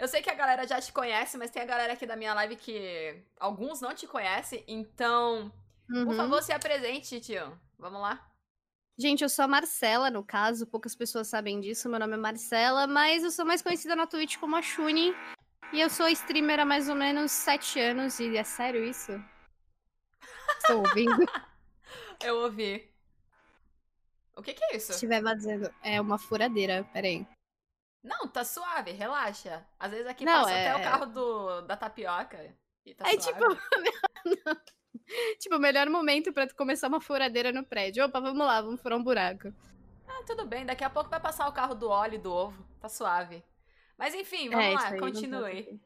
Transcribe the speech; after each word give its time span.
eu 0.00 0.08
sei 0.08 0.22
que 0.22 0.30
a 0.30 0.34
galera 0.34 0.66
já 0.66 0.80
te 0.80 0.92
conhece, 0.94 1.36
mas 1.36 1.50
tem 1.50 1.60
a 1.60 1.66
galera 1.66 1.92
aqui 1.92 2.06
da 2.06 2.16
minha 2.16 2.32
live 2.32 2.56
que 2.56 3.22
alguns 3.38 3.82
não 3.82 3.94
te 3.94 4.06
conhecem, 4.06 4.64
então, 4.66 5.52
uhum. 5.90 6.06
por 6.06 6.16
favor, 6.16 6.42
se 6.42 6.52
apresente, 6.52 7.20
tio. 7.20 7.52
Vamos 7.78 8.00
lá. 8.00 8.26
Gente, 8.98 9.22
eu 9.22 9.28
sou 9.28 9.44
a 9.44 9.48
Marcela, 9.48 10.10
no 10.10 10.24
caso, 10.24 10.66
poucas 10.66 10.96
pessoas 10.96 11.28
sabem 11.28 11.60
disso, 11.60 11.88
meu 11.88 12.00
nome 12.00 12.14
é 12.14 12.16
Marcela, 12.16 12.86
mas 12.86 13.22
eu 13.22 13.30
sou 13.30 13.44
mais 13.44 13.60
conhecida 13.60 13.94
na 13.94 14.06
Twitch 14.06 14.38
como 14.38 14.56
a 14.56 14.62
Shuni, 14.62 15.14
e 15.70 15.80
eu 15.80 15.90
sou 15.90 16.08
streamer 16.08 16.60
há 16.60 16.64
mais 16.64 16.88
ou 16.88 16.94
menos 16.94 17.30
sete 17.30 17.78
anos, 17.78 18.18
e 18.20 18.38
é 18.38 18.44
sério 18.44 18.82
isso? 18.82 19.12
Estou 20.62 20.78
ouvindo? 20.78 21.26
eu 22.24 22.36
ouvi. 22.36 22.90
O 24.34 24.42
que, 24.42 24.54
que 24.54 24.64
é 24.64 24.76
isso? 24.76 24.86
Se 24.86 24.92
estiver 24.92 25.22
vazando, 25.22 25.70
é 25.82 26.00
uma 26.00 26.18
furadeira, 26.18 26.88
peraí. 26.90 27.26
Não, 28.02 28.26
tá 28.28 28.44
suave, 28.44 28.92
relaxa. 28.92 29.64
Às 29.78 29.90
vezes 29.90 30.06
aqui 30.06 30.24
não, 30.24 30.42
passa 30.42 30.52
é... 30.52 30.68
até 30.68 30.76
o 30.76 30.80
é. 30.80 30.82
carro 30.82 31.06
do, 31.06 31.60
da 31.62 31.76
tapioca. 31.76 32.54
E 32.84 32.94
tá 32.94 33.04
é 33.08 33.18
suave. 33.18 33.44
tipo. 34.24 34.60
tipo, 35.38 35.56
o 35.56 35.60
melhor 35.60 35.88
momento 35.90 36.32
pra 36.32 36.48
começar 36.54 36.88
uma 36.88 37.00
furadeira 37.00 37.52
no 37.52 37.64
prédio. 37.64 38.04
Opa, 38.04 38.20
vamos 38.20 38.46
lá, 38.46 38.60
vamos 38.62 38.80
furar 38.80 38.98
um 38.98 39.02
buraco. 39.02 39.52
Ah, 40.08 40.22
tudo 40.26 40.46
bem. 40.46 40.64
Daqui 40.64 40.82
a 40.82 40.90
pouco 40.90 41.10
vai 41.10 41.20
passar 41.20 41.48
o 41.48 41.52
carro 41.52 41.74
do 41.74 41.88
óleo 41.88 42.14
e 42.14 42.18
do 42.18 42.32
ovo. 42.32 42.66
Tá 42.80 42.88
suave. 42.88 43.44
Mas 43.98 44.14
enfim, 44.14 44.48
vamos 44.48 44.64
é, 44.64 44.70
lá, 44.70 44.98
continue. 44.98 45.80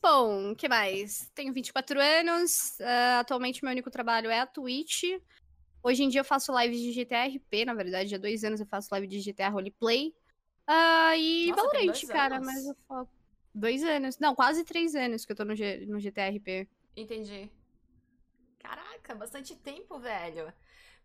Bom, 0.00 0.52
o 0.52 0.56
que 0.56 0.68
mais? 0.68 1.30
Tenho 1.34 1.52
24 1.52 2.00
anos. 2.00 2.78
Uh, 2.78 3.20
atualmente, 3.20 3.64
meu 3.64 3.72
único 3.72 3.90
trabalho 3.90 4.30
é 4.30 4.38
a 4.38 4.46
Twitch. 4.46 5.02
Hoje 5.82 6.04
em 6.04 6.08
dia 6.08 6.20
eu 6.20 6.24
faço 6.24 6.56
lives 6.58 6.80
de 6.80 6.92
GTA 6.92 7.26
RP, 7.26 7.64
na 7.66 7.74
verdade, 7.74 8.14
há 8.14 8.18
dois 8.18 8.44
anos 8.44 8.60
eu 8.60 8.66
faço 8.66 8.88
live 8.92 9.06
de 9.06 9.20
GTA 9.20 9.48
Roleplay. 9.48 10.14
Uh, 10.68 11.14
e 11.16 11.50
Nossa, 11.50 11.62
Valorant, 11.62 12.06
cara, 12.06 12.36
anos. 12.36 12.46
mas 12.46 12.66
eu 12.66 12.76
falo. 12.88 13.08
Dois 13.54 13.84
anos. 13.84 14.18
Não, 14.18 14.34
quase 14.34 14.64
três 14.64 14.94
anos 14.94 15.24
que 15.24 15.32
eu 15.32 15.36
tô 15.36 15.44
no, 15.44 15.54
G... 15.54 15.86
no 15.86 16.00
GTA 16.00 16.28
RP. 16.28 16.68
Entendi. 16.96 17.50
Caraca, 18.58 19.14
bastante 19.14 19.54
tempo, 19.54 19.98
velho. 19.98 20.52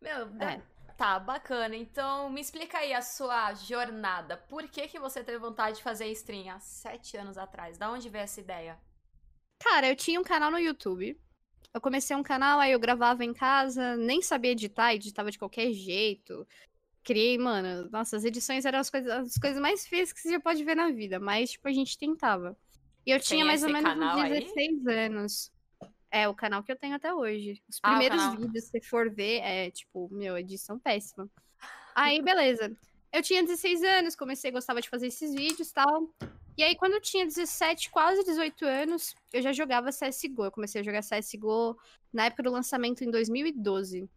Meu, 0.02 0.28
é. 0.40 0.62
tá, 0.98 1.20
bacana. 1.20 1.76
Então, 1.76 2.30
me 2.30 2.40
explica 2.40 2.80
aí 2.80 2.94
a 2.94 3.02
sua 3.02 3.54
jornada. 3.54 4.38
Por 4.38 4.68
que 4.68 4.88
que 4.88 5.00
você 5.00 5.24
teve 5.24 5.38
vontade 5.38 5.78
de 5.78 5.84
fazer 5.84 6.08
stream 6.12 6.50
há 6.50 6.60
sete 6.60 7.18
anos 7.18 7.38
atrás? 7.38 7.78
Da 7.78 7.92
onde 7.92 8.10
veio 8.10 8.24
essa 8.24 8.40
ideia? 8.40 8.80
Cara, 9.60 9.90
eu 9.90 9.96
tinha 9.96 10.20
um 10.20 10.24
canal 10.24 10.50
no 10.50 10.58
YouTube. 10.58 11.20
Eu 11.72 11.82
comecei 11.82 12.16
um 12.16 12.24
canal, 12.24 12.60
aí 12.60 12.72
eu 12.72 12.80
gravava 12.80 13.24
em 13.24 13.34
casa, 13.34 13.96
nem 13.96 14.22
sabia 14.24 14.52
editar, 14.52 14.96
editava 14.96 15.30
de 15.30 15.38
qualquer 15.38 15.72
jeito. 15.72 16.48
Criei, 17.10 17.40
mano, 17.40 17.90
nossa, 17.92 18.18
as 18.18 18.24
edições 18.24 18.66
eram 18.66 18.78
as 18.78 18.88
coisas, 18.88 19.12
as 19.12 19.36
coisas 19.40 19.60
mais 19.60 19.84
feias 19.88 20.14
que 20.14 20.20
você 20.20 20.30
já 20.30 20.40
pode 20.40 20.64
ver 20.64 20.76
na 20.76 20.92
vida, 20.92 21.20
mas, 21.20 21.50
tipo, 21.50 21.68
a 21.68 21.72
gente 21.72 21.98
tentava. 21.98 22.56
E 23.04 23.10
eu 23.10 23.18
Tem 23.18 23.30
tinha 23.30 23.46
mais 23.46 23.64
ou 23.64 23.70
menos 23.72 23.92
uns 23.98 24.30
16 24.30 24.88
aí? 24.88 25.06
anos. 25.06 25.52
É, 26.12 26.28
o 26.28 26.36
canal 26.36 26.62
que 26.62 26.72
eu 26.72 26.76
tenho 26.76 26.94
até 26.94 27.12
hoje. 27.12 27.64
Os 27.68 27.80
ah, 27.82 27.90
primeiros 27.90 28.36
vídeos, 28.36 28.66
se 28.66 28.80
for 28.82 29.10
ver, 29.10 29.40
é, 29.40 29.72
tipo, 29.72 30.08
meu, 30.12 30.38
edição 30.38 30.78
péssima. 30.78 31.28
Aí, 31.96 32.22
beleza. 32.22 32.78
Eu 33.12 33.24
tinha 33.24 33.42
16 33.42 33.82
anos, 33.82 34.16
comecei, 34.16 34.52
gostava 34.52 34.80
de 34.80 34.88
fazer 34.88 35.08
esses 35.08 35.34
vídeos 35.34 35.72
e 35.72 35.74
tal. 35.74 36.14
E 36.56 36.62
aí, 36.62 36.76
quando 36.76 36.94
eu 36.94 37.02
tinha 37.02 37.26
17, 37.26 37.90
quase 37.90 38.24
18 38.24 38.66
anos, 38.66 39.16
eu 39.34 39.42
já 39.42 39.52
jogava 39.52 39.90
CSGO. 39.90 40.46
Eu 40.46 40.52
comecei 40.52 40.82
a 40.82 40.84
jogar 40.84 41.02
CSGO 41.02 41.76
na 42.14 42.26
época 42.26 42.44
do 42.44 42.52
lançamento 42.52 43.04
em 43.04 43.10
2012. 43.10 44.08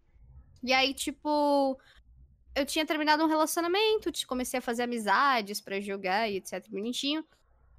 E 0.62 0.72
aí, 0.74 0.92
tipo, 0.92 1.78
eu 2.54 2.66
tinha 2.66 2.84
terminado 2.84 3.22
um 3.24 3.28
relacionamento, 3.28 4.10
comecei 4.26 4.58
a 4.58 4.62
fazer 4.62 4.82
amizades 4.82 5.60
para 5.60 5.80
jogar 5.80 6.30
e 6.30 6.36
etc, 6.36 6.68
bonitinho. 6.68 7.24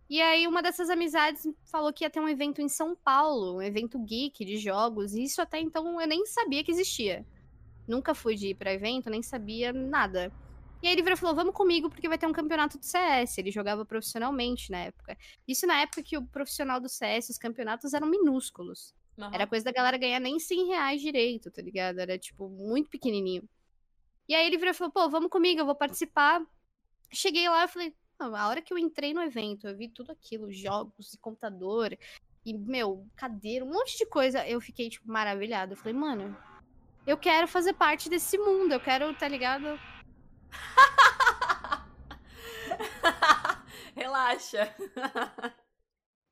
E 0.10 0.22
aí, 0.22 0.48
uma 0.48 0.62
dessas 0.62 0.90
amizades 0.90 1.48
falou 1.66 1.94
que 1.94 2.04
ia 2.04 2.10
ter 2.10 2.20
um 2.20 2.28
evento 2.28 2.62
em 2.62 2.70
São 2.70 2.96
Paulo, 2.96 3.58
um 3.58 3.62
evento 3.62 3.98
geek 4.00 4.44
de 4.46 4.58
jogos, 4.58 5.14
e 5.14 5.24
isso 5.24 5.42
até 5.42 5.60
então 5.60 6.00
eu 6.00 6.08
nem 6.08 6.26
sabia 6.26 6.64
que 6.64 6.72
existia. 6.72 7.26
Nunca 7.88 8.14
fui 8.14 8.36
de 8.36 8.50
ir 8.50 8.56
pra 8.56 8.74
evento, 8.74 9.10
nem 9.10 9.22
sabia 9.22 9.74
nada. 9.74 10.32
E 10.82 10.88
aí 10.88 10.94
ele 10.94 11.02
virou 11.02 11.16
e 11.16 11.20
falou: 11.20 11.34
vamos 11.34 11.54
comigo, 11.54 11.90
porque 11.90 12.10
vai 12.10 12.18
ter 12.18 12.28
um 12.28 12.34
campeonato 12.34 12.78
de 12.78 12.86
CS. 12.86 13.38
Ele 13.38 13.52
jogava 13.52 13.86
profissionalmente 13.86 14.70
na 14.70 14.80
época. 14.80 15.18
Isso 15.48 15.66
na 15.66 15.82
época 15.82 16.04
que 16.04 16.18
o 16.18 16.26
profissional 16.26 16.80
do 16.80 16.90
CS, 16.90 17.30
os 17.30 17.38
campeonatos 17.38 17.94
eram 17.94 18.08
minúsculos. 18.08 18.94
Uhum. 19.18 19.34
Era 19.34 19.48
coisa 19.48 19.64
da 19.64 19.72
galera 19.72 19.98
ganhar 19.98 20.20
nem 20.20 20.40
100 20.40 20.68
reais 20.68 21.02
direito, 21.02 21.50
tá 21.50 21.62
ligado? 21.62 22.00
Era, 22.00 22.18
tipo, 22.18 22.50
muito 22.50 22.90
pequenininho. 22.90 23.48
E 24.28 24.36
aí 24.36 24.48
ele 24.48 24.58
virou 24.58 24.72
e 24.72 24.78
falou: 24.78 24.92
pô, 24.92 25.10
vamos 25.10 25.30
comigo, 25.30 25.62
eu 25.62 25.66
vou 25.66 25.76
participar. 25.76 26.42
Cheguei 27.12 27.48
lá 27.50 27.66
e 27.66 27.68
falei: 27.68 27.96
a 28.20 28.48
hora 28.48 28.62
que 28.62 28.74
eu 28.74 28.78
entrei 28.78 29.14
no 29.14 29.22
evento, 29.22 29.68
eu 29.68 29.76
vi 29.76 29.90
tudo 29.90 30.12
aquilo, 30.12 30.52
jogos 30.52 31.14
e 31.14 31.18
computador, 31.18 31.98
e, 32.46 32.54
meu, 32.54 33.08
cadeira, 33.16 33.64
um 33.64 33.72
monte 33.72 33.98
de 33.98 34.06
coisa. 34.06 34.46
Eu 34.48 34.60
fiquei, 34.60 34.90
tipo, 34.90 35.10
maravilhada. 35.10 35.74
Eu 35.74 35.78
falei, 35.78 35.94
mano, 35.94 36.36
eu 37.08 37.18
quero 37.18 37.48
fazer 37.48 37.74
parte 37.74 38.10
desse 38.10 38.38
mundo, 38.38 38.74
eu 38.74 38.80
quero, 38.80 39.14
tá 39.14 39.28
ligado? 39.28 39.80
Relaxa. 43.96 44.76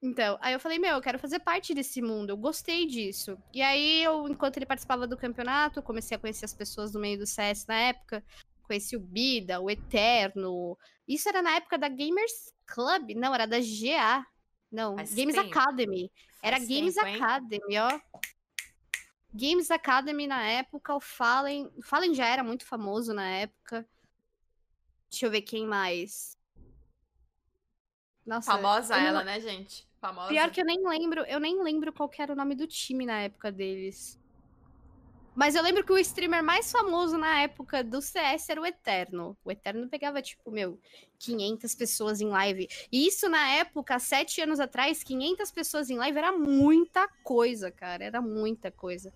Então, 0.01 0.37
aí 0.41 0.53
eu 0.53 0.59
falei, 0.59 0.79
meu, 0.79 0.95
eu 0.95 1.01
quero 1.01 1.19
fazer 1.19 1.39
parte 1.39 1.75
desse 1.75 2.01
mundo, 2.01 2.31
eu 2.31 2.37
gostei 2.37 2.87
disso. 2.87 3.37
E 3.53 3.61
aí, 3.61 4.03
eu, 4.03 4.27
enquanto 4.27 4.57
ele 4.57 4.65
participava 4.65 5.05
do 5.05 5.15
campeonato, 5.15 5.81
comecei 5.83 6.17
a 6.17 6.19
conhecer 6.19 6.45
as 6.45 6.53
pessoas 6.53 6.91
do 6.91 6.99
meio 6.99 7.19
do 7.19 7.27
CS 7.27 7.67
na 7.67 7.75
época. 7.75 8.23
Conheci 8.63 8.95
o 8.95 8.99
Bida, 8.99 9.59
o 9.59 9.69
Eterno. 9.69 10.75
Isso 11.07 11.29
era 11.29 11.43
na 11.43 11.51
época 11.51 11.77
da 11.77 11.87
Gamers 11.87 12.51
Club? 12.65 13.11
Não, 13.15 13.35
era 13.35 13.45
da 13.45 13.59
GA. 13.59 14.25
Não, 14.71 14.95
Faz 14.95 15.13
Games 15.13 15.35
tempo. 15.35 15.49
Academy. 15.49 16.11
Era 16.41 16.57
Faz 16.57 16.67
Games 16.67 16.95
tempo, 16.95 17.23
Academy, 17.23 17.77
ó. 17.77 17.99
Games 19.33 19.69
Academy 19.69 20.25
na 20.25 20.43
época, 20.43 20.95
o 20.95 20.99
Fallen. 20.99 21.71
O 21.77 21.83
Fallen 21.83 22.15
já 22.15 22.25
era 22.25 22.43
muito 22.43 22.65
famoso 22.65 23.13
na 23.13 23.29
época. 23.29 23.87
Deixa 25.11 25.27
eu 25.27 25.31
ver 25.31 25.41
quem 25.41 25.67
mais. 25.67 26.37
Nossa, 28.25 28.51
Famosa 28.51 28.97
não... 28.97 29.05
ela, 29.05 29.23
né, 29.23 29.39
gente? 29.39 29.90
Famosa. 30.01 30.29
Pior 30.29 30.49
que 30.49 30.59
eu 30.59 30.65
nem 30.65 30.81
lembro, 30.83 31.21
eu 31.25 31.39
nem 31.39 31.61
lembro 31.61 31.93
qual 31.93 32.09
era 32.17 32.33
o 32.33 32.35
nome 32.35 32.55
do 32.55 32.65
time 32.65 33.05
na 33.05 33.21
época 33.21 33.51
deles. 33.51 34.19
Mas 35.35 35.55
eu 35.55 35.61
lembro 35.61 35.85
que 35.85 35.93
o 35.93 35.97
streamer 35.99 36.43
mais 36.43 36.71
famoso 36.71 37.17
na 37.17 37.41
época 37.41 37.83
do 37.83 38.01
CS 38.01 38.49
era 38.49 38.59
o 38.59 38.65
Eterno. 38.65 39.37
O 39.45 39.51
Eterno 39.51 39.87
pegava, 39.87 40.21
tipo, 40.21 40.51
meu, 40.51 40.77
500 41.19 41.75
pessoas 41.75 42.19
em 42.19 42.27
live. 42.27 42.67
E 42.91 43.07
isso 43.07 43.29
na 43.29 43.47
época, 43.51 43.97
sete 43.99 44.41
anos 44.41 44.59
atrás, 44.59 45.03
500 45.03 45.51
pessoas 45.51 45.89
em 45.89 45.97
live 45.97 46.17
era 46.17 46.31
muita 46.33 47.07
coisa, 47.23 47.71
cara. 47.71 48.03
Era 48.03 48.21
muita 48.21 48.71
coisa. 48.71 49.13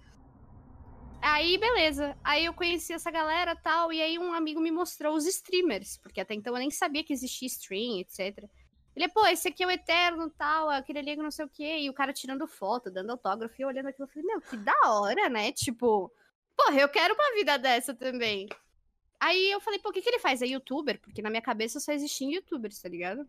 Aí, 1.22 1.58
beleza. 1.58 2.16
Aí 2.24 2.46
eu 2.46 2.54
conheci 2.54 2.94
essa 2.94 3.10
galera 3.10 3.56
tal, 3.56 3.92
e 3.92 4.00
aí 4.00 4.20
um 4.20 4.32
amigo 4.32 4.62
me 4.62 4.72
mostrou 4.72 5.16
os 5.16 5.26
streamers, 5.26 5.98
porque 5.98 6.22
até 6.22 6.36
então 6.36 6.54
eu 6.54 6.60
nem 6.60 6.70
sabia 6.70 7.04
que 7.04 7.12
existia 7.12 7.48
stream, 7.48 8.00
etc. 8.00 8.48
Ele, 8.96 9.10
pô, 9.10 9.26
esse 9.28 9.50
aqui 9.50 9.64
é 9.64 9.68
o 9.68 9.72
Eterno 9.72 10.30
tal, 10.30 10.70
aquele 10.70 11.00
ali 11.00 11.16
não 11.18 11.30
sei 11.30 11.46
o 11.46 11.50
quê, 11.50 11.80
e 11.80 11.90
o 11.90 11.94
cara 11.94 12.14
tirando 12.14 12.48
foto, 12.48 12.90
dando 12.90 13.12
autógrafo, 13.12 13.56
e 13.60 13.66
olhando 13.66 13.88
aquilo, 13.88 14.06
eu 14.06 14.12
falei, 14.12 14.26
meu, 14.26 14.42
que 14.42 14.56
da 14.56 14.74
hora, 14.86 15.28
né? 15.28 15.52
Tipo, 15.52 16.12
porra, 16.56 16.80
eu 16.80 16.88
quero 16.88 17.14
uma 17.14 17.34
vida 17.36 17.58
dessa 17.58 17.94
também. 17.94 18.48
Aí 19.20 19.52
eu 19.52 19.60
falei, 19.60 19.80
pô, 19.80 19.90
o 19.90 19.92
que, 19.92 20.02
que 20.02 20.10
ele 20.10 20.20
faz? 20.20 20.42
É 20.42 20.46
youtuber? 20.46 21.00
Porque 21.02 21.22
na 21.22 21.30
minha 21.30 21.42
cabeça 21.42 21.80
só 21.80 21.92
existiam 21.92 22.32
youtubers, 22.32 22.82
tá 22.82 22.88
ligado? 22.88 23.28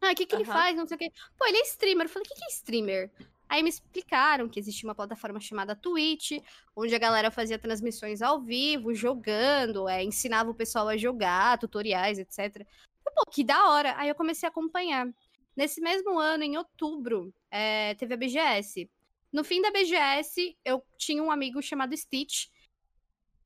Ah, 0.00 0.12
o 0.12 0.14
que, 0.14 0.26
que 0.26 0.34
uhum. 0.34 0.42
ele 0.42 0.50
faz? 0.50 0.76
Não 0.76 0.86
sei 0.86 0.96
o 0.96 0.98
quê. 0.98 1.12
Pô, 1.36 1.46
ele 1.46 1.58
é 1.58 1.62
streamer. 1.62 2.06
Eu 2.06 2.10
falei, 2.10 2.26
o 2.26 2.28
que, 2.28 2.34
que 2.34 2.44
é 2.44 2.48
streamer? 2.48 3.10
Aí 3.48 3.62
me 3.62 3.68
explicaram 3.70 4.48
que 4.48 4.60
existia 4.60 4.86
uma 4.86 4.94
plataforma 4.94 5.40
chamada 5.40 5.74
Twitch, 5.74 6.32
onde 6.76 6.94
a 6.94 6.98
galera 6.98 7.30
fazia 7.30 7.58
transmissões 7.58 8.20
ao 8.20 8.40
vivo, 8.40 8.94
jogando, 8.94 9.88
é, 9.88 10.04
ensinava 10.04 10.50
o 10.50 10.54
pessoal 10.54 10.88
a 10.88 10.96
jogar, 10.96 11.58
tutoriais, 11.58 12.18
etc. 12.18 12.66
Pô, 13.14 13.30
que 13.30 13.44
da 13.44 13.70
hora! 13.70 13.94
Aí 13.96 14.08
eu 14.08 14.14
comecei 14.14 14.46
a 14.46 14.50
acompanhar. 14.50 15.08
Nesse 15.56 15.80
mesmo 15.80 16.18
ano, 16.18 16.44
em 16.44 16.56
outubro, 16.56 17.34
é, 17.50 17.94
teve 17.94 18.14
a 18.14 18.16
BGS. 18.16 18.88
No 19.32 19.44
fim 19.44 19.60
da 19.60 19.70
BGS, 19.70 20.56
eu 20.64 20.82
tinha 20.96 21.22
um 21.22 21.30
amigo 21.30 21.60
chamado 21.60 21.96
Stitch. 21.96 22.46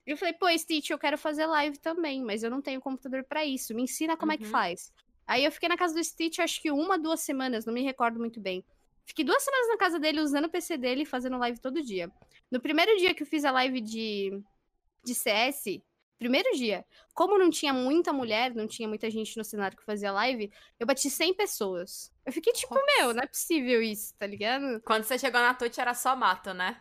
E 0.06 0.10
eu 0.10 0.16
falei, 0.16 0.34
pô, 0.34 0.46
Stitch, 0.56 0.90
eu 0.90 0.98
quero 0.98 1.16
fazer 1.16 1.46
live 1.46 1.78
também, 1.78 2.22
mas 2.22 2.42
eu 2.42 2.50
não 2.50 2.60
tenho 2.60 2.80
computador 2.80 3.24
para 3.24 3.44
isso. 3.44 3.74
Me 3.74 3.82
ensina 3.82 4.16
como 4.16 4.30
uhum. 4.30 4.34
é 4.34 4.38
que 4.38 4.44
uhum. 4.44 4.50
faz. 4.50 4.92
Aí 5.26 5.44
eu 5.44 5.52
fiquei 5.52 5.68
na 5.68 5.76
casa 5.76 5.94
do 5.94 6.04
Stitch, 6.04 6.38
acho 6.38 6.60
que 6.60 6.70
uma, 6.70 6.98
duas 6.98 7.20
semanas, 7.20 7.64
não 7.64 7.72
me 7.72 7.82
recordo 7.82 8.18
muito 8.18 8.40
bem. 8.40 8.64
Fiquei 9.04 9.24
duas 9.24 9.42
semanas 9.42 9.68
na 9.68 9.76
casa 9.76 9.98
dele, 9.98 10.20
usando 10.20 10.46
o 10.46 10.50
PC 10.50 10.76
dele 10.76 11.02
e 11.02 11.06
fazendo 11.06 11.38
live 11.38 11.58
todo 11.58 11.82
dia. 11.82 12.10
No 12.50 12.60
primeiro 12.60 12.96
dia 12.98 13.14
que 13.14 13.22
eu 13.22 13.26
fiz 13.26 13.44
a 13.44 13.50
live 13.50 13.80
de, 13.80 14.40
de 15.04 15.14
CS, 15.14 15.80
primeiro 16.18 16.56
dia, 16.56 16.84
como 17.14 17.38
não 17.38 17.50
tinha 17.50 17.72
muita 17.72 18.12
mulher, 18.12 18.54
não 18.54 18.66
tinha 18.66 18.88
muita 18.88 19.10
gente 19.10 19.36
no 19.36 19.44
cenário 19.44 19.76
que 19.76 19.84
fazia 19.84 20.12
live, 20.12 20.52
eu 20.78 20.86
bati 20.86 21.10
100 21.10 21.34
pessoas. 21.34 22.12
Eu 22.24 22.32
fiquei 22.32 22.52
tipo, 22.52 22.74
Nossa. 22.74 22.86
meu, 22.98 23.14
não 23.14 23.22
é 23.22 23.26
possível 23.26 23.82
isso, 23.82 24.14
tá 24.18 24.26
ligado? 24.26 24.80
Quando 24.84 25.04
você 25.04 25.18
chegou 25.18 25.40
na 25.40 25.54
Twitch 25.54 25.78
era 25.78 25.94
só 25.94 26.14
mato, 26.14 26.54
né? 26.54 26.80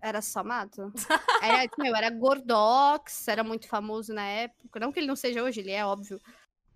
Era 0.00 0.20
só 0.20 0.42
mato. 0.42 0.92
Era, 1.40 1.70
meu, 1.78 1.94
era 1.94 2.10
Gordox, 2.10 3.28
era 3.28 3.44
muito 3.44 3.68
famoso 3.68 4.12
na 4.12 4.26
época. 4.26 4.80
Não 4.80 4.90
que 4.90 4.98
ele 4.98 5.06
não 5.06 5.14
seja 5.14 5.42
hoje, 5.42 5.60
ele 5.60 5.70
é 5.70 5.84
óbvio. 5.86 6.20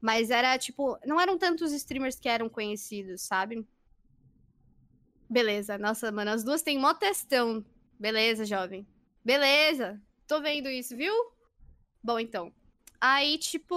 Mas 0.00 0.30
era 0.30 0.56
tipo, 0.58 0.96
não 1.04 1.20
eram 1.20 1.36
tantos 1.36 1.72
streamers 1.72 2.20
que 2.20 2.28
eram 2.28 2.48
conhecidos, 2.48 3.22
sabe? 3.22 3.66
Beleza, 5.28 5.76
nossa, 5.76 6.12
mano, 6.12 6.30
as 6.30 6.44
duas 6.44 6.62
têm 6.62 6.78
mó 6.78 6.94
testão. 6.94 7.64
Beleza, 7.98 8.44
jovem. 8.44 8.86
Beleza, 9.24 10.00
tô 10.26 10.40
vendo 10.40 10.68
isso, 10.68 10.96
viu? 10.96 11.12
Bom, 12.06 12.20
então. 12.20 12.52
Aí, 13.00 13.36
tipo, 13.36 13.74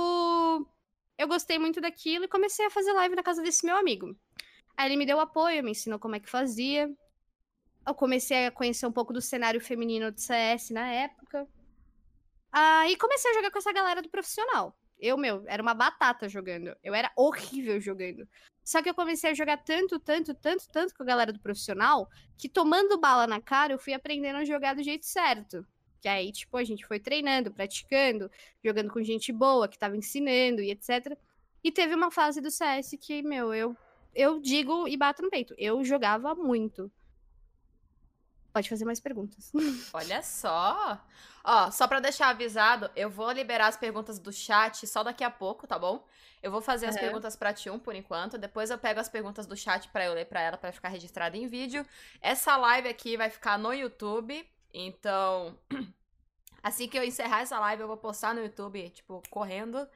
eu 1.17 1.27
gostei 1.27 1.57
muito 1.57 1.81
daquilo 1.81 2.25
e 2.25 2.27
comecei 2.27 2.63
a 2.63 2.69
fazer 2.69 2.93
live 2.93 3.15
na 3.15 3.23
casa 3.23 3.41
desse 3.41 3.65
meu 3.65 3.75
amigo. 3.75 4.15
Aí 4.77 4.87
ele 4.87 4.97
me 4.97 5.05
deu 5.07 5.19
apoio, 5.19 5.63
me 5.63 5.71
ensinou 5.71 5.97
como 5.97 6.15
é 6.15 6.19
que 6.19 6.29
fazia. 6.29 6.87
Eu 7.87 7.95
comecei 7.95 8.45
a 8.45 8.51
conhecer 8.51 8.85
um 8.85 8.91
pouco 8.91 9.11
do 9.11 9.19
cenário 9.19 9.59
feminino 9.59 10.11
do 10.11 10.21
CS 10.21 10.69
na 10.69 10.87
época. 10.91 11.47
Aí 12.51 12.95
comecei 12.97 13.31
a 13.31 13.33
jogar 13.33 13.49
com 13.49 13.57
essa 13.57 13.73
galera 13.73 13.99
do 13.99 14.09
profissional. 14.09 14.77
Eu, 14.99 15.17
meu, 15.17 15.43
era 15.47 15.63
uma 15.63 15.73
batata 15.73 16.29
jogando. 16.29 16.77
Eu 16.83 16.93
era 16.93 17.11
horrível 17.17 17.81
jogando. 17.81 18.29
Só 18.63 18.79
que 18.83 18.91
eu 18.91 18.93
comecei 18.93 19.31
a 19.31 19.33
jogar 19.33 19.57
tanto, 19.57 19.99
tanto, 19.99 20.35
tanto, 20.35 20.69
tanto 20.71 20.93
com 20.93 21.01
a 21.01 21.07
galera 21.07 21.33
do 21.33 21.39
profissional, 21.39 22.07
que 22.37 22.47
tomando 22.47 22.99
bala 22.99 23.25
na 23.25 23.41
cara, 23.41 23.73
eu 23.73 23.79
fui 23.79 23.91
aprendendo 23.91 24.35
a 24.35 24.45
jogar 24.45 24.75
do 24.75 24.83
jeito 24.83 25.07
certo. 25.07 25.65
Que 25.99 26.07
aí, 26.07 26.31
tipo, 26.31 26.55
a 26.57 26.63
gente 26.63 26.85
foi 26.85 26.99
treinando, 26.99 27.51
praticando, 27.51 28.31
jogando 28.63 28.91
com 28.91 29.03
gente 29.03 29.31
boa, 29.31 29.67
que 29.67 29.77
tava 29.77 29.97
ensinando 29.97 30.61
e 30.61 30.71
etc. 30.71 31.17
E 31.63 31.71
teve 31.71 31.93
uma 31.93 32.09
fase 32.09 32.39
do 32.41 32.49
CS 32.49 32.95
que, 32.99 33.21
meu, 33.21 33.53
eu, 33.53 33.75
eu 34.15 34.39
digo 34.39 34.87
e 34.87 34.95
bato 34.95 35.21
no 35.21 35.29
peito. 35.29 35.53
Eu 35.57 35.83
jogava 35.83 36.33
muito. 36.33 36.91
Pode 38.51 38.69
fazer 38.69 38.85
mais 38.85 38.99
perguntas. 38.99 39.51
Olha 39.93 40.21
só. 40.23 40.99
Ó, 41.43 41.71
só 41.71 41.87
para 41.87 41.99
deixar 41.99 42.29
avisado, 42.29 42.89
eu 42.95 43.09
vou 43.09 43.31
liberar 43.31 43.67
as 43.67 43.77
perguntas 43.77 44.19
do 44.19 44.31
chat 44.31 44.85
só 44.87 45.03
daqui 45.03 45.23
a 45.23 45.29
pouco, 45.29 45.67
tá 45.67 45.77
bom? 45.77 46.05
Eu 46.41 46.51
vou 46.51 46.61
fazer 46.61 46.87
as 46.87 46.95
uhum. 46.95 47.01
perguntas 47.01 47.35
pra 47.35 47.53
Tium 47.53 47.77
por 47.77 47.95
enquanto, 47.95 48.37
depois 48.37 48.69
eu 48.69 48.77
pego 48.77 48.99
as 48.99 49.09
perguntas 49.09 49.45
do 49.45 49.55
chat 49.55 49.89
para 49.89 50.05
eu 50.05 50.13
ler 50.13 50.25
para 50.25 50.41
ela 50.41 50.57
para 50.57 50.71
ficar 50.71 50.89
registrada 50.89 51.37
em 51.37 51.47
vídeo. 51.47 51.85
Essa 52.21 52.55
live 52.57 52.87
aqui 52.87 53.17
vai 53.17 53.29
ficar 53.29 53.57
no 53.57 53.73
YouTube, 53.73 54.45
então 54.73 55.57
assim 56.63 56.87
que 56.87 56.97
eu 56.97 57.03
encerrar 57.03 57.41
essa 57.41 57.59
live 57.59 57.81
eu 57.81 57.87
vou 57.87 57.97
postar 57.97 58.33
no 58.33 58.41
YouTube, 58.41 58.89
tipo, 58.89 59.21
correndo. 59.29 59.87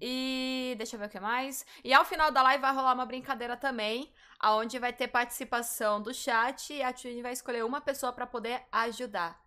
E 0.00 0.74
deixa 0.78 0.96
eu 0.96 1.00
ver 1.00 1.06
o 1.06 1.10
que 1.10 1.20
mais. 1.20 1.66
E 1.84 1.92
ao 1.92 2.04
final 2.04 2.30
da 2.30 2.42
live 2.42 2.62
vai 2.62 2.74
rolar 2.74 2.94
uma 2.94 3.04
brincadeira 3.04 3.54
também, 3.56 4.10
aonde 4.38 4.78
vai 4.78 4.92
ter 4.92 5.08
participação 5.08 6.00
do 6.00 6.14
chat 6.14 6.72
e 6.72 6.82
a 6.82 6.92
Tune 6.92 7.20
vai 7.20 7.32
escolher 7.32 7.64
uma 7.64 7.82
pessoa 7.82 8.12
para 8.12 8.26
poder 8.26 8.62
ajudar. 8.72 9.38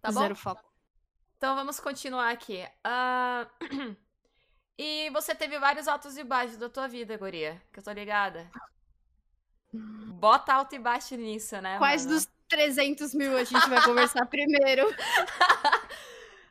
Tá 0.00 0.12
bom? 0.12 0.20
Zero 0.20 0.36
foco. 0.36 0.64
Então 1.36 1.56
vamos 1.56 1.80
continuar 1.80 2.30
aqui. 2.30 2.64
Uh... 2.86 3.96
e 4.78 5.10
você 5.10 5.34
teve 5.34 5.58
vários 5.58 5.88
altos 5.88 6.16
e 6.16 6.22
baixos 6.22 6.56
da 6.56 6.68
tua 6.68 6.86
vida, 6.86 7.16
Guria, 7.16 7.60
que 7.72 7.80
eu 7.80 7.82
tô 7.82 7.90
ligada. 7.90 8.48
Bota 9.72 10.54
alto 10.54 10.74
e 10.74 10.78
baixo 10.78 11.16
nisso, 11.16 11.60
né? 11.60 11.78
Quais 11.78 12.06
mano? 12.06 12.16
dos 12.16 12.35
300 12.48 13.14
mil 13.14 13.36
a 13.36 13.44
gente 13.44 13.68
vai 13.68 13.82
conversar 13.82 14.24
primeiro? 14.26 14.94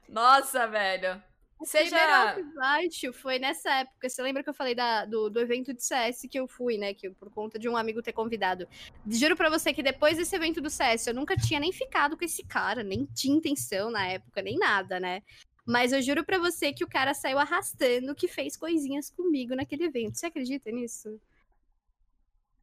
Nossa, 0.08 0.68
velho. 0.68 1.22
O 1.60 1.66
Seja... 1.66 2.34
primeiro 2.34 2.54
baixo 2.56 3.14
foi 3.14 3.40
nessa 3.40 3.72
época. 3.80 4.10
Você 4.10 4.22
lembra 4.22 4.44
que 4.44 4.50
eu 4.50 4.54
falei 4.54 4.76
da, 4.76 5.06
do, 5.06 5.30
do 5.30 5.40
evento 5.40 5.74
de 5.74 5.84
CS 5.84 6.28
que 6.30 6.38
eu 6.38 6.48
fui, 6.48 6.78
né? 6.78 6.94
Que 6.94 7.10
por 7.10 7.32
conta 7.32 7.58
de 7.58 7.70
um 7.70 7.78
amigo 7.78 8.02
ter 8.02 8.12
convidado. 8.12 8.68
Juro 9.08 9.36
pra 9.36 9.50
você 9.50 9.74
que 9.74 9.82
depois 9.82 10.18
desse 10.18 10.36
evento 10.36 10.62
do 10.62 10.70
CS, 10.70 11.08
eu 11.08 11.14
nunca 11.14 11.36
tinha 11.38 11.60
nem 11.60 11.72
ficado 11.72 12.18
com 12.18 12.26
esse 12.26 12.44
cara, 12.44 12.84
nem 12.84 13.06
tinha 13.06 13.36
intenção 13.36 13.90
na 13.90 14.06
época, 14.06 14.42
nem 14.42 14.58
nada, 14.58 15.00
né? 15.00 15.22
Mas 15.66 15.94
eu 15.94 16.02
juro 16.02 16.24
pra 16.24 16.38
você 16.38 16.72
que 16.74 16.84
o 16.84 16.90
cara 16.90 17.14
saiu 17.14 17.40
arrastando 17.40 18.14
que 18.14 18.28
fez 18.28 18.56
coisinhas 18.56 19.10
comigo 19.10 19.56
naquele 19.56 19.86
evento. 19.86 20.20
Você 20.20 20.28
acredita 20.28 20.70
nisso? 20.72 21.20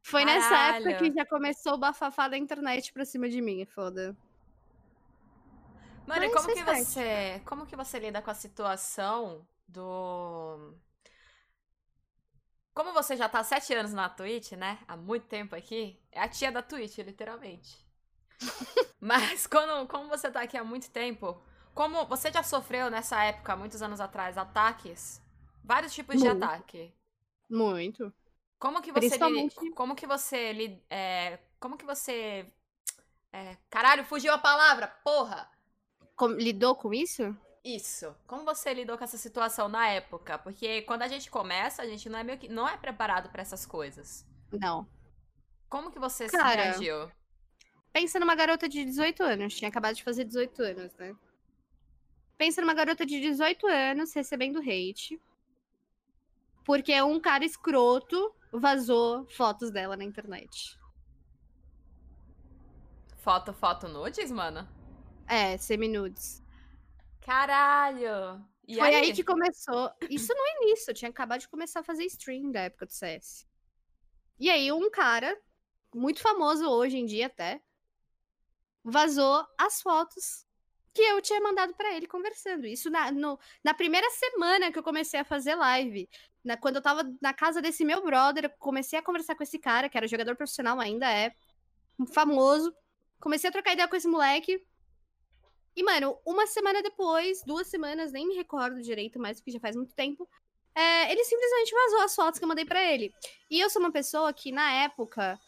Foi 0.03 0.25
Caralho. 0.25 0.41
nessa 0.41 0.55
época 0.55 0.93
que 0.95 1.13
já 1.13 1.25
começou 1.25 1.73
o 1.73 1.77
bafafá 1.77 2.27
da 2.27 2.37
internet 2.37 2.91
pra 2.91 3.05
cima 3.05 3.29
de 3.29 3.41
mim, 3.41 3.65
foda. 3.65 4.15
Mano, 6.05 6.25
e 6.25 6.29
como 6.29 6.53
que 6.53 6.63
você. 6.63 7.41
Como 7.45 7.65
que 7.65 7.75
você 7.75 7.99
lida 7.99 8.21
com 8.21 8.29
a 8.29 8.33
situação 8.33 9.47
do. 9.65 10.75
Como 12.73 12.91
você 12.91 13.15
já 13.15 13.29
tá 13.29 13.39
há 13.39 13.43
sete 13.43 13.73
anos 13.73 13.93
na 13.93 14.09
Twitch, 14.09 14.51
né? 14.53 14.77
Há 14.87 14.97
muito 14.97 15.25
tempo 15.27 15.55
aqui, 15.55 15.97
é 16.11 16.19
a 16.19 16.27
tia 16.27 16.51
da 16.51 16.61
Twitch, 16.61 16.97
literalmente. 16.97 17.77
Mas 18.99 19.47
quando, 19.47 19.87
como 19.87 20.09
você 20.09 20.29
tá 20.29 20.41
aqui 20.41 20.57
há 20.57 20.63
muito 20.65 20.89
tempo, 20.89 21.41
como 21.73 22.05
você 22.07 22.29
já 22.29 22.43
sofreu 22.43 22.89
nessa 22.89 23.23
época, 23.23 23.55
muitos 23.55 23.81
anos 23.81 24.01
atrás, 24.01 24.37
ataques? 24.37 25.21
Vários 25.63 25.93
tipos 25.93 26.15
muito. 26.15 26.37
de 26.37 26.43
ataque. 26.43 26.93
Muito. 27.49 28.13
Como 28.63 28.81
que 28.81 28.93
você 28.93 28.99
Principalmente... 29.01 29.71
como 29.71 29.93
que 29.93 30.07
você 30.07 30.79
é, 30.89 31.37
como 31.59 31.77
que 31.77 31.85
você 31.85 32.49
é, 33.33 33.57
caralho, 33.69 34.05
fugiu 34.05 34.31
a 34.31 34.37
palavra, 34.37 34.87
porra 35.03 35.51
lidou 36.37 36.73
com 36.73 36.93
isso? 36.93 37.35
Isso. 37.61 38.15
Como 38.25 38.45
você 38.45 38.73
lidou 38.73 38.97
com 38.97 39.03
essa 39.03 39.17
situação 39.17 39.67
na 39.67 39.89
época? 39.89 40.37
Porque 40.37 40.81
quando 40.83 41.01
a 41.01 41.09
gente 41.09 41.29
começa, 41.29 41.81
a 41.81 41.85
gente 41.85 42.07
não 42.07 42.17
é 42.19 42.23
meio 42.23 42.37
que 42.37 42.47
não 42.47 42.65
é 42.65 42.77
preparado 42.77 43.29
para 43.29 43.41
essas 43.41 43.65
coisas. 43.65 44.25
Não. 44.49 44.87
Como 45.67 45.91
que 45.91 45.99
você 45.99 46.27
Cara, 46.27 46.49
se 46.49 46.55
reagiu? 46.55 47.11
Pensa 47.91 48.17
numa 48.17 48.33
garota 48.33 48.69
de 48.69 48.85
18 48.85 49.23
anos, 49.23 49.57
tinha 49.57 49.67
acabado 49.67 49.95
de 49.95 50.03
fazer 50.05 50.23
18 50.23 50.63
anos, 50.63 50.95
né? 50.95 51.13
Pensa 52.37 52.61
numa 52.61 52.73
garota 52.73 53.05
de 53.05 53.19
18 53.19 53.67
anos 53.67 54.13
recebendo 54.13 54.59
hate. 54.59 55.19
Porque 56.63 57.01
um 57.01 57.19
cara 57.19 57.43
escroto 57.43 58.33
vazou 58.59 59.25
fotos 59.29 59.71
dela 59.71 59.97
na 59.97 60.03
internet. 60.03 60.77
Foto, 63.17 63.53
foto 63.53 63.87
nudes, 63.87 64.31
mano? 64.31 64.67
É, 65.27 65.57
seminudes. 65.57 66.43
Caralho! 67.21 68.45
E 68.67 68.75
Foi 68.75 68.87
aí? 68.87 68.95
aí? 68.95 69.13
que 69.13 69.23
começou. 69.23 69.91
Isso 70.09 70.33
no 70.33 70.63
início, 70.63 70.91
eu 70.91 70.95
tinha 70.95 71.09
acabado 71.09 71.41
de 71.41 71.49
começar 71.49 71.79
a 71.79 71.83
fazer 71.83 72.05
stream 72.05 72.51
da 72.51 72.61
época 72.61 72.85
do 72.85 72.91
CS. 72.91 73.47
E 74.39 74.49
aí, 74.49 74.71
um 74.71 74.89
cara, 74.89 75.37
muito 75.93 76.21
famoso 76.21 76.67
hoje 76.69 76.97
em 76.97 77.05
dia 77.05 77.27
até, 77.27 77.61
vazou 78.83 79.45
as 79.57 79.81
fotos 79.81 80.45
que 80.93 81.01
eu 81.01 81.21
tinha 81.21 81.41
mandado 81.41 81.73
para 81.73 81.95
ele 81.95 82.05
conversando. 82.05 82.67
Isso 82.67 82.89
na, 82.89 83.11
no, 83.11 83.39
na 83.63 83.73
primeira 83.73 84.09
semana 84.11 84.71
que 84.71 84.77
eu 84.77 84.83
comecei 84.83 85.19
a 85.19 85.25
fazer 85.25 85.55
live. 85.55 86.07
Na, 86.43 86.55
quando 86.55 86.75
eu 86.75 86.81
tava 86.81 87.03
na 87.21 87.33
casa 87.33 87.61
desse 87.61 87.83
meu 87.83 88.03
brother, 88.03 88.45
eu 88.45 88.49
comecei 88.59 88.99
a 88.99 89.01
conversar 89.01 89.35
com 89.35 89.43
esse 89.43 89.57
cara, 89.57 89.89
que 89.89 89.97
era 89.97 90.07
jogador 90.07 90.35
profissional, 90.35 90.79
ainda 90.79 91.11
é, 91.11 91.33
famoso. 92.13 92.73
Comecei 93.19 93.49
a 93.49 93.53
trocar 93.53 93.73
ideia 93.73 93.87
com 93.87 93.95
esse 93.95 94.07
moleque. 94.07 94.63
E, 95.75 95.81
mano, 95.81 96.19
uma 96.25 96.45
semana 96.45 96.83
depois, 96.83 97.41
duas 97.43 97.67
semanas, 97.67 98.11
nem 98.11 98.27
me 98.27 98.35
recordo 98.35 98.81
direito 98.81 99.19
mais, 99.19 99.39
porque 99.39 99.51
já 99.51 99.59
faz 99.59 99.75
muito 99.75 99.95
tempo, 99.95 100.29
é, 100.75 101.11
ele 101.11 101.23
simplesmente 101.23 101.71
vazou 101.71 102.01
as 102.01 102.15
fotos 102.15 102.37
que 102.37 102.45
eu 102.45 102.49
mandei 102.49 102.65
para 102.65 102.83
ele. 102.83 103.11
E 103.49 103.59
eu 103.59 103.69
sou 103.69 103.81
uma 103.81 103.91
pessoa 103.91 104.31
que, 104.31 104.51
na 104.51 104.71
época, 104.83 105.39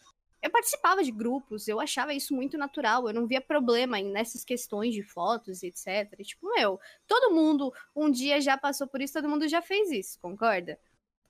eu 0.42 0.50
participava 0.50 1.02
de 1.02 1.10
grupos, 1.10 1.66
eu 1.66 1.80
achava 1.80 2.14
isso 2.14 2.34
muito 2.34 2.56
natural, 2.56 3.08
eu 3.08 3.14
não 3.14 3.26
via 3.26 3.40
problema 3.40 4.00
nessas 4.00 4.44
questões 4.44 4.94
de 4.94 5.02
fotos 5.02 5.62
e 5.62 5.68
etc. 5.68 6.16
Tipo, 6.22 6.48
meu, 6.54 6.78
todo 7.06 7.34
mundo 7.34 7.72
um 7.94 8.10
dia 8.10 8.40
já 8.40 8.56
passou 8.56 8.86
por 8.86 9.00
isso, 9.00 9.14
todo 9.14 9.28
mundo 9.28 9.48
já 9.48 9.62
fez 9.62 9.90
isso, 9.90 10.20
concorda? 10.20 10.78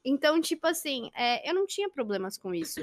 Então, 0.04 0.40
tipo 0.40 0.66
assim, 0.66 1.10
é, 1.14 1.48
eu 1.48 1.54
não 1.54 1.66
tinha 1.66 1.90
problemas 1.90 2.38
com 2.38 2.54
isso. 2.54 2.80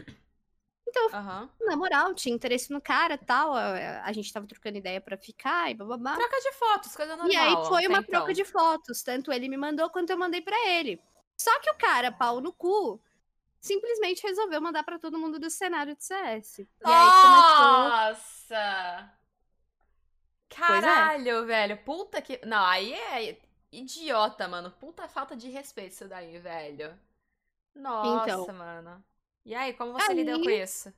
Então, 0.85 1.07
uhum. 1.07 1.49
na 1.61 1.75
moral, 1.75 2.13
tinha 2.13 2.35
interesse 2.35 2.71
no 2.71 2.79
cara 2.79 3.17
tal. 3.17 3.53
A, 3.55 4.03
a 4.03 4.11
gente 4.11 4.31
tava 4.31 4.45
trocando 4.45 4.77
ideia 4.77 5.01
para 5.01 5.17
ficar 5.17 5.71
e 5.71 5.73
bababá. 5.73 6.15
Troca 6.15 6.39
de 6.39 6.51
fotos, 6.53 6.95
coisa 6.95 7.15
normal. 7.15 7.33
E 7.33 7.35
aí 7.35 7.65
foi 7.65 7.87
uma 7.87 7.99
então. 7.99 8.03
troca 8.03 8.33
de 8.33 8.45
fotos. 8.45 9.01
Tanto 9.01 9.31
ele 9.31 9.49
me 9.49 9.57
mandou 9.57 9.89
quanto 9.89 10.11
eu 10.11 10.17
mandei 10.17 10.41
para 10.41 10.69
ele. 10.69 11.01
Só 11.35 11.59
que 11.61 11.69
o 11.71 11.77
cara, 11.77 12.11
pau 12.11 12.39
no 12.39 12.53
cu, 12.53 13.01
simplesmente 13.63 14.21
resolveu 14.21 14.61
mandar 14.61 14.83
para 14.83 14.99
todo 14.99 15.17
mundo 15.17 15.39
do 15.39 15.49
cenário 15.49 15.95
de 15.95 16.03
CS. 16.03 16.59
E 16.59 16.67
Nossa! 16.83 18.19
Começou... 20.49 20.63
Caralho, 20.67 21.37
é. 21.37 21.45
velho. 21.45 21.77
Puta 21.83 22.21
que. 22.21 22.45
Não, 22.45 22.63
aí 22.63 22.93
é 22.93 23.39
idiota, 23.71 24.47
mano. 24.47 24.69
Puta 24.69 25.07
falta 25.07 25.35
de 25.35 25.49
respeito 25.49 25.93
isso 25.93 26.07
daí, 26.07 26.37
velho. 26.37 26.93
Nossa, 27.73 28.29
então, 28.29 28.53
mano. 28.53 29.03
E 29.45 29.55
aí, 29.55 29.73
como 29.73 29.93
você 29.93 30.11
aí, 30.11 30.17
lidou 30.17 30.43
com 30.43 30.49
isso? 30.49 30.93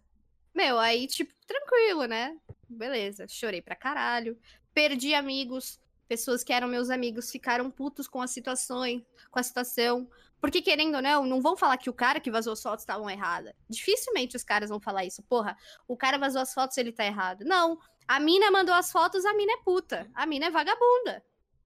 Meu, 0.53 0.77
aí, 0.77 1.07
tipo, 1.07 1.33
tranquilo, 1.45 2.05
né? 2.05 2.37
Beleza, 2.67 3.27
chorei 3.27 3.61
pra 3.61 3.75
caralho. 3.75 4.37
Perdi 4.73 5.13
amigos, 5.13 5.79
pessoas 6.07 6.43
que 6.43 6.51
eram 6.51 6.67
meus 6.67 6.89
amigos 6.89 7.31
ficaram 7.31 7.71
putos 7.71 8.07
com 8.07 8.21
a 8.21 8.27
situação, 8.27 8.83
com 9.31 9.39
a 9.39 9.43
situação. 9.43 10.09
Porque, 10.39 10.61
querendo 10.61 10.95
ou 10.95 11.01
não, 11.01 11.25
não 11.25 11.41
vão 11.41 11.55
falar 11.57 11.77
que 11.77 11.89
o 11.89 11.93
cara 11.93 12.19
que 12.19 12.29
vazou 12.29 12.53
as 12.53 12.61
fotos 12.61 12.83
estavam 12.83 13.09
errada. 13.09 13.55
Dificilmente 13.69 14.35
os 14.35 14.43
caras 14.43 14.69
vão 14.69 14.79
falar 14.79 15.05
isso. 15.05 15.23
Porra, 15.23 15.57
o 15.87 15.97
cara 15.97 16.17
vazou 16.17 16.41
as 16.41 16.53
fotos, 16.53 16.77
ele 16.77 16.91
tá 16.91 17.05
errado. 17.05 17.43
Não. 17.45 17.79
A 18.07 18.19
mina 18.19 18.51
mandou 18.51 18.75
as 18.75 18.91
fotos, 18.91 19.25
a 19.25 19.33
mina 19.33 19.53
é 19.53 19.57
puta. 19.63 20.09
A 20.13 20.25
mina 20.25 20.45
é 20.45 20.51
vagabunda. 20.51 21.23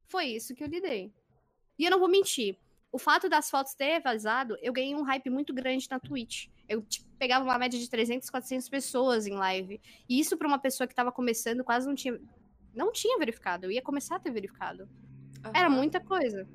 Foi 0.08 0.26
isso 0.26 0.56
que 0.56 0.64
eu 0.64 0.68
lidei. 0.68 1.14
E 1.78 1.86
eu 1.86 1.92
não 1.92 2.00
vou 2.00 2.10
mentir. 2.10 2.58
o 2.92 2.98
fato 2.98 3.30
das 3.30 3.50
fotos 3.50 3.76
ter 3.76 4.02
vazado, 4.02 4.58
eu 4.62 4.74
ganhei 4.74 4.96
um 4.96 5.04
hype 5.04 5.30
muito 5.30 5.54
grande 5.54 5.88
na 5.92 6.00
Twitch. 6.00 6.48
Eu 6.68 6.82
tipo, 6.82 7.08
pegava 7.20 7.46
uma 7.46 7.58
média 7.58 7.80
de 7.80 7.88
300, 7.88 8.30
400 8.30 8.68
pessoas 8.70 9.28
em 9.28 9.34
live. 9.34 9.80
E 10.08 10.20
isso 10.20 10.38
para 10.38 10.48
uma 10.48 10.58
pessoa 10.58 10.88
que 10.88 10.96
tava 10.96 11.12
começando 11.12 11.64
quase 11.64 11.86
não 11.86 11.96
tinha 11.96 12.20
não 12.74 12.92
tinha 12.92 13.18
verificado. 13.18 13.66
Eu 13.66 13.72
ia 13.72 13.82
começar 13.82 14.16
a 14.16 14.20
ter 14.20 14.32
verificado. 14.32 14.84
Uhum. 14.84 15.52
Era 15.54 15.70
muita 15.70 16.00
coisa. 16.00 16.48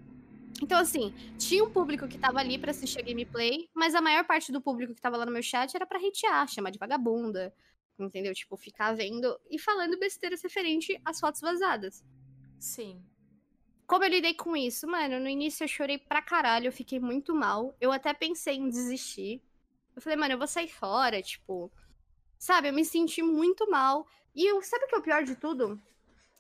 Então, 0.63 0.79
assim, 0.79 1.13
tinha 1.39 1.65
um 1.65 1.71
público 1.71 2.07
que 2.07 2.19
tava 2.19 2.39
ali 2.39 2.59
para 2.59 2.71
assistir 2.71 3.01
a 3.01 3.03
gameplay, 3.03 3.69
mas 3.75 3.95
a 3.95 4.01
maior 4.01 4.25
parte 4.25 4.53
do 4.53 4.61
público 4.61 4.95
que 4.95 5.01
tava 5.01 5.17
lá 5.17 5.27
no 5.27 5.33
meu 5.33 5.43
chat 5.43 5.75
era 5.75 5.87
pra 5.87 5.99
hatear, 5.99 6.49
chamar 6.49 6.71
de 6.71 6.79
vagabunda, 6.79 7.53
entendeu? 7.99 8.33
Tipo, 8.33 8.57
ficar 8.57 8.95
vendo 8.95 9.39
e 9.51 9.59
falando 9.59 9.99
besteiras 9.99 10.43
referente 10.43 11.01
às 11.05 11.19
fotos 11.19 11.41
vazadas. 11.41 12.05
Sim. 12.59 13.03
Como 13.87 14.05
eu 14.05 14.09
lidei 14.09 14.35
com 14.35 14.57
isso? 14.57 14.87
Mano, 14.87 15.21
no 15.21 15.29
início 15.29 15.65
eu 15.65 15.69
chorei 15.69 15.99
pra 15.99 16.23
caralho, 16.23 16.69
eu 16.69 16.73
fiquei 16.73 16.99
muito 16.99 17.35
mal. 17.35 17.77
Eu 17.81 17.93
até 17.93 18.15
pensei 18.15 18.57
em 18.57 18.69
desistir. 18.69 19.43
Eu 19.95 20.01
falei, 20.01 20.17
mano, 20.17 20.35
eu 20.35 20.39
vou 20.39 20.47
sair 20.47 20.69
fora, 20.69 21.21
tipo. 21.21 21.71
Sabe, 22.39 22.69
eu 22.69 22.73
me 22.73 22.85
senti 22.85 23.23
muito 23.23 23.71
mal. 23.71 24.07
E 24.35 24.51
eu, 24.51 24.63
sabe 24.63 24.85
o 24.85 24.89
que 24.89 24.95
é 24.95 24.99
o 24.99 25.03
pior 25.03 25.25
de 25.25 25.37
tudo? 25.37 25.81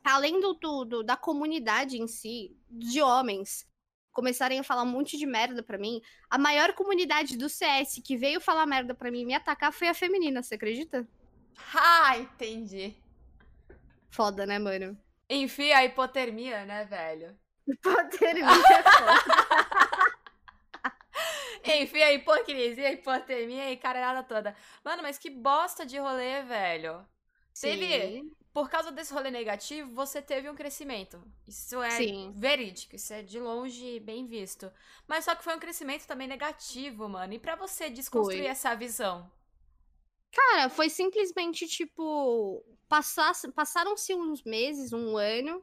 Além 0.03 0.41
do, 0.41 0.55
do 0.85 1.03
da 1.03 1.17
comunidade 1.17 2.01
em 2.01 2.07
si, 2.07 2.57
de 2.69 3.01
homens, 3.01 3.67
começarem 4.15 4.61
a 4.61 4.63
falar 4.63 4.85
um 4.85 4.87
monte 4.87 5.19
de 5.19 5.27
merda 5.27 5.63
pra 5.63 5.77
mim, 5.77 6.01
a 6.31 6.39
maior 6.39 6.73
comunidade 6.73 7.37
do 7.37 7.49
CS 7.49 8.01
que 8.03 8.17
veio 8.17 8.41
falar 8.41 8.65
merda 8.65 8.95
pra 8.95 9.11
mim 9.11 9.23
e 9.23 9.27
me 9.27 9.35
atacar 9.35 9.73
foi 9.73 9.89
a 9.89 9.95
feminina, 9.95 10.43
você 10.43 10.55
acredita? 10.55 11.07
Ah, 11.75 12.17
entendi. 12.17 12.97
Foda, 14.11 14.47
né, 14.47 14.59
mano? 14.59 14.97
Enfia 15.29 15.79
a 15.79 15.85
hipotermia, 15.85 16.65
né, 16.65 16.85
velho? 16.85 17.37
Hipotermia 17.67 18.45
é 18.45 18.83
foda. 18.83 20.15
Enfia 21.83 22.07
a 22.07 22.13
hipocrisia, 22.13 22.89
a 22.89 22.93
hipotermia 22.93 23.73
e 23.73 23.77
caralhada 23.77 24.23
toda. 24.23 24.55
Mano, 24.85 25.03
mas 25.03 25.19
que 25.19 25.31
bosta 25.31 25.85
de 25.85 25.99
rolê, 25.99 26.43
velho. 26.43 27.05
Sim. 27.53 27.79
Teve. 27.79 28.33
Por 28.55 28.71
causa 28.71 28.93
desse 28.93 29.13
rolê 29.13 29.33
negativo, 29.33 29.93
você 29.93 30.23
teve 30.23 30.49
um 30.49 30.55
crescimento. 30.55 31.21
Isso 31.45 31.83
é 31.83 31.91
Sim. 31.91 32.33
verídico, 32.37 32.95
isso 32.95 33.13
é 33.13 33.21
de 33.21 33.41
longe 33.41 33.99
bem 33.99 34.29
visto. 34.29 34.71
Mas 35.09 35.25
só 35.25 35.35
que 35.35 35.43
foi 35.43 35.57
um 35.57 35.59
crescimento 35.59 36.07
também 36.07 36.29
negativo, 36.29 37.09
mano. 37.09 37.33
E 37.33 37.39
para 37.41 37.57
você 37.57 37.91
desconstruir 37.91 38.43
foi. 38.43 38.47
essa 38.47 38.73
visão? 38.77 39.29
Cara, 40.33 40.69
foi 40.69 40.89
simplesmente 40.89 41.67
tipo 41.67 42.65
passaram-se 42.89 44.15
uns 44.15 44.45
meses, 44.45 44.93
um 44.93 45.17
ano. 45.17 45.61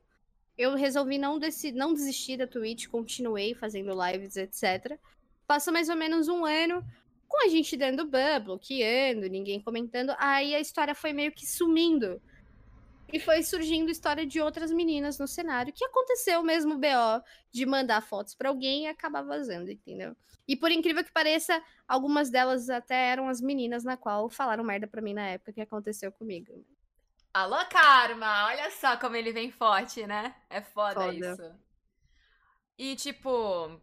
Eu 0.57 0.75
resolvi 0.75 1.17
não, 1.17 1.39
desi 1.39 1.71
não 1.71 1.93
desistir 1.93 2.35
da 2.35 2.45
Twitch, 2.45 2.87
continuei 2.87 3.55
fazendo 3.55 3.93
lives, 4.05 4.35
etc. 4.35 4.99
Passou 5.47 5.71
mais 5.71 5.87
ou 5.87 5.95
menos 5.95 6.27
um 6.27 6.43
ano 6.43 6.85
com 7.25 7.45
a 7.45 7.47
gente 7.47 7.77
dando 7.77 8.05
ban, 8.05 8.41
bloqueando, 8.41 9.29
ninguém 9.29 9.61
comentando. 9.61 10.13
Aí 10.17 10.53
a 10.53 10.59
história 10.59 10.93
foi 10.93 11.13
meio 11.13 11.31
que 11.31 11.45
sumindo. 11.47 12.21
E 13.11 13.19
foi 13.19 13.43
surgindo 13.43 13.91
história 13.91 14.25
de 14.25 14.39
outras 14.39 14.71
meninas 14.71 15.19
no 15.19 15.27
cenário, 15.27 15.73
que 15.73 15.83
aconteceu 15.83 16.41
mesmo 16.43 16.77
BO 16.77 17.23
de 17.51 17.65
mandar 17.65 18.01
fotos 18.01 18.33
para 18.33 18.49
alguém 18.49 18.83
e 18.83 18.87
acabar 18.87 19.21
vazando, 19.21 19.69
entendeu? 19.69 20.15
E 20.47 20.55
por 20.55 20.71
incrível 20.71 21.03
que 21.03 21.11
pareça, 21.11 21.61
algumas 21.87 22.29
delas 22.29 22.69
até 22.69 23.09
eram 23.09 23.27
as 23.27 23.41
meninas 23.41 23.83
na 23.83 23.97
qual 23.97 24.29
falaram 24.29 24.63
merda 24.63 24.87
pra 24.87 25.01
mim 25.01 25.13
na 25.13 25.27
época 25.27 25.53
que 25.53 25.61
aconteceu 25.61 26.11
comigo. 26.11 26.65
Alô, 27.33 27.57
Karma! 27.69 28.47
Olha 28.47 28.69
só 28.71 28.97
como 28.97 29.15
ele 29.15 29.31
vem 29.31 29.51
forte, 29.51 30.05
né? 30.05 30.35
É 30.49 30.61
foda, 30.61 31.01
foda. 31.01 31.13
isso. 31.13 31.55
E, 32.77 32.95
tipo, 32.95 33.79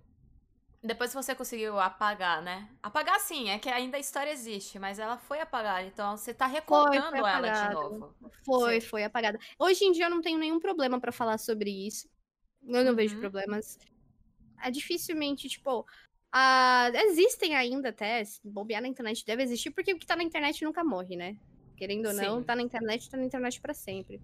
depois 0.82 1.10
que 1.10 1.16
você 1.16 1.34
conseguiu 1.34 1.78
apagar, 1.78 2.40
né? 2.40 2.68
Apagar 2.82 3.18
sim, 3.20 3.50
é 3.50 3.58
que 3.58 3.68
ainda 3.68 3.96
a 3.96 4.00
história 4.00 4.30
existe, 4.30 4.78
mas 4.78 4.98
ela 4.98 5.18
foi 5.18 5.40
apagada. 5.40 5.82
Então 5.82 6.16
você 6.16 6.32
tá 6.32 6.46
recontando 6.46 7.10
foi, 7.10 7.20
foi 7.20 7.30
ela 7.30 7.48
de 7.48 7.74
novo. 7.74 8.14
Foi, 8.44 8.80
sim. 8.80 8.86
foi 8.86 9.04
apagada. 9.04 9.38
Hoje 9.58 9.84
em 9.84 9.92
dia 9.92 10.06
eu 10.06 10.10
não 10.10 10.20
tenho 10.20 10.38
nenhum 10.38 10.60
problema 10.60 11.00
para 11.00 11.10
falar 11.10 11.38
sobre 11.38 11.70
isso. 11.70 12.08
Eu 12.64 12.84
não 12.84 12.90
uhum. 12.90 12.96
vejo 12.96 13.18
problemas. 13.18 13.78
É 14.62 14.70
dificilmente, 14.70 15.48
tipo. 15.48 15.84
Uh, 16.34 16.94
existem 17.06 17.56
ainda 17.56 17.88
até, 17.88 18.22
se 18.22 18.38
bobear 18.44 18.82
na 18.82 18.88
internet 18.88 19.24
deve 19.24 19.42
existir, 19.42 19.70
porque 19.70 19.94
o 19.94 19.98
que 19.98 20.06
tá 20.06 20.14
na 20.14 20.22
internet 20.22 20.62
nunca 20.62 20.84
morre, 20.84 21.16
né? 21.16 21.38
Querendo 21.74 22.06
ou 22.06 22.12
não, 22.12 22.38
Sim. 22.38 22.44
tá 22.44 22.54
na 22.54 22.62
internet, 22.62 23.08
tá 23.08 23.16
na 23.16 23.24
internet 23.24 23.60
para 23.60 23.72
sempre. 23.72 24.20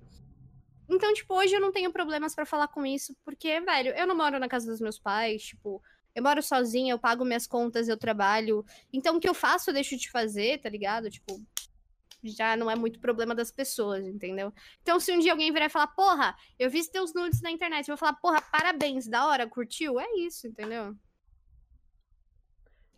Então, 0.89 1.15
tipo, 1.15 1.35
hoje 1.35 1.55
eu 1.55 1.61
não 1.61 1.73
tenho 1.73 1.91
problemas 1.91 2.35
para 2.35 2.45
falar 2.45 2.69
com 2.69 2.85
isso, 2.85 3.17
porque, 3.25 3.59
velho, 3.61 3.93
eu 3.93 4.07
não 4.07 4.15
moro 4.15 4.39
na 4.39 4.49
casa 4.49 4.71
dos 4.71 4.81
meus 4.81 4.99
pais, 4.99 5.45
tipo, 5.45 5.83
eu 6.15 6.23
moro 6.23 6.43
sozinha, 6.43 6.93
eu 6.93 6.99
pago 6.99 7.25
minhas 7.25 7.47
contas, 7.47 7.89
eu 7.89 7.97
trabalho. 7.97 8.65
Então, 8.93 9.17
o 9.17 9.21
que 9.21 9.29
eu 9.29 9.35
faço, 9.35 9.71
eu 9.71 9.75
deixo 9.75 9.97
de 9.97 10.11
fazer, 10.11 10.61
tá 10.61 10.69
ligado? 10.69 11.11
Tipo, 11.11 11.43
já 12.23 12.57
não 12.57 12.71
é 12.71 12.77
muito 12.77 13.01
problema 13.01 13.35
das 13.35 13.51
pessoas, 13.51 14.07
entendeu? 14.07 14.53
Então, 14.83 14.99
se 15.01 15.13
um 15.13 15.19
dia 15.19 15.33
alguém 15.33 15.53
virar 15.53 15.67
e 15.67 15.71
falar, 15.71 15.89
porra, 15.89 16.37
eu 16.59 16.71
vi 16.71 16.87
teus 16.89 17.13
nudes 17.13 17.43
na 17.43 17.51
internet, 17.51 17.89
eu 17.89 17.97
vou 17.97 17.99
falar, 17.99 18.15
porra, 18.15 18.41
parabéns, 18.41 19.07
da 19.07 19.27
hora, 19.27 19.47
curtiu? 19.47 19.99
É 19.99 20.07
isso, 20.19 20.47
entendeu? 20.47 20.97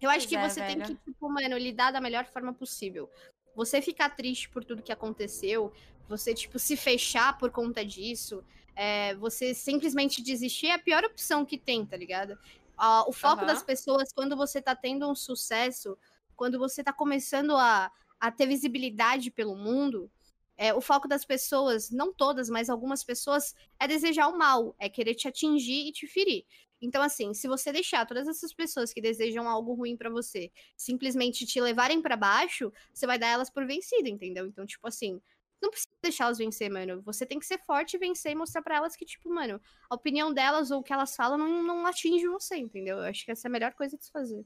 Eu 0.01 0.11
acho 0.11 0.29
que 0.29 0.37
é, 0.37 0.49
você 0.49 0.61
velho. 0.61 0.85
tem 0.85 0.97
que, 0.97 1.05
tipo, 1.05 1.29
mano, 1.29 1.57
lidar 1.57 1.91
da 1.91 2.01
melhor 2.01 2.27
forma 2.27 2.53
possível 2.53 3.11
você 3.57 3.81
ficar 3.81 4.11
triste 4.11 4.51
por 4.51 4.63
tudo 4.63 4.83
que 4.83 4.93
aconteceu, 4.93 5.73
você, 6.07 6.35
tipo, 6.35 6.59
se 6.59 6.77
fechar 6.77 7.39
por 7.39 7.51
conta 7.51 7.83
disso, 7.83 8.45
é, 8.77 9.15
você 9.15 9.55
simplesmente 9.55 10.23
desistir 10.23 10.67
é 10.67 10.75
a 10.75 10.79
pior 10.79 11.03
opção 11.03 11.45
que 11.45 11.57
tem, 11.57 11.85
tá 11.85 11.97
ligado? 11.97 12.39
Uh, 12.78 13.09
o 13.09 13.12
foco 13.12 13.42
uhum. 13.42 13.47
das 13.47 13.62
pessoas, 13.62 14.12
quando 14.12 14.37
você 14.37 14.61
tá 14.61 14.75
tendo 14.75 15.11
um 15.11 15.14
sucesso, 15.14 15.97
quando 16.35 16.59
você 16.59 16.85
tá 16.85 16.92
começando 16.92 17.56
a, 17.56 17.90
a 18.21 18.30
ter 18.30 18.47
visibilidade 18.47 19.30
pelo 19.30 19.56
mundo, 19.56 20.11
é, 20.56 20.73
o 20.73 20.80
foco 20.80 21.06
das 21.06 21.25
pessoas, 21.25 21.90
não 21.90 22.12
todas, 22.12 22.49
mas 22.49 22.71
algumas 22.71 23.04
pessoas, 23.04 23.54
é 23.78 23.87
desejar 23.87 24.28
o 24.28 24.38
mal, 24.38 24.75
é 24.78 24.88
querer 24.88 25.14
te 25.14 25.28
atingir 25.28 25.88
e 25.88 25.92
te 25.92 26.06
ferir. 26.06 26.45
Então, 26.80 27.02
assim, 27.02 27.33
se 27.33 27.49
você 27.49 27.73
deixar 27.73 28.06
todas 28.06 28.28
essas 28.28 28.52
pessoas 28.52 28.92
que 28.92 29.00
desejam 29.00 29.49
algo 29.49 29.75
ruim 29.75 29.97
para 29.97 30.11
você 30.11 30.50
simplesmente 30.76 31.47
te 31.47 31.61
levarem 31.61 32.02
para 32.02 32.16
baixo, 32.16 32.73
você 32.92 33.06
vai 33.06 33.18
dar 33.18 33.28
elas 33.28 33.49
por 33.49 33.66
vencido, 33.66 34.09
entendeu? 34.09 34.47
Então, 34.47 34.66
tipo 34.66 34.87
assim, 34.87 35.21
não 35.61 35.71
precisa 35.71 35.91
deixar 36.03 36.25
elas 36.25 36.39
vencer, 36.39 36.71
mano. 36.71 37.03
Você 37.03 37.25
tem 37.25 37.39
que 37.39 37.47
ser 37.47 37.59
forte, 37.59 37.99
vencer 37.99 38.33
e 38.33 38.35
mostrar 38.35 38.63
para 38.63 38.77
elas 38.77 38.95
que, 38.95 39.05
tipo, 39.05 39.29
mano, 39.33 39.61
a 39.89 39.95
opinião 39.95 40.33
delas 40.33 40.71
ou 40.71 40.81
o 40.81 40.83
que 40.83 40.93
elas 40.93 41.15
falam 41.15 41.39
não, 41.39 41.63
não 41.63 41.87
atinge 41.87 42.27
você, 42.29 42.57
entendeu? 42.57 42.99
Eu 42.99 43.05
acho 43.05 43.25
que 43.25 43.31
essa 43.31 43.47
é 43.47 43.49
a 43.49 43.53
melhor 43.53 43.73
coisa 43.75 43.97
de 43.97 44.05
se 44.05 44.11
fazer. 44.11 44.45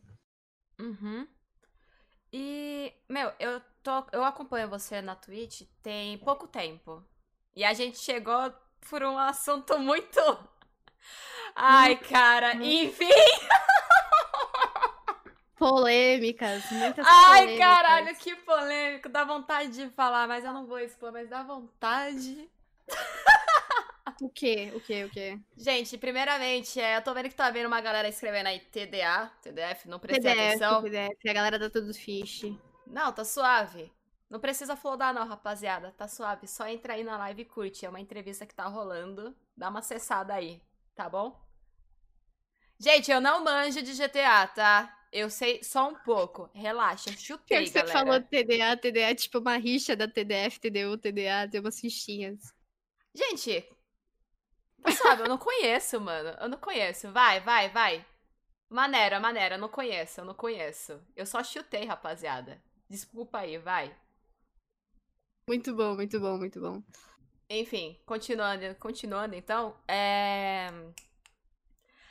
Uhum. 0.78 1.26
E, 2.32 2.92
meu, 3.08 3.32
eu, 3.40 3.60
tô, 3.82 4.06
eu 4.12 4.24
acompanho 4.24 4.70
você 4.70 5.02
na 5.02 5.16
Twitch 5.16 5.62
tem 5.82 6.16
pouco 6.18 6.46
tempo. 6.46 7.04
E 7.54 7.64
a 7.64 7.74
gente 7.74 7.98
chegou 7.98 8.52
por 8.88 9.02
um 9.02 9.18
assunto 9.18 9.78
muito 9.78 10.20
Ai, 11.56 11.96
cara, 11.96 12.54
enfim. 12.54 13.08
Polêmicas, 15.60 16.64
muitas 16.72 17.06
Ai, 17.06 17.40
polêmicas. 17.42 17.58
caralho, 17.58 18.16
que 18.16 18.34
polêmico. 18.36 19.08
Dá 19.08 19.24
vontade 19.24 19.70
de 19.70 19.90
falar, 19.90 20.26
mas 20.26 20.44
eu 20.44 20.52
não 20.52 20.66
vou 20.66 20.78
expor, 20.78 21.12
mas 21.12 21.28
dá 21.28 21.42
vontade. 21.42 22.48
O 24.20 24.28
quê? 24.28 24.72
O 24.74 24.80
quê? 24.80 25.04
O 25.04 25.10
quê? 25.10 25.38
Gente, 25.56 25.96
primeiramente, 25.96 26.78
é, 26.80 26.96
eu 26.96 27.02
tô 27.02 27.14
vendo 27.14 27.28
que 27.28 27.34
tá 27.34 27.50
vendo 27.50 27.66
uma 27.66 27.80
galera 27.80 28.08
escrevendo 28.08 28.48
aí 28.48 28.60
TDA, 28.60 29.30
TDF, 29.40 29.88
não 29.88 29.98
prestei 29.98 30.30
TDF, 30.32 30.48
atenção. 30.48 30.82
TDF, 30.82 31.28
a 31.28 31.32
galera 31.32 31.58
tá 31.58 31.70
tudo 31.70 31.94
fish. 31.94 32.52
Não, 32.86 33.12
tá 33.12 33.24
suave. 33.24 33.90
Não 34.28 34.38
precisa 34.38 34.76
flodar 34.76 35.14
não, 35.14 35.26
rapaziada. 35.26 35.94
Tá 35.96 36.06
suave. 36.06 36.46
Só 36.46 36.66
entra 36.66 36.94
aí 36.94 37.02
na 37.02 37.16
live 37.16 37.42
e 37.42 37.44
curte. 37.46 37.86
É 37.86 37.88
uma 37.88 38.00
entrevista 38.00 38.44
que 38.44 38.54
tá 38.54 38.66
rolando. 38.66 39.34
Dá 39.56 39.68
uma 39.68 39.78
acessada 39.78 40.34
aí 40.34 40.60
tá 41.00 41.08
bom? 41.08 41.34
Gente, 42.78 43.10
eu 43.10 43.22
não 43.22 43.42
manjo 43.42 43.80
de 43.80 43.94
GTA, 43.94 44.46
tá? 44.48 44.99
Eu 45.12 45.28
sei 45.28 45.62
só 45.62 45.88
um 45.88 45.94
pouco. 45.94 46.48
Relaxa, 46.54 47.10
chutei, 47.16 47.66
você 47.66 47.82
galera. 47.82 47.92
falou 47.92 48.20
TDA, 48.20 48.76
TDA 48.76 49.10
é 49.10 49.14
tipo 49.14 49.38
uma 49.38 49.56
rixa 49.56 49.96
da 49.96 50.06
TDF, 50.06 50.60
TDU, 50.60 50.96
TDA, 50.96 51.48
tem 51.50 51.60
umas 51.60 51.80
fichinhas. 51.80 52.54
Gente, 53.14 53.68
sabe, 55.02 55.22
eu 55.22 55.28
não 55.28 55.38
conheço, 55.38 56.00
mano. 56.00 56.30
Eu 56.40 56.48
não 56.48 56.58
conheço. 56.58 57.10
Vai, 57.12 57.40
vai, 57.40 57.68
vai. 57.70 58.06
Maneira, 58.68 59.18
maneira, 59.18 59.56
eu 59.56 59.58
não 59.58 59.68
conheço, 59.68 60.20
eu 60.20 60.24
não 60.24 60.34
conheço. 60.34 61.00
Eu 61.16 61.26
só 61.26 61.42
chutei, 61.42 61.84
rapaziada. 61.84 62.62
Desculpa 62.88 63.38
aí, 63.38 63.58
vai. 63.58 63.94
Muito 65.48 65.74
bom, 65.74 65.96
muito 65.96 66.20
bom, 66.20 66.38
muito 66.38 66.60
bom. 66.60 66.80
Enfim, 67.48 67.98
continuando, 68.06 68.72
continuando 68.76 69.34
então, 69.34 69.76
é... 69.88 70.68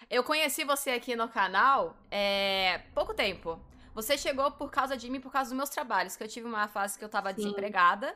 eu 0.10 0.24
conheci 0.24 0.64
você 0.64 0.92
aqui 0.92 1.16
no 1.16 1.30
canal 1.30 1.96
é... 2.10 2.80
pouco 2.94 3.14
tempo. 3.14 3.60
Você 3.94 4.18
chegou 4.18 4.52
por 4.52 4.72
causa 4.72 4.96
de 4.96 5.10
mim, 5.10 5.20
por 5.20 5.32
causa 5.32 5.50
dos 5.50 5.58
meus 5.58 5.70
trabalhos, 5.70 6.16
que 6.16 6.24
eu 6.24 6.28
tive 6.28 6.48
uma 6.48 6.68
fase 6.68 6.98
que 6.98 7.04
eu 7.04 7.10
tava 7.10 7.30
Sim. 7.30 7.36
desempregada. 7.36 8.16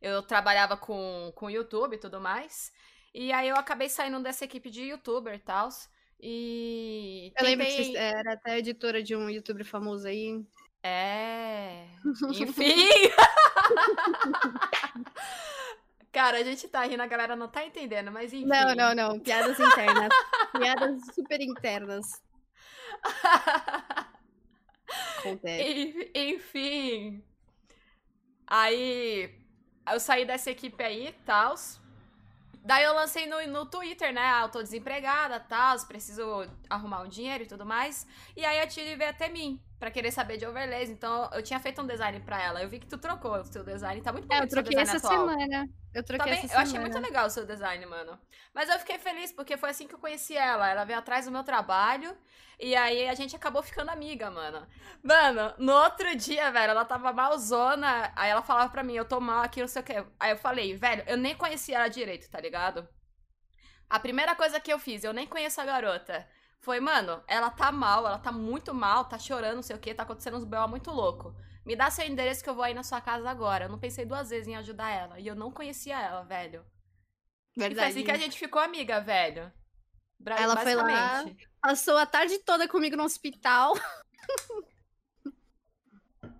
Eu 0.00 0.22
trabalhava 0.22 0.76
com, 0.76 1.32
com 1.34 1.50
YouTube 1.50 1.94
e 1.94 1.98
tudo 1.98 2.20
mais. 2.20 2.72
E 3.14 3.32
aí 3.32 3.48
eu 3.48 3.56
acabei 3.56 3.88
saindo 3.88 4.20
dessa 4.20 4.44
equipe 4.44 4.70
de 4.70 4.84
youtuber 4.84 5.34
e 5.34 5.38
tal. 5.38 5.68
E. 6.20 7.32
Eu 7.38 7.44
lembro 7.44 7.66
que 7.66 7.84
você 7.84 7.96
era 7.96 8.34
até 8.34 8.58
editora 8.58 9.02
de 9.02 9.14
um 9.14 9.28
youtuber 9.28 9.64
famoso 9.64 10.06
aí. 10.06 10.44
É. 10.82 11.86
Enfim. 12.32 12.88
Cara, 16.18 16.38
a 16.38 16.42
gente 16.42 16.66
tá 16.66 16.82
rindo, 16.82 17.00
a 17.00 17.06
galera 17.06 17.36
não 17.36 17.46
tá 17.46 17.64
entendendo, 17.64 18.10
mas 18.10 18.32
enfim. 18.32 18.44
Não, 18.44 18.74
não, 18.74 18.92
não. 18.92 19.20
Piadas 19.20 19.56
internas. 19.56 20.08
Piadas 20.50 21.00
super 21.14 21.40
internas. 21.40 22.20
Acontece. 25.20 26.10
Enfim. 26.12 27.22
Aí 28.48 29.32
eu 29.88 30.00
saí 30.00 30.24
dessa 30.24 30.50
equipe 30.50 30.82
aí, 30.82 31.14
tal. 31.24 31.54
Daí 32.64 32.82
eu 32.82 32.94
lancei 32.94 33.28
no, 33.28 33.46
no 33.46 33.66
Twitter, 33.66 34.12
né? 34.12 34.22
Ah, 34.22 34.42
eu 34.42 34.48
tô 34.48 34.60
desempregada, 34.60 35.38
tal, 35.38 35.78
preciso 35.86 36.44
arrumar 36.68 37.02
um 37.02 37.08
dinheiro 37.08 37.44
e 37.44 37.46
tudo 37.46 37.64
mais. 37.64 38.04
E 38.36 38.44
aí 38.44 38.58
a 38.58 38.66
Tilly 38.66 38.96
veio 38.96 39.10
até 39.10 39.28
mim 39.28 39.62
pra 39.78 39.90
querer 39.90 40.10
saber 40.10 40.36
de 40.36 40.46
overlays. 40.46 40.90
Então 40.90 41.30
eu 41.32 41.42
tinha 41.42 41.60
feito 41.60 41.80
um 41.80 41.86
design 41.86 42.20
pra 42.20 42.42
ela. 42.42 42.62
Eu 42.62 42.68
vi 42.68 42.78
que 42.78 42.86
tu 42.86 42.98
trocou 42.98 43.32
o 43.36 43.44
seu 43.44 43.64
design. 43.64 44.00
Tá 44.02 44.12
muito 44.12 44.26
bom. 44.26 44.34
É, 44.34 44.42
eu 44.42 44.48
troquei 44.48 44.78
essa 44.78 44.96
atual. 44.96 45.28
semana. 45.28 45.68
Eu 45.94 46.04
troquei 46.04 46.26
Também, 46.26 46.38
essa 46.38 46.46
eu 46.46 46.48
semana. 46.48 46.68
achei 46.68 46.80
muito 46.80 46.98
legal 46.98 47.26
o 47.26 47.30
seu 47.30 47.46
design, 47.46 47.84
mano. 47.86 48.18
Mas 48.54 48.68
eu 48.68 48.78
fiquei 48.78 48.98
feliz 48.98 49.32
porque 49.32 49.56
foi 49.56 49.70
assim 49.70 49.86
que 49.86 49.94
eu 49.94 49.98
conheci 49.98 50.36
ela. 50.36 50.68
Ela 50.68 50.84
veio 50.84 50.98
atrás 50.98 51.24
do 51.24 51.30
meu 51.30 51.44
trabalho. 51.44 52.16
E 52.60 52.74
aí 52.74 53.08
a 53.08 53.14
gente 53.14 53.36
acabou 53.36 53.62
ficando 53.62 53.90
amiga, 53.90 54.30
mano. 54.30 54.66
Mano, 55.02 55.54
no 55.58 55.72
outro 55.72 56.14
dia, 56.16 56.50
velho, 56.50 56.72
ela 56.72 56.84
tava 56.84 57.12
malzona. 57.12 58.12
Aí 58.16 58.30
ela 58.30 58.42
falava 58.42 58.70
pra 58.70 58.82
mim, 58.82 58.94
eu 58.94 59.04
tô 59.04 59.20
mal 59.20 59.42
aqui, 59.42 59.60
não 59.60 59.68
sei 59.68 59.80
o 59.82 59.84
quê. 59.84 60.04
Aí 60.18 60.32
eu 60.32 60.36
falei, 60.36 60.74
velho, 60.76 61.04
eu 61.06 61.16
nem 61.16 61.36
conhecia 61.36 61.76
ela 61.76 61.88
direito, 61.88 62.28
tá 62.28 62.40
ligado? 62.40 62.88
A 63.88 63.98
primeira 63.98 64.34
coisa 64.34 64.60
que 64.60 64.72
eu 64.72 64.78
fiz, 64.78 65.04
eu 65.04 65.12
nem 65.12 65.26
conheço 65.26 65.60
a 65.60 65.64
garota. 65.64 66.28
Foi, 66.60 66.80
mano, 66.80 67.22
ela 67.26 67.50
tá 67.50 67.70
mal, 67.70 68.06
ela 68.06 68.18
tá 68.18 68.32
muito 68.32 68.74
mal, 68.74 69.04
tá 69.04 69.18
chorando, 69.18 69.56
não 69.56 69.62
sei 69.62 69.76
o 69.76 69.78
que, 69.78 69.94
tá 69.94 70.02
acontecendo 70.02 70.36
uns 70.36 70.44
B.O. 70.44 70.66
muito 70.68 70.90
louco. 70.90 71.34
Me 71.64 71.76
dá 71.76 71.90
seu 71.90 72.06
endereço 72.06 72.42
que 72.42 72.48
eu 72.50 72.54
vou 72.54 72.64
aí 72.64 72.74
na 72.74 72.82
sua 72.82 73.00
casa 73.00 73.28
agora. 73.28 73.66
Eu 73.66 73.68
não 73.68 73.78
pensei 73.78 74.04
duas 74.04 74.30
vezes 74.30 74.48
em 74.48 74.56
ajudar 74.56 74.90
ela. 74.90 75.20
E 75.20 75.26
eu 75.26 75.34
não 75.34 75.50
conhecia 75.50 76.00
ela, 76.00 76.22
velho. 76.24 76.64
Verdade. 77.56 77.72
E 77.72 77.76
foi 77.76 77.84
assim 77.84 78.04
que 78.04 78.10
a 78.10 78.16
gente 78.16 78.38
ficou 78.38 78.60
amiga, 78.60 79.00
velho. 79.00 79.52
Bra 80.18 80.36
ela 80.36 80.56
foi 80.56 80.74
lá, 80.74 81.24
passou 81.60 81.96
a 81.96 82.06
tarde 82.06 82.38
toda 82.38 82.66
comigo 82.66 82.96
no 82.96 83.04
hospital. 83.04 83.74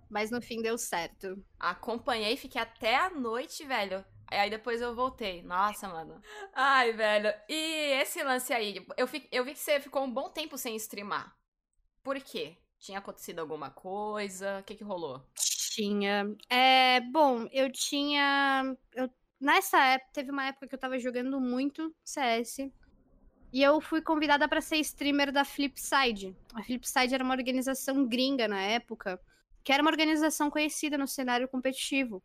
Mas 0.09 0.31
no 0.31 0.41
fim 0.41 0.61
deu 0.61 0.77
certo. 0.77 1.41
Acompanhei, 1.59 2.35
fiquei 2.35 2.59
até 2.59 2.95
a 2.95 3.09
noite, 3.09 3.63
velho. 3.65 4.03
Aí 4.31 4.49
depois 4.49 4.81
eu 4.81 4.95
voltei. 4.95 5.41
Nossa, 5.41 5.87
mano. 5.87 6.21
Ai, 6.53 6.93
velho. 6.93 7.33
E 7.47 8.01
esse 8.01 8.23
lance 8.23 8.53
aí, 8.53 8.85
eu, 8.97 9.07
fi, 9.07 9.27
eu 9.31 9.43
vi 9.43 9.53
que 9.53 9.59
você 9.59 9.79
ficou 9.79 10.03
um 10.03 10.11
bom 10.11 10.29
tempo 10.29 10.57
sem 10.57 10.75
streamar. 10.75 11.35
Por 12.03 12.19
quê? 12.19 12.57
Tinha 12.79 12.99
acontecido 12.99 13.39
alguma 13.39 13.69
coisa? 13.69 14.59
O 14.59 14.63
que 14.63 14.75
que 14.75 14.83
rolou? 14.83 15.25
Tinha. 15.35 16.25
É, 16.49 17.01
bom, 17.01 17.47
eu 17.51 17.71
tinha. 17.71 18.75
Eu, 18.93 19.09
nessa 19.39 19.83
época, 19.85 20.11
teve 20.13 20.31
uma 20.31 20.45
época 20.45 20.67
que 20.67 20.75
eu 20.75 20.79
tava 20.79 20.99
jogando 20.99 21.39
muito 21.41 21.93
CS. 22.03 22.71
E 23.51 23.63
eu 23.63 23.81
fui 23.81 24.01
convidada 24.01 24.47
para 24.47 24.61
ser 24.61 24.77
streamer 24.77 25.31
da 25.31 25.43
Flipside. 25.43 26.37
A 26.53 26.63
Flipside 26.63 27.15
era 27.15 27.23
uma 27.23 27.33
organização 27.33 28.07
gringa 28.07 28.47
na 28.47 28.61
época, 28.61 29.19
que 29.63 29.73
era 29.73 29.81
uma 29.81 29.89
organização 29.89 30.51
conhecida 30.51 30.97
no 30.99 31.07
cenário 31.07 31.47
competitivo. 31.47 32.23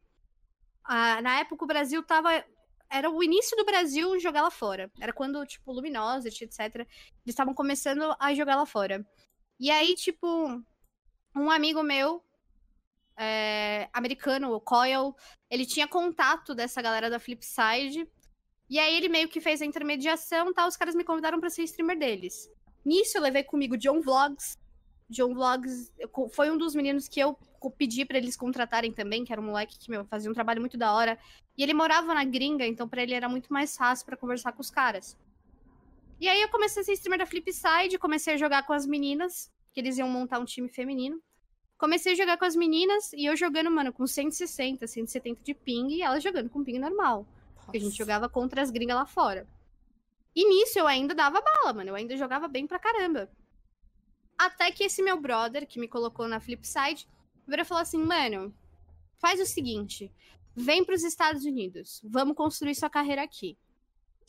Ah, 0.84 1.20
na 1.22 1.40
época 1.40 1.64
o 1.64 1.68
Brasil 1.68 2.02
tava. 2.02 2.44
Era 2.90 3.10
o 3.10 3.22
início 3.22 3.56
do 3.56 3.64
Brasil 3.64 4.18
jogar 4.20 4.42
lá 4.42 4.50
fora. 4.50 4.90
Era 5.00 5.12
quando, 5.12 5.44
tipo, 5.46 5.72
Luminosity, 5.72 6.44
etc. 6.44 6.74
Eles 6.76 6.88
estavam 7.26 7.54
começando 7.54 8.14
a 8.18 8.34
jogar 8.34 8.56
lá 8.56 8.66
fora. 8.66 9.04
E 9.58 9.70
aí, 9.70 9.94
tipo, 9.94 10.62
um 11.34 11.50
amigo 11.50 11.82
meu, 11.82 12.22
é, 13.16 13.88
americano, 13.92 14.52
o 14.52 14.60
Coil, 14.60 15.14
ele 15.50 15.66
tinha 15.66 15.88
contato 15.88 16.54
dessa 16.54 16.82
galera 16.82 17.08
da 17.10 17.18
Flipside. 17.18 18.06
E 18.68 18.78
aí 18.78 18.97
ele 18.97 19.08
meio 19.08 19.28
que 19.28 19.40
fez 19.40 19.60
a 19.60 19.66
intermediação 19.66 20.52
tal. 20.52 20.68
Os 20.68 20.76
caras 20.76 20.94
me 20.94 21.04
convidaram 21.04 21.40
para 21.40 21.50
ser 21.50 21.62
streamer 21.62 21.99
deles. 21.99 22.49
Nisso 22.84 23.16
eu 23.18 23.23
levei 23.23 23.42
comigo 23.42 23.76
John 23.76 24.00
Vlogs. 24.00 24.56
John 25.08 25.34
Vlogs 25.34 25.92
foi 26.32 26.50
um 26.50 26.56
dos 26.56 26.75
meninos 26.75 27.08
que 27.08 27.20
eu 27.20 27.38
pedi 27.70 28.04
para 28.04 28.18
eles 28.18 28.36
contratarem 28.36 28.92
também, 28.92 29.24
que 29.24 29.32
era 29.32 29.40
um 29.40 29.44
moleque 29.44 29.78
que 29.78 29.90
meu, 29.90 30.04
fazia 30.04 30.30
um 30.30 30.34
trabalho 30.34 30.60
muito 30.60 30.76
da 30.76 30.92
hora. 30.92 31.18
E 31.56 31.62
ele 31.62 31.74
morava 31.74 32.12
na 32.14 32.24
gringa, 32.24 32.66
então 32.66 32.88
para 32.88 33.02
ele 33.02 33.14
era 33.14 33.28
muito 33.28 33.52
mais 33.52 33.76
fácil 33.76 34.04
para 34.06 34.16
conversar 34.16 34.52
com 34.52 34.60
os 34.60 34.70
caras. 34.70 35.16
E 36.20 36.28
aí 36.28 36.40
eu 36.40 36.48
comecei 36.48 36.82
a 36.82 36.84
ser 36.84 36.92
streamer 36.92 37.18
da 37.18 37.26
Flipside, 37.26 37.98
comecei 37.98 38.34
a 38.34 38.36
jogar 38.36 38.64
com 38.64 38.72
as 38.72 38.86
meninas, 38.86 39.52
que 39.72 39.80
eles 39.80 39.98
iam 39.98 40.08
montar 40.08 40.38
um 40.38 40.44
time 40.44 40.68
feminino. 40.68 41.20
Comecei 41.76 42.12
a 42.12 42.16
jogar 42.16 42.38
com 42.38 42.44
as 42.44 42.54
meninas 42.54 43.12
e 43.12 43.26
eu 43.26 43.36
jogando, 43.36 43.70
mano, 43.70 43.92
com 43.92 44.06
160, 44.06 44.86
170 44.86 45.42
de 45.42 45.54
ping 45.54 45.88
e 45.88 46.02
elas 46.02 46.22
jogando 46.22 46.48
com 46.48 46.64
ping 46.64 46.78
normal. 46.78 47.26
Porque 47.64 47.78
a 47.78 47.80
gente 47.80 47.96
jogava 47.96 48.28
contra 48.28 48.62
as 48.62 48.70
gringas 48.70 48.96
lá 48.96 49.06
fora. 49.06 49.46
E 50.34 50.48
nisso 50.48 50.78
eu 50.78 50.86
ainda 50.86 51.14
dava 51.14 51.40
bala, 51.40 51.72
mano. 51.72 51.90
Eu 51.90 51.94
ainda 51.94 52.16
jogava 52.16 52.48
bem 52.48 52.66
pra 52.66 52.78
caramba. 52.78 53.30
Até 54.36 54.70
que 54.70 54.84
esse 54.84 55.02
meu 55.02 55.20
brother, 55.20 55.66
que 55.66 55.78
me 55.78 55.88
colocou 55.88 56.26
na 56.26 56.40
Flipside, 56.40 57.08
virou 57.47 57.63
e 57.63 57.69
falou 57.69 57.83
assim: 57.83 57.99
mano, 57.99 58.54
faz 59.17 59.41
o 59.41 59.47
seguinte. 59.47 60.13
Vem 60.57 60.85
para 60.85 60.95
os 60.95 61.02
Estados 61.02 61.45
Unidos. 61.45 62.00
Vamos 62.04 62.37
construir 62.37 62.75
sua 62.75 62.89
carreira 62.89 63.23
aqui. 63.23 63.59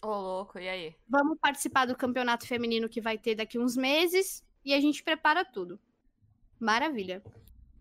Ô, 0.01 0.07
oh, 0.07 0.21
louco, 0.21 0.59
e 0.59 0.67
aí? 0.67 0.95
Vamos 1.07 1.37
participar 1.39 1.85
do 1.85 1.95
campeonato 1.95 2.47
feminino 2.47 2.89
que 2.89 3.01
vai 3.01 3.17
ter 3.17 3.35
daqui 3.35 3.59
uns 3.59 3.75
meses 3.75 4.43
e 4.63 4.73
a 4.73 4.81
gente 4.81 5.03
prepara 5.03 5.45
tudo. 5.45 5.79
Maravilha. 6.59 7.23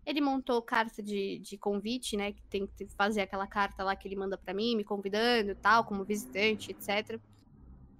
Ele 0.05 0.21
montou 0.21 0.61
carta 0.61 1.01
de, 1.01 1.39
de 1.39 1.57
convite, 1.57 2.15
né? 2.15 2.31
Que 2.31 2.43
tem 2.43 2.67
que 2.67 2.85
fazer 2.95 3.21
aquela 3.21 3.47
carta 3.47 3.83
lá 3.83 3.95
que 3.95 4.07
ele 4.07 4.15
manda 4.15 4.37
para 4.37 4.53
mim, 4.53 4.75
me 4.75 4.83
convidando 4.83 5.51
e 5.51 5.55
tal, 5.55 5.83
como 5.83 6.03
visitante, 6.03 6.71
etc. 6.71 7.19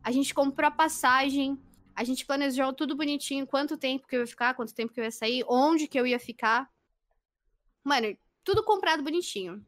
A 0.04 0.12
gente 0.12 0.34
comprou 0.34 0.67
a 0.67 0.71
passagem, 0.71 1.60
a 1.95 2.04
gente 2.04 2.26
planejou 2.26 2.71
tudo 2.74 2.95
bonitinho, 2.95 3.48
quanto 3.48 3.78
tempo 3.78 4.08
que 4.08 4.15
eu 4.15 4.21
ia 4.21 4.28
ficar, 4.28 4.54
quanto 4.54 4.74
tempo 4.74 4.93
que 4.93 5.00
eu 5.00 5.04
ia 5.04 5.12
sair, 5.12 5.43
onde 5.48 5.88
que 5.88 6.00
eu 6.00 6.06
ia 6.06 6.19
ficar. 6.19 6.69
Mano, 7.86 8.17
tudo 8.43 8.63
comprado 8.63 9.04
bonitinho. 9.04 9.63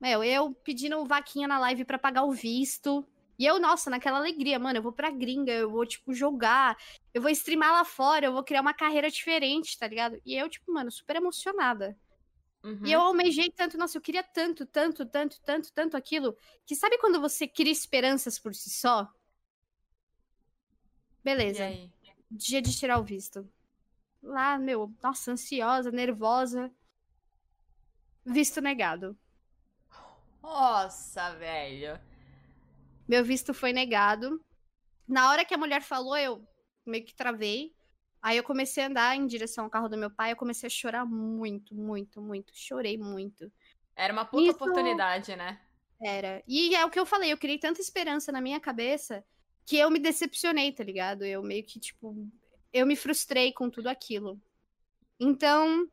Meu, 0.00 0.24
eu 0.24 0.54
pedindo 0.64 1.04
vaquinha 1.04 1.46
na 1.46 1.58
live 1.58 1.84
para 1.84 1.98
pagar 1.98 2.24
o 2.24 2.32
visto. 2.32 3.06
E 3.38 3.44
eu, 3.44 3.60
nossa, 3.60 3.90
naquela 3.90 4.18
alegria, 4.18 4.58
mano, 4.58 4.78
eu 4.78 4.82
vou 4.82 4.92
pra 4.92 5.10
gringa, 5.10 5.52
eu 5.52 5.70
vou, 5.70 5.84
tipo, 5.84 6.14
jogar, 6.14 6.76
eu 7.12 7.20
vou 7.20 7.30
streamar 7.30 7.72
lá 7.72 7.84
fora, 7.84 8.26
eu 8.26 8.32
vou 8.32 8.44
criar 8.44 8.62
uma 8.62 8.72
carreira 8.72 9.10
diferente, 9.10 9.78
tá 9.78 9.86
ligado? 9.86 10.18
E 10.24 10.34
eu, 10.34 10.48
tipo, 10.48 10.72
mano, 10.72 10.90
super 10.90 11.16
emocionada. 11.16 11.98
Uhum. 12.62 12.80
E 12.86 12.92
eu 12.92 13.00
almejei 13.00 13.50
tanto, 13.50 13.76
nossa, 13.76 13.98
eu 13.98 14.02
queria 14.02 14.22
tanto, 14.22 14.64
tanto, 14.64 15.04
tanto, 15.04 15.38
tanto, 15.42 15.72
tanto 15.72 15.96
aquilo, 15.96 16.34
que 16.64 16.74
sabe 16.74 16.96
quando 16.96 17.20
você 17.20 17.46
cria 17.46 17.72
esperanças 17.72 18.38
por 18.38 18.54
si 18.54 18.70
só? 18.70 19.06
Beleza. 21.22 21.64
Dia 22.30 22.62
de 22.62 22.74
tirar 22.74 22.98
o 22.98 23.04
visto. 23.04 23.46
Lá, 24.22 24.58
meu, 24.58 24.90
nossa, 25.02 25.32
ansiosa, 25.32 25.90
nervosa. 25.90 26.72
Visto 28.24 28.60
negado. 28.60 29.16
Nossa, 30.42 31.34
velho. 31.34 31.98
Meu 33.08 33.24
visto 33.24 33.52
foi 33.52 33.72
negado. 33.72 34.42
Na 35.06 35.30
hora 35.30 35.44
que 35.44 35.54
a 35.54 35.58
mulher 35.58 35.82
falou, 35.82 36.16
eu 36.16 36.46
meio 36.86 37.04
que 37.04 37.14
travei. 37.14 37.74
Aí 38.22 38.36
eu 38.38 38.42
comecei 38.42 38.82
a 38.82 38.86
andar 38.86 39.16
em 39.16 39.26
direção 39.26 39.64
ao 39.64 39.70
carro 39.70 39.88
do 39.88 39.98
meu 39.98 40.10
pai, 40.10 40.32
eu 40.32 40.36
comecei 40.36 40.66
a 40.66 40.70
chorar 40.70 41.04
muito, 41.04 41.74
muito, 41.74 42.22
muito. 42.22 42.52
Chorei 42.54 42.96
muito. 42.96 43.52
Era 43.94 44.12
uma 44.12 44.24
puta 44.24 44.44
Isso... 44.44 44.54
oportunidade, 44.54 45.36
né? 45.36 45.60
Era. 46.02 46.42
E 46.48 46.74
é 46.74 46.84
o 46.84 46.90
que 46.90 46.98
eu 46.98 47.06
falei, 47.06 47.32
eu 47.32 47.38
criei 47.38 47.58
tanta 47.58 47.80
esperança 47.80 48.32
na 48.32 48.40
minha 48.40 48.58
cabeça 48.58 49.24
que 49.66 49.76
eu 49.76 49.90
me 49.90 49.98
decepcionei, 49.98 50.72
tá 50.72 50.82
ligado? 50.82 51.24
Eu 51.24 51.42
meio 51.42 51.64
que, 51.64 51.78
tipo, 51.78 52.28
eu 52.72 52.86
me 52.86 52.96
frustrei 52.96 53.52
com 53.52 53.70
tudo 53.70 53.88
aquilo. 53.88 54.40
Então, 55.18 55.88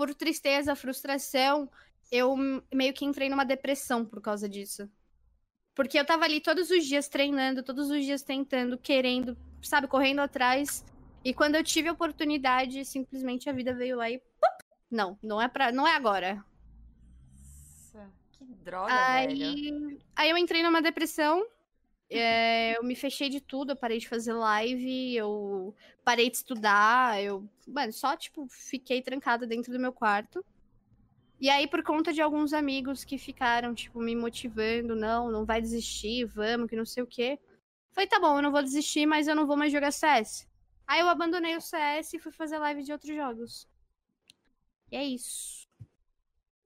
por 0.00 0.14
tristeza, 0.14 0.74
frustração, 0.74 1.68
eu 2.10 2.34
meio 2.72 2.94
que 2.94 3.04
entrei 3.04 3.28
numa 3.28 3.44
depressão 3.44 4.02
por 4.02 4.22
causa 4.22 4.48
disso. 4.48 4.90
Porque 5.74 6.00
eu 6.00 6.06
tava 6.06 6.24
ali 6.24 6.40
todos 6.40 6.70
os 6.70 6.86
dias 6.86 7.06
treinando, 7.06 7.62
todos 7.62 7.90
os 7.90 8.02
dias 8.02 8.22
tentando, 8.22 8.78
querendo, 8.78 9.36
sabe, 9.60 9.86
correndo 9.86 10.20
atrás. 10.20 10.82
E 11.22 11.34
quando 11.34 11.56
eu 11.56 11.62
tive 11.62 11.90
a 11.90 11.92
oportunidade, 11.92 12.82
simplesmente 12.86 13.50
a 13.50 13.52
vida 13.52 13.74
veio 13.74 13.98
lá 13.98 14.08
e. 14.08 14.22
Não, 14.90 15.18
não 15.22 15.38
é 15.38 15.48
para, 15.48 15.70
não 15.70 15.86
é 15.86 15.94
agora. 15.94 16.42
Nossa, 17.92 18.10
que 18.32 18.46
droga, 18.46 18.90
aí, 18.90 19.38
velho. 19.38 20.00
Aí 20.16 20.30
eu 20.30 20.38
entrei 20.38 20.62
numa 20.62 20.80
depressão. 20.80 21.46
É, 22.10 22.76
eu 22.76 22.82
me 22.82 22.96
fechei 22.96 23.28
de 23.28 23.40
tudo, 23.40 23.72
eu 23.72 23.76
parei 23.76 23.98
de 23.98 24.08
fazer 24.08 24.32
live, 24.32 25.14
eu 25.14 25.74
parei 26.04 26.28
de 26.28 26.36
estudar, 26.38 27.22
eu, 27.22 27.48
mano, 27.68 27.92
só 27.92 28.16
tipo 28.16 28.48
fiquei 28.48 29.00
trancada 29.00 29.46
dentro 29.46 29.72
do 29.72 29.78
meu 29.78 29.92
quarto. 29.92 30.44
E 31.40 31.48
aí 31.48 31.66
por 31.68 31.82
conta 31.82 32.12
de 32.12 32.20
alguns 32.20 32.52
amigos 32.52 33.04
que 33.04 33.16
ficaram 33.16 33.74
tipo 33.74 34.00
me 34.00 34.14
motivando, 34.16 34.94
não, 34.96 35.30
não 35.30 35.44
vai 35.44 35.60
desistir, 35.60 36.26
vamos, 36.26 36.68
que 36.68 36.76
não 36.76 36.84
sei 36.84 37.02
o 37.02 37.06
quê. 37.06 37.38
Falei, 37.92 38.08
tá 38.08 38.20
bom, 38.20 38.36
eu 38.36 38.42
não 38.42 38.52
vou 38.52 38.62
desistir, 38.62 39.06
mas 39.06 39.28
eu 39.28 39.34
não 39.36 39.46
vou 39.46 39.56
mais 39.56 39.72
jogar 39.72 39.92
CS. 39.92 40.48
Aí 40.86 41.00
eu 41.00 41.08
abandonei 41.08 41.56
o 41.56 41.60
CS 41.60 42.16
e 42.16 42.18
fui 42.18 42.32
fazer 42.32 42.58
live 42.58 42.82
de 42.82 42.92
outros 42.92 43.14
jogos. 43.14 43.68
E 44.90 44.96
é 44.96 45.04
isso. 45.04 45.68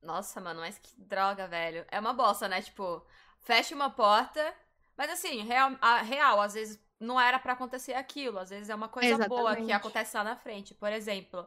Nossa, 0.03 0.41
mano, 0.41 0.61
mas 0.61 0.79
que 0.79 0.95
droga, 1.01 1.47
velho. 1.47 1.85
É 1.91 1.99
uma 2.01 2.13
bosta, 2.13 2.49
né? 2.49 2.61
Tipo, 2.63 3.05
fecha 3.41 3.75
uma 3.75 3.91
porta. 3.91 4.55
Mas 4.97 5.11
assim, 5.11 5.43
real, 5.43 5.77
a, 5.81 6.03
real 6.03 6.41
às 6.41 6.55
vezes 6.55 6.81
não 7.01 7.21
era 7.21 7.39
para 7.39 7.53
acontecer 7.53 7.95
aquilo. 7.95 8.39
Às 8.39 8.51
vezes 8.51 8.71
é 8.71 8.75
uma 8.75 8.89
coisa 8.89 9.09
Exatamente. 9.09 9.29
boa 9.29 9.57
que 9.57 9.73
acontece 9.73 10.17
lá 10.17 10.25
na 10.25 10.37
frente. 10.37 10.75
Por 10.75 10.93
exemplo, 10.93 11.47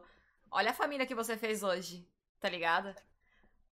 olha 0.50 0.70
a 0.70 0.74
família 0.74 1.06
que 1.06 1.14
você 1.14 1.36
fez 1.36 1.62
hoje, 1.62 2.06
tá 2.40 2.48
ligado? 2.48 2.94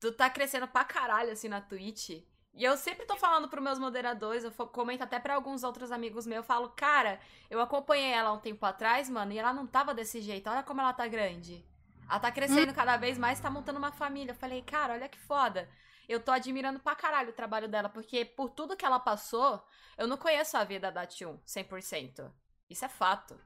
Tu 0.00 0.12
tá 0.12 0.28
crescendo 0.30 0.68
pra 0.68 0.84
caralho 0.84 1.32
assim 1.32 1.48
na 1.48 1.60
Twitch. 1.60 2.10
E 2.56 2.62
eu 2.62 2.76
sempre 2.76 3.04
tô 3.04 3.16
falando 3.16 3.48
pros 3.48 3.62
meus 3.62 3.80
moderadores, 3.80 4.44
eu 4.44 4.52
comento 4.52 5.02
até 5.02 5.18
para 5.18 5.34
alguns 5.34 5.64
outros 5.64 5.90
amigos 5.90 6.24
meus, 6.24 6.36
eu 6.36 6.44
falo, 6.44 6.68
cara, 6.68 7.18
eu 7.50 7.60
acompanhei 7.60 8.12
ela 8.12 8.32
um 8.32 8.38
tempo 8.38 8.64
atrás, 8.64 9.10
mano, 9.10 9.32
e 9.32 9.38
ela 9.38 9.52
não 9.52 9.66
tava 9.66 9.92
desse 9.92 10.20
jeito. 10.20 10.48
Olha 10.48 10.62
como 10.62 10.80
ela 10.80 10.92
tá 10.92 11.08
grande. 11.08 11.66
Ela 12.08 12.20
tá 12.20 12.30
crescendo 12.30 12.70
hum. 12.70 12.74
cada 12.74 12.96
vez 12.96 13.18
mais, 13.18 13.40
tá 13.40 13.50
montando 13.50 13.78
uma 13.78 13.90
família. 13.90 14.30
Eu 14.30 14.36
falei, 14.36 14.62
cara, 14.62 14.94
olha 14.94 15.08
que 15.08 15.18
foda. 15.18 15.68
Eu 16.08 16.20
tô 16.20 16.30
admirando 16.30 16.80
pra 16.80 16.94
caralho 16.94 17.30
o 17.30 17.34
trabalho 17.34 17.68
dela, 17.68 17.88
porque 17.88 18.24
por 18.24 18.50
tudo 18.50 18.76
que 18.76 18.84
ela 18.84 19.00
passou, 19.00 19.62
eu 19.96 20.06
não 20.06 20.16
conheço 20.16 20.56
a 20.56 20.64
vida 20.64 20.90
da 20.90 21.06
Tchun 21.06 21.38
100%. 21.46 22.30
Isso 22.68 22.84
é 22.84 22.88
fato. 22.88 23.38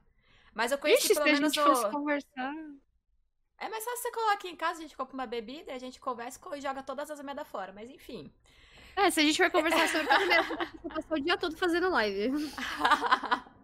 Mas 0.53 0.71
eu 0.71 0.77
conheci 0.77 1.11
Ixi, 1.11 1.13
pelo 1.15 1.25
se 1.27 1.33
menos 1.33 1.57
a 1.57 1.67
gente 1.67 1.85
o... 1.85 1.91
conversar. 1.91 2.53
É 3.57 3.67
mais 3.67 3.83
fácil 3.83 4.01
você 4.01 4.11
colocar 4.11 4.33
aqui 4.33 4.47
em 4.47 4.55
casa, 4.55 4.79
a 4.79 4.81
gente 4.81 4.95
compra 4.95 5.13
uma 5.13 5.25
bebida, 5.25 5.73
a 5.73 5.77
gente 5.77 5.99
conversa 5.99 6.39
e 6.55 6.61
joga 6.61 6.81
todas 6.81 7.11
as 7.11 7.21
merda 7.21 7.43
fora, 7.43 7.73
mas 7.73 7.89
enfim. 7.89 8.33
É, 8.95 9.09
se 9.09 9.19
a 9.19 9.23
gente 9.23 9.37
for 9.37 9.51
conversar 9.51 9.87
sobre 9.87 10.07
você 10.07 10.89
passou 10.89 11.17
o 11.17 11.21
dia 11.21 11.37
todo 11.37 11.55
fazendo 11.55 11.89
live. 11.89 12.31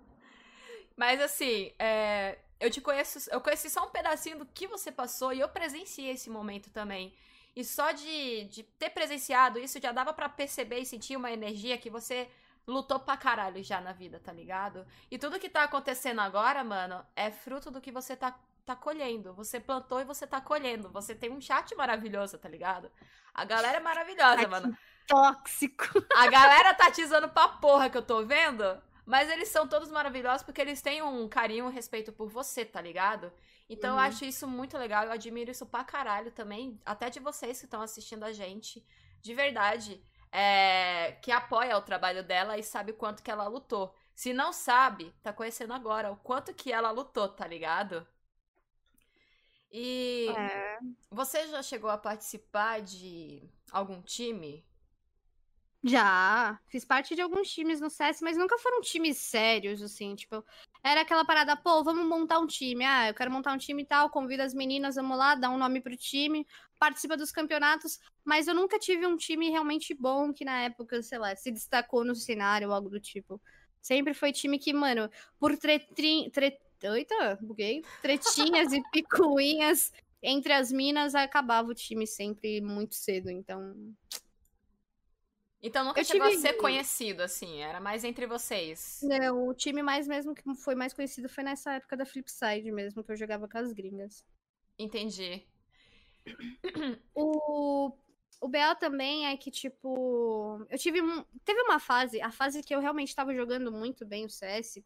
Mas 0.95 1.19
assim, 1.19 1.73
é, 1.77 2.37
eu 2.59 2.69
te 2.69 2.79
conheço, 2.79 3.29
eu 3.29 3.41
conheci 3.41 3.69
só 3.69 3.85
um 3.85 3.89
pedacinho 3.89 4.39
do 4.39 4.45
que 4.45 4.65
você 4.67 4.91
passou 4.91 5.33
e 5.33 5.41
eu 5.41 5.49
presenciei 5.49 6.11
esse 6.11 6.29
momento 6.29 6.69
também. 6.69 7.13
E 7.55 7.63
só 7.63 7.91
de, 7.91 8.45
de 8.45 8.63
ter 8.63 8.89
presenciado 8.89 9.59
isso 9.59 9.79
já 9.81 9.91
dava 9.91 10.13
para 10.13 10.27
perceber 10.27 10.79
e 10.79 10.85
sentir 10.85 11.15
uma 11.15 11.31
energia 11.31 11.77
que 11.77 11.89
você 11.89 12.29
lutou 12.67 12.99
pra 12.99 13.15
caralho 13.15 13.63
já 13.63 13.79
na 13.79 13.93
vida, 13.93 14.19
tá 14.19 14.33
ligado? 14.33 14.85
E 15.09 15.17
tudo 15.17 15.39
que 15.39 15.49
tá 15.49 15.63
acontecendo 15.63 16.19
agora, 16.19 16.63
mano, 16.63 17.05
é 17.15 17.31
fruto 17.31 17.71
do 17.71 17.79
que 17.79 17.91
você 17.91 18.15
tá, 18.15 18.37
tá 18.65 18.75
colhendo. 18.75 19.33
Você 19.33 19.59
plantou 19.59 20.01
e 20.01 20.05
você 20.05 20.27
tá 20.27 20.41
colhendo. 20.41 20.89
Você 20.89 21.15
tem 21.15 21.31
um 21.31 21.39
chat 21.39 21.73
maravilhoso, 21.75 22.37
tá 22.37 22.49
ligado? 22.49 22.91
A 23.33 23.45
galera 23.45 23.77
é 23.77 23.81
maravilhosa, 23.81 24.47
mano 24.47 24.77
tóxico. 25.07 25.85
A 26.15 26.27
galera 26.27 26.73
tá 26.73 26.91
teasando 26.91 27.29
pra 27.29 27.47
porra 27.47 27.89
que 27.89 27.97
eu 27.97 28.01
tô 28.01 28.25
vendo, 28.25 28.63
mas 29.05 29.29
eles 29.29 29.49
são 29.49 29.67
todos 29.67 29.89
maravilhosos 29.89 30.43
porque 30.43 30.61
eles 30.61 30.81
têm 30.81 31.01
um 31.01 31.27
carinho, 31.27 31.65
um 31.65 31.69
respeito 31.69 32.11
por 32.11 32.27
você, 32.27 32.65
tá 32.65 32.81
ligado? 32.81 33.31
Então 33.69 33.95
uhum. 33.95 33.99
eu 33.99 34.03
acho 34.03 34.25
isso 34.25 34.47
muito 34.47 34.77
legal, 34.77 35.05
eu 35.05 35.11
admiro 35.11 35.51
isso 35.51 35.65
pra 35.65 35.83
caralho 35.83 36.31
também, 36.31 36.79
até 36.85 37.09
de 37.09 37.19
vocês 37.19 37.59
que 37.59 37.65
estão 37.65 37.81
assistindo 37.81 38.23
a 38.23 38.31
gente, 38.31 38.85
de 39.21 39.33
verdade, 39.33 40.03
é, 40.31 41.13
que 41.21 41.31
apoia 41.31 41.77
o 41.77 41.81
trabalho 41.81 42.23
dela 42.23 42.57
e 42.57 42.63
sabe 42.63 42.91
o 42.91 42.95
quanto 42.95 43.23
que 43.23 43.31
ela 43.31 43.47
lutou. 43.47 43.93
Se 44.13 44.33
não 44.33 44.53
sabe, 44.53 45.13
tá 45.23 45.33
conhecendo 45.33 45.73
agora 45.73 46.11
o 46.11 46.17
quanto 46.17 46.53
que 46.53 46.71
ela 46.71 46.91
lutou, 46.91 47.27
tá 47.29 47.47
ligado? 47.47 48.07
E 49.71 50.29
é. 50.37 50.79
você 51.09 51.47
já 51.47 51.61
chegou 51.61 51.89
a 51.89 51.97
participar 51.97 52.81
de 52.81 53.43
algum 53.71 54.01
time 54.01 54.63
já, 55.87 56.59
fiz 56.65 56.83
parte 56.83 57.13
de 57.13 57.21
alguns 57.21 57.47
times 57.51 57.79
no 57.79 57.91
CS, 57.91 58.19
mas 58.21 58.35
nunca 58.35 58.57
foram 58.57 58.81
times 58.81 59.17
sérios, 59.17 59.83
assim, 59.83 60.15
tipo, 60.15 60.43
era 60.85 61.01
aquela 61.01 61.25
parada, 61.25 61.55
pô, 61.55 61.83
vamos 61.83 62.05
montar 62.05 62.37
um 62.37 62.45
time, 62.45 62.85
ah, 62.85 63.07
eu 63.09 63.13
quero 63.15 63.31
montar 63.31 63.51
um 63.51 63.57
time 63.57 63.81
e 63.81 63.85
tal, 63.87 64.07
convido 64.07 64.43
as 64.43 64.53
meninas, 64.53 64.93
vamos 64.93 65.17
lá, 65.17 65.33
dá 65.33 65.49
um 65.49 65.57
nome 65.57 65.81
pro 65.81 65.97
time, 65.97 66.45
participa 66.77 67.17
dos 67.17 67.31
campeonatos, 67.31 67.99
mas 68.23 68.47
eu 68.47 68.53
nunca 68.53 68.77
tive 68.77 69.07
um 69.07 69.17
time 69.17 69.49
realmente 69.49 69.95
bom 69.95 70.31
que 70.31 70.45
na 70.45 70.61
época, 70.61 71.01
sei 71.01 71.17
lá, 71.17 71.35
se 71.35 71.51
destacou 71.51 72.05
no 72.05 72.13
cenário 72.13 72.67
ou 72.67 72.73
algo 72.73 72.87
do 72.87 72.99
tipo. 72.99 73.41
Sempre 73.81 74.13
foi 74.13 74.31
time 74.31 74.59
que, 74.59 74.71
mano, 74.73 75.09
por 75.39 75.57
tretrin... 75.57 76.29
Tre... 76.29 76.55
Eita, 76.83 77.39
buguei. 77.41 77.81
Tretinhas 78.03 78.71
e 78.71 78.79
picuinhas 78.93 79.91
entre 80.21 80.53
as 80.53 80.71
minas, 80.71 81.15
acabava 81.15 81.69
o 81.69 81.73
time 81.73 82.05
sempre 82.05 82.61
muito 82.61 82.93
cedo, 82.93 83.31
então 83.31 83.75
então 85.65 85.83
nunca 85.83 85.99
eu 85.99 86.05
chegou 86.05 86.29
tive... 86.29 86.37
a 86.37 86.41
ser 86.41 86.53
conhecido, 86.57 87.23
assim, 87.23 87.59
era 87.61 87.79
mais 87.79 88.03
entre 88.03 88.27
vocês. 88.27 88.99
Não, 89.01 89.47
o 89.47 89.53
time 89.53 89.81
mais 89.81 90.07
mesmo 90.07 90.35
que 90.35 90.43
foi 90.55 90.75
mais 90.75 90.93
conhecido 90.93 91.27
foi 91.27 91.43
nessa 91.43 91.73
época 91.73 91.97
da 91.97 92.05
Flipside 92.05 92.71
mesmo, 92.71 93.03
que 93.03 93.11
eu 93.11 93.17
jogava 93.17 93.47
com 93.47 93.57
as 93.57 93.73
gringas. 93.73 94.23
Entendi. 94.77 95.43
O, 97.13 97.91
o 98.41 98.47
BO 98.47 98.75
também 98.79 99.27
é 99.27 99.37
que, 99.37 99.49
tipo, 99.49 100.65
eu 100.69 100.77
tive. 100.77 100.99
Teve 101.43 101.61
uma 101.61 101.79
fase, 101.79 102.21
a 102.21 102.31
fase 102.31 102.61
que 102.61 102.75
eu 102.75 102.79
realmente 102.79 103.09
estava 103.09 103.33
jogando 103.33 103.71
muito 103.71 104.05
bem 104.05 104.25
o 104.25 104.29
CS. 104.29 104.83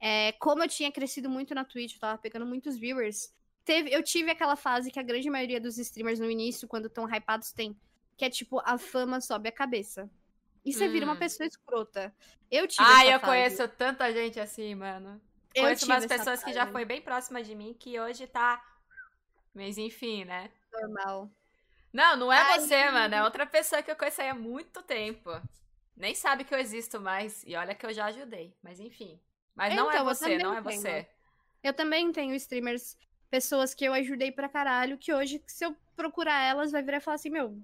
É, 0.00 0.32
como 0.32 0.62
eu 0.62 0.68
tinha 0.68 0.92
crescido 0.92 1.30
muito 1.30 1.54
na 1.54 1.64
Twitch, 1.64 1.94
eu 1.94 2.00
tava 2.00 2.18
pegando 2.18 2.44
muitos 2.44 2.76
viewers. 2.76 3.34
Teve, 3.64 3.90
eu 3.90 4.02
tive 4.02 4.30
aquela 4.30 4.56
fase 4.56 4.90
que 4.90 4.98
a 4.98 5.02
grande 5.02 5.28
maioria 5.30 5.60
dos 5.60 5.78
streamers 5.78 6.20
no 6.20 6.30
início, 6.30 6.68
quando 6.68 6.86
estão 6.86 7.08
hypados, 7.08 7.52
tem 7.52 7.76
que 8.16 8.24
é 8.24 8.30
tipo, 8.30 8.60
a 8.64 8.78
fama 8.78 9.20
sobe 9.20 9.48
a 9.48 9.52
cabeça. 9.52 10.10
E 10.64 10.72
você 10.72 10.88
hum. 10.88 10.92
vira 10.92 11.06
uma 11.06 11.14
hum. 11.14 11.18
pessoa 11.18 11.46
escrota. 11.46 12.14
Eu 12.50 12.66
tive 12.66 12.82
Ai, 12.82 13.08
eu 13.08 13.20
fase. 13.20 13.24
conheço 13.24 13.68
tanta 13.68 14.12
gente 14.12 14.40
assim, 14.40 14.74
mano. 14.74 15.20
Eu 15.54 15.62
conheço 15.62 15.86
umas 15.86 16.06
pessoas 16.06 16.42
que 16.42 16.52
já 16.52 16.66
foi 16.66 16.84
bem 16.84 17.00
próxima 17.00 17.42
de 17.42 17.54
mim, 17.54 17.74
que 17.78 17.98
hoje 17.98 18.26
tá. 18.26 18.62
Mas 19.54 19.78
enfim, 19.78 20.24
né? 20.24 20.50
Normal. 20.72 21.30
Não, 21.92 22.16
não 22.16 22.32
é 22.32 22.38
Ai, 22.38 22.60
você, 22.60 22.90
mano. 22.90 23.14
É 23.14 23.22
outra 23.24 23.46
pessoa 23.46 23.82
que 23.82 23.90
eu 23.90 23.96
conheço 23.96 24.20
há 24.20 24.34
muito 24.34 24.82
tempo. 24.82 25.30
Nem 25.96 26.14
sabe 26.14 26.44
que 26.44 26.54
eu 26.54 26.58
existo 26.58 27.00
mais. 27.00 27.42
E 27.46 27.56
olha 27.56 27.74
que 27.74 27.86
eu 27.86 27.92
já 27.92 28.06
ajudei. 28.06 28.54
Mas 28.62 28.80
enfim. 28.80 29.18
Mas 29.54 29.74
não 29.74 29.90
é 29.90 29.94
então, 29.94 30.10
é 30.10 30.14
você, 30.14 30.38
não 30.38 30.54
é 30.54 30.62
tenho. 30.62 30.80
você. 30.80 31.08
Eu 31.62 31.72
também 31.72 32.12
tenho 32.12 32.34
streamers, 32.34 32.98
pessoas 33.30 33.72
que 33.72 33.84
eu 33.84 33.94
ajudei 33.94 34.30
pra 34.30 34.48
caralho, 34.48 34.98
que 34.98 35.12
hoje, 35.12 35.42
se 35.46 35.64
eu 35.64 35.74
procurar 35.96 36.42
elas, 36.42 36.70
vai 36.70 36.82
virar 36.82 36.98
e 36.98 37.00
falar 37.00 37.14
assim, 37.14 37.30
meu, 37.30 37.58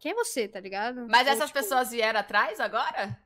quem 0.00 0.12
é 0.12 0.14
você, 0.14 0.48
tá 0.48 0.58
ligado? 0.58 1.06
Mas 1.08 1.26
Ou, 1.26 1.32
essas 1.34 1.50
tipo... 1.50 1.60
pessoas 1.60 1.90
vieram 1.90 2.18
atrás 2.18 2.58
agora? 2.58 3.16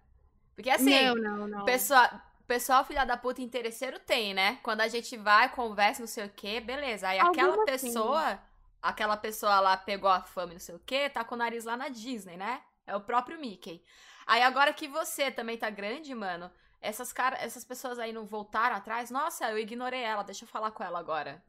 Porque 0.57 0.69
assim, 0.69 1.07
não, 1.07 1.15
não, 1.15 1.47
não. 1.47 1.65
Pessoal, 1.65 2.11
pessoal 2.49 2.85
filha 2.85 3.05
da 3.05 3.17
puta 3.17 3.41
interesseiro 3.41 4.01
tem, 4.01 4.35
né? 4.35 4.59
Quando 4.63 4.81
a 4.81 4.89
gente 4.89 5.17
vai, 5.17 5.49
conversa, 5.49 6.01
não 6.01 6.07
sei 6.09 6.27
o 6.27 6.31
quê, 6.31 6.61
beleza. 6.61 7.09
Aí 7.09 7.21
Alguma 7.21 7.45
aquela 7.45 7.65
pessoa, 7.65 8.31
sim. 8.33 8.39
aquela 8.83 9.17
pessoa 9.17 9.61
lá 9.61 9.77
pegou 9.77 10.11
a 10.11 10.23
fama 10.23 10.51
e 10.51 10.55
não 10.55 10.61
sei 10.61 10.75
o 10.75 10.83
quê, 10.85 11.09
tá 11.09 11.25
com 11.25 11.37
o 11.37 11.39
nariz 11.39 11.65
lá 11.65 11.77
na 11.77 11.89
Disney, 11.89 12.37
né? 12.37 12.61
É 12.85 12.97
o 12.97 13.01
próprio 13.01 13.39
Mickey. 13.39 13.83
Aí 14.27 14.43
agora 14.43 14.73
que 14.73 14.89
você 14.89 15.31
também 15.31 15.57
tá 15.57 15.71
grande, 15.71 16.13
mano, 16.13 16.51
essas 16.81 17.13
cara, 17.13 17.37
essas 17.37 17.65
pessoas 17.65 18.01
aí 18.01 18.13
não 18.13 18.27
voltaram 18.27 18.75
atrás? 18.75 19.13
Nossa, 19.13 19.49
eu 19.49 19.59
ignorei 19.59 20.03
ela, 20.03 20.25
deixa 20.25 20.45
eu 20.45 20.49
falar 20.49 20.73
com 20.73 20.83
ela 20.83 20.99
agora. 20.99 21.43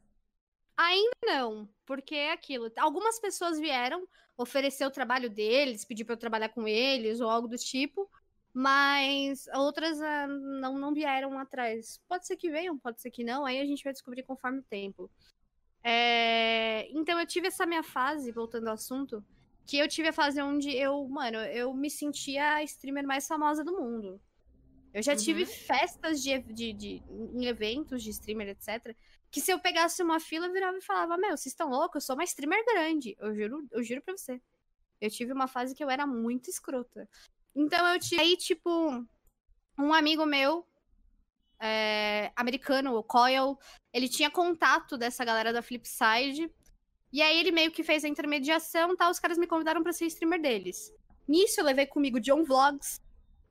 Ainda 0.78 1.16
não, 1.26 1.68
porque 1.86 2.16
é 2.16 2.32
aquilo. 2.32 2.72
Algumas 2.78 3.20
pessoas 3.20 3.58
vieram 3.58 4.08
oferecer 4.38 4.86
o 4.86 4.92
trabalho 4.92 5.30
deles, 5.30 5.86
pedir 5.86 6.06
para 6.06 6.14
eu 6.14 6.20
trabalhar 6.20 6.50
com 6.50 6.68
eles 6.68 7.22
ou 7.22 7.30
algo 7.30 7.48
do 7.48 7.58
tipo, 7.58 8.10
mas 8.54 9.48
outras 9.54 10.02
ah, 10.02 10.28
não, 10.28 10.78
não 10.78 10.94
vieram 10.94 11.38
atrás. 11.38 12.00
Pode 12.08 12.26
ser 12.26 12.38
que 12.38 12.50
venham, 12.50 12.78
pode 12.78 13.02
ser 13.02 13.12
que 13.12 13.24
não, 13.24 13.46
aí 13.46 13.60
a 13.60 13.66
gente 13.66 13.84
vai 13.84 13.94
descobrir 13.94 14.24
conforme 14.24 14.60
o 14.60 14.64
tempo. 14.64 15.10
É... 15.84 16.88
Então 16.92 17.20
eu 17.20 17.28
tive 17.28 17.48
essa 17.48 17.66
minha 17.66 17.84
fase, 17.84 18.32
voltando 18.32 18.68
ao 18.68 18.74
assunto, 18.74 19.24
que 19.66 19.78
eu 19.78 19.88
tive 19.88 20.10
a 20.10 20.14
fase 20.14 20.42
onde 20.42 20.70
eu, 20.76 21.08
mano, 21.08 21.38
eu 21.38 21.74
me 21.74 21.90
sentia 21.90 22.56
a 22.56 22.64
streamer 22.64 23.06
mais 23.06 23.28
famosa 23.28 23.64
do 23.64 23.74
mundo. 23.74 24.22
Eu 24.96 25.04
já 25.04 25.12
uhum. 25.12 25.18
tive 25.18 25.46
festas 25.46 26.24
de, 26.24 26.40
de, 26.42 26.74
de, 26.74 27.04
em 27.36 27.46
eventos 27.46 28.02
de 28.02 28.10
streamer, 28.10 28.48
etc 28.50 28.96
que 29.36 29.42
se 29.42 29.52
eu 29.52 29.60
pegasse 29.60 30.02
uma 30.02 30.18
fila, 30.18 30.46
eu 30.46 30.54
virava 30.54 30.78
e 30.78 30.82
falava: 30.82 31.18
Meu, 31.18 31.32
vocês 31.32 31.48
estão 31.48 31.70
loucos? 31.70 31.96
Eu 31.96 32.08
sou 32.08 32.16
uma 32.16 32.24
streamer 32.24 32.64
grande. 32.66 33.18
Eu 33.20 33.36
juro, 33.36 33.68
eu 33.70 33.84
juro 33.84 34.02
pra 34.02 34.16
você. 34.16 34.42
Eu 35.02 35.10
tive 35.10 35.34
uma 35.34 35.46
fase 35.46 35.76
que 35.76 35.84
eu 35.84 35.90
era 35.90 36.08
muito 36.08 36.50
escrota. 36.50 37.06
Então 37.54 37.86
eu 37.86 38.00
tive. 38.00 38.22
Aí, 38.22 38.38
tipo, 38.38 39.06
um 39.78 39.94
amigo 39.94 40.26
meu, 40.26 40.66
é, 41.60 42.32
americano, 42.34 42.96
o 42.96 43.04
Coil, 43.04 43.60
ele 43.92 44.08
tinha 44.08 44.32
contato 44.32 44.98
dessa 44.98 45.26
galera 45.26 45.52
da 45.52 45.62
Flipside. 45.62 46.50
E 47.12 47.22
aí 47.22 47.38
ele 47.38 47.52
meio 47.52 47.72
que 47.72 47.84
fez 47.84 48.06
a 48.06 48.08
intermediação 48.08 48.96
tal. 48.96 49.12
Os 49.12 49.20
caras 49.20 49.38
me 49.38 49.48
convidaram 49.48 49.84
para 49.84 49.92
ser 49.92 50.06
streamer 50.06 50.42
deles. 50.42 50.94
Nisso 51.28 51.60
eu 51.60 51.66
levei 51.66 51.86
comigo 51.86 52.22
John 52.22 52.46
Vlogs. 52.46 53.02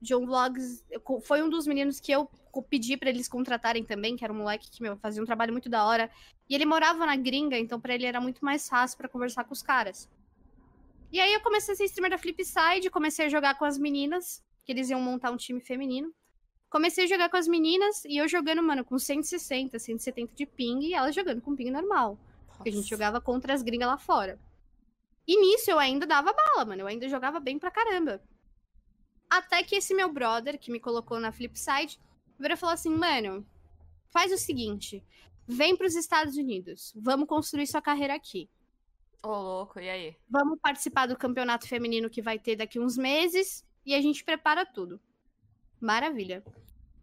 John 0.05 0.27
Vlogs 0.27 0.85
foi 1.23 1.43
um 1.43 1.49
dos 1.49 1.67
meninos 1.67 1.99
que 1.99 2.13
eu 2.13 2.31
pedi 2.69 2.97
para 2.97 3.11
eles 3.11 3.27
contratarem 3.27 3.83
também, 3.83 4.17
que 4.17 4.23
era 4.23 4.33
um 4.33 4.37
moleque 4.37 4.71
que 4.71 4.83
meu, 4.83 4.97
fazia 4.97 5.23
um 5.23 5.27
trabalho 5.27 5.53
muito 5.53 5.69
da 5.69 5.85
hora. 5.85 6.11
E 6.49 6.55
ele 6.55 6.67
morava 6.67 7.05
na 7.05 7.17
gringa, 7.17 7.59
então 7.59 7.81
para 7.81 7.95
ele 7.95 8.07
era 8.07 8.21
muito 8.21 8.45
mais 8.45 8.69
fácil 8.69 8.97
para 8.99 9.09
conversar 9.09 9.45
com 9.45 9.53
os 9.53 9.63
caras. 9.63 10.09
E 11.11 11.19
aí 11.19 11.33
eu 11.33 11.41
comecei 11.41 11.75
a 11.75 11.77
ser 11.77 11.85
streamer 11.85 12.11
da 12.11 12.19
Flipside, 12.19 12.91
comecei 12.91 13.27
a 13.27 13.29
jogar 13.29 13.57
com 13.57 13.65
as 13.65 13.79
meninas, 13.79 14.45
que 14.65 14.73
eles 14.73 14.91
iam 14.91 15.01
montar 15.01 15.31
um 15.31 15.37
time 15.37 15.61
feminino. 15.61 16.13
Comecei 16.69 17.05
a 17.05 17.07
jogar 17.07 17.29
com 17.29 17.37
as 17.37 17.47
meninas 17.47 18.05
e 18.05 18.17
eu 18.17 18.27
jogando, 18.29 18.63
mano, 18.63 18.85
com 18.85 18.99
160, 18.99 19.79
170 19.79 20.35
de 20.35 20.45
ping 20.45 20.81
e 20.81 20.93
elas 20.95 21.15
jogando 21.15 21.41
com 21.41 21.55
ping 21.55 21.71
normal. 21.71 22.19
Porque 22.57 22.69
a 22.69 22.73
gente 22.73 22.89
jogava 22.89 23.21
contra 23.21 23.55
as 23.55 23.63
gringas 23.63 23.89
lá 23.89 23.97
fora. 23.97 24.39
E 25.27 25.41
nisso 25.41 25.71
eu 25.71 25.79
ainda 25.79 26.07
dava 26.07 26.33
bala, 26.33 26.65
mano. 26.65 26.83
Eu 26.83 26.87
ainda 26.87 27.09
jogava 27.09 27.41
bem 27.41 27.59
pra 27.59 27.71
caramba. 27.71 28.21
Até 29.35 29.65
que 29.65 29.75
esse 29.75 29.93
meu 29.93 30.13
brother, 30.13 30.57
que 30.57 30.71
me 30.71 30.79
colocou 30.79 31.19
na 31.19 31.33
Flipside, 31.33 31.99
virou 32.39 32.55
e 32.55 32.57
falou 32.57 32.73
assim: 32.73 32.89
mano, 32.89 33.45
faz 34.09 34.31
o 34.31 34.39
seguinte. 34.39 35.03
Vem 35.45 35.77
para 35.77 35.89
os 35.89 35.97
Estados 35.97 36.37
Unidos. 36.37 36.93
Vamos 36.97 37.27
construir 37.27 37.67
sua 37.67 37.83
carreira 37.83 38.15
aqui. 38.15 38.49
Ô, 39.25 39.29
oh, 39.29 39.43
louco, 39.43 39.81
e 39.81 39.91
aí? 39.91 40.17
Vamos 40.31 40.61
participar 40.61 41.07
do 41.07 41.17
campeonato 41.17 41.67
feminino 41.67 42.09
que 42.09 42.23
vai 42.23 42.39
ter 42.39 42.55
daqui 42.55 42.79
uns 42.79 42.97
meses 42.97 43.65
e 43.85 43.93
a 43.93 44.01
gente 44.01 44.23
prepara 44.23 44.65
tudo. 44.65 45.01
Maravilha. 45.81 46.45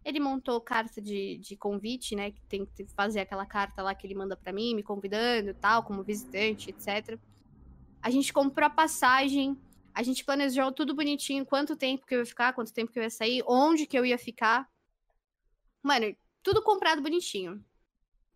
Ele 0.02 0.18
montou 0.18 0.58
carta 0.58 1.02
de, 1.02 1.36
de 1.36 1.54
convite, 1.54 2.16
né? 2.16 2.30
Que 2.30 2.40
tem 2.48 2.64
que 2.64 2.86
fazer 2.94 3.20
aquela 3.20 3.44
carta 3.44 3.82
lá 3.82 3.94
que 3.94 4.06
ele 4.06 4.14
manda 4.14 4.38
para 4.38 4.54
mim, 4.54 4.74
me 4.74 4.82
convidando 4.82 5.50
e 5.50 5.54
tal, 5.54 5.82
como 5.82 6.02
visitante, 6.02 6.70
etc. 6.70 7.18
A 8.00 8.08
gente 8.08 8.32
comprou 8.32 8.66
a 8.66 8.70
passagem, 8.70 9.54
a 9.94 10.02
gente 10.02 10.24
planejou 10.24 10.72
tudo 10.72 10.94
bonitinho, 10.94 11.44
quanto 11.44 11.76
tempo 11.76 12.06
que 12.06 12.14
eu 12.14 12.20
ia 12.20 12.26
ficar, 12.26 12.52
quanto 12.52 12.72
tempo 12.72 12.92
que 12.92 12.98
eu 12.98 13.02
ia 13.02 13.10
sair, 13.10 13.42
onde 13.46 13.86
que 13.86 13.98
eu 13.98 14.06
ia 14.06 14.18
ficar. 14.18 14.68
Mano, 15.82 16.14
tudo 16.42 16.62
comprado 16.62 17.02
bonitinho. 17.02 17.64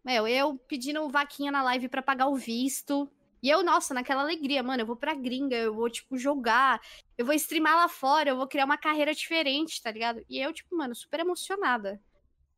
Meu, 0.04 0.28
eu 0.28 0.56
pedindo 0.56 1.08
vaquinha 1.08 1.50
na 1.50 1.62
live 1.62 1.88
para 1.88 2.02
pagar 2.02 2.28
o 2.28 2.36
visto. 2.36 3.10
E 3.42 3.50
eu, 3.50 3.62
nossa, 3.62 3.92
naquela 3.92 4.22
alegria, 4.22 4.62
mano, 4.62 4.82
eu 4.82 4.86
vou 4.86 4.96
pra 4.96 5.14
gringa, 5.14 5.56
eu 5.56 5.74
vou, 5.74 5.90
tipo, 5.90 6.16
jogar, 6.16 6.80
eu 7.16 7.24
vou 7.24 7.34
streamar 7.34 7.76
lá 7.76 7.88
fora, 7.88 8.30
eu 8.30 8.36
vou 8.36 8.46
criar 8.46 8.64
uma 8.64 8.78
carreira 8.78 9.14
diferente, 9.14 9.82
tá 9.82 9.90
ligado? 9.90 10.24
E 10.28 10.38
eu, 10.38 10.52
tipo, 10.52 10.76
mano, 10.76 10.94
super 10.94 11.20
emocionada. 11.20 12.00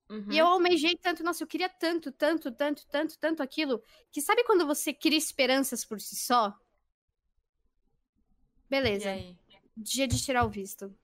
Uhum. 0.09 0.27
E 0.31 0.39
eu 0.39 0.47
almejei 0.47 0.97
tanto, 0.97 1.23
nossa, 1.23 1.43
eu 1.43 1.47
queria 1.47 1.69
tanto, 1.69 2.11
tanto, 2.11 2.51
tanto, 2.53 2.87
tanto, 2.87 3.19
tanto 3.19 3.43
aquilo, 3.43 3.83
que 4.11 4.23
sabe 4.23 4.45
quando 4.45 4.67
você 4.67 4.93
cria 4.93 5.19
esperanças 5.19 5.85
por 5.85 6.01
si 6.01 6.17
só? 6.17 6.55
Beleza. 8.69 9.11
Dia 9.77 10.07
de 10.07 10.23
tirar 10.23 10.45
o 10.45 10.51
visto. 10.51 10.95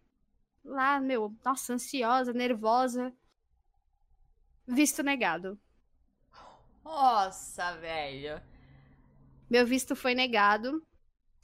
Lá, 0.65 1.01
meu, 1.01 1.35
nossa, 1.45 1.73
ansiosa, 1.75 2.33
nervosa. 2.33 3.13
Visto 4.67 5.03
negado. 5.03 5.59
Nossa, 6.85 7.77
velho. 7.77 8.41
Meu 9.49 9.67
visto 9.67 9.95
foi 9.95 10.15
negado. 10.15 10.87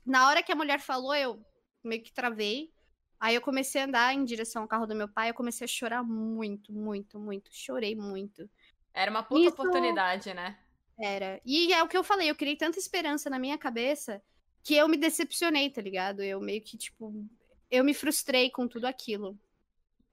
Na 0.05 0.29
hora 0.29 0.43
que 0.43 0.53
a 0.53 0.57
mulher 0.57 0.81
falou, 0.81 1.15
eu 1.15 1.45
meio 1.83 2.03
que 2.03 2.13
travei. 2.13 2.73
Aí 3.19 3.35
eu 3.35 3.41
comecei 3.41 3.83
a 3.83 3.85
andar 3.85 4.15
em 4.15 4.25
direção 4.25 4.63
ao 4.63 4.69
carro 4.69 4.87
do 4.87 4.95
meu 4.95 5.09
pai, 5.09 5.29
eu 5.29 5.35
comecei 5.35 5.67
a 5.67 5.69
chorar 5.69 6.03
muito, 6.03 6.73
muito, 6.73 7.19
muito. 7.19 7.51
Chorei 7.53 7.95
muito. 7.95 8.49
Era 8.95 9.11
uma 9.11 9.23
puta 9.23 9.43
Isso... 9.43 9.53
oportunidade, 9.53 10.33
né? 10.33 10.59
Era. 10.99 11.41
E 11.45 11.73
é 11.73 11.83
o 11.83 11.89
que 11.89 11.97
eu 11.97 12.05
falei, 12.05 12.31
eu 12.31 12.35
criei 12.35 12.57
tanta 12.57 12.79
esperança 12.79 13.29
na 13.31 13.39
minha 13.39 13.57
cabeça 13.59 14.23
que 14.63 14.75
eu 14.75 14.89
me 14.89 14.97
decepcionei, 14.97 15.71
tá 15.71 15.81
ligado? 15.81 16.23
Eu 16.23 16.41
meio 16.41 16.63
que, 16.63 16.77
tipo, 16.77 17.27
eu 17.71 17.85
me 17.85 17.95
frustrei 17.95 18.51
com 18.51 18.67
tudo 18.69 18.87
aquilo. 18.87 19.39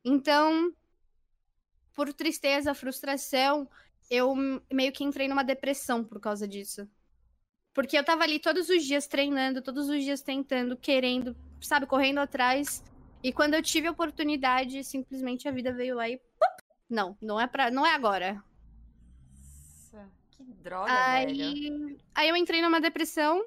Então, 0.04 0.74
por 1.94 2.14
tristeza, 2.14 2.74
frustração, 2.74 3.70
eu 4.10 4.34
meio 4.72 4.92
que 4.92 5.04
entrei 5.04 5.28
numa 5.28 5.44
depressão 5.44 6.04
por 6.04 6.20
causa 6.20 6.48
disso. 6.48 6.88
Porque 7.74 7.98
eu 7.98 8.04
tava 8.04 8.24
ali 8.24 8.40
todos 8.40 8.70
os 8.70 8.84
dias 8.84 9.08
treinando, 9.08 9.62
todos 9.62 9.90
os 9.90 10.04
dias 10.04 10.22
tentando, 10.22 10.78
querendo, 10.78 11.36
sabe, 11.62 11.86
correndo 11.86 12.20
atrás. 12.20 12.84
E 13.22 13.34
quando 13.34 13.54
eu 13.54 13.62
tive 13.62 13.88
a 13.88 13.92
oportunidade, 13.92 14.84
simplesmente 14.84 15.48
a 15.48 15.52
vida 15.52 15.74
veio 15.74 15.96
lá 15.96 16.10
e. 16.10 16.20
Não, 16.90 17.18
não 17.22 17.40
é 17.40 17.46
para, 17.46 17.70
não 17.70 17.86
é 17.86 17.94
agora. 17.94 18.42
Nossa, 19.30 20.10
que 20.32 20.44
droga, 20.44 20.92
aí, 20.92 21.70
velho. 21.70 22.00
Aí 22.16 22.30
eu 22.30 22.36
entrei 22.36 22.62
numa 22.62 22.80
depressão 22.80 23.46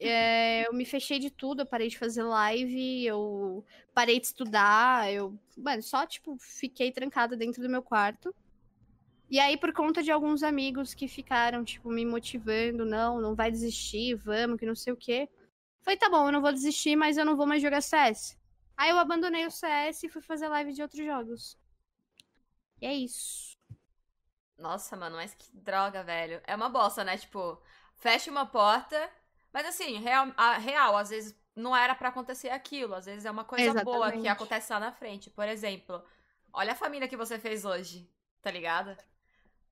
é, 0.00 0.66
eu 0.66 0.72
me 0.72 0.84
fechei 0.84 1.18
de 1.18 1.30
tudo, 1.30 1.62
eu 1.62 1.66
parei 1.66 1.88
de 1.88 1.98
fazer 1.98 2.22
live, 2.22 3.04
eu 3.04 3.64
parei 3.92 4.20
de 4.20 4.26
estudar, 4.26 5.12
eu, 5.12 5.36
mano, 5.56 5.82
só, 5.82 6.06
tipo, 6.06 6.36
fiquei 6.38 6.92
trancada 6.92 7.36
dentro 7.36 7.60
do 7.60 7.68
meu 7.68 7.82
quarto. 7.82 8.34
E 9.30 9.38
aí, 9.38 9.56
por 9.56 9.72
conta 9.72 10.02
de 10.02 10.10
alguns 10.10 10.42
amigos 10.42 10.94
que 10.94 11.06
ficaram, 11.08 11.64
tipo, 11.64 11.90
me 11.90 12.06
motivando, 12.06 12.84
não, 12.84 13.20
não 13.20 13.34
vai 13.34 13.50
desistir, 13.50 14.14
vamos, 14.14 14.58
que 14.58 14.64
não 14.64 14.74
sei 14.74 14.92
o 14.92 14.96
quê. 14.96 15.28
Falei, 15.82 15.98
tá 15.98 16.08
bom, 16.08 16.26
eu 16.26 16.32
não 16.32 16.40
vou 16.40 16.52
desistir, 16.52 16.96
mas 16.96 17.18
eu 17.18 17.24
não 17.24 17.36
vou 17.36 17.46
mais 17.46 17.60
jogar 17.60 17.82
CS. 17.82 18.38
Aí 18.76 18.90
eu 18.90 18.98
abandonei 18.98 19.46
o 19.46 19.50
CS 19.50 20.04
e 20.04 20.08
fui 20.08 20.22
fazer 20.22 20.48
live 20.48 20.72
de 20.72 20.82
outros 20.82 21.04
jogos. 21.04 21.58
E 22.80 22.86
é 22.86 22.94
isso. 22.94 23.56
Nossa, 24.56 24.96
mano, 24.96 25.16
mas 25.16 25.34
que 25.34 25.50
droga, 25.56 26.02
velho. 26.02 26.40
É 26.46 26.54
uma 26.54 26.68
bosta, 26.68 27.04
né? 27.04 27.16
Tipo, 27.16 27.60
fecha 27.96 28.30
uma 28.30 28.46
porta 28.46 29.10
mas 29.52 29.66
assim, 29.66 29.98
real, 29.98 30.32
a, 30.36 30.58
real 30.58 30.96
às 30.96 31.10
vezes 31.10 31.36
não 31.54 31.76
era 31.76 31.94
para 31.94 32.08
acontecer 32.08 32.50
aquilo. 32.50 32.94
Às 32.94 33.06
vezes 33.06 33.24
é 33.24 33.30
uma 33.30 33.44
coisa 33.44 33.64
Exatamente. 33.64 33.84
boa 33.84 34.12
que 34.12 34.28
acontece 34.28 34.72
lá 34.72 34.80
na 34.80 34.92
frente. 34.92 35.30
Por 35.30 35.46
exemplo, 35.48 36.02
olha 36.52 36.72
a 36.72 36.76
família 36.76 37.08
que 37.08 37.16
você 37.16 37.38
fez 37.38 37.64
hoje, 37.64 38.08
tá 38.40 38.50
ligado? 38.50 38.96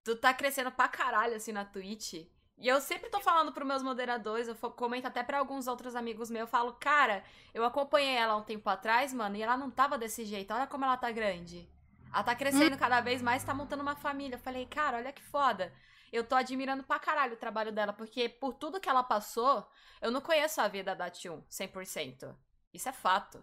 Tu 0.02 0.16
tá 0.16 0.34
crescendo 0.34 0.70
pra 0.70 0.88
caralho 0.88 1.36
assim 1.36 1.52
na 1.52 1.64
Twitch. 1.64 2.14
E 2.58 2.68
eu 2.68 2.80
sempre 2.80 3.10
tô 3.10 3.20
falando 3.20 3.52
pros 3.52 3.68
meus 3.68 3.82
moderadores, 3.82 4.48
eu 4.48 4.54
comento 4.54 5.06
até 5.06 5.22
para 5.22 5.38
alguns 5.38 5.66
outros 5.66 5.94
amigos 5.94 6.30
meus, 6.30 6.40
eu 6.40 6.46
falo, 6.46 6.72
cara, 6.72 7.22
eu 7.52 7.62
acompanhei 7.62 8.16
ela 8.16 8.34
um 8.34 8.42
tempo 8.42 8.66
atrás, 8.70 9.12
mano, 9.12 9.36
e 9.36 9.42
ela 9.42 9.58
não 9.58 9.70
tava 9.70 9.98
desse 9.98 10.24
jeito. 10.24 10.54
Olha 10.54 10.66
como 10.66 10.86
ela 10.86 10.96
tá 10.96 11.10
grande. 11.10 11.68
Ela 12.10 12.22
tá 12.22 12.34
crescendo 12.34 12.74
hum. 12.74 12.78
cada 12.78 13.00
vez 13.02 13.20
mais, 13.20 13.44
tá 13.44 13.52
montando 13.52 13.82
uma 13.82 13.94
família. 13.94 14.36
Eu 14.36 14.40
falei, 14.40 14.64
cara, 14.64 14.96
olha 14.96 15.12
que 15.12 15.22
foda 15.22 15.70
eu 16.16 16.24
tô 16.24 16.34
admirando 16.34 16.82
pra 16.82 16.98
caralho 16.98 17.34
o 17.34 17.38
trabalho 17.38 17.72
dela, 17.72 17.92
porque 17.92 18.28
por 18.28 18.54
tudo 18.54 18.80
que 18.80 18.88
ela 18.88 19.02
passou, 19.02 19.66
eu 20.00 20.10
não 20.10 20.20
conheço 20.20 20.60
a 20.60 20.68
vida 20.68 20.94
da 20.94 21.10
Tchun 21.10 21.42
100%. 21.50 22.34
Isso 22.72 22.88
é 22.88 22.92
fato. 22.92 23.42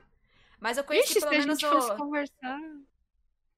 Mas 0.59 0.77
eu 0.77 0.83
conheci 0.83 1.17
Ixi, 1.17 1.19
pelo 1.21 1.31
menos 1.31 1.59
se 1.59 1.65
a 1.65 1.79
gente 1.79 1.91
o... 1.91 1.97
conversar. 1.97 2.59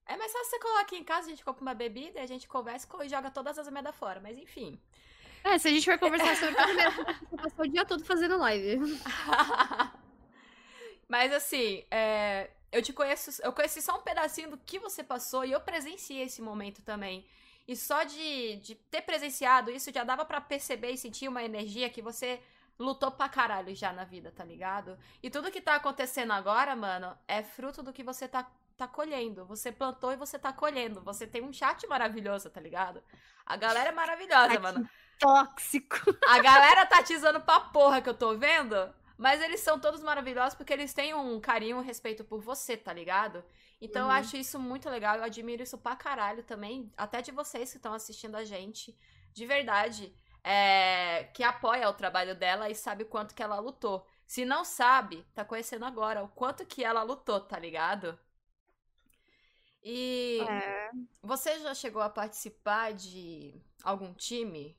É 0.07 0.17
mais 0.17 0.31
fácil 0.31 0.49
você 0.49 0.59
colocar 0.59 0.81
aqui 0.81 0.97
em 0.97 1.03
casa, 1.03 1.27
a 1.27 1.29
gente 1.29 1.43
compra 1.43 1.61
uma 1.61 1.73
bebida, 1.73 2.21
a 2.21 2.27
gente 2.27 2.47
conversa 2.47 2.87
e 3.03 3.09
joga 3.09 3.31
todas 3.31 3.57
as 3.57 3.67
merda 3.69 3.91
fora, 3.91 4.19
mas 4.19 4.37
enfim. 4.37 4.79
É, 5.43 5.57
se 5.57 5.67
a 5.67 5.71
gente 5.71 5.85
for 5.85 5.97
conversar 5.99 6.35
sobre 6.35 6.55
você 6.55 7.37
passou 7.37 7.65
o 7.65 7.67
dia 7.67 7.85
todo 7.85 8.03
fazendo 8.03 8.37
live. 8.37 8.79
mas 11.07 11.31
assim, 11.31 11.85
é... 11.91 12.49
eu 12.71 12.81
te 12.81 12.93
conheço, 12.93 13.41
eu 13.43 13.53
conheci 13.53 13.81
só 13.81 13.97
um 13.97 14.01
pedacinho 14.01 14.49
do 14.49 14.57
que 14.57 14.79
você 14.79 15.03
passou 15.03 15.45
e 15.45 15.51
eu 15.51 15.61
presenciei 15.61 16.23
esse 16.23 16.41
momento 16.41 16.81
também. 16.81 17.27
E 17.67 17.75
só 17.75 18.03
de, 18.03 18.57
de 18.57 18.75
ter 18.75 19.01
presenciado 19.01 19.71
isso 19.71 19.91
já 19.91 20.03
dava 20.03 20.23
para 20.23 20.39
perceber 20.39 20.91
e 20.91 20.97
sentir 20.97 21.27
uma 21.27 21.43
energia 21.43 21.89
que 21.89 22.01
você 22.01 22.39
lutou 22.77 23.11
pra 23.11 23.29
caralho 23.29 23.73
já 23.75 23.91
na 23.91 24.03
vida, 24.03 24.31
tá 24.31 24.43
ligado? 24.43 24.97
E 25.23 25.29
tudo 25.29 25.51
que 25.51 25.61
tá 25.61 25.75
acontecendo 25.75 26.31
agora, 26.31 26.75
mano, 26.75 27.17
é 27.27 27.41
fruto 27.41 27.81
do 27.81 27.93
que 27.93 28.03
você 28.03 28.27
tá, 28.27 28.49
tá 28.77 28.87
colhendo. 28.87 29.45
Você 29.45 29.71
plantou 29.71 30.11
e 30.11 30.17
você 30.17 30.37
tá 30.37 30.53
colhendo. 30.53 31.01
Você 31.01 31.25
tem 31.25 31.41
um 31.41 31.53
chat 31.53 31.87
maravilhoso, 31.87 32.49
tá 32.49 32.59
ligado? 32.59 33.01
A 33.45 33.55
galera 33.55 33.89
é 33.89 33.93
maravilhosa, 33.93 34.59
mano. 34.59 34.89
Tóxico. 35.17 35.97
A 36.27 36.39
galera 36.41 36.85
tá 36.85 36.99
atizando 36.99 37.39
pra 37.39 37.59
porra 37.59 38.01
que 38.01 38.09
eu 38.09 38.13
tô 38.13 38.37
vendo. 38.37 38.93
Mas 39.17 39.41
eles 39.41 39.61
são 39.61 39.79
todos 39.79 40.01
maravilhosos 40.01 40.55
porque 40.55 40.73
eles 40.73 40.93
têm 40.93 41.13
um 41.13 41.39
carinho, 41.39 41.77
um 41.77 41.81
respeito 41.81 42.23
por 42.23 42.41
você, 42.41 42.75
tá 42.75 42.91
ligado? 42.91 43.43
Então 43.79 44.03
uhum. 44.03 44.09
eu 44.09 44.15
acho 44.15 44.35
isso 44.37 44.59
muito 44.59 44.89
legal, 44.89 45.17
eu 45.17 45.23
admiro 45.23 45.63
isso 45.63 45.77
pra 45.77 45.95
caralho 45.95 46.43
também, 46.43 46.91
até 46.97 47.21
de 47.21 47.31
vocês 47.31 47.71
que 47.71 47.77
estão 47.77 47.93
assistindo 47.93 48.35
a 48.35 48.43
gente, 48.43 48.97
de 49.33 49.45
verdade, 49.45 50.13
é, 50.43 51.25
que 51.33 51.43
apoia 51.43 51.89
o 51.89 51.93
trabalho 51.93 52.35
dela 52.35 52.69
e 52.69 52.75
sabe 52.75 53.03
o 53.03 53.07
quanto 53.07 53.33
que 53.33 53.43
ela 53.43 53.59
lutou. 53.59 54.05
Se 54.27 54.43
não 54.43 54.65
sabe, 54.65 55.25
tá 55.33 55.45
conhecendo 55.45 55.85
agora 55.85 56.23
o 56.23 56.29
quanto 56.29 56.65
que 56.65 56.83
ela 56.83 57.03
lutou, 57.03 57.39
tá 57.39 57.59
ligado? 57.59 58.17
E 59.83 60.39
é. 60.49 60.91
você 61.21 61.59
já 61.59 61.73
chegou 61.75 62.01
a 62.01 62.09
participar 62.09 62.93
de 62.93 63.53
algum 63.83 64.13
time? 64.13 64.75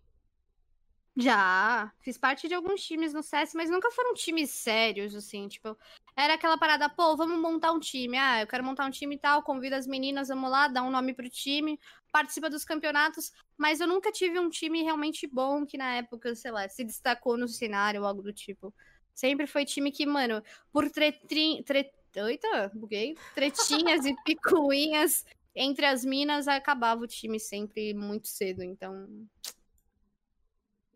Já, 1.19 1.91
fiz 2.01 2.19
parte 2.19 2.47
de 2.47 2.55
alguns 2.55 2.83
times 2.85 3.15
no 3.15 3.23
CS, 3.23 3.55
mas 3.55 3.71
nunca 3.71 3.91
foram 3.91 4.13
times 4.13 4.51
sérios, 4.51 5.15
assim, 5.15 5.49
tipo, 5.49 5.75
era 6.15 6.35
aquela 6.35 6.59
parada, 6.59 6.91
pô, 6.91 7.17
vamos 7.17 7.39
montar 7.39 7.73
um 7.73 7.81
time, 7.81 8.19
ah, 8.19 8.43
eu 8.43 8.47
quero 8.47 8.63
montar 8.63 8.85
um 8.85 8.91
time 8.91 9.15
e 9.15 9.19
tal, 9.19 9.43
convido 9.43 9.77
as 9.77 9.87
meninas, 9.87 10.29
vamos 10.29 10.51
lá, 10.51 10.69
dá 10.69 10.83
um 10.83 10.91
nome 10.91 11.15
pro 11.15 11.29
time, 11.31 11.81
participa 12.13 12.51
dos 12.51 12.67
campeonatos, 12.67 13.33
mas 13.57 13.81
eu 13.81 13.87
nunca 13.87 14.13
tive 14.13 14.39
um 14.39 14.51
time 14.51 14.83
realmente 14.83 15.27
bom 15.27 15.65
que 15.65 15.79
na 15.79 15.95
época, 15.95 16.35
sei 16.35 16.51
lá, 16.51 16.69
se 16.69 16.85
destacou 16.85 17.39
no 17.39 17.49
cenário 17.49 18.03
ou 18.03 18.07
algo 18.07 18.21
do 18.21 18.33
tipo. 18.33 18.75
Sempre 19.15 19.47
foi 19.47 19.65
time 19.65 19.91
que, 19.91 20.05
mano, 20.05 20.43
por 20.71 20.91
tretrin... 20.91 21.63
Tre... 21.63 21.91
Eita, 22.15 22.71
buguei. 22.75 23.15
Tretinhas 23.35 24.05
e 24.07 24.15
picuinhas 24.25 25.25
entre 25.55 25.87
as 25.87 26.05
minas, 26.05 26.49
acabava 26.49 27.03
o 27.03 27.07
time 27.07 27.41
sempre 27.41 27.95
muito 27.95 28.29
cedo, 28.29 28.63
então 28.63 29.07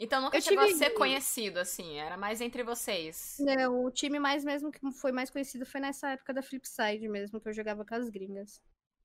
então 0.01 0.23
nunca 0.23 0.39
eu 0.39 0.41
chegou 0.41 0.65
tive... 0.65 0.77
a 0.77 0.79
ser 0.79 0.95
conhecido, 0.95 1.59
assim, 1.59 1.99
era 1.99 2.17
mais 2.17 2.41
entre 2.41 2.63
vocês. 2.63 3.37
Não, 3.39 3.85
o 3.85 3.91
time 3.91 4.19
mais 4.19 4.43
mesmo 4.43 4.73
que 4.73 4.81
foi 4.93 5.13
mais 5.13 5.29
conhecido 5.29 5.67
foi 5.67 5.81
nessa 5.81 6.13
época 6.13 6.33
da 6.33 6.43
Flipside 6.43 7.07
mesmo, 7.07 7.39
que 7.39 7.49
eu 7.49 7.53
jogava 7.53 7.85
com 7.85 7.95
as 7.95 8.09
gringas. 8.09 8.63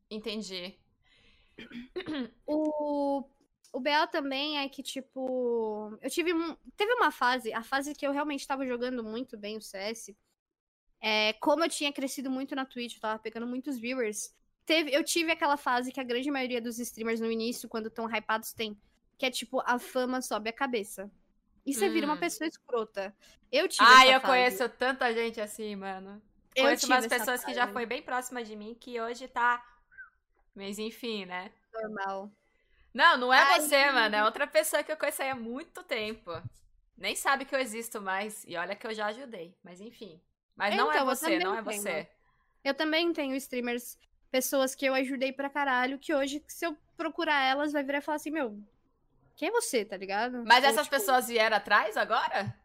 Entendi. 0.10 0.80
O, 2.48 3.24
o 3.76 3.80
BO 3.80 4.08
também 4.10 4.58
é 4.60 4.70
que, 4.70 4.82
tipo, 4.82 5.98
eu 6.02 6.10
tive. 6.10 6.34
Um, 6.34 6.56
teve 6.78 6.94
uma 6.94 7.12
fase, 7.12 7.52
a 7.52 7.62
fase 7.62 7.94
que 7.94 8.08
eu 8.08 8.12
realmente 8.12 8.40
estava 8.40 8.66
jogando 8.66 9.04
muito 9.04 9.38
bem 9.38 9.58
o 9.58 9.62
CS. 9.62 10.16
É, 11.02 11.34
como 11.34 11.64
eu 11.64 11.70
tinha 11.70 11.92
crescido 11.92 12.32
muito 12.32 12.56
na 12.56 12.66
Twitch, 12.66 12.96
eu 12.96 13.02
tava 13.02 13.20
pegando 13.20 13.46
muitos 13.46 13.78
viewers. 13.78 14.34
Teve, 14.66 14.96
eu 14.96 15.04
tive 15.04 15.32
aquela 15.32 15.58
fase 15.58 15.92
que 15.92 16.00
a 16.00 16.04
grande 16.04 16.32
maioria 16.32 16.62
dos 16.62 16.80
streamers 16.80 17.20
no 17.20 17.30
início, 17.30 17.68
quando 17.68 17.88
estão 17.88 18.10
hypados, 18.10 18.54
tem. 18.54 18.78
Que 19.18 19.26
é 19.26 19.32
tipo, 19.32 19.62
a 19.66 19.80
fama 19.80 20.22
sobe 20.22 20.50
a 20.50 20.54
cabeça. 20.54 21.10
E 21.66 21.74
você 21.74 21.88
hum. 21.88 21.94
vira 21.94 22.06
uma 22.06 22.16
hum. 22.16 22.20
pessoa 22.20 22.48
escrota. 22.48 23.16
Eu 23.52 23.68
tive. 23.68 23.84
Ah, 23.88 24.06
eu 24.06 24.20
fase. 24.20 24.26
conheço 24.26 24.70
tanta 24.70 25.14
gente 25.14 25.42
assim, 25.42 25.76
mano. 25.76 26.22
Eu 26.56 26.66
conheço 26.66 26.88
umas 26.88 27.08
pessoas 27.08 27.44
que 27.44 27.54
já 27.54 27.68
foi 27.68 27.86
bem 27.86 28.02
próxima 28.02 28.44
de 28.44 28.56
mim 28.56 28.76
que 28.80 29.00
hoje 29.00 29.28
tá. 29.28 29.64
Mas 30.54 30.80
enfim, 30.80 31.26
né? 31.26 31.52
Normal. 31.74 32.32
Não, 32.94 33.18
não 33.18 33.34
é 33.34 33.40
Ai, 33.40 33.60
você, 33.60 33.92
mano. 33.92 34.16
É 34.16 34.24
outra 34.24 34.48
pessoa 34.48 34.82
que 34.82 34.92
eu 34.92 34.96
conheço 34.96 35.22
há 35.22 35.36
muito 35.36 35.84
tempo. 35.84 36.32
Nem 36.98 37.14
sabe 37.14 37.44
que 37.44 37.54
eu 37.54 37.60
existo 37.60 38.02
mais. 38.02 38.46
E 38.48 38.56
olha 38.56 38.76
que 38.76 38.88
eu 38.88 38.94
já 38.94 39.08
ajudei. 39.08 39.54
Mas 39.62 39.82
enfim. 39.82 40.22
Mas 40.56 40.74
então, 40.74 40.86
não 40.86 40.94
é 40.94 40.96
então, 40.96 41.06
você, 41.06 41.40
não 41.40 41.56
é 41.56 41.64
tenho. 41.64 41.82
você. 41.82 42.10
Eu 42.64 42.74
também 42.74 43.12
tenho 43.12 43.36
streamers 43.36 43.98
pessoas 44.32 44.74
que 44.74 44.86
eu 44.86 44.94
ajudei 44.94 45.32
pra 45.32 45.50
caralho, 45.50 46.00
que 46.00 46.14
hoje, 46.14 46.44
se 46.48 46.66
eu 46.66 46.76
procurar 46.98 47.44
elas, 47.44 47.74
vai 47.74 47.84
virar 47.84 48.00
e 48.00 48.02
falar 48.02 48.16
assim, 48.16 48.32
meu, 48.32 48.58
quem 49.36 49.50
é 49.50 49.52
você, 49.52 49.84
tá 49.84 49.98
ligado? 49.98 50.44
Mas 50.46 50.64
Ou, 50.64 50.70
essas 50.70 50.86
tipo... 50.86 50.96
pessoas 50.96 51.28
vieram 51.28 51.58
atrás 51.58 51.98
agora? 51.98 52.56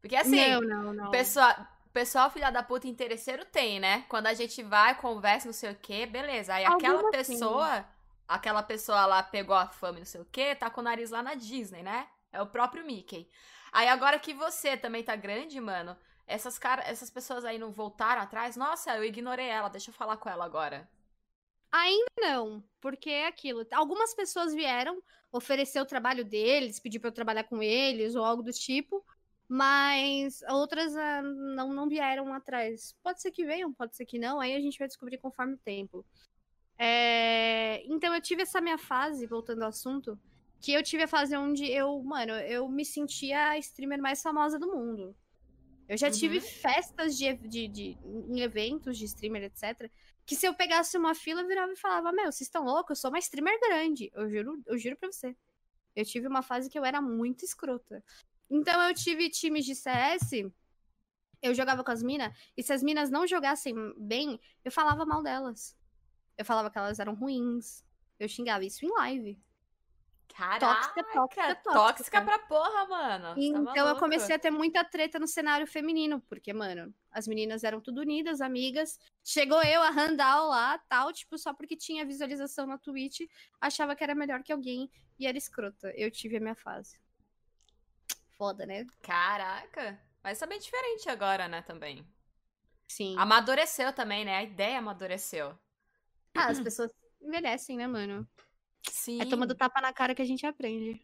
Porque 0.00 0.16
assim, 0.16 0.50
não, 0.52 0.60
não, 0.60 0.92
não. 0.92 1.10
Pessoa, 1.10 1.68
pessoal 1.92 2.30
filha 2.30 2.50
da 2.50 2.62
puta 2.62 2.86
interesseiro 2.86 3.44
tem, 3.44 3.80
né? 3.80 4.04
Quando 4.08 4.26
a 4.26 4.34
gente 4.34 4.62
vai, 4.62 4.94
conversa, 4.94 5.46
não 5.46 5.52
sei 5.52 5.72
o 5.72 5.76
quê, 5.76 6.06
beleza. 6.06 6.54
Aí 6.54 6.64
Alguma 6.64 6.88
aquela 6.88 7.10
pessoa, 7.10 7.76
sim. 7.76 7.84
aquela 8.26 8.62
pessoa 8.62 9.06
lá 9.06 9.22
pegou 9.22 9.56
a 9.56 9.66
fama, 9.66 9.98
não 9.98 10.06
sei 10.06 10.20
o 10.20 10.28
quê, 10.30 10.54
tá 10.54 10.70
com 10.70 10.80
o 10.80 10.84
nariz 10.84 11.10
lá 11.10 11.22
na 11.22 11.34
Disney, 11.34 11.82
né? 11.82 12.06
É 12.32 12.40
o 12.42 12.46
próprio 12.46 12.84
Mickey. 12.84 13.28
Aí 13.72 13.88
agora 13.88 14.18
que 14.18 14.32
você 14.32 14.76
também 14.76 15.02
tá 15.02 15.16
grande, 15.16 15.60
mano, 15.60 15.96
essas, 16.26 16.58
cara, 16.58 16.82
essas 16.82 17.10
pessoas 17.10 17.44
aí 17.44 17.58
não 17.58 17.70
voltaram 17.70 18.22
atrás? 18.22 18.56
Nossa, 18.56 18.96
eu 18.96 19.04
ignorei 19.04 19.46
ela, 19.46 19.68
deixa 19.68 19.90
eu 19.90 19.94
falar 19.94 20.16
com 20.16 20.28
ela 20.28 20.44
agora. 20.44 20.88
Ainda 21.70 22.06
não, 22.16 22.64
porque 22.80 23.10
é 23.10 23.26
aquilo. 23.26 23.66
Algumas 23.72 24.14
pessoas 24.14 24.54
vieram 24.54 25.02
oferecer 25.30 25.80
o 25.80 25.86
trabalho 25.86 26.24
deles, 26.24 26.80
pedir 26.80 26.98
para 26.98 27.08
eu 27.08 27.14
trabalhar 27.14 27.44
com 27.44 27.62
eles 27.62 28.14
ou 28.14 28.24
algo 28.24 28.42
do 28.42 28.52
tipo, 28.52 29.04
mas 29.46 30.42
outras 30.48 30.96
ah, 30.96 31.22
não, 31.22 31.72
não 31.72 31.88
vieram 31.88 32.32
atrás. 32.32 32.96
Pode 33.02 33.20
ser 33.20 33.30
que 33.30 33.44
venham, 33.44 33.72
pode 33.72 33.94
ser 33.96 34.06
que 34.06 34.18
não, 34.18 34.40
aí 34.40 34.54
a 34.54 34.60
gente 34.60 34.78
vai 34.78 34.88
descobrir 34.88 35.18
conforme 35.18 35.54
o 35.54 35.58
tempo. 35.58 36.04
É... 36.78 37.82
Então 37.86 38.14
eu 38.14 38.20
tive 38.20 38.42
essa 38.42 38.60
minha 38.60 38.78
fase, 38.78 39.26
voltando 39.26 39.62
ao 39.62 39.68
assunto, 39.68 40.18
que 40.60 40.72
eu 40.72 40.82
tive 40.82 41.02
a 41.02 41.08
fase 41.08 41.36
onde 41.36 41.70
eu, 41.70 42.02
mano, 42.02 42.32
eu 42.32 42.66
me 42.68 42.84
sentia 42.84 43.50
a 43.50 43.58
streamer 43.58 44.00
mais 44.00 44.22
famosa 44.22 44.58
do 44.58 44.68
mundo. 44.68 45.14
Eu 45.86 45.96
já 45.96 46.08
uhum. 46.08 46.12
tive 46.12 46.40
festas 46.40 47.16
de, 47.16 47.34
de, 47.34 47.68
de, 47.68 47.98
em 48.28 48.40
eventos 48.40 48.96
de 48.96 49.04
streamer, 49.04 49.44
etc 49.44 49.90
que 50.28 50.36
se 50.36 50.46
eu 50.46 50.52
pegasse 50.52 50.94
uma 50.98 51.14
fila, 51.14 51.40
eu 51.40 51.46
virava 51.46 51.72
e 51.72 51.76
falava: 51.76 52.12
Meu, 52.12 52.26
vocês 52.26 52.42
estão 52.42 52.62
loucos? 52.62 52.98
Eu 52.98 53.00
sou 53.00 53.10
uma 53.10 53.18
streamer 53.18 53.58
grande. 53.60 54.10
Eu 54.12 54.28
juro, 54.28 54.62
eu 54.66 54.76
juro 54.76 54.94
pra 54.94 55.10
você. 55.10 55.34
Eu 55.96 56.04
tive 56.04 56.28
uma 56.28 56.42
fase 56.42 56.68
que 56.68 56.78
eu 56.78 56.84
era 56.84 57.00
muito 57.00 57.46
escrota. 57.46 58.04
Então 58.50 58.78
eu 58.82 58.94
tive 58.94 59.30
times 59.30 59.64
de 59.64 59.74
CS, 59.74 60.52
eu 61.40 61.54
jogava 61.54 61.82
com 61.82 61.90
as 61.90 62.02
minas, 62.02 62.30
e 62.54 62.62
se 62.62 62.74
as 62.74 62.82
minas 62.82 63.10
não 63.10 63.26
jogassem 63.26 63.74
bem, 63.96 64.38
eu 64.62 64.70
falava 64.70 65.06
mal 65.06 65.22
delas. 65.22 65.74
Eu 66.36 66.44
falava 66.44 66.70
que 66.70 66.76
elas 66.76 67.00
eram 67.00 67.14
ruins. 67.14 67.82
Eu 68.20 68.28
xingava 68.28 68.66
isso 68.66 68.84
em 68.84 68.92
live. 68.98 69.38
Caraca, 70.38 70.60
tóxica, 70.60 71.02
tóxica, 71.02 71.54
tóxica. 71.56 71.72
Tóxica 71.72 72.22
pra 72.22 72.38
porra, 72.38 72.86
mano. 72.86 73.34
Tá 73.34 73.40
então 73.40 73.64
tá 73.64 73.76
eu 73.76 73.96
comecei 73.96 74.36
a 74.36 74.38
ter 74.38 74.52
muita 74.52 74.84
treta 74.84 75.18
no 75.18 75.26
cenário 75.26 75.66
feminino, 75.66 76.20
porque, 76.28 76.52
mano, 76.52 76.94
as 77.10 77.26
meninas 77.26 77.64
eram 77.64 77.80
tudo 77.80 78.02
unidas, 78.02 78.40
amigas. 78.40 79.00
Chegou 79.24 79.60
eu, 79.64 79.82
a 79.82 79.90
Randall 79.90 80.48
lá, 80.48 80.78
tal, 80.88 81.12
tipo, 81.12 81.36
só 81.36 81.52
porque 81.52 81.74
tinha 81.74 82.06
visualização 82.06 82.68
na 82.68 82.78
Twitch, 82.78 83.22
achava 83.60 83.96
que 83.96 84.04
era 84.04 84.14
melhor 84.14 84.44
que 84.44 84.52
alguém 84.52 84.88
e 85.18 85.26
era 85.26 85.36
escrota. 85.36 85.92
Eu 85.96 86.08
tive 86.08 86.36
a 86.36 86.40
minha 86.40 86.54
fase. 86.54 87.00
Foda, 88.36 88.64
né? 88.64 88.86
Caraca. 89.02 90.00
Mas 90.22 90.38
tá 90.38 90.46
bem 90.46 90.60
diferente 90.60 91.08
agora, 91.08 91.48
né, 91.48 91.62
também. 91.62 92.06
Sim. 92.86 93.16
Amadureceu 93.18 93.92
também, 93.92 94.24
né? 94.24 94.36
A 94.36 94.44
ideia 94.44 94.78
amadureceu. 94.78 95.58
Ah, 96.36 96.46
as 96.46 96.60
pessoas 96.60 96.92
envelhecem, 97.20 97.76
né, 97.76 97.88
mano? 97.88 98.24
Sim. 98.90 99.20
É 99.20 99.24
tomando 99.24 99.54
tapa 99.54 99.80
na 99.80 99.92
cara 99.92 100.14
que 100.14 100.22
a 100.22 100.24
gente 100.24 100.46
aprende. 100.46 101.00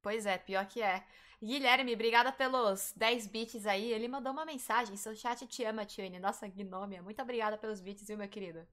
Pois 0.00 0.26
é, 0.26 0.36
pior 0.38 0.66
que 0.66 0.82
é. 0.82 1.04
Guilherme, 1.42 1.94
obrigada 1.94 2.32
pelos 2.32 2.92
10 2.96 3.26
bits 3.26 3.66
aí. 3.66 3.92
Ele 3.92 4.06
mandou 4.06 4.32
uma 4.32 4.44
mensagem. 4.44 4.96
Seu 4.96 5.14
chat 5.14 5.46
te 5.46 5.64
ama, 5.64 5.84
Tiane. 5.84 6.20
Nossa, 6.20 6.46
Gnômia. 6.46 7.02
Muito 7.02 7.20
obrigada 7.20 7.58
pelos 7.58 7.80
bits, 7.80 8.06
viu, 8.06 8.16
meu 8.16 8.28
querido? 8.28 8.66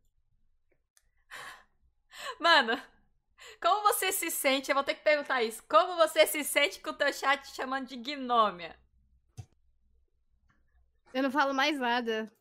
Mano, 2.40 2.80
como 3.60 3.82
você 3.82 4.12
se 4.12 4.30
sente? 4.30 4.70
Eu 4.70 4.76
vou 4.76 4.84
ter 4.84 4.96
que 4.96 5.04
perguntar 5.04 5.42
isso. 5.42 5.64
Como 5.68 5.96
você 5.96 6.28
se 6.28 6.44
sente 6.44 6.80
com 6.80 6.92
o 6.92 6.94
teu 6.94 7.12
chat 7.12 7.42
te 7.42 7.56
chamando 7.56 7.88
de 7.88 7.96
Gnômia? 7.96 8.78
Eu 11.12 11.24
não 11.24 11.32
falo 11.32 11.54
mais 11.54 11.80
nada. 11.80 12.32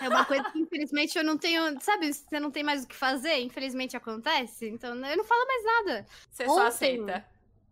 É 0.00 0.08
uma 0.08 0.24
coisa 0.24 0.50
que, 0.50 0.58
infelizmente, 0.58 1.18
eu 1.18 1.24
não 1.24 1.36
tenho. 1.36 1.80
Sabe, 1.80 2.12
você 2.12 2.38
não 2.38 2.50
tem 2.50 2.62
mais 2.62 2.84
o 2.84 2.88
que 2.88 2.94
fazer, 2.94 3.38
infelizmente 3.40 3.96
acontece. 3.96 4.68
Então, 4.68 4.94
eu 4.94 5.16
não 5.16 5.24
falo 5.24 5.46
mais 5.46 5.64
nada. 5.64 6.06
Você 6.30 6.44
ontem, 6.44 6.54
só 6.54 6.66
aceita. 6.66 7.26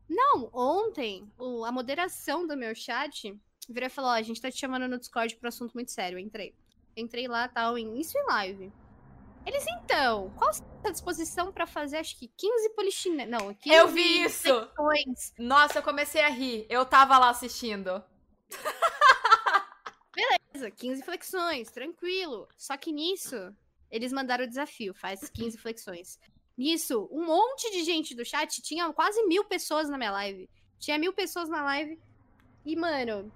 Não, 0.09 0.51
ontem, 0.53 1.31
o, 1.39 1.65
a 1.65 1.73
moderação 1.73 2.47
do 2.47 2.57
meu 2.57 2.75
chat 2.75 3.35
virou 3.69 3.87
e 3.87 3.91
falou: 3.91 4.11
Ó, 4.11 4.15
a 4.15 4.23
gente 4.23 4.41
tá 4.41 4.51
te 4.51 4.59
chamando 4.59 4.89
no 4.89 4.99
Discord 4.99 5.37
pra 5.37 5.47
um 5.47 5.49
assunto 5.49 5.73
muito 5.75 5.91
sério. 5.91 6.17
Eu 6.19 6.23
entrei. 6.23 6.55
Entrei 6.97 7.27
lá, 7.27 7.49
tal, 7.49 7.79
em 7.79 7.99
isso 7.99 8.19
em 8.19 8.27
live. 8.27 8.73
Eles, 9.45 9.65
então, 9.67 10.31
qual 10.37 10.51
a 10.85 10.91
disposição 10.91 11.51
para 11.51 11.67
fazer, 11.67 11.97
acho 11.97 12.17
que 12.17 12.29
15 12.29 12.71
polichinelos? 12.71 13.31
Não, 13.31 13.55
15 13.55 13.77
Eu 13.77 13.89
vi 13.89 14.23
isso! 14.23 14.43
Secções. 14.43 15.33
Nossa, 15.39 15.79
eu 15.79 15.83
comecei 15.83 16.21
a 16.21 16.29
rir. 16.29 16.67
Eu 16.69 16.85
tava 16.85 17.19
lá 17.19 17.31
assistindo. 17.31 18.03
Beleza, 20.53 20.71
15 20.71 21.03
flexões, 21.03 21.71
tranquilo. 21.71 22.47
Só 22.57 22.77
que 22.77 22.93
nisso, 22.93 23.55
eles 23.91 24.13
mandaram 24.13 24.45
o 24.45 24.49
desafio, 24.49 24.93
faz 24.93 25.29
15 25.31 25.57
flexões. 25.59 26.19
Nisso, 26.57 27.09
um 27.11 27.25
monte 27.25 27.71
de 27.71 27.83
gente 27.83 28.15
do 28.15 28.25
chat, 28.25 28.61
tinha 28.61 28.93
quase 28.93 29.23
mil 29.25 29.45
pessoas 29.45 29.89
na 29.89 29.97
minha 29.97 30.13
live. 30.13 30.49
Tinha 30.79 30.99
mil 30.99 31.13
pessoas 31.13 31.49
na 31.49 31.63
live. 31.63 31.99
E, 32.65 32.77
mano, 32.77 33.33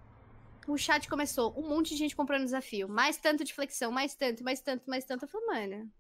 o 0.69 0.77
chat 0.77 1.09
começou, 1.09 1.59
um 1.59 1.69
monte 1.69 1.91
de 1.91 1.97
gente 1.97 2.15
comprando 2.15 2.45
desafio. 2.45 2.89
Mais 2.89 3.17
tanto 3.17 3.45
de 3.45 3.55
flexão, 3.55 3.91
mais 3.91 4.15
tanto, 4.15 4.45
mais 4.45 4.61
tanto, 4.61 4.89
mais 4.89 5.05
tanto. 5.05 5.25
Eu 5.25 5.29
falei, 5.29 5.47
mano, 5.47 5.93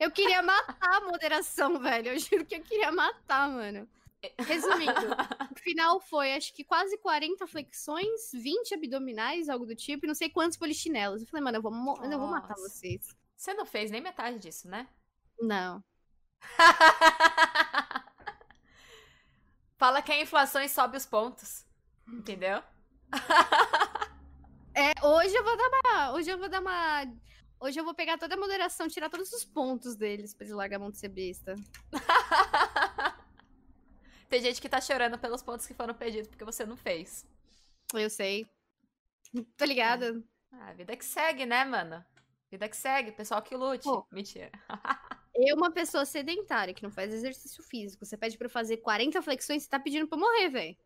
eu 0.00 0.10
queria 0.10 0.42
matar 0.42 0.96
a 0.96 1.00
moderação, 1.02 1.78
velho. 1.80 2.08
Eu 2.08 2.18
juro 2.18 2.46
que 2.46 2.56
eu 2.56 2.62
queria 2.62 2.90
matar, 2.90 3.48
mano. 3.50 3.88
Resumindo, 4.38 4.92
o 5.50 5.58
final 5.58 6.00
foi 6.00 6.32
acho 6.34 6.52
que 6.52 6.64
quase 6.64 6.96
40 6.98 7.46
flexões, 7.46 8.30
20 8.32 8.74
abdominais, 8.74 9.48
algo 9.48 9.66
do 9.66 9.74
tipo, 9.74 10.04
e 10.04 10.08
não 10.08 10.14
sei 10.14 10.28
quantos 10.30 10.56
polichinelos. 10.56 11.22
Eu 11.22 11.28
falei, 11.28 11.44
mano, 11.44 11.58
eu 11.58 11.62
vou, 11.62 11.72
eu 12.04 12.18
vou 12.18 12.28
matar 12.28 12.54
vocês. 12.54 13.16
Você 13.36 13.52
não 13.54 13.66
fez 13.66 13.90
nem 13.90 14.00
metade 14.00 14.38
disso, 14.38 14.68
né? 14.68 14.88
Não. 15.40 15.84
Fala 19.76 20.00
que 20.00 20.12
a 20.12 20.20
inflação 20.20 20.66
sobe 20.68 20.96
os 20.96 21.04
pontos. 21.04 21.66
Entendeu? 22.08 22.62
é, 24.74 24.92
hoje 25.04 25.34
eu 25.34 25.44
vou 25.44 25.56
dar 25.56 25.68
uma. 25.68 26.12
Hoje 26.12 26.30
eu 26.30 26.38
vou 26.38 26.48
dar 26.48 26.60
uma. 26.60 27.04
Hoje 27.60 27.78
eu 27.80 27.84
vou 27.84 27.94
pegar 27.94 28.18
toda 28.18 28.34
a 28.34 28.38
moderação, 28.38 28.88
tirar 28.88 29.10
todos 29.10 29.32
os 29.32 29.44
pontos 29.44 29.96
deles 29.96 30.34
pra 30.34 30.44
eles 30.44 30.56
largar 30.56 30.76
a 30.76 30.80
mão 30.80 30.90
de 30.90 30.98
ser 30.98 31.08
besta. 31.08 31.54
Tem 34.28 34.40
gente 34.40 34.60
que 34.60 34.68
tá 34.68 34.80
chorando 34.80 35.18
pelos 35.18 35.42
pontos 35.42 35.66
que 35.66 35.74
foram 35.74 35.94
perdidos 35.94 36.28
porque 36.28 36.44
você 36.44 36.66
não 36.66 36.76
fez. 36.76 37.26
Eu 37.94 38.10
sei. 38.10 38.46
Tô 39.56 39.64
ligada. 39.64 40.22
É. 40.52 40.58
Ah, 40.58 40.72
vida 40.72 40.96
que 40.96 41.04
segue, 41.04 41.46
né, 41.46 41.64
mano? 41.64 42.04
Vida 42.50 42.68
que 42.68 42.76
segue, 42.76 43.12
pessoal 43.12 43.42
que 43.42 43.56
lute. 43.56 43.84
Pô, 43.84 44.06
Mentira. 44.10 44.50
eu, 45.34 45.56
uma 45.56 45.70
pessoa 45.70 46.04
sedentária 46.04 46.74
que 46.74 46.82
não 46.82 46.90
faz 46.90 47.12
exercício 47.12 47.62
físico, 47.62 48.04
você 48.04 48.16
pede 48.16 48.38
pra 48.38 48.46
eu 48.46 48.50
fazer 48.50 48.78
40 48.78 49.20
flexões, 49.20 49.64
você 49.64 49.68
tá 49.68 49.78
pedindo 49.78 50.06
pra 50.06 50.16
eu 50.16 50.20
morrer, 50.20 50.48
velho. 50.48 50.76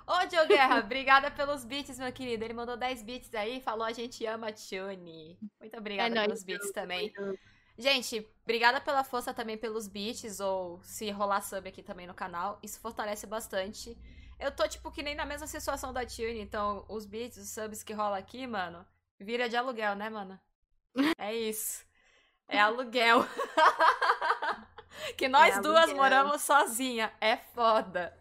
Ô, 0.07 0.29
Joe 0.29 0.47
Guerra, 0.47 0.79
obrigada 0.79 1.31
pelos 1.31 1.63
beats, 1.63 1.97
meu 1.97 2.11
querido. 2.11 2.43
Ele 2.43 2.53
mandou 2.53 2.75
10 2.75 3.03
beats 3.03 3.33
aí 3.33 3.59
e 3.59 3.61
falou: 3.61 3.85
a 3.85 3.93
gente 3.93 4.25
ama 4.25 4.49
a 4.49 4.53
Tune. 4.53 5.37
Muito 5.59 5.77
obrigada 5.77 6.17
é 6.17 6.23
pelos 6.23 6.43
beats 6.43 6.71
também. 6.71 7.13
Gente, 7.77 8.27
obrigada 8.43 8.79
pela 8.81 9.03
força 9.03 9.33
também 9.33 9.57
pelos 9.57 9.87
beats, 9.87 10.39
ou 10.39 10.81
se 10.83 11.09
rolar 11.09 11.41
sub 11.41 11.67
aqui 11.67 11.81
também 11.81 12.05
no 12.05 12.13
canal. 12.13 12.59
Isso 12.61 12.79
fortalece 12.79 13.25
bastante. 13.25 13.97
Eu 14.39 14.51
tô, 14.51 14.67
tipo, 14.67 14.91
que 14.91 15.03
nem 15.03 15.15
na 15.15 15.25
mesma 15.25 15.47
situação 15.47 15.93
da 15.93 16.05
Tune, 16.05 16.41
então 16.41 16.85
os 16.89 17.05
beats, 17.05 17.37
os 17.37 17.49
subs 17.49 17.83
que 17.83 17.93
rola 17.93 18.17
aqui, 18.17 18.45
mano, 18.47 18.85
vira 19.19 19.47
de 19.47 19.55
aluguel, 19.55 19.95
né, 19.95 20.09
mano? 20.09 20.39
É 21.17 21.33
isso. 21.33 21.85
É 22.47 22.59
aluguel. 22.61 23.25
que 25.17 25.27
nós 25.27 25.57
é 25.57 25.61
duas 25.61 25.93
moramos 25.93 26.41
sozinha. 26.41 27.13
É 27.21 27.37
foda. 27.37 28.17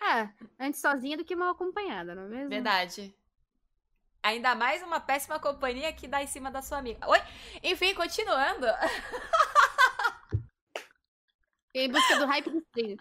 É, 0.00 0.28
antes 0.60 0.80
sozinha 0.80 1.16
do 1.16 1.24
que 1.24 1.34
mal 1.34 1.50
acompanhada, 1.50 2.14
não 2.14 2.24
é 2.24 2.28
mesmo? 2.28 2.50
Verdade. 2.50 3.14
Ainda 4.24 4.54
mais 4.54 4.82
uma 4.82 4.98
péssima 4.98 5.38
companhia 5.38 5.92
que 5.92 6.08
dá 6.08 6.22
em 6.22 6.26
cima 6.26 6.50
da 6.50 6.62
sua 6.62 6.78
amiga. 6.78 7.06
Oi? 7.06 7.18
Enfim, 7.62 7.94
continuando. 7.94 8.66
em 11.74 11.92
busca 11.92 12.18
do 12.18 12.24
hype 12.24 12.48
do 12.48 12.58
stream. 12.58 12.96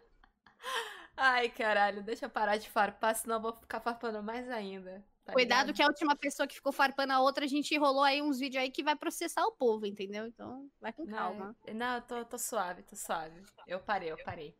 Ai, 1.15 1.47
caralho, 1.47 2.03
deixa 2.03 2.25
eu 2.25 2.29
parar 2.29 2.57
de 2.57 2.69
farpar, 2.69 3.15
senão 3.15 3.37
eu 3.37 3.41
vou 3.41 3.53
ficar 3.53 3.79
farpando 3.79 4.21
mais 4.21 4.49
ainda. 4.49 5.01
Tá 5.23 5.31
Cuidado 5.31 5.67
ligado? 5.67 5.75
que 5.77 5.81
a 5.81 5.87
última 5.87 6.13
pessoa 6.13 6.45
que 6.45 6.55
ficou 6.55 6.73
farpando 6.73 7.13
a 7.13 7.21
outra, 7.21 7.45
a 7.45 7.47
gente 7.47 7.73
enrolou 7.73 8.03
aí 8.03 8.21
uns 8.21 8.37
vídeos 8.37 8.61
aí 8.61 8.69
que 8.69 8.83
vai 8.83 8.97
processar 8.97 9.45
o 9.45 9.53
povo, 9.53 9.85
entendeu? 9.85 10.27
Então, 10.27 10.69
vai 10.81 10.91
com 10.91 11.07
calma. 11.07 11.55
Não, 11.67 11.73
não 11.73 11.95
eu 11.95 12.01
tô, 12.01 12.25
tô 12.25 12.37
suave, 12.37 12.83
tô 12.83 12.97
suave. 12.97 13.41
Eu 13.65 13.79
parei, 13.79 14.11
eu 14.11 14.17
parei. 14.25 14.53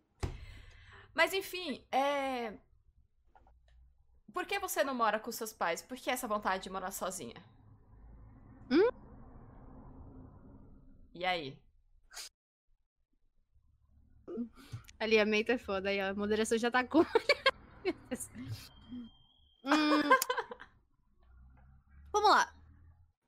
Mas 1.13 1.33
enfim, 1.33 1.85
é. 1.91 2.53
Por 4.33 4.45
que 4.45 4.57
você 4.59 4.83
não 4.83 4.95
mora 4.95 5.19
com 5.19 5.31
seus 5.31 5.53
pais? 5.53 5.81
Por 5.81 5.95
que 5.97 6.09
essa 6.09 6.27
vontade 6.27 6.63
de 6.63 6.69
morar 6.69 6.91
sozinha? 6.91 7.35
Hum? 8.71 8.89
E 11.13 11.23
aí? 11.23 11.57
Alinhamento 14.99 15.51
é 15.51 15.57
foda 15.57 15.89
aí. 15.89 15.99
A 15.99 16.13
moderação 16.15 16.57
já 16.57 16.71
tá 16.71 16.83
com. 16.83 16.99
hum. 19.63 20.01
Vamos 22.11 22.29
lá. 22.29 22.51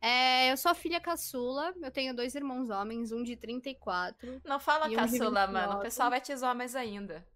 É, 0.01 0.51
eu 0.51 0.57
sou 0.57 0.71
a 0.71 0.75
filha 0.75 0.99
caçula, 0.99 1.73
eu 1.81 1.91
tenho 1.91 2.15
dois 2.15 2.35
irmãos 2.35 2.69
homens, 2.69 3.11
um 3.11 3.23
de 3.23 3.35
34. 3.35 4.41
Não 4.45 4.59
fala 4.59 4.89
caçula, 4.93 5.47
um 5.47 5.51
mano. 5.51 5.77
O 5.77 5.81
pessoal 5.81 6.09
vai 6.09 6.21
te 6.21 6.35
zoar 6.35 6.55
mais 6.55 6.75
ainda. 6.75 7.27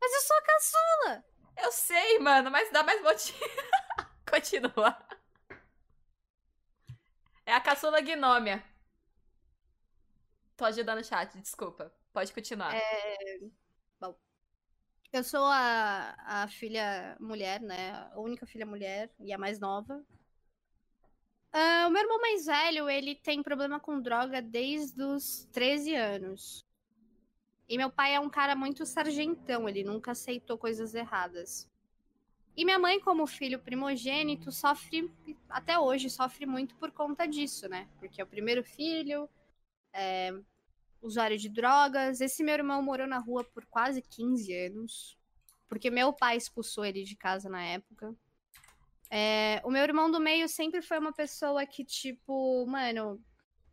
Mas 0.00 0.12
eu 0.14 0.20
sou 0.20 0.36
a 0.36 0.42
caçula! 0.42 1.24
Eu 1.62 1.72
sei, 1.72 2.18
mano, 2.18 2.50
mas 2.50 2.70
dá 2.70 2.82
mais 2.82 3.02
motivo. 3.02 3.38
Continua. 4.30 4.96
É 7.44 7.52
a 7.52 7.60
caçula 7.60 8.00
gnômia. 8.00 8.62
Tô 10.56 10.64
ajudando 10.64 10.98
o 10.98 11.04
chat, 11.04 11.38
desculpa. 11.38 11.92
Pode 12.12 12.32
continuar. 12.32 12.74
É... 12.74 13.38
Bom, 14.00 14.14
eu 15.12 15.24
sou 15.24 15.44
a, 15.46 16.14
a 16.26 16.48
filha 16.48 17.16
mulher, 17.18 17.60
né? 17.60 17.92
A 18.12 18.20
única 18.20 18.44
filha 18.46 18.66
mulher 18.66 19.10
e 19.18 19.32
a 19.32 19.38
mais 19.38 19.58
nova. 19.58 20.04
Uh, 21.54 21.86
o 21.86 21.90
meu 21.90 22.02
irmão 22.02 22.20
mais 22.20 22.44
velho, 22.44 22.90
ele 22.90 23.14
tem 23.14 23.42
problema 23.42 23.80
com 23.80 24.00
droga 24.00 24.42
desde 24.42 25.02
os 25.02 25.46
13 25.52 25.94
anos. 25.94 26.67
E 27.68 27.76
meu 27.76 27.90
pai 27.90 28.14
é 28.14 28.20
um 28.20 28.30
cara 28.30 28.56
muito 28.56 28.86
sargentão, 28.86 29.68
ele 29.68 29.84
nunca 29.84 30.12
aceitou 30.12 30.56
coisas 30.56 30.94
erradas. 30.94 31.68
E 32.56 32.64
minha 32.64 32.78
mãe, 32.78 32.98
como 32.98 33.26
filho 33.26 33.58
primogênito, 33.58 34.50
sofre, 34.50 35.08
até 35.48 35.78
hoje, 35.78 36.10
sofre 36.10 36.44
muito 36.44 36.74
por 36.76 36.90
conta 36.90 37.26
disso, 37.26 37.68
né? 37.68 37.86
Porque 38.00 38.20
é 38.20 38.24
o 38.24 38.26
primeiro 38.26 38.64
filho, 38.64 39.28
é, 39.92 40.32
usuário 41.00 41.38
de 41.38 41.48
drogas. 41.48 42.20
Esse 42.20 42.42
meu 42.42 42.54
irmão 42.54 42.82
morou 42.82 43.06
na 43.06 43.18
rua 43.18 43.44
por 43.44 43.64
quase 43.66 44.02
15 44.02 44.52
anos, 44.66 45.16
porque 45.68 45.90
meu 45.90 46.12
pai 46.12 46.36
expulsou 46.36 46.84
ele 46.84 47.04
de 47.04 47.14
casa 47.14 47.48
na 47.48 47.62
época. 47.62 48.12
É, 49.10 49.62
o 49.64 49.70
meu 49.70 49.82
irmão 49.82 50.10
do 50.10 50.18
meio 50.18 50.48
sempre 50.48 50.82
foi 50.82 50.98
uma 50.98 51.12
pessoa 51.12 51.64
que, 51.64 51.84
tipo, 51.84 52.66
mano, 52.66 53.22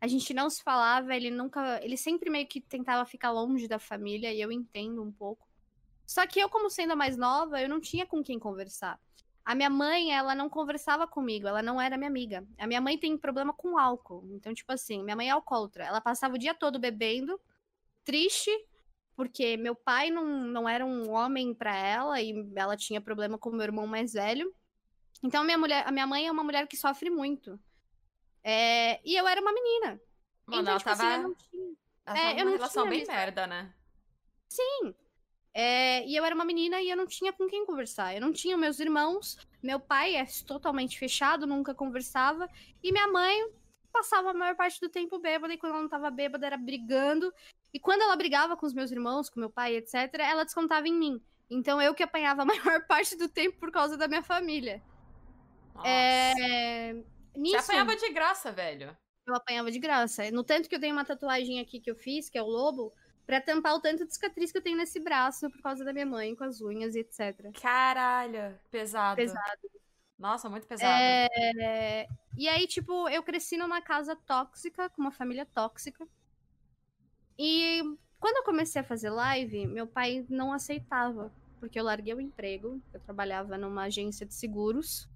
a 0.00 0.06
gente 0.06 0.34
não 0.34 0.50
se 0.50 0.62
falava, 0.62 1.14
ele 1.14 1.30
nunca. 1.30 1.80
Ele 1.82 1.96
sempre 1.96 2.30
meio 2.30 2.46
que 2.46 2.60
tentava 2.60 3.04
ficar 3.04 3.30
longe 3.30 3.66
da 3.66 3.78
família, 3.78 4.32
e 4.32 4.40
eu 4.40 4.52
entendo 4.52 5.02
um 5.02 5.10
pouco. 5.10 5.46
Só 6.06 6.26
que 6.26 6.38
eu, 6.38 6.48
como 6.48 6.70
sendo 6.70 6.92
a 6.92 6.96
mais 6.96 7.16
nova, 7.16 7.60
eu 7.60 7.68
não 7.68 7.80
tinha 7.80 8.06
com 8.06 8.22
quem 8.22 8.38
conversar. 8.38 9.00
A 9.44 9.54
minha 9.54 9.70
mãe, 9.70 10.12
ela 10.12 10.34
não 10.34 10.48
conversava 10.48 11.06
comigo, 11.06 11.46
ela 11.46 11.62
não 11.62 11.80
era 11.80 11.96
minha 11.96 12.10
amiga. 12.10 12.46
A 12.58 12.66
minha 12.66 12.80
mãe 12.80 12.98
tem 12.98 13.16
problema 13.16 13.52
com 13.52 13.78
álcool. 13.78 14.26
Então, 14.32 14.52
tipo 14.52 14.72
assim, 14.72 15.02
minha 15.02 15.16
mãe 15.16 15.28
é 15.28 15.30
alcoólatra. 15.30 15.84
Ela 15.84 16.00
passava 16.00 16.34
o 16.34 16.38
dia 16.38 16.52
todo 16.52 16.78
bebendo, 16.78 17.40
triste, 18.04 18.50
porque 19.14 19.56
meu 19.56 19.74
pai 19.74 20.10
não, 20.10 20.24
não 20.24 20.68
era 20.68 20.84
um 20.84 21.10
homem 21.10 21.54
para 21.54 21.76
ela 21.76 22.20
e 22.20 22.34
ela 22.54 22.76
tinha 22.76 23.00
problema 23.00 23.38
com 23.38 23.50
meu 23.50 23.62
irmão 23.62 23.86
mais 23.86 24.12
velho. 24.12 24.52
Então, 25.22 25.42
minha, 25.44 25.56
mulher, 25.56 25.84
a 25.86 25.92
minha 25.92 26.06
mãe 26.06 26.26
é 26.26 26.30
uma 26.30 26.44
mulher 26.44 26.66
que 26.66 26.76
sofre 26.76 27.08
muito. 27.08 27.58
É, 28.48 29.00
e 29.04 29.16
eu 29.16 29.26
era 29.26 29.40
uma 29.40 29.52
menina. 29.52 30.00
Mano, 30.46 30.62
então, 30.62 30.70
ela 30.70 30.78
tipo, 30.78 30.90
assim, 30.90 31.02
tava. 31.02 31.14
Assim, 31.14 31.22
eu 31.22 31.28
não 31.28 31.34
tinha. 31.34 31.76
Ela 32.06 32.18
é, 32.18 32.44
uma 32.44 32.50
relação 32.52 32.88
bem 32.88 33.04
merda, 33.04 33.44
né? 33.44 33.74
Sim. 34.48 34.94
É, 35.52 36.06
e 36.06 36.14
eu 36.14 36.24
era 36.24 36.32
uma 36.32 36.44
menina 36.44 36.80
e 36.80 36.88
eu 36.88 36.96
não 36.96 37.08
tinha 37.08 37.32
com 37.32 37.48
quem 37.48 37.66
conversar. 37.66 38.14
Eu 38.14 38.20
não 38.20 38.32
tinha 38.32 38.56
meus 38.56 38.78
irmãos. 38.78 39.36
Meu 39.60 39.80
pai 39.80 40.14
é 40.14 40.24
totalmente 40.46 40.96
fechado, 40.96 41.44
nunca 41.44 41.74
conversava. 41.74 42.48
E 42.84 42.92
minha 42.92 43.08
mãe 43.08 43.50
passava 43.92 44.30
a 44.30 44.34
maior 44.34 44.54
parte 44.54 44.80
do 44.80 44.88
tempo 44.88 45.18
bêbada. 45.18 45.52
E 45.52 45.58
quando 45.58 45.72
ela 45.72 45.82
não 45.82 45.88
tava 45.88 46.08
bêbada, 46.08 46.46
era 46.46 46.56
brigando. 46.56 47.34
E 47.74 47.80
quando 47.80 48.02
ela 48.02 48.14
brigava 48.14 48.56
com 48.56 48.64
os 48.64 48.72
meus 48.72 48.92
irmãos, 48.92 49.28
com 49.28 49.40
meu 49.40 49.50
pai, 49.50 49.74
etc., 49.74 49.94
ela 50.20 50.44
descontava 50.44 50.86
em 50.86 50.94
mim. 50.94 51.20
Então 51.50 51.82
eu 51.82 51.94
que 51.94 52.02
apanhava 52.04 52.42
a 52.42 52.44
maior 52.46 52.86
parte 52.86 53.16
do 53.16 53.28
tempo 53.28 53.58
por 53.58 53.72
causa 53.72 53.96
da 53.96 54.06
minha 54.06 54.22
família. 54.22 54.80
Nossa. 55.74 55.88
É... 55.88 57.15
Nisso, 57.36 57.56
Você 57.56 57.72
apanhava 57.72 57.96
de 57.96 58.12
graça, 58.12 58.50
velho. 58.50 58.96
Eu 59.26 59.34
apanhava 59.34 59.70
de 59.70 59.78
graça. 59.78 60.30
No 60.30 60.42
tanto 60.42 60.68
que 60.68 60.74
eu 60.74 60.80
tenho 60.80 60.94
uma 60.94 61.04
tatuagem 61.04 61.60
aqui 61.60 61.80
que 61.80 61.90
eu 61.90 61.96
fiz, 61.96 62.30
que 62.30 62.38
é 62.38 62.42
o 62.42 62.46
lobo, 62.46 62.92
pra 63.26 63.40
tampar 63.40 63.74
o 63.74 63.80
tanto 63.80 64.06
de 64.06 64.14
cicatriz 64.14 64.52
que 64.52 64.58
eu 64.58 64.62
tenho 64.62 64.76
nesse 64.76 65.00
braço 65.00 65.50
por 65.50 65.60
causa 65.60 65.84
da 65.84 65.92
minha 65.92 66.06
mãe, 66.06 66.34
com 66.34 66.44
as 66.44 66.60
unhas 66.60 66.94
e 66.94 67.00
etc. 67.00 67.52
Caralho, 67.60 68.58
pesado. 68.70 69.16
Pesado. 69.16 69.70
Nossa, 70.18 70.48
muito 70.48 70.66
pesado. 70.66 70.92
É... 70.98 72.06
E 72.38 72.48
aí, 72.48 72.66
tipo, 72.66 73.08
eu 73.08 73.22
cresci 73.22 73.56
numa 73.56 73.82
casa 73.82 74.16
tóxica, 74.16 74.88
com 74.88 75.02
uma 75.02 75.10
família 75.10 75.44
tóxica. 75.44 76.06
E 77.38 77.82
quando 78.18 78.36
eu 78.36 78.44
comecei 78.44 78.80
a 78.80 78.84
fazer 78.84 79.10
live, 79.10 79.66
meu 79.66 79.86
pai 79.86 80.24
não 80.28 80.52
aceitava, 80.52 81.30
porque 81.60 81.78
eu 81.78 81.84
larguei 81.84 82.14
o 82.14 82.20
emprego, 82.20 82.80
eu 82.94 83.00
trabalhava 83.00 83.58
numa 83.58 83.82
agência 83.84 84.24
de 84.24 84.32
seguros. 84.32 85.08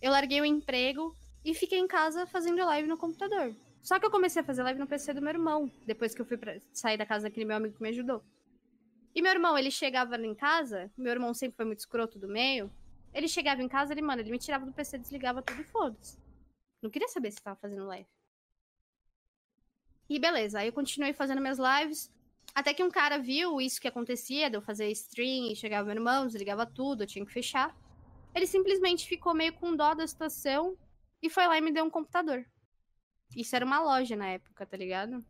Eu 0.00 0.10
larguei 0.10 0.40
o 0.40 0.44
emprego 0.44 1.14
e 1.48 1.54
fiquei 1.54 1.78
em 1.78 1.86
casa 1.86 2.26
fazendo 2.26 2.62
live 2.62 2.86
no 2.86 2.98
computador. 2.98 3.56
Só 3.80 3.98
que 3.98 4.04
eu 4.04 4.10
comecei 4.10 4.42
a 4.42 4.44
fazer 4.44 4.62
live 4.62 4.78
no 4.78 4.86
PC 4.86 5.14
do 5.14 5.22
meu 5.22 5.30
irmão, 5.30 5.72
depois 5.86 6.14
que 6.14 6.20
eu 6.20 6.26
fui 6.26 6.36
pra 6.36 6.60
sair 6.74 6.98
da 6.98 7.06
casa 7.06 7.24
daquele 7.24 7.46
meu 7.46 7.56
amigo 7.56 7.74
que 7.74 7.82
me 7.82 7.88
ajudou. 7.88 8.22
E 9.14 9.22
meu 9.22 9.32
irmão, 9.32 9.56
ele 9.56 9.70
chegava 9.70 10.14
em 10.18 10.34
casa, 10.34 10.92
meu 10.94 11.10
irmão 11.10 11.32
sempre 11.32 11.56
foi 11.56 11.64
muito 11.64 11.78
escroto 11.78 12.18
do 12.18 12.28
meio. 12.28 12.70
Ele 13.14 13.26
chegava 13.26 13.62
em 13.62 13.68
casa, 13.68 13.94
ele, 13.94 14.02
mano, 14.02 14.20
ele 14.20 14.30
me 14.30 14.38
tirava 14.38 14.66
do 14.66 14.74
PC, 14.74 14.98
desligava 14.98 15.40
tudo 15.40 15.62
e 15.62 15.64
foda-se. 15.64 16.18
Não 16.82 16.90
queria 16.90 17.08
saber 17.08 17.30
se 17.30 17.42
tava 17.42 17.56
fazendo 17.56 17.86
live. 17.86 18.06
E 20.10 20.18
beleza, 20.18 20.58
aí 20.60 20.68
eu 20.68 20.72
continuei 20.74 21.14
fazendo 21.14 21.40
minhas 21.40 21.58
lives. 21.58 22.12
Até 22.54 22.74
que 22.74 22.84
um 22.84 22.90
cara 22.90 23.16
viu 23.16 23.58
isso 23.58 23.80
que 23.80 23.88
acontecia, 23.88 24.50
de 24.50 24.56
eu 24.58 24.60
fazer 24.60 24.90
stream 24.90 25.54
chegava 25.54 25.86
meu 25.86 25.96
irmão, 25.96 26.26
desligava 26.26 26.66
tudo, 26.66 27.04
eu 27.04 27.06
tinha 27.06 27.24
que 27.24 27.32
fechar. 27.32 27.74
Ele 28.34 28.46
simplesmente 28.46 29.08
ficou 29.08 29.32
meio 29.32 29.54
com 29.54 29.74
dó 29.74 29.94
da 29.94 30.06
situação 30.06 30.76
e 31.22 31.30
foi 31.30 31.46
lá 31.46 31.58
e 31.58 31.60
me 31.60 31.72
deu 31.72 31.84
um 31.84 31.90
computador. 31.90 32.44
Isso 33.36 33.54
era 33.54 33.64
uma 33.64 33.80
loja 33.80 34.16
na 34.16 34.28
época, 34.28 34.66
tá 34.66 34.76
ligado? 34.76 35.24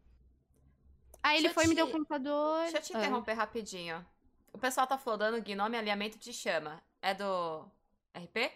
Aí 1.23 1.39
ele 1.39 1.49
foi 1.49 1.65
e 1.65 1.69
me 1.69 1.75
deu 1.75 1.87
um 1.87 1.91
computador. 1.91 2.63
Deixa 2.63 2.79
eu 2.79 2.83
te 2.83 2.97
ah. 2.97 2.99
interromper 2.99 3.33
rapidinho. 3.33 4.07
O 4.53 4.59
pessoal 4.59 4.87
tá 4.87 4.97
flodando 4.97 5.43
Gnome 5.43 5.77
Alinhamento 5.77 6.19
te 6.19 6.33
chama. 6.33 6.83
É 7.03 7.15
do 7.15 7.69
RP? 8.15 8.53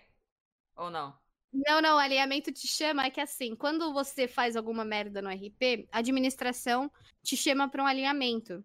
Ou 0.76 0.90
não? 0.90 1.16
Não, 1.52 1.82
não, 1.82 1.98
alinhamento 1.98 2.50
te 2.50 2.66
chama 2.66 3.04
é 3.04 3.10
que 3.10 3.20
assim, 3.20 3.54
quando 3.54 3.92
você 3.92 4.26
faz 4.26 4.56
alguma 4.56 4.86
merda 4.86 5.20
no 5.20 5.28
RP, 5.28 5.86
a 5.92 5.98
administração 5.98 6.90
te 7.22 7.36
chama 7.36 7.68
para 7.68 7.82
um 7.82 7.86
alinhamento. 7.86 8.64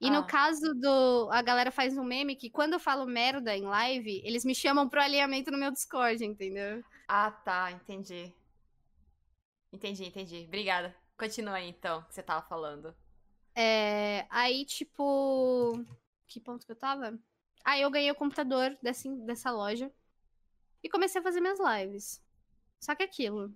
E 0.00 0.08
ah. 0.08 0.10
no 0.10 0.26
caso 0.26 0.74
do. 0.74 1.28
A 1.30 1.42
galera 1.42 1.70
faz 1.70 1.96
um 1.96 2.04
meme 2.04 2.36
que 2.36 2.50
quando 2.50 2.74
eu 2.74 2.80
falo 2.80 3.06
merda 3.06 3.56
em 3.56 3.62
live, 3.62 4.20
eles 4.24 4.44
me 4.44 4.54
chamam 4.54 4.88
pro 4.88 5.00
alinhamento 5.00 5.50
no 5.50 5.58
meu 5.58 5.70
Discord, 5.70 6.24
entendeu? 6.24 6.84
Ah, 7.08 7.30
tá, 7.30 7.72
entendi. 7.72 8.32
Entendi, 9.72 10.04
entendi. 10.04 10.44
Obrigada. 10.46 10.94
Continua 11.16 11.54
aí, 11.54 11.68
então, 11.68 12.02
que 12.02 12.14
você 12.14 12.22
tava 12.22 12.46
falando. 12.46 12.94
É. 13.54 14.26
Aí, 14.30 14.64
tipo. 14.64 15.84
Que 16.26 16.40
ponto 16.40 16.66
que 16.66 16.72
eu 16.72 16.76
tava? 16.76 17.18
Aí 17.64 17.82
eu 17.82 17.90
ganhei 17.90 18.10
o 18.10 18.14
computador 18.14 18.76
dessa, 18.82 19.08
dessa 19.24 19.50
loja 19.50 19.90
e 20.82 20.88
comecei 20.88 21.20
a 21.20 21.24
fazer 21.24 21.40
minhas 21.40 21.58
lives. 21.58 22.22
Só 22.78 22.94
que 22.94 23.02
aquilo. 23.02 23.54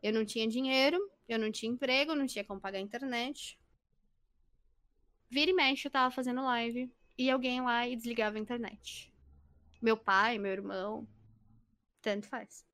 Eu 0.00 0.12
não 0.12 0.24
tinha 0.24 0.46
dinheiro, 0.46 0.98
eu 1.28 1.38
não 1.38 1.50
tinha 1.50 1.72
emprego, 1.72 2.14
não 2.14 2.26
tinha 2.26 2.44
como 2.44 2.60
pagar 2.60 2.78
a 2.78 2.82
internet. 2.82 3.58
Vira 5.30 5.50
e 5.50 5.54
mexe, 5.54 5.86
eu 5.86 5.90
tava 5.90 6.14
fazendo 6.14 6.42
live 6.44 6.92
e 7.16 7.30
alguém 7.30 7.60
lá 7.60 7.86
e 7.86 7.96
desligava 7.96 8.36
a 8.36 8.40
internet. 8.40 9.12
Meu 9.80 9.96
pai, 9.96 10.38
meu 10.38 10.52
irmão, 10.52 11.06
tanto 12.00 12.26
faz. 12.26 12.64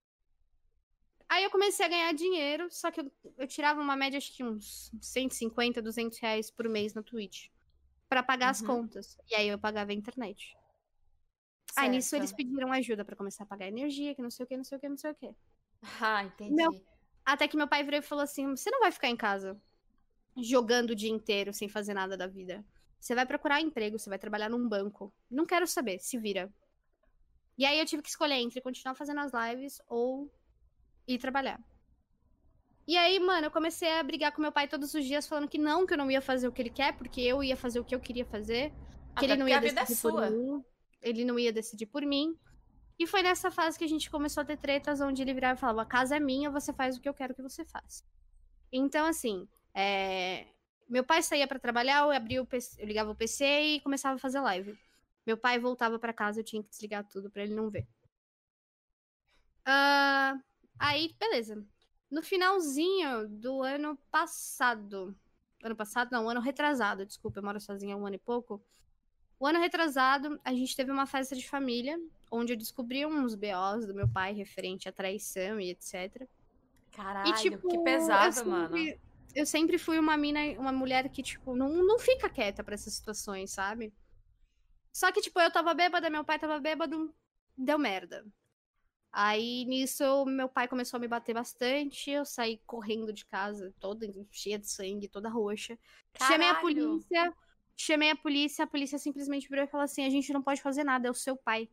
Aí 1.29 1.45
eu 1.45 1.51
comecei 1.51 1.87
a 1.87 1.89
ganhar 1.89 2.13
dinheiro, 2.13 2.69
só 2.71 2.91
que 2.91 3.01
eu, 3.01 3.13
eu 3.39 3.47
tirava 3.47 3.81
uma 3.81 3.95
média, 3.95 4.19
acho 4.19 4.35
que 4.37 4.43
uns 4.43 4.91
150, 5.01 5.81
200 5.81 6.19
reais 6.19 6.51
por 6.51 6.69
mês 6.69 6.93
na 6.93 7.03
Twitch. 7.03 7.49
para 8.09 8.23
pagar 8.23 8.47
uhum. 8.47 8.51
as 8.51 8.63
contas. 8.63 9.19
E 9.31 9.35
aí 9.37 9.49
eu 9.49 9.59
pagava 9.59 9.93
a 9.93 9.95
internet. 9.95 10.57
Certo. 11.73 11.79
Aí 11.79 11.89
nisso 11.89 12.17
eles 12.17 12.33
pediram 12.33 12.73
ajuda 12.73 13.05
para 13.05 13.15
começar 13.15 13.45
a 13.45 13.47
pagar 13.47 13.69
energia, 13.69 14.13
que 14.15 14.21
não 14.21 14.31
sei 14.31 14.45
o 14.45 14.47
que, 14.49 14.57
não 14.57 14.65
sei 14.65 14.77
o 14.77 14.81
que, 14.81 14.89
não 14.89 14.97
sei 14.97 15.11
o 15.13 15.15
que. 15.15 15.31
Ah, 16.01 16.25
entendi. 16.25 16.53
Meu... 16.53 16.71
Até 17.25 17.47
que 17.47 17.57
meu 17.57 17.69
pai 17.69 17.85
virou 17.85 18.01
e 18.01 18.03
falou 18.03 18.25
assim: 18.25 18.49
você 18.57 18.71
não 18.71 18.81
vai 18.81 18.91
ficar 18.91 19.09
em 19.09 19.17
casa 19.17 19.61
jogando 20.43 20.91
o 20.91 20.95
dia 20.95 21.11
inteiro 21.11 21.53
sem 21.53 21.69
fazer 21.69 21.95
nada 21.95 22.17
da 22.17 22.27
vida. 22.27 22.65
Você 22.99 23.15
vai 23.15 23.25
procurar 23.25 23.61
emprego, 23.61 23.99
você 23.99 24.11
vai 24.11 24.19
trabalhar 24.19 24.49
num 24.49 24.69
banco. 24.69 25.13
Não 25.31 25.47
quero 25.47 25.67
saber, 25.67 25.99
se 26.01 26.19
vira. 26.19 26.53
E 27.57 27.65
aí 27.65 27.79
eu 27.79 27.87
tive 27.87 28.03
que 28.03 28.09
escolher 28.09 28.37
entre 28.37 28.61
continuar 28.61 28.95
fazendo 28.95 29.21
as 29.21 29.33
lives 29.33 29.81
ou 29.89 30.31
ir 31.07 31.19
trabalhar. 31.19 31.61
E 32.87 32.97
aí, 32.97 33.19
mano, 33.21 33.47
eu 33.47 33.51
comecei 33.51 33.89
a 33.99 34.03
brigar 34.03 34.33
com 34.33 34.43
meu 34.43 34.51
pai 34.51 34.67
todos 34.67 34.95
os 34.95 35.05
dias, 35.05 35.27
falando 35.27 35.49
que 35.49 35.59
não, 35.59 35.87
que 35.87 35.95
eu 35.95 35.99
não 35.99 36.11
ia 36.11 36.21
fazer 36.21 36.49
o 36.49 36.53
que 36.53 36.61
ele 36.61 36.71
quer, 36.71 36.97
porque 36.97 37.21
eu 37.21 37.43
ia 37.43 37.57
fazer 37.57 37.79
o 37.79 37.85
que 37.85 37.95
eu 37.95 38.01
queria 38.01 38.25
fazer. 38.25 38.71
Que 39.17 39.25
Até 39.25 39.27
ele 39.27 39.37
não 39.37 39.49
ia 39.49 39.61
decidir 39.61 39.93
é 39.93 40.11
por 40.11 40.31
mim. 40.31 40.65
Ele 41.01 41.25
não 41.25 41.39
ia 41.39 41.53
decidir 41.53 41.87
por 41.87 42.03
mim. 42.03 42.37
E 42.99 43.07
foi 43.07 43.23
nessa 43.23 43.51
fase 43.51 43.79
que 43.79 43.85
a 43.85 43.89
gente 43.89 44.11
começou 44.11 44.43
a 44.43 44.45
ter 44.45 44.59
tretas 44.59 45.01
onde 45.01 45.23
ele 45.23 45.33
virava 45.33 45.57
e 45.57 45.61
falava: 45.61 45.83
a 45.83 45.87
casa 45.87 46.17
é 46.17 46.21
minha, 46.21 46.51
você 46.51 46.73
faz 46.73 46.97
o 46.97 47.01
que 47.01 47.09
eu 47.09 47.15
quero 47.15 47.35
que 47.35 47.43
você 47.43 47.65
faça. 47.65 48.05
Então, 48.73 49.07
assim, 49.07 49.49
é... 49.75 50.47
Meu 50.89 51.05
pai 51.05 51.23
saía 51.23 51.47
para 51.47 51.59
trabalhar, 51.59 52.03
eu 52.03 52.11
abria 52.11 52.43
o 52.43 52.47
PC, 52.47 52.83
eu 52.83 52.87
ligava 52.87 53.11
o 53.11 53.15
PC 53.15 53.45
e 53.45 53.81
começava 53.81 54.17
a 54.17 54.19
fazer 54.19 54.41
live. 54.41 54.77
Meu 55.25 55.37
pai 55.37 55.59
voltava 55.59 55.99
para 55.99 56.13
casa, 56.13 56.41
eu 56.41 56.45
tinha 56.45 56.63
que 56.63 56.69
desligar 56.69 57.05
tudo 57.05 57.31
para 57.31 57.45
ele 57.45 57.55
não 57.55 57.71
ver. 57.71 57.87
Uh, 59.61 60.43
aí, 60.79 61.15
beleza. 61.19 61.65
No 62.11 62.23
finalzinho 62.23 63.29
do 63.29 63.63
ano 63.63 63.97
passado. 64.11 65.17
Ano 65.63 65.77
passado, 65.77 66.11
não, 66.11 66.29
ano 66.29 66.41
retrasado, 66.41 67.07
desculpa, 67.07 67.39
eu 67.39 67.45
moro 67.45 67.61
sozinha 67.61 67.95
há 67.95 67.99
um 67.99 68.07
ano 68.07 68.17
e 68.17 68.19
pouco. 68.19 68.61
O 69.39 69.47
ano 69.47 69.61
retrasado, 69.61 70.41
a 70.45 70.53
gente 70.53 70.75
teve 70.75 70.91
uma 70.91 71.07
festa 71.07 71.37
de 71.37 71.49
família, 71.49 72.01
onde 72.31 72.53
eu 72.53 72.57
descobri 72.57 73.07
uns 73.07 73.35
BOs 73.35 73.87
do 73.87 73.95
meu 73.95 74.09
pai 74.09 74.33
referente 74.33 74.89
à 74.89 74.93
traição 74.93 75.61
e 75.61 75.71
etc. 75.71 76.27
Caralho, 76.91 77.31
e, 77.31 77.35
tipo, 77.35 77.69
que 77.69 77.79
pesado, 77.79 78.45
mano 78.45 78.77
eu 79.35 79.47
sempre 79.47 79.79
fui 79.79 79.99
uma 79.99 80.17
mina, 80.17 80.41
uma 80.59 80.73
mulher 80.73 81.09
que, 81.09 81.23
tipo, 81.23 81.55
não, 81.55 81.69
não 81.69 81.99
fica 81.99 82.29
quieta 82.29 82.63
para 82.65 82.75
essas 82.75 82.95
situações, 82.95 83.53
sabe? 83.53 83.93
Só 84.93 85.11
que, 85.13 85.21
tipo, 85.21 85.39
eu 85.41 85.53
tava 85.53 85.75
bêbada, 85.75 86.11
meu 86.11 86.25
pai 86.25 86.39
tava 86.39 86.59
bêbado, 86.59 87.15
deu 87.57 87.79
merda. 87.79 88.25
Aí, 89.13 89.65
nisso, 89.65 90.25
meu 90.25 90.49
pai 90.49 90.69
começou 90.69 90.99
a 90.99 91.01
me 91.01 91.09
bater 91.09 91.35
bastante, 91.35 92.11
eu 92.11 92.25
saí 92.25 92.59
correndo 92.65 93.13
de 93.13 93.25
casa, 93.27 93.75
toda 93.81 94.07
cheia 94.31 94.59
de 94.59 94.71
sangue, 94.71 95.09
toda 95.09 95.29
roxa. 95.29 95.77
Caralho. 96.13 96.33
Chamei 96.33 96.49
a 96.49 96.55
polícia, 96.61 97.35
chamei 97.77 98.11
a 98.11 98.17
polícia, 98.17 98.65
a 98.65 98.69
polícia 98.69 98.99
simplesmente 98.99 99.49
virou 99.49 99.65
e 99.65 99.69
falou 99.69 99.85
assim, 99.85 100.05
a 100.05 100.11
gente 100.11 100.33
não 100.33 100.43
pode 100.43 100.63
fazer 100.63 100.85
nada, 100.85 101.09
é 101.09 101.11
o 101.11 101.15
seu 101.15 101.37
pai. 101.37 101.69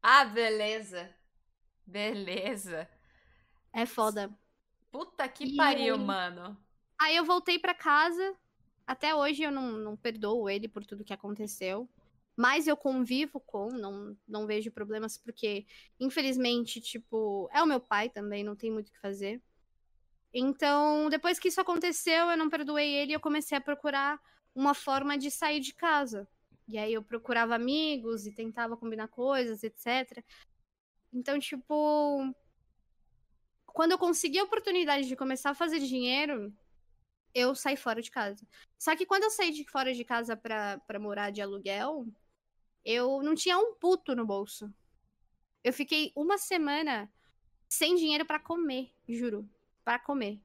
Ah, 0.00 0.24
beleza. 0.24 1.12
Beleza. 1.84 2.88
É 3.72 3.86
foda. 3.86 4.30
Puta 4.92 5.26
que 5.26 5.44
e 5.44 5.56
pariu, 5.56 5.96
mano. 5.96 6.56
Aí 7.00 7.16
eu 7.16 7.24
voltei 7.24 7.58
para 7.58 7.74
casa. 7.74 8.36
Até 8.86 9.14
hoje 9.14 9.42
eu 9.42 9.50
não, 9.50 9.72
não 9.72 9.96
perdoo 9.96 10.50
ele 10.50 10.68
por 10.68 10.84
tudo 10.84 11.02
que 11.02 11.14
aconteceu. 11.14 11.88
Mas 12.36 12.66
eu 12.66 12.76
convivo 12.76 13.40
com, 13.40 13.68
não, 13.68 14.16
não 14.26 14.46
vejo 14.46 14.70
problemas, 14.70 15.18
porque, 15.18 15.66
infelizmente, 16.00 16.80
tipo, 16.80 17.48
é 17.52 17.62
o 17.62 17.66
meu 17.66 17.80
pai 17.80 18.08
também, 18.08 18.42
não 18.42 18.56
tem 18.56 18.70
muito 18.70 18.88
o 18.88 18.92
que 18.92 19.00
fazer. 19.00 19.42
Então, 20.32 21.10
depois 21.10 21.38
que 21.38 21.48
isso 21.48 21.60
aconteceu, 21.60 22.30
eu 22.30 22.36
não 22.36 22.48
perdoei 22.48 22.94
ele 22.94 23.12
e 23.12 23.14
eu 23.14 23.20
comecei 23.20 23.56
a 23.56 23.60
procurar 23.60 24.18
uma 24.54 24.72
forma 24.72 25.18
de 25.18 25.30
sair 25.30 25.60
de 25.60 25.74
casa. 25.74 26.26
E 26.66 26.78
aí 26.78 26.94
eu 26.94 27.02
procurava 27.02 27.54
amigos 27.54 28.26
e 28.26 28.32
tentava 28.32 28.76
combinar 28.76 29.08
coisas, 29.08 29.62
etc. 29.62 30.24
Então, 31.12 31.38
tipo, 31.38 32.34
quando 33.72 33.92
eu 33.92 33.98
consegui 33.98 34.38
a 34.38 34.44
oportunidade 34.44 35.08
de 35.08 35.16
começar 35.16 35.50
a 35.50 35.54
fazer 35.54 35.80
dinheiro, 35.80 36.52
eu 37.34 37.54
saí 37.54 37.76
fora 37.76 38.02
de 38.02 38.10
casa. 38.10 38.46
Só 38.78 38.94
que 38.94 39.06
quando 39.06 39.24
eu 39.24 39.30
saí 39.30 39.50
de 39.50 39.68
fora 39.70 39.92
de 39.94 40.04
casa 40.04 40.36
pra, 40.36 40.78
pra 40.86 40.98
morar 40.98 41.30
de 41.30 41.40
aluguel, 41.40 42.06
eu 42.84 43.22
não 43.22 43.34
tinha 43.34 43.58
um 43.58 43.74
puto 43.74 44.14
no 44.14 44.26
bolso. 44.26 44.72
Eu 45.64 45.72
fiquei 45.72 46.12
uma 46.14 46.36
semana 46.36 47.10
sem 47.68 47.94
dinheiro 47.96 48.26
para 48.26 48.38
comer, 48.38 48.90
juro. 49.08 49.48
para 49.84 49.98
comer. 49.98 50.38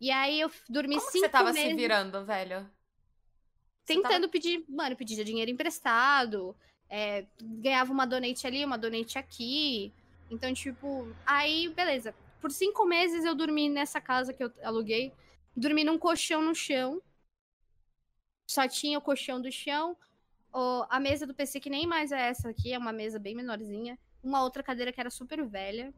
E 0.00 0.10
aí 0.10 0.40
eu 0.40 0.50
dormi 0.68 0.96
Como 0.96 1.10
cinco 1.10 1.24
você 1.24 1.28
tava 1.28 1.52
meses... 1.52 1.70
se 1.70 1.76
virando, 1.76 2.24
velho? 2.24 2.70
Tentando 3.84 4.12
tava... 4.12 4.28
pedir, 4.28 4.64
mano, 4.68 4.96
pedir 4.96 5.22
dinheiro 5.24 5.50
emprestado. 5.50 6.56
É, 6.88 7.26
ganhava 7.40 7.92
uma 7.92 8.06
donate 8.06 8.46
ali, 8.46 8.64
uma 8.64 8.78
donate 8.78 9.18
aqui. 9.18 9.92
Então, 10.30 10.52
tipo, 10.52 11.14
aí, 11.24 11.68
beleza 11.68 12.14
por 12.40 12.50
cinco 12.50 12.84
meses 12.84 13.24
eu 13.24 13.34
dormi 13.34 13.68
nessa 13.68 14.00
casa 14.00 14.32
que 14.32 14.42
eu 14.42 14.52
aluguei. 14.62 15.12
Dormi 15.56 15.84
num 15.84 15.98
colchão 15.98 16.42
no 16.42 16.54
chão. 16.54 17.00
Só 18.46 18.68
tinha 18.68 18.98
o 18.98 19.02
colchão 19.02 19.40
do 19.40 19.50
chão. 19.50 19.96
a 20.88 21.00
mesa 21.00 21.26
do 21.26 21.34
PC, 21.34 21.60
que 21.60 21.70
nem 21.70 21.86
mais 21.86 22.12
é 22.12 22.28
essa 22.28 22.48
aqui, 22.48 22.72
é 22.72 22.78
uma 22.78 22.92
mesa 22.92 23.18
bem 23.18 23.34
menorzinha. 23.34 23.98
Uma 24.22 24.42
outra 24.42 24.62
cadeira 24.62 24.92
que 24.92 25.00
era 25.00 25.10
super 25.10 25.44
velha. 25.46 25.92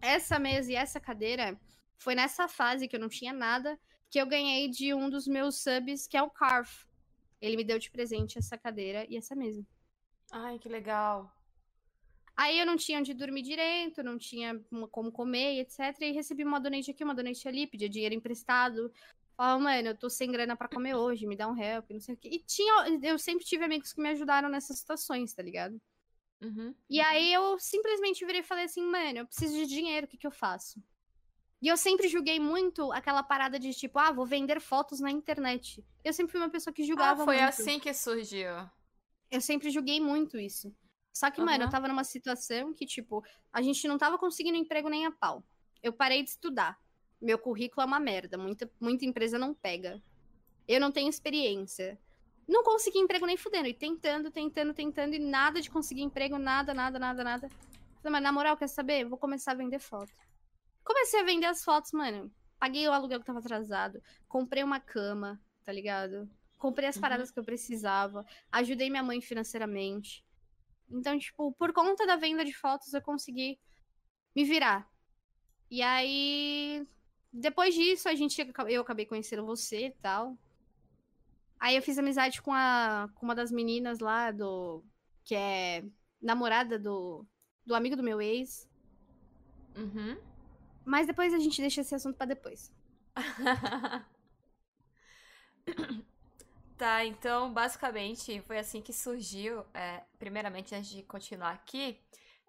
Essa 0.00 0.38
mesa 0.38 0.72
e 0.72 0.74
essa 0.74 0.98
cadeira 0.98 1.58
foi 1.96 2.14
nessa 2.14 2.48
fase 2.48 2.88
que 2.88 2.96
eu 2.96 3.00
não 3.00 3.08
tinha 3.08 3.32
nada 3.32 3.78
que 4.10 4.20
eu 4.20 4.26
ganhei 4.26 4.68
de 4.68 4.92
um 4.92 5.08
dos 5.08 5.26
meus 5.26 5.62
subs, 5.62 6.06
que 6.06 6.18
é 6.18 6.22
o 6.22 6.28
Carf. 6.28 6.86
Ele 7.40 7.56
me 7.56 7.64
deu 7.64 7.78
de 7.78 7.90
presente 7.90 8.36
essa 8.36 8.58
cadeira 8.58 9.06
e 9.08 9.16
essa 9.16 9.34
mesa. 9.34 9.66
Ai, 10.30 10.58
que 10.58 10.68
legal. 10.68 11.32
Aí 12.36 12.58
eu 12.58 12.66
não 12.66 12.76
tinha 12.76 12.98
onde 12.98 13.12
dormir 13.12 13.42
direito, 13.42 14.02
não 14.02 14.16
tinha 14.18 14.58
como 14.90 15.12
comer, 15.12 15.60
etc. 15.60 15.94
E 16.00 16.12
recebi 16.12 16.44
uma 16.44 16.58
donate 16.58 16.90
aqui, 16.90 17.04
uma 17.04 17.14
donate 17.14 17.46
ali, 17.46 17.66
pedia 17.66 17.88
dinheiro 17.88 18.14
emprestado. 18.14 18.90
Falava, 19.36 19.62
mano, 19.62 19.88
eu 19.88 19.96
tô 19.96 20.08
sem 20.08 20.30
grana 20.30 20.56
para 20.56 20.68
comer 20.68 20.94
hoje, 20.94 21.26
me 21.26 21.36
dá 21.36 21.48
um 21.48 21.56
help, 21.56 21.90
não 21.90 22.00
sei 22.00 22.14
o 22.14 22.18
quê. 22.18 22.28
E 22.32 22.38
tinha, 22.38 22.98
eu 23.02 23.18
sempre 23.18 23.44
tive 23.44 23.64
amigos 23.64 23.92
que 23.92 24.00
me 24.00 24.10
ajudaram 24.10 24.48
nessas 24.48 24.78
situações, 24.78 25.32
tá 25.34 25.42
ligado? 25.42 25.80
Uhum. 26.42 26.74
E 26.88 27.00
aí 27.00 27.32
eu 27.32 27.58
simplesmente 27.58 28.24
virei 28.24 28.40
e 28.40 28.44
falei 28.44 28.64
assim, 28.64 28.82
mano, 28.82 29.18
eu 29.18 29.26
preciso 29.26 29.54
de 29.54 29.66
dinheiro, 29.66 30.06
o 30.06 30.08
que, 30.08 30.16
que 30.16 30.26
eu 30.26 30.32
faço? 30.32 30.82
E 31.62 31.68
eu 31.68 31.76
sempre 31.76 32.08
julguei 32.08 32.40
muito 32.40 32.90
aquela 32.92 33.22
parada 33.22 33.58
de 33.58 33.72
tipo, 33.72 33.96
ah, 33.98 34.10
vou 34.10 34.26
vender 34.26 34.60
fotos 34.60 34.98
na 34.98 35.12
internet. 35.12 35.84
Eu 36.02 36.12
sempre 36.12 36.32
fui 36.32 36.40
uma 36.40 36.50
pessoa 36.50 36.74
que 36.74 36.82
julgava 36.82 37.22
ah, 37.22 37.24
foi 37.24 37.36
muito. 37.36 37.48
assim 37.48 37.78
que 37.78 37.94
surgiu. 37.94 38.50
Eu 39.30 39.40
sempre 39.40 39.70
julguei 39.70 40.00
muito 40.00 40.38
isso. 40.38 40.74
Só 41.12 41.30
que, 41.30 41.40
uhum. 41.40 41.46
mano, 41.46 41.64
eu 41.64 41.70
tava 41.70 41.88
numa 41.88 42.04
situação 42.04 42.72
que, 42.72 42.86
tipo, 42.86 43.22
a 43.52 43.60
gente 43.60 43.86
não 43.86 43.98
tava 43.98 44.16
conseguindo 44.18 44.56
emprego 44.56 44.88
nem 44.88 45.06
a 45.06 45.12
pau. 45.12 45.44
Eu 45.82 45.92
parei 45.92 46.22
de 46.22 46.30
estudar. 46.30 46.78
Meu 47.20 47.38
currículo 47.38 47.82
é 47.82 47.86
uma 47.86 48.00
merda. 48.00 48.38
Muita, 48.38 48.70
muita 48.80 49.04
empresa 49.04 49.38
não 49.38 49.52
pega. 49.52 50.02
Eu 50.66 50.80
não 50.80 50.90
tenho 50.90 51.10
experiência. 51.10 51.98
Não 52.48 52.64
consegui 52.64 52.98
emprego 52.98 53.26
nem 53.26 53.36
fudendo. 53.36 53.68
E 53.68 53.74
tentando, 53.74 54.30
tentando, 54.30 54.72
tentando. 54.72 55.14
E 55.14 55.18
nada 55.18 55.60
de 55.60 55.70
conseguir 55.70 56.02
emprego, 56.02 56.38
nada, 56.38 56.72
nada, 56.72 56.98
nada, 56.98 57.22
nada. 57.22 57.48
Falei, 57.48 58.12
mas 58.12 58.22
na 58.22 58.32
moral, 58.32 58.56
quer 58.56 58.68
saber? 58.68 59.04
Vou 59.04 59.18
começar 59.18 59.52
a 59.52 59.54
vender 59.54 59.78
foto. 59.78 60.12
Comecei 60.82 61.20
a 61.20 61.24
vender 61.24 61.46
as 61.46 61.62
fotos, 61.62 61.92
mano. 61.92 62.32
Paguei 62.58 62.88
o 62.88 62.92
aluguel 62.92 63.20
que 63.20 63.26
tava 63.26 63.38
atrasado. 63.38 64.02
Comprei 64.28 64.64
uma 64.64 64.80
cama, 64.80 65.40
tá 65.64 65.72
ligado? 65.72 66.28
Comprei 66.58 66.88
as 66.88 66.96
uhum. 66.96 67.02
paradas 67.02 67.30
que 67.30 67.38
eu 67.38 67.44
precisava. 67.44 68.24
Ajudei 68.50 68.88
minha 68.88 69.02
mãe 69.02 69.20
financeiramente. 69.20 70.24
Então, 70.92 71.18
tipo, 71.18 71.52
por 71.52 71.72
conta 71.72 72.06
da 72.06 72.16
venda 72.16 72.44
de 72.44 72.52
fotos, 72.52 72.92
eu 72.92 73.00
consegui 73.00 73.58
me 74.36 74.44
virar. 74.44 74.86
E 75.70 75.80
aí, 75.82 76.86
depois 77.32 77.74
disso, 77.74 78.08
a 78.08 78.14
gente, 78.14 78.46
eu 78.68 78.82
acabei 78.82 79.06
conhecendo 79.06 79.46
você 79.46 79.86
e 79.86 79.92
tal. 80.02 80.36
Aí 81.58 81.76
eu 81.76 81.82
fiz 81.82 81.98
amizade 81.98 82.42
com, 82.42 82.52
a, 82.52 83.08
com 83.14 83.24
uma 83.24 83.34
das 83.34 83.50
meninas 83.50 84.00
lá 84.00 84.30
do. 84.30 84.84
que 85.24 85.34
é 85.34 85.84
namorada 86.20 86.78
do, 86.78 87.26
do 87.64 87.74
amigo 87.74 87.96
do 87.96 88.02
meu 88.02 88.20
ex. 88.20 88.68
Uhum. 89.76 90.18
Mas 90.84 91.06
depois 91.06 91.32
a 91.32 91.38
gente 91.38 91.60
deixa 91.60 91.80
esse 91.80 91.94
assunto 91.94 92.16
para 92.16 92.26
depois. 92.26 92.72
Tá, 96.82 97.04
então 97.04 97.52
basicamente 97.52 98.40
foi 98.40 98.58
assim 98.58 98.82
que 98.82 98.92
surgiu. 98.92 99.64
É, 99.72 100.02
primeiramente, 100.18 100.74
antes 100.74 100.90
de 100.90 101.04
continuar 101.04 101.52
aqui, 101.52 101.96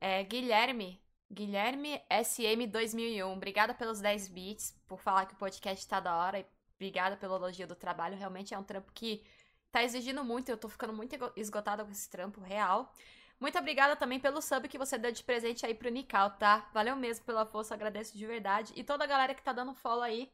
é, 0.02 0.24
Guilherme, 0.24 1.00
Guilherme 1.32 2.02
SM2001, 2.10 3.32
obrigada 3.32 3.76
pelos 3.76 4.02
10 4.02 4.30
bits, 4.30 4.72
por 4.88 5.00
falar 5.00 5.28
que 5.28 5.36
o 5.36 5.38
podcast 5.38 5.88
tá 5.88 6.00
da 6.00 6.18
hora 6.18 6.40
e 6.40 6.46
obrigada 6.74 7.16
pelo 7.16 7.36
elogio 7.36 7.68
do 7.68 7.76
trabalho. 7.76 8.18
Realmente 8.18 8.56
é 8.56 8.58
um 8.58 8.64
trampo 8.64 8.92
que 8.92 9.24
tá 9.72 9.84
exigindo 9.84 10.24
muito, 10.24 10.50
eu 10.50 10.58
tô 10.58 10.68
ficando 10.68 10.94
muito 10.94 11.16
esgotada 11.36 11.86
com 11.86 11.92
esse 11.92 12.10
trampo 12.10 12.42
real. 12.42 12.92
Muito 13.40 13.60
obrigada 13.60 13.96
também 13.96 14.20
pelo 14.20 14.42
sub 14.42 14.68
que 14.68 14.80
você 14.80 14.98
deu 14.98 15.12
de 15.12 15.24
presente 15.24 15.64
aí 15.64 15.76
pro 15.76 15.92
Nical, 15.92 16.32
tá? 16.40 16.68
Valeu 16.74 16.96
mesmo 16.96 17.24
pela 17.24 17.46
força, 17.46 17.76
agradeço 17.76 18.18
de 18.18 18.26
verdade. 18.26 18.74
E 18.76 18.84
toda 18.84 19.04
a 19.04 19.08
galera 19.08 19.36
que 19.36 19.44
tá 19.44 19.54
dando 19.54 19.76
follow 19.76 20.02
aí, 20.02 20.28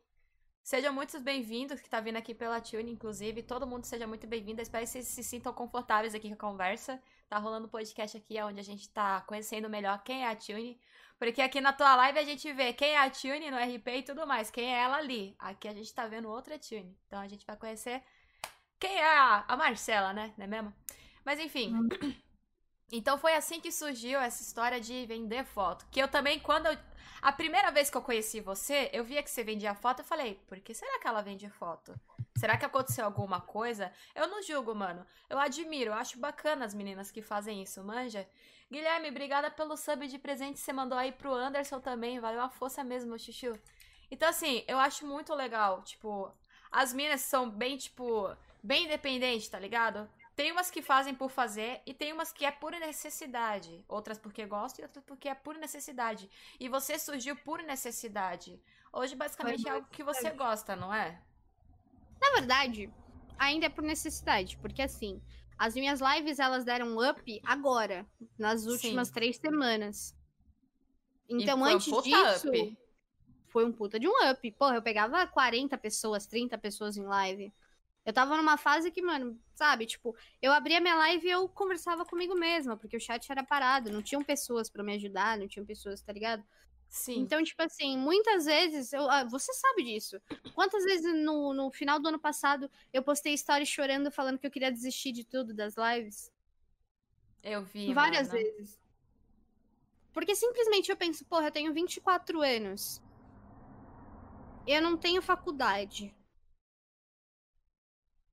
sejam 0.63 0.93
muito 0.93 1.19
bem-vindos, 1.19 1.81
que 1.81 1.89
tá 1.89 1.99
vindo 1.99 2.17
aqui 2.17 2.33
pela 2.33 2.61
Tune, 2.61 2.91
inclusive. 2.91 3.43
Todo 3.43 3.67
mundo 3.67 3.85
seja 3.85 4.05
muito 4.05 4.27
bem-vindo. 4.27 4.61
Espero 4.61 4.83
que 4.83 4.91
vocês 4.91 5.07
se 5.07 5.23
sintam 5.23 5.53
confortáveis 5.53 6.13
aqui 6.13 6.29
com 6.29 6.35
a 6.35 6.51
conversa. 6.51 7.01
Tá 7.27 7.37
rolando 7.37 7.67
um 7.67 7.69
podcast 7.69 8.17
aqui 8.17 8.41
onde 8.41 8.59
a 8.59 8.63
gente 8.63 8.89
tá 8.89 9.21
conhecendo 9.21 9.69
melhor 9.69 10.01
quem 10.03 10.23
é 10.23 10.29
a 10.29 10.35
Tune. 10.35 10.79
Porque 11.17 11.41
aqui 11.41 11.59
na 11.59 11.73
tua 11.73 11.95
live 11.95 12.19
a 12.19 12.23
gente 12.23 12.51
vê 12.53 12.71
quem 12.73 12.91
é 12.91 12.97
a 12.97 13.09
Tune 13.09 13.51
no 13.51 13.57
RP 13.57 13.87
e 13.87 14.03
tudo 14.03 14.25
mais, 14.25 14.49
quem 14.49 14.73
é 14.73 14.79
ela 14.79 14.97
ali. 14.97 15.35
Aqui 15.37 15.67
a 15.67 15.73
gente 15.73 15.93
tá 15.93 16.07
vendo 16.07 16.29
outra 16.29 16.57
Tune. 16.57 16.97
Então 17.07 17.19
a 17.19 17.27
gente 17.27 17.45
vai 17.45 17.57
conhecer 17.57 18.01
quem 18.79 18.95
é 18.95 19.17
a, 19.17 19.43
a 19.47 19.57
Marcela, 19.57 20.13
né? 20.13 20.33
Não 20.37 20.45
é 20.45 20.47
mesmo? 20.47 20.73
Mas 21.25 21.39
enfim. 21.39 21.75
Hum. 21.75 21.89
Então 22.91 23.17
foi 23.17 23.35
assim 23.35 23.59
que 23.59 23.71
surgiu 23.71 24.19
essa 24.19 24.41
história 24.41 24.79
de 24.79 25.05
vender 25.05 25.45
foto. 25.45 25.85
Que 25.91 26.01
eu 26.01 26.07
também, 26.07 26.39
quando 26.39 26.65
eu. 26.67 26.77
A 27.21 27.31
primeira 27.31 27.71
vez 27.71 27.89
que 27.89 27.97
eu 27.97 28.01
conheci 28.01 28.39
você, 28.39 28.89
eu 28.93 29.03
via 29.03 29.21
que 29.21 29.29
você 29.29 29.43
vendia 29.43 29.75
foto, 29.75 29.99
eu 29.99 30.05
falei, 30.05 30.35
por 30.47 30.59
que 30.59 30.73
será 30.73 30.99
que 30.99 31.07
ela 31.07 31.21
vende 31.21 31.49
foto? 31.49 31.93
Será 32.37 32.57
que 32.57 32.65
aconteceu 32.65 33.03
alguma 33.03 33.41
coisa? 33.41 33.91
Eu 34.15 34.27
não 34.27 34.41
julgo, 34.41 34.73
mano. 34.73 35.05
Eu 35.29 35.37
admiro, 35.37 35.91
eu 35.91 35.93
acho 35.93 36.17
bacana 36.17 36.63
as 36.63 36.73
meninas 36.73 37.11
que 37.11 37.21
fazem 37.21 37.61
isso, 37.61 37.83
manja? 37.83 38.25
Guilherme, 38.71 39.09
obrigada 39.09 39.49
pelo 39.51 39.75
sub 39.75 40.07
de 40.07 40.17
presente 40.17 40.53
que 40.53 40.59
você 40.59 40.71
mandou 40.71 40.97
aí 40.97 41.11
pro 41.11 41.33
Anderson 41.33 41.79
também. 41.79 42.19
Valeu 42.19 42.41
a 42.41 42.49
força 42.49 42.83
mesmo, 42.83 43.17
Chuchu. 43.19 43.59
Então, 44.11 44.29
assim, 44.29 44.63
eu 44.67 44.79
acho 44.79 45.05
muito 45.05 45.33
legal. 45.33 45.81
Tipo, 45.81 46.31
as 46.71 46.93
minas 46.93 47.21
são 47.21 47.49
bem, 47.49 47.77
tipo, 47.77 48.29
bem 48.63 48.85
independentes, 48.85 49.49
tá 49.49 49.59
ligado? 49.59 50.09
Tem 50.39 50.53
umas 50.53 50.71
que 50.71 50.81
fazem 50.81 51.13
por 51.13 51.29
fazer 51.29 51.81
e 51.85 51.93
tem 51.93 52.13
umas 52.13 52.31
que 52.31 52.45
é 52.45 52.51
por 52.51 52.71
necessidade. 52.71 53.83
Outras 53.89 54.17
porque 54.17 54.45
gostam 54.45 54.81
e 54.81 54.87
outras 54.87 55.03
porque 55.03 55.27
é 55.27 55.35
por 55.35 55.57
necessidade. 55.57 56.29
E 56.57 56.69
você 56.69 56.97
surgiu 56.97 57.35
por 57.35 57.61
necessidade. 57.61 58.57
Hoje, 58.93 59.15
basicamente, 59.15 59.67
é 59.67 59.71
algo 59.71 59.89
que 59.91 60.01
você 60.01 60.29
gosta, 60.29 60.77
não 60.77 60.93
é? 60.93 61.21
Na 62.21 62.31
verdade, 62.35 62.89
ainda 63.37 63.65
é 63.65 63.69
por 63.69 63.83
necessidade. 63.83 64.57
Porque, 64.59 64.81
assim, 64.81 65.21
as 65.57 65.75
minhas 65.75 65.99
lives, 65.99 66.39
elas 66.39 66.63
deram 66.63 66.95
up 66.97 67.41
agora. 67.43 68.07
Nas 68.37 68.65
últimas 68.65 69.09
Sim. 69.09 69.13
três 69.15 69.35
semanas. 69.35 70.15
Então, 71.27 71.65
antes 71.65 71.91
um 71.91 72.01
disso... 72.01 72.47
Up. 72.47 72.77
Foi 73.49 73.65
um 73.65 73.73
puta 73.73 73.99
de 73.99 74.07
um 74.07 74.13
up. 74.31 74.51
Porra, 74.51 74.75
eu 74.75 74.81
pegava 74.81 75.27
40 75.27 75.77
pessoas, 75.77 76.25
30 76.25 76.57
pessoas 76.59 76.95
em 76.95 77.03
live. 77.03 77.53
Eu 78.05 78.13
tava 78.13 78.35
numa 78.37 78.57
fase 78.57 78.89
que, 78.91 79.01
mano, 79.01 79.39
sabe, 79.53 79.85
tipo, 79.85 80.15
eu 80.41 80.51
abria 80.51 80.79
minha 80.79 80.95
live 80.95 81.27
e 81.27 81.31
eu 81.31 81.47
conversava 81.49 82.05
comigo 82.05 82.33
mesma, 82.33 82.75
porque 82.77 82.97
o 82.97 82.99
chat 82.99 83.29
era 83.31 83.43
parado, 83.43 83.91
não 83.91 84.01
tinham 84.01 84.23
pessoas 84.23 84.69
para 84.69 84.83
me 84.83 84.93
ajudar, 84.95 85.37
não 85.37 85.47
tinham 85.47 85.65
pessoas, 85.65 86.01
tá 86.01 86.11
ligado? 86.11 86.43
Sim. 86.89 87.19
Então, 87.19 87.43
tipo 87.43 87.61
assim, 87.61 87.97
muitas 87.97 88.45
vezes, 88.45 88.91
eu, 88.93 89.09
ah, 89.09 89.23
você 89.23 89.53
sabe 89.53 89.83
disso. 89.83 90.19
Quantas 90.55 90.83
vezes 90.83 91.13
no, 91.23 91.53
no 91.53 91.71
final 91.71 91.99
do 91.99 92.07
ano 92.07 92.19
passado 92.19 92.69
eu 92.91 93.03
postei 93.03 93.37
stories 93.37 93.69
chorando, 93.69 94.09
falando 94.09 94.39
que 94.39 94.47
eu 94.47 94.51
queria 94.51 94.71
desistir 94.71 95.11
de 95.11 95.23
tudo 95.23 95.53
das 95.53 95.75
lives? 95.75 96.31
Eu 97.43 97.63
vi. 97.63 97.93
Várias 97.93 98.29
mano. 98.29 98.39
vezes. 98.39 98.79
Porque 100.11 100.35
simplesmente 100.35 100.89
eu 100.89 100.97
penso, 100.97 101.23
porra, 101.25 101.47
eu 101.47 101.51
tenho 101.51 101.73
24 101.73 102.41
anos. 102.41 103.01
Eu 104.65 104.81
não 104.81 104.97
tenho 104.97 105.21
faculdade. 105.21 106.13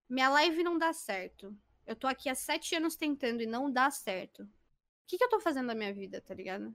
Minha 0.09 0.29
live 0.29 0.63
não 0.63 0.79
dá 0.79 0.93
certo. 0.93 1.57
Eu 1.87 1.97
tô 1.97 2.07
aqui 2.07 2.29
há 2.29 2.35
sete 2.35 2.75
anos 2.75 2.97
tentando 2.97 3.43
e 3.43 3.47
não 3.47 3.71
dá 3.71 3.91
certo. 3.91 4.43
O 4.43 4.49
que, 5.07 5.19
que 5.19 5.25
eu 5.25 5.29
tô 5.29 5.41
fazendo 5.41 5.67
na 5.67 5.75
minha 5.75 5.93
vida, 5.93 6.21
tá 6.21 6.35
ligado? 6.35 6.75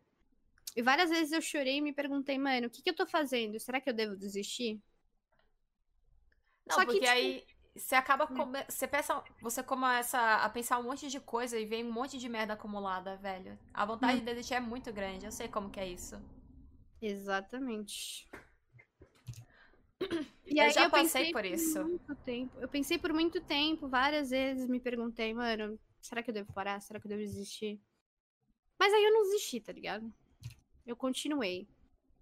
E 0.75 0.81
várias 0.81 1.09
vezes 1.09 1.33
eu 1.33 1.41
chorei 1.41 1.77
e 1.77 1.81
me 1.81 1.91
perguntei, 1.91 2.37
mano, 2.37 2.67
o 2.67 2.69
que, 2.69 2.81
que 2.81 2.89
eu 2.89 2.95
tô 2.95 3.05
fazendo? 3.05 3.59
Será 3.59 3.81
que 3.81 3.89
eu 3.89 3.93
devo 3.93 4.15
desistir? 4.15 4.81
Não, 6.65 6.75
Só 6.75 6.85
porque 6.85 6.99
que, 6.99 7.05
tipo... 7.05 7.11
aí 7.11 7.45
você 7.75 7.95
acaba. 7.95 8.25
Hum. 8.31 8.35
Come... 8.35 8.63
Você, 8.67 8.87
pensa... 8.87 9.23
você 9.41 9.63
começa 9.63 10.17
a 10.19 10.49
pensar 10.49 10.79
um 10.79 10.83
monte 10.83 11.07
de 11.09 11.19
coisa 11.19 11.59
e 11.59 11.65
vem 11.65 11.85
um 11.85 11.91
monte 11.91 12.17
de 12.17 12.29
merda 12.29 12.53
acumulada, 12.53 13.17
velho. 13.17 13.57
A 13.73 13.85
vontade 13.85 14.13
hum. 14.13 14.19
de 14.19 14.25
desistir 14.25 14.55
é 14.55 14.59
muito 14.59 14.91
grande. 14.93 15.25
Eu 15.25 15.31
sei 15.31 15.47
como 15.47 15.69
que 15.69 15.79
é 15.79 15.87
isso. 15.87 16.21
Exatamente. 17.01 18.29
E 20.45 20.59
eu 20.59 20.69
já 20.69 20.83
eu 20.83 20.89
passei 20.89 21.31
por 21.31 21.45
isso. 21.45 21.81
Muito 21.83 22.15
tempo. 22.25 22.59
Eu 22.59 22.67
pensei 22.67 22.97
por 22.97 23.13
muito 23.13 23.39
tempo, 23.39 23.87
várias 23.87 24.31
vezes 24.31 24.67
me 24.67 24.79
perguntei, 24.79 25.33
mano, 25.33 25.79
será 26.01 26.21
que 26.21 26.29
eu 26.29 26.33
devo 26.33 26.51
parar? 26.51 26.81
Será 26.81 26.99
que 26.99 27.07
eu 27.07 27.09
devo 27.09 27.21
desistir? 27.21 27.79
Mas 28.77 28.93
aí 28.93 29.03
eu 29.03 29.13
não 29.13 29.23
desisti, 29.23 29.61
tá 29.61 29.71
ligado? 29.71 30.11
Eu 30.85 30.95
continuei. 30.95 31.67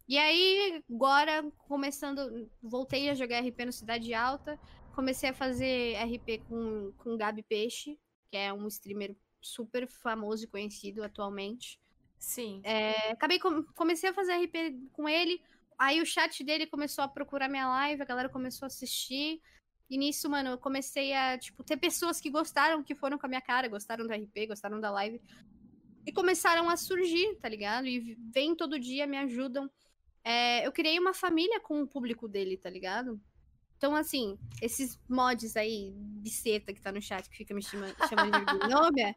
E 0.08 0.18
aí, 0.18 0.84
agora, 0.92 1.44
começando, 1.68 2.50
voltei 2.62 3.10
a 3.10 3.16
jogar 3.16 3.42
RP 3.42 3.66
no 3.66 3.72
Cidade 3.72 4.14
Alta, 4.14 4.60
comecei 4.94 5.30
a 5.30 5.34
fazer 5.34 5.96
RP 5.96 6.44
com, 6.48 6.92
com 6.98 7.16
Gabi 7.16 7.44
Peixe, 7.44 7.98
que 8.30 8.38
é 8.38 8.52
um 8.52 8.68
streamer 8.68 9.16
super 9.40 9.88
famoso 9.88 10.44
e 10.44 10.48
conhecido 10.48 11.04
atualmente. 11.04 11.80
Sim. 12.18 12.60
É, 12.64 13.12
acabei, 13.12 13.40
comecei 13.76 14.10
a 14.10 14.14
fazer 14.14 14.34
RP 14.34 14.90
com 14.92 15.08
ele, 15.08 15.42
Aí 15.80 16.02
o 16.02 16.06
chat 16.06 16.44
dele 16.44 16.68
começou 16.68 17.06
a 17.06 17.08
procurar 17.08 17.48
minha 17.48 17.68
live, 17.70 18.02
a 18.02 18.06
galera 18.06 18.28
começou 18.28 18.66
a 18.66 18.68
assistir. 18.68 19.42
E 19.90 19.98
nisso, 19.98 20.30
mano, 20.30 20.52
eu 20.52 20.58
comecei 20.58 21.14
a, 21.14 21.38
tipo, 21.38 21.64
ter 21.64 21.78
pessoas 21.78 22.20
que 22.20 22.30
gostaram, 22.30 22.84
que 22.84 22.94
foram 22.94 23.18
com 23.18 23.26
a 23.26 23.30
minha 23.30 23.42
cara, 23.42 23.70
gostaram 23.70 24.06
do 24.06 24.14
RP, 24.14 24.48
gostaram 24.48 24.82
da 24.82 24.92
live. 24.92 25.22
E 26.06 26.12
começaram 26.12 26.70
a 26.70 26.76
surgir, 26.76 27.38
tá 27.38 27.48
ligado? 27.48 27.88
E 27.88 28.18
vêm 28.34 28.54
todo 28.54 28.78
dia, 28.78 29.08
me 29.08 29.18
ajudam. 29.18 29.72
É, 30.22 30.68
eu 30.68 30.72
criei 30.74 31.00
uma 31.00 31.14
família 31.14 31.62
com 31.62 31.82
o 31.82 31.88
público 31.88 32.28
dele, 32.28 32.58
tá 32.58 32.70
ligado? 32.70 33.20
Então, 33.78 33.96
assim, 33.96 34.38
esses 34.62 35.00
mods 35.08 35.56
aí, 35.56 35.94
biceta 35.96 36.74
que 36.74 36.82
tá 36.82 36.92
no 36.92 37.02
chat, 37.02 37.30
que 37.30 37.38
fica 37.38 37.54
me 37.54 37.64
chamando, 37.64 37.96
chamando 38.10 38.46
de 38.46 38.68
nome, 38.68 39.16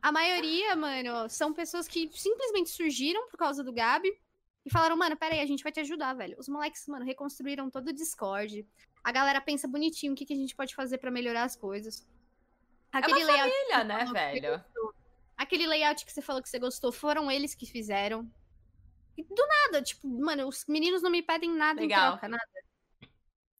a 0.00 0.10
maioria, 0.10 0.74
mano, 0.74 1.28
são 1.28 1.52
pessoas 1.52 1.86
que 1.86 2.08
simplesmente 2.10 2.70
surgiram 2.70 3.28
por 3.28 3.36
causa 3.36 3.62
do 3.62 3.72
Gabi 3.72 4.10
e 4.68 4.70
falaram, 4.70 4.96
mano, 4.96 5.16
peraí, 5.16 5.40
a 5.40 5.46
gente 5.46 5.62
vai 5.62 5.72
te 5.72 5.80
ajudar, 5.80 6.14
velho. 6.14 6.36
Os 6.38 6.48
moleques, 6.48 6.86
mano, 6.86 7.04
reconstruíram 7.04 7.70
todo 7.70 7.88
o 7.88 7.92
Discord. 7.92 8.66
A 9.02 9.10
galera 9.10 9.40
pensa 9.40 9.66
bonitinho 9.66 10.12
o 10.12 10.14
que, 10.14 10.26
que 10.26 10.34
a 10.34 10.36
gente 10.36 10.54
pode 10.54 10.74
fazer 10.74 10.98
para 10.98 11.10
melhorar 11.10 11.44
as 11.44 11.56
coisas. 11.56 12.06
Aquele 12.92 13.22
é 13.22 13.24
uma 13.24 13.38
família, 13.38 13.84
né, 13.84 14.04
velho? 14.12 14.64
Aquele 15.36 15.66
layout 15.66 16.04
que 16.04 16.12
você 16.12 16.20
falou 16.20 16.42
que 16.42 16.48
você 16.48 16.58
gostou, 16.58 16.92
foram 16.92 17.30
eles 17.30 17.54
que 17.54 17.64
fizeram. 17.64 18.30
E 19.16 19.22
do 19.22 19.46
nada, 19.46 19.82
tipo, 19.82 20.06
mano, 20.06 20.46
os 20.46 20.66
meninos 20.66 21.00
não 21.00 21.10
me 21.10 21.22
pedem 21.22 21.50
nada 21.50 21.80
Legal. 21.80 22.08
em 22.08 22.10
troca, 22.10 22.28
nada. 22.28 22.44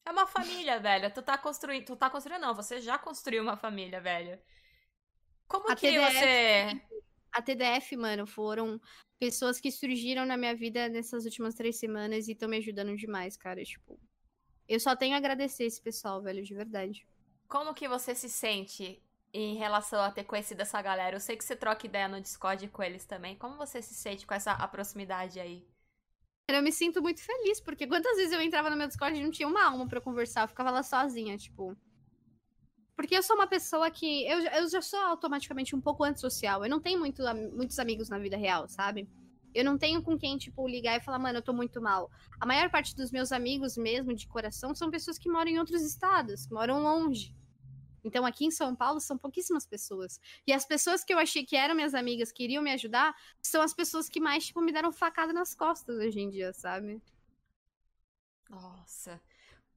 É 0.04 0.10
uma 0.10 0.26
família, 0.26 0.78
velho. 0.78 1.10
Tu 1.12 1.22
tá 1.22 1.38
construindo. 1.38 1.84
Tu 1.84 1.96
tá 1.96 2.10
construindo, 2.10 2.40
não. 2.40 2.54
Você 2.54 2.80
já 2.80 2.98
construiu 2.98 3.42
uma 3.42 3.56
família, 3.56 4.00
velho. 4.00 4.38
Como 5.46 5.70
a 5.70 5.74
que 5.74 5.90
TDF, 5.90 6.12
você. 6.12 6.82
A 7.32 7.42
TDF, 7.42 7.96
mano, 7.96 8.26
foram 8.26 8.80
pessoas 9.18 9.60
que 9.60 9.70
surgiram 9.70 10.24
na 10.24 10.36
minha 10.36 10.54
vida 10.54 10.88
nessas 10.88 11.24
últimas 11.24 11.54
três 11.54 11.76
semanas 11.78 12.28
e 12.28 12.32
estão 12.32 12.48
me 12.48 12.56
ajudando 12.56 12.96
demais, 12.96 13.36
cara. 13.36 13.62
Tipo, 13.62 13.98
eu 14.68 14.78
só 14.78 14.94
tenho 14.96 15.14
a 15.14 15.18
agradecer 15.18 15.64
esse 15.64 15.80
pessoal, 15.80 16.22
velho, 16.22 16.42
de 16.42 16.54
verdade. 16.54 17.06
Como 17.48 17.74
que 17.74 17.88
você 17.88 18.14
se 18.14 18.28
sente 18.28 19.02
em 19.32 19.56
relação 19.56 20.00
a 20.00 20.10
ter 20.10 20.24
conhecido 20.24 20.60
essa 20.60 20.80
galera? 20.80 21.16
Eu 21.16 21.20
sei 21.20 21.36
que 21.36 21.44
você 21.44 21.56
troca 21.56 21.86
ideia 21.86 22.08
no 22.08 22.20
Discord 22.20 22.68
com 22.68 22.82
eles 22.82 23.04
também. 23.04 23.36
Como 23.36 23.56
você 23.56 23.80
se 23.80 23.94
sente 23.94 24.26
com 24.26 24.34
essa 24.34 24.54
proximidade 24.68 25.40
aí? 25.40 25.66
Eu 26.50 26.62
me 26.62 26.72
sinto 26.72 27.02
muito 27.02 27.22
feliz, 27.22 27.60
porque 27.60 27.86
quantas 27.86 28.16
vezes 28.16 28.32
eu 28.32 28.40
entrava 28.40 28.70
no 28.70 28.76
meu 28.76 28.88
Discord 28.88 29.18
e 29.18 29.22
não 29.22 29.30
tinha 29.30 29.46
uma 29.46 29.64
alma 29.64 29.86
para 29.86 30.00
conversar, 30.00 30.42
eu 30.42 30.48
ficava 30.48 30.70
lá 30.70 30.82
sozinha, 30.82 31.36
tipo. 31.36 31.76
Porque 32.98 33.16
eu 33.16 33.22
sou 33.22 33.36
uma 33.36 33.46
pessoa 33.46 33.88
que. 33.92 34.26
Eu, 34.26 34.40
eu 34.40 34.68
já 34.68 34.82
sou 34.82 34.98
automaticamente 34.98 35.76
um 35.76 35.80
pouco 35.80 36.02
antissocial. 36.02 36.64
Eu 36.64 36.68
não 36.68 36.80
tenho 36.80 36.98
muito, 36.98 37.22
muitos 37.54 37.78
amigos 37.78 38.08
na 38.08 38.18
vida 38.18 38.36
real, 38.36 38.68
sabe? 38.68 39.08
Eu 39.54 39.64
não 39.64 39.78
tenho 39.78 40.02
com 40.02 40.18
quem, 40.18 40.36
tipo, 40.36 40.66
ligar 40.66 40.96
e 40.96 41.00
falar, 41.00 41.20
mano, 41.20 41.38
eu 41.38 41.42
tô 41.42 41.52
muito 41.52 41.80
mal. 41.80 42.10
A 42.40 42.44
maior 42.44 42.68
parte 42.68 42.96
dos 42.96 43.12
meus 43.12 43.30
amigos 43.30 43.76
mesmo, 43.76 44.12
de 44.12 44.26
coração, 44.26 44.74
são 44.74 44.90
pessoas 44.90 45.16
que 45.16 45.30
moram 45.30 45.48
em 45.48 45.60
outros 45.60 45.80
estados, 45.80 46.46
que 46.46 46.52
moram 46.52 46.82
longe. 46.82 47.36
Então, 48.02 48.26
aqui 48.26 48.44
em 48.44 48.50
São 48.50 48.74
Paulo, 48.74 48.98
são 48.98 49.16
pouquíssimas 49.16 49.64
pessoas. 49.64 50.20
E 50.44 50.52
as 50.52 50.64
pessoas 50.66 51.04
que 51.04 51.14
eu 51.14 51.20
achei 51.20 51.46
que 51.46 51.54
eram 51.54 51.76
minhas 51.76 51.94
amigas, 51.94 52.32
que 52.32 52.42
iriam 52.42 52.64
me 52.64 52.72
ajudar, 52.72 53.14
são 53.40 53.62
as 53.62 53.72
pessoas 53.72 54.08
que 54.08 54.18
mais, 54.18 54.44
tipo, 54.44 54.60
me 54.60 54.72
deram 54.72 54.90
facada 54.90 55.32
nas 55.32 55.54
costas 55.54 55.98
hoje 55.98 56.18
em 56.18 56.30
dia, 56.30 56.52
sabe? 56.52 57.00
Nossa. 58.50 59.20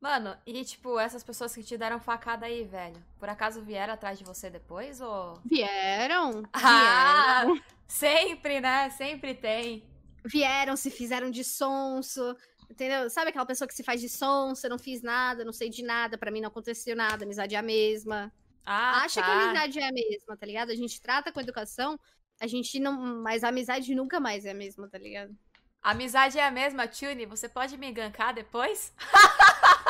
Mano, 0.02 0.36
e 0.48 0.66
tipo, 0.66 1.00
essas 1.00 1.24
pessoas 1.24 1.54
que 1.54 1.62
te 1.62 1.78
deram 1.78 2.00
facada 2.00 2.48
aí, 2.48 2.64
velho, 2.64 2.98
por 3.20 3.30
acaso 3.30 3.62
vieram 3.62 3.94
atrás 3.94 4.18
de 4.18 4.26
você 4.26 4.50
depois 4.50 5.00
ou. 5.00 5.40
Vieram! 5.46 6.42
Ah! 6.52 7.44
Vieram. 7.46 7.62
Sempre, 7.88 8.60
né? 8.60 8.90
Sempre 8.90 9.36
tem. 9.36 9.84
Vieram, 10.26 10.76
se 10.76 10.90
fizeram 10.90 11.30
de 11.30 11.44
sonso. 11.44 12.36
Entendeu? 12.68 13.10
Sabe 13.10 13.30
aquela 13.30 13.46
pessoa 13.46 13.68
que 13.68 13.76
se 13.76 13.84
faz 13.84 14.02
de 14.02 14.10
sonso, 14.10 14.66
eu 14.66 14.70
não 14.72 14.80
fiz 14.80 15.04
nada, 15.04 15.46
não 15.46 15.54
sei 15.54 15.70
de 15.70 15.84
nada, 15.84 16.18
para 16.18 16.32
mim 16.32 16.42
não 16.42 16.48
aconteceu 16.48 16.96
nada, 16.96 17.26
amizade 17.26 17.54
é 17.54 17.60
a 17.60 17.62
mesma. 17.62 18.34
Ah, 18.66 19.04
acha 19.04 19.22
tá. 19.22 19.28
que 19.28 19.32
a 19.32 19.44
amizade 19.44 19.80
é 19.80 19.88
a 19.88 19.92
mesma, 19.92 20.38
tá 20.38 20.46
ligado? 20.46 20.72
A 20.72 20.76
gente 20.76 21.00
trata 21.02 21.32
com 21.32 21.42
educação, 21.42 22.00
a 22.40 22.48
gente 22.48 22.80
não. 22.80 23.22
Mas 23.22 23.44
a 23.44 23.50
amizade 23.50 23.94
nunca 23.94 24.20
mais 24.20 24.46
é 24.46 24.52
a 24.52 24.56
mesma, 24.56 24.88
tá 24.88 24.98
ligado? 24.98 25.36
Amizade 25.82 26.40
é 26.40 26.46
a 26.46 26.52
mesma, 26.52 26.88
Tune. 26.88 27.26
Você 27.26 27.50
pode 27.50 27.78
me 27.78 27.92
gankar 27.92 28.34
depois? 28.34 28.94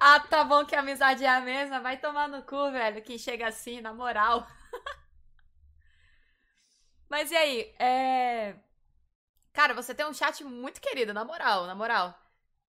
ah, 0.00 0.18
tá 0.20 0.42
bom 0.44 0.64
que 0.64 0.74
a 0.74 0.80
amizade 0.80 1.22
é 1.24 1.28
a 1.28 1.40
mesma. 1.42 1.80
Vai 1.80 1.98
tomar 1.98 2.26
no 2.28 2.42
cu, 2.42 2.70
velho. 2.72 3.02
Quem 3.02 3.18
chega 3.18 3.48
assim, 3.48 3.80
na 3.82 3.92
moral. 3.92 4.46
Mas 7.08 7.30
e 7.30 7.36
aí? 7.36 7.74
É. 7.78 8.54
Cara, 9.52 9.74
você 9.74 9.94
tem 9.94 10.06
um 10.06 10.14
chat 10.14 10.44
muito 10.44 10.80
querido, 10.80 11.12
na 11.12 11.24
moral, 11.24 11.66
na 11.66 11.74
moral. 11.74 12.14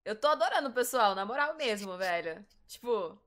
Eu 0.03 0.19
tô 0.19 0.27
adorando 0.27 0.69
o 0.69 0.73
pessoal, 0.73 1.13
na 1.15 1.25
moral 1.25 1.55
mesmo, 1.55 1.97
velho. 1.97 2.43
Tipo, 2.67 3.19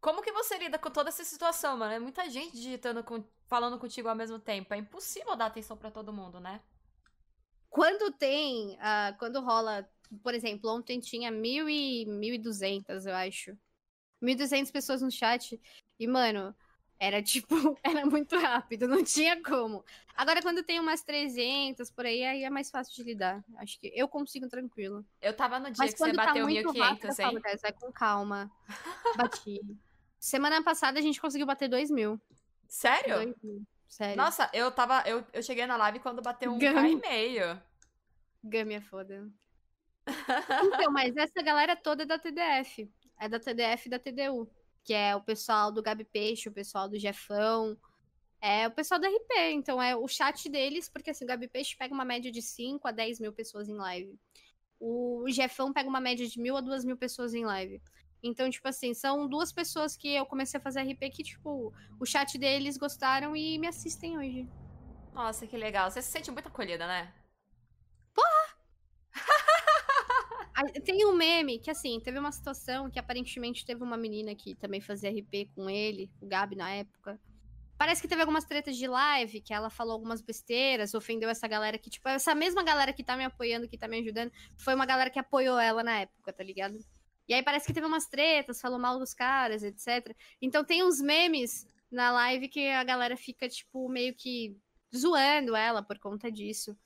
como 0.00 0.22
que 0.22 0.32
você 0.32 0.58
lida 0.58 0.78
com 0.78 0.90
toda 0.90 1.08
essa 1.10 1.24
situação, 1.24 1.76
mano? 1.76 1.92
É 1.94 1.98
muita 1.98 2.28
gente 2.30 2.52
digitando, 2.52 3.02
com... 3.04 3.24
falando 3.48 3.78
contigo 3.78 4.08
ao 4.08 4.14
mesmo 4.16 4.38
tempo. 4.38 4.72
É 4.74 4.76
impossível 4.78 5.36
dar 5.36 5.46
atenção 5.46 5.76
pra 5.76 5.90
todo 5.90 6.12
mundo, 6.12 6.40
né? 6.40 6.60
Quando 7.70 8.12
tem, 8.12 8.76
ah, 8.80 9.14
quando 9.18 9.40
rola, 9.40 9.88
por 10.22 10.34
exemplo, 10.34 10.70
ontem 10.70 11.00
tinha 11.00 11.30
mil 11.30 11.68
e, 11.68 12.04
1.200, 12.06 13.06
eu 13.06 13.14
acho. 13.14 13.56
1.200 14.22 14.70
pessoas 14.70 15.02
no 15.02 15.10
chat. 15.10 15.60
E, 15.98 16.06
mano, 16.06 16.54
era 16.98 17.22
tipo, 17.22 17.76
era 17.82 18.06
muito 18.06 18.38
rápido, 18.38 18.86
não 18.86 19.02
tinha 19.02 19.42
como. 19.42 19.84
Agora, 20.14 20.42
quando 20.42 20.62
tem 20.62 20.78
umas 20.78 21.02
300 21.02 21.90
por 21.90 22.06
aí, 22.06 22.24
aí 22.24 22.44
é 22.44 22.50
mais 22.50 22.70
fácil 22.70 22.94
de 22.94 23.02
lidar. 23.02 23.44
Acho 23.56 23.78
que 23.80 23.90
eu 23.94 24.06
consigo 24.06 24.48
tranquilo. 24.48 25.04
Eu 25.20 25.34
tava 25.34 25.58
no 25.58 25.66
dia 25.66 25.74
Mas 25.78 25.92
que 25.92 25.98
você 25.98 26.12
tá 26.12 26.26
bateu 26.26 26.44
muito 26.44 26.68
1.500, 26.68 26.78
rápido, 26.78 27.06
hein? 27.08 27.14
falo, 27.16 27.40
"Guys, 27.40 27.62
vai 27.62 27.72
com 27.72 27.92
calma. 27.92 28.50
Bati. 29.16 29.60
Semana 30.18 30.62
passada 30.62 30.98
a 30.98 31.02
gente 31.02 31.20
conseguiu 31.20 31.46
bater 31.46 31.68
2 31.68 31.90
mil. 31.90 32.20
Sério? 32.68 33.16
2 33.16 33.34
mil. 33.42 33.62
Sério. 33.88 34.16
Nossa, 34.16 34.48
eu 34.54 34.70
tava. 34.70 35.02
Eu, 35.04 35.26
eu 35.32 35.42
cheguei 35.42 35.66
na 35.66 35.76
live 35.76 35.98
quando 35.98 36.22
bateu 36.22 36.50
um 36.52 36.58
Gami. 36.58 36.92
e 36.92 36.96
meio. 36.96 37.60
Gami 38.44 38.74
é 38.74 38.80
foda. 38.80 39.28
Então, 40.06 40.92
mas 40.92 41.16
essa 41.16 41.42
galera 41.42 41.76
toda 41.76 42.02
é 42.02 42.06
da 42.06 42.18
TDF. 42.18 42.90
É 43.18 43.28
da 43.28 43.38
TDF 43.38 43.86
e 43.86 43.90
da 43.90 43.98
TDU. 43.98 44.48
Que 44.84 44.94
é 44.94 45.14
o 45.14 45.20
pessoal 45.20 45.70
do 45.70 45.82
Gabi 45.82 46.04
Peixe, 46.04 46.48
o 46.48 46.52
pessoal 46.52 46.88
do 46.88 46.98
Jefão. 46.98 47.76
É 48.40 48.66
o 48.66 48.70
pessoal 48.72 49.00
da 49.00 49.08
RP. 49.08 49.52
Então, 49.52 49.80
é 49.80 49.94
o 49.94 50.08
chat 50.08 50.48
deles, 50.48 50.88
porque 50.88 51.10
assim, 51.10 51.24
o 51.24 51.28
Gabi 51.28 51.46
Peixe 51.46 51.76
pega 51.76 51.94
uma 51.94 52.04
média 52.04 52.30
de 52.32 52.42
5 52.42 52.86
a 52.88 52.90
10 52.90 53.20
mil 53.20 53.32
pessoas 53.32 53.68
em 53.68 53.76
live. 53.76 54.18
O 54.80 55.24
Jefão 55.28 55.72
pega 55.72 55.88
uma 55.88 56.00
média 56.00 56.26
de 56.26 56.40
mil 56.40 56.56
a 56.56 56.60
duas 56.60 56.84
mil 56.84 56.96
pessoas 56.96 57.34
em 57.34 57.44
live. 57.44 57.80
Então, 58.20 58.50
tipo 58.50 58.66
assim, 58.66 58.94
são 58.94 59.28
duas 59.28 59.52
pessoas 59.52 59.96
que 59.96 60.14
eu 60.14 60.26
comecei 60.26 60.58
a 60.58 60.62
fazer 60.62 60.82
RP 60.82 61.10
que, 61.10 61.22
tipo, 61.22 61.72
o 62.00 62.06
chat 62.06 62.36
deles 62.36 62.76
gostaram 62.76 63.36
e 63.36 63.58
me 63.58 63.68
assistem 63.68 64.18
hoje. 64.18 64.48
Nossa, 65.12 65.46
que 65.46 65.56
legal. 65.56 65.90
Você 65.90 66.02
se 66.02 66.10
sente 66.10 66.30
muito 66.30 66.48
acolhida, 66.48 66.86
né? 66.86 67.12
Ah, 70.51 70.51
Tem 70.84 71.04
um 71.06 71.14
meme 71.14 71.58
que, 71.58 71.70
assim, 71.70 71.98
teve 72.00 72.18
uma 72.18 72.32
situação 72.32 72.90
que 72.90 72.98
aparentemente 72.98 73.64
teve 73.64 73.82
uma 73.82 73.96
menina 73.96 74.34
que 74.34 74.54
também 74.54 74.80
fazia 74.80 75.10
RP 75.10 75.50
com 75.54 75.68
ele, 75.68 76.10
o 76.20 76.26
Gabi 76.26 76.56
na 76.56 76.70
época. 76.70 77.20
Parece 77.76 78.00
que 78.00 78.06
teve 78.06 78.20
algumas 78.20 78.44
tretas 78.44 78.76
de 78.76 78.86
live, 78.86 79.40
que 79.40 79.52
ela 79.52 79.68
falou 79.68 79.94
algumas 79.94 80.20
besteiras, 80.20 80.94
ofendeu 80.94 81.28
essa 81.28 81.48
galera 81.48 81.76
que, 81.78 81.90
tipo, 81.90 82.08
essa 82.08 82.34
mesma 82.34 82.62
galera 82.62 82.92
que 82.92 83.02
tá 83.02 83.16
me 83.16 83.24
apoiando, 83.24 83.68
que 83.68 83.76
tá 83.76 83.88
me 83.88 83.98
ajudando, 83.98 84.30
foi 84.56 84.74
uma 84.74 84.86
galera 84.86 85.10
que 85.10 85.18
apoiou 85.18 85.58
ela 85.58 85.82
na 85.82 86.00
época, 86.00 86.32
tá 86.32 86.44
ligado? 86.44 86.78
E 87.26 87.34
aí 87.34 87.42
parece 87.42 87.66
que 87.66 87.72
teve 87.72 87.86
umas 87.86 88.06
tretas, 88.06 88.60
falou 88.60 88.78
mal 88.78 88.98
dos 88.98 89.14
caras, 89.14 89.62
etc. 89.62 90.14
Então 90.40 90.64
tem 90.64 90.84
uns 90.84 91.00
memes 91.00 91.66
na 91.90 92.12
live 92.12 92.48
que 92.48 92.68
a 92.68 92.84
galera 92.84 93.16
fica, 93.16 93.48
tipo, 93.48 93.88
meio 93.88 94.14
que 94.14 94.56
zoando 94.96 95.56
ela 95.56 95.82
por 95.82 95.98
conta 95.98 96.30
disso. 96.30 96.76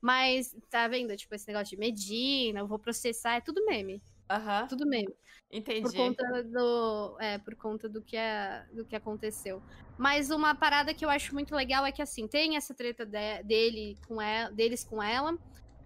Mas, 0.00 0.54
tá 0.70 0.88
vendo? 0.88 1.16
Tipo, 1.16 1.34
esse 1.34 1.46
negócio 1.48 1.70
de 1.70 1.76
Medina, 1.76 2.60
eu 2.60 2.66
vou 2.66 2.78
processar, 2.78 3.34
é 3.36 3.40
tudo 3.40 3.64
meme. 3.66 4.02
Aham, 4.30 4.66
Tudo 4.68 4.86
meme. 4.86 5.12
entendi. 5.50 5.82
Por 5.82 5.94
conta 5.96 6.42
do. 6.44 7.16
É, 7.20 7.38
por 7.38 7.56
conta 7.56 7.88
do 7.88 8.02
que, 8.02 8.16
é, 8.16 8.64
do 8.72 8.84
que 8.86 8.94
aconteceu. 8.96 9.62
Mas 9.98 10.30
uma 10.30 10.54
parada 10.54 10.94
que 10.94 11.04
eu 11.04 11.10
acho 11.10 11.34
muito 11.34 11.54
legal 11.54 11.84
é 11.84 11.92
que, 11.92 12.00
assim, 12.02 12.26
tem 12.28 12.56
essa 12.56 12.74
treta 12.74 13.04
de- 13.04 13.42
dele 13.44 13.96
com 14.06 14.20
ela, 14.22 14.50
deles 14.50 14.84
com 14.84 15.02
ela, 15.02 15.36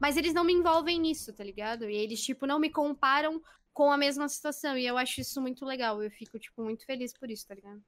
mas 0.01 0.17
eles 0.17 0.33
não 0.35 0.45
me 0.45 0.53
envolvem 0.53 1.01
nisso, 1.01 1.33
tá 1.33 1.43
ligado? 1.43 1.89
E 1.89 1.97
eles, 1.97 2.23
tipo, 2.23 2.47
não 2.47 2.59
me 2.59 2.71
comparam 2.71 3.41
com 3.73 3.91
a 3.91 3.97
mesma 3.97 4.29
situação. 4.29 4.77
E 4.77 4.87
eu 4.87 4.97
acho 4.99 5.21
isso 5.21 5.41
muito 5.41 5.65
legal. 5.65 6.03
Eu 6.03 6.11
fico, 6.11 6.39
tipo, 6.39 6.63
muito 6.63 6.85
feliz 6.85 7.13
por 7.19 7.31
isso, 7.31 7.47
tá 7.49 7.55
ligado? 7.55 7.83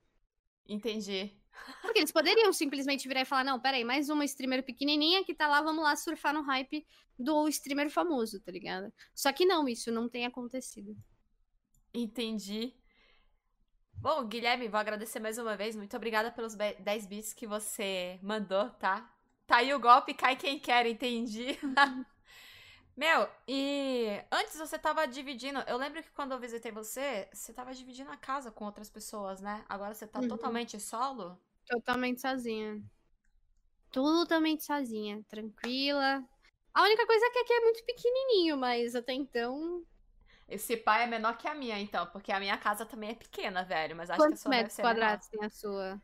Entendi. 0.69 1.41
Porque 1.81 2.01
eles 2.01 2.13
poderiam 2.13 2.53
simplesmente 2.53 3.07
virar 3.09 3.23
e 3.23 3.25
falar: 3.25 3.45
não, 3.45 3.61
peraí, 3.61 3.85
mais 3.85 4.09
uma 4.09 4.25
streamer 4.25 4.65
pequenininha 4.65 5.25
que 5.25 5.35
tá 5.35 5.47
lá, 5.49 5.61
vamos 5.63 5.83
lá 5.85 5.95
surfar 5.97 6.35
no 6.35 6.43
hype 6.43 6.87
do 7.19 7.49
streamer 7.49 7.91
famoso, 7.91 8.41
tá 8.41 8.53
ligado? 8.53 8.93
Só 9.15 9.33
que 9.33 9.47
não, 9.47 9.69
isso 9.69 9.91
não 9.93 10.09
tem 10.09 10.27
acontecido. 10.27 10.97
Entendi. 11.93 12.77
Bom, 14.01 14.25
Guilherme, 14.27 14.69
vou 14.69 14.79
agradecer 14.81 15.19
mais 15.21 15.37
uma 15.39 15.57
vez. 15.57 15.75
Muito 15.77 15.97
obrigada 15.97 16.31
pelos 16.31 16.55
be- 16.55 16.75
10 16.81 17.07
bits 17.07 17.33
que 17.35 17.47
você 17.47 18.19
mandou, 18.23 18.71
tá? 18.71 19.11
Tá 19.47 19.57
aí 19.59 19.73
o 19.75 19.81
golpe, 19.81 20.15
cai 20.15 20.37
quem 20.37 20.59
quer, 20.59 20.87
entendi. 20.87 21.59
Meu, 22.97 23.29
e 23.47 24.23
antes 24.33 24.57
você 24.57 24.79
tava 24.79 25.07
dividindo. 25.07 25.61
Eu 25.67 25.77
lembro 25.77 26.03
que 26.03 26.11
quando 26.11 26.33
eu 26.33 26.39
visitei 26.41 26.73
você, 26.73 27.29
você 27.33 27.53
tava 27.53 27.75
dividindo 27.75 28.11
a 28.11 28.17
casa 28.17 28.51
com 28.51 28.65
outras 28.65 28.89
pessoas, 28.91 29.41
né? 29.41 29.65
Agora 29.69 29.95
você 29.95 30.07
tá 30.07 30.21
Uhum. 30.21 30.29
totalmente 30.29 30.81
solo? 30.81 31.39
Totalmente 31.67 32.21
sozinha. 32.21 32.81
Totalmente 33.91 34.65
sozinha, 34.65 35.23
tranquila. 35.29 36.23
A 36.75 36.83
única 36.83 37.07
coisa 37.07 37.25
é 37.27 37.31
que 37.31 37.39
aqui 37.39 37.53
é 37.53 37.61
muito 37.61 37.85
pequenininho, 37.85 38.57
mas 38.57 38.95
até 38.95 39.13
então. 39.15 39.83
Esse 40.49 40.77
pai 40.77 41.05
é 41.05 41.07
menor 41.07 41.37
que 41.37 41.49
a 41.49 41.55
minha, 41.55 41.79
então, 41.81 42.07
porque 42.09 42.31
a 42.31 42.39
minha 42.39 42.57
casa 42.59 42.85
também 42.87 43.11
é 43.11 43.15
pequena, 43.15 43.65
velho. 43.65 43.97
Mas 43.97 44.11
acho 44.11 44.27
que 44.29 44.35
a 44.35 44.37
Quantos 44.37 44.43
sua 44.43 44.51
deve 44.51 44.63
metros 44.63 44.77
ser 44.77 44.83
menor. 44.83 44.95
quadrados 45.01 45.29
tem 45.29 45.45
a 45.45 45.51
sua? 45.51 46.01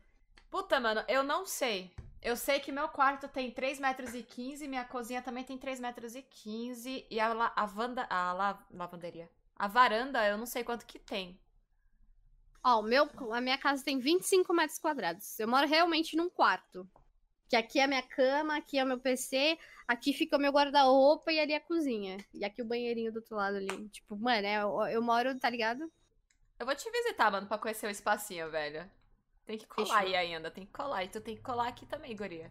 Puta, 0.49 0.79
mano, 0.79 1.03
eu 1.07 1.23
não 1.23 1.45
sei. 1.45 1.95
Eu 2.21 2.35
sei 2.35 2.59
que 2.59 2.71
meu 2.71 2.87
quarto 2.89 3.27
tem 3.27 3.51
3 3.51 3.79
metros 3.79 4.13
e 4.15 4.23
15, 4.23 4.67
minha 4.67 4.85
cozinha 4.85 5.21
também 5.21 5.43
tem 5.43 5.57
3 5.57 5.79
metros 5.79 6.15
e 6.15 6.21
15, 6.21 7.05
e 7.09 7.19
a, 7.19 7.33
la- 7.33 7.53
a, 7.55 7.65
vanda, 7.65 8.05
a 8.09 8.33
la- 8.33 8.65
lavanderia. 8.71 9.29
A 9.55 9.67
varanda, 9.67 10.25
eu 10.27 10.37
não 10.37 10.45
sei 10.45 10.63
quanto 10.63 10.85
que 10.85 10.97
tem. 10.99 11.39
Ó, 12.63 12.79
o 12.79 12.83
meu, 12.83 13.09
a 13.31 13.41
minha 13.41 13.57
casa 13.57 13.83
tem 13.83 13.99
25 13.99 14.53
metros 14.53 14.79
quadrados. 14.79 15.37
Eu 15.39 15.47
moro 15.47 15.67
realmente 15.67 16.15
num 16.15 16.29
quarto. 16.29 16.87
Que 17.49 17.55
aqui 17.57 17.79
é 17.79 17.83
a 17.83 17.87
minha 17.87 18.01
cama, 18.01 18.55
aqui 18.57 18.79
é 18.79 18.83
o 18.83 18.87
meu 18.87 18.97
PC, 18.99 19.59
aqui 19.87 20.13
fica 20.13 20.37
o 20.37 20.39
meu 20.39 20.51
guarda-roupa 20.51 21.31
e 21.31 21.39
ali 21.39 21.53
a 21.53 21.59
cozinha. 21.59 22.17
E 22.33 22.43
aqui 22.45 22.61
o 22.61 22.65
banheirinho 22.65 23.11
do 23.11 23.17
outro 23.17 23.35
lado 23.35 23.57
ali. 23.57 23.89
Tipo, 23.89 24.15
mano, 24.15 24.47
é- 24.47 24.61
eu, 24.63 24.81
eu 24.87 25.01
moro, 25.01 25.37
tá 25.37 25.49
ligado? 25.49 25.91
Eu 26.57 26.65
vou 26.65 26.75
te 26.75 26.89
visitar, 26.89 27.29
mano, 27.31 27.45
pra 27.47 27.57
conhecer 27.57 27.85
o 27.85 27.91
espacinho, 27.91 28.49
velho. 28.49 28.89
Tem 29.45 29.57
que 29.57 29.67
colar 29.67 29.85
Fechou. 29.85 29.99
aí 29.99 30.15
ainda, 30.15 30.49
tem 30.49 30.65
que 30.65 30.71
colar. 30.71 31.03
E 31.03 31.09
tu 31.09 31.19
tem 31.19 31.35
que 31.35 31.41
colar 31.41 31.67
aqui 31.67 31.85
também, 31.85 32.15
guria. 32.15 32.49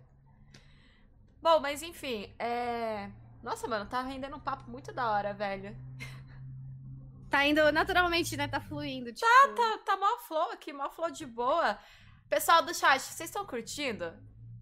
Bom, 1.40 1.58
mas 1.58 1.82
enfim, 1.82 2.32
é... 2.38 3.10
Nossa, 3.42 3.66
mano, 3.66 3.88
tá 3.88 4.02
rendendo 4.02 4.36
um 4.36 4.40
papo 4.40 4.70
muito 4.70 4.92
da 4.92 5.10
hora, 5.10 5.32
velho. 5.32 5.74
Tá 7.32 7.46
indo 7.46 7.72
naturalmente, 7.72 8.36
né? 8.36 8.46
Tá 8.46 8.60
fluindo. 8.60 9.10
Tipo... 9.10 9.26
Tá, 9.56 9.78
tá 9.86 9.96
mó 9.96 10.18
flow 10.18 10.50
aqui, 10.50 10.70
mó 10.70 10.90
flow 10.90 11.10
de 11.10 11.24
boa. 11.24 11.78
Pessoal 12.28 12.62
do 12.62 12.74
chat, 12.74 13.00
vocês 13.00 13.30
estão 13.30 13.46
curtindo? 13.46 14.12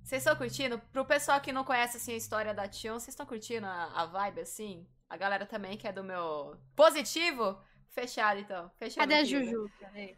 Vocês 0.04 0.22
estão 0.22 0.36
curtindo? 0.36 0.78
Pro 0.92 1.04
pessoal 1.04 1.40
que 1.40 1.50
não 1.50 1.64
conhece, 1.64 1.96
assim, 1.96 2.12
a 2.12 2.16
história 2.16 2.54
da 2.54 2.68
Tion, 2.68 2.94
vocês 2.94 3.08
estão 3.08 3.26
curtindo 3.26 3.66
a, 3.66 4.00
a 4.00 4.06
vibe, 4.06 4.42
assim? 4.42 4.86
A 5.08 5.16
galera 5.16 5.44
também 5.46 5.76
que 5.76 5.88
é 5.88 5.92
do 5.92 6.04
meu 6.04 6.56
positivo? 6.76 7.60
Fechado, 7.88 8.38
então. 8.38 8.70
Fechado 8.78 9.00
Cadê 9.00 9.14
a 9.14 9.18
né? 9.18 9.24
Juju? 9.24 9.68
Cadê? 9.80 10.16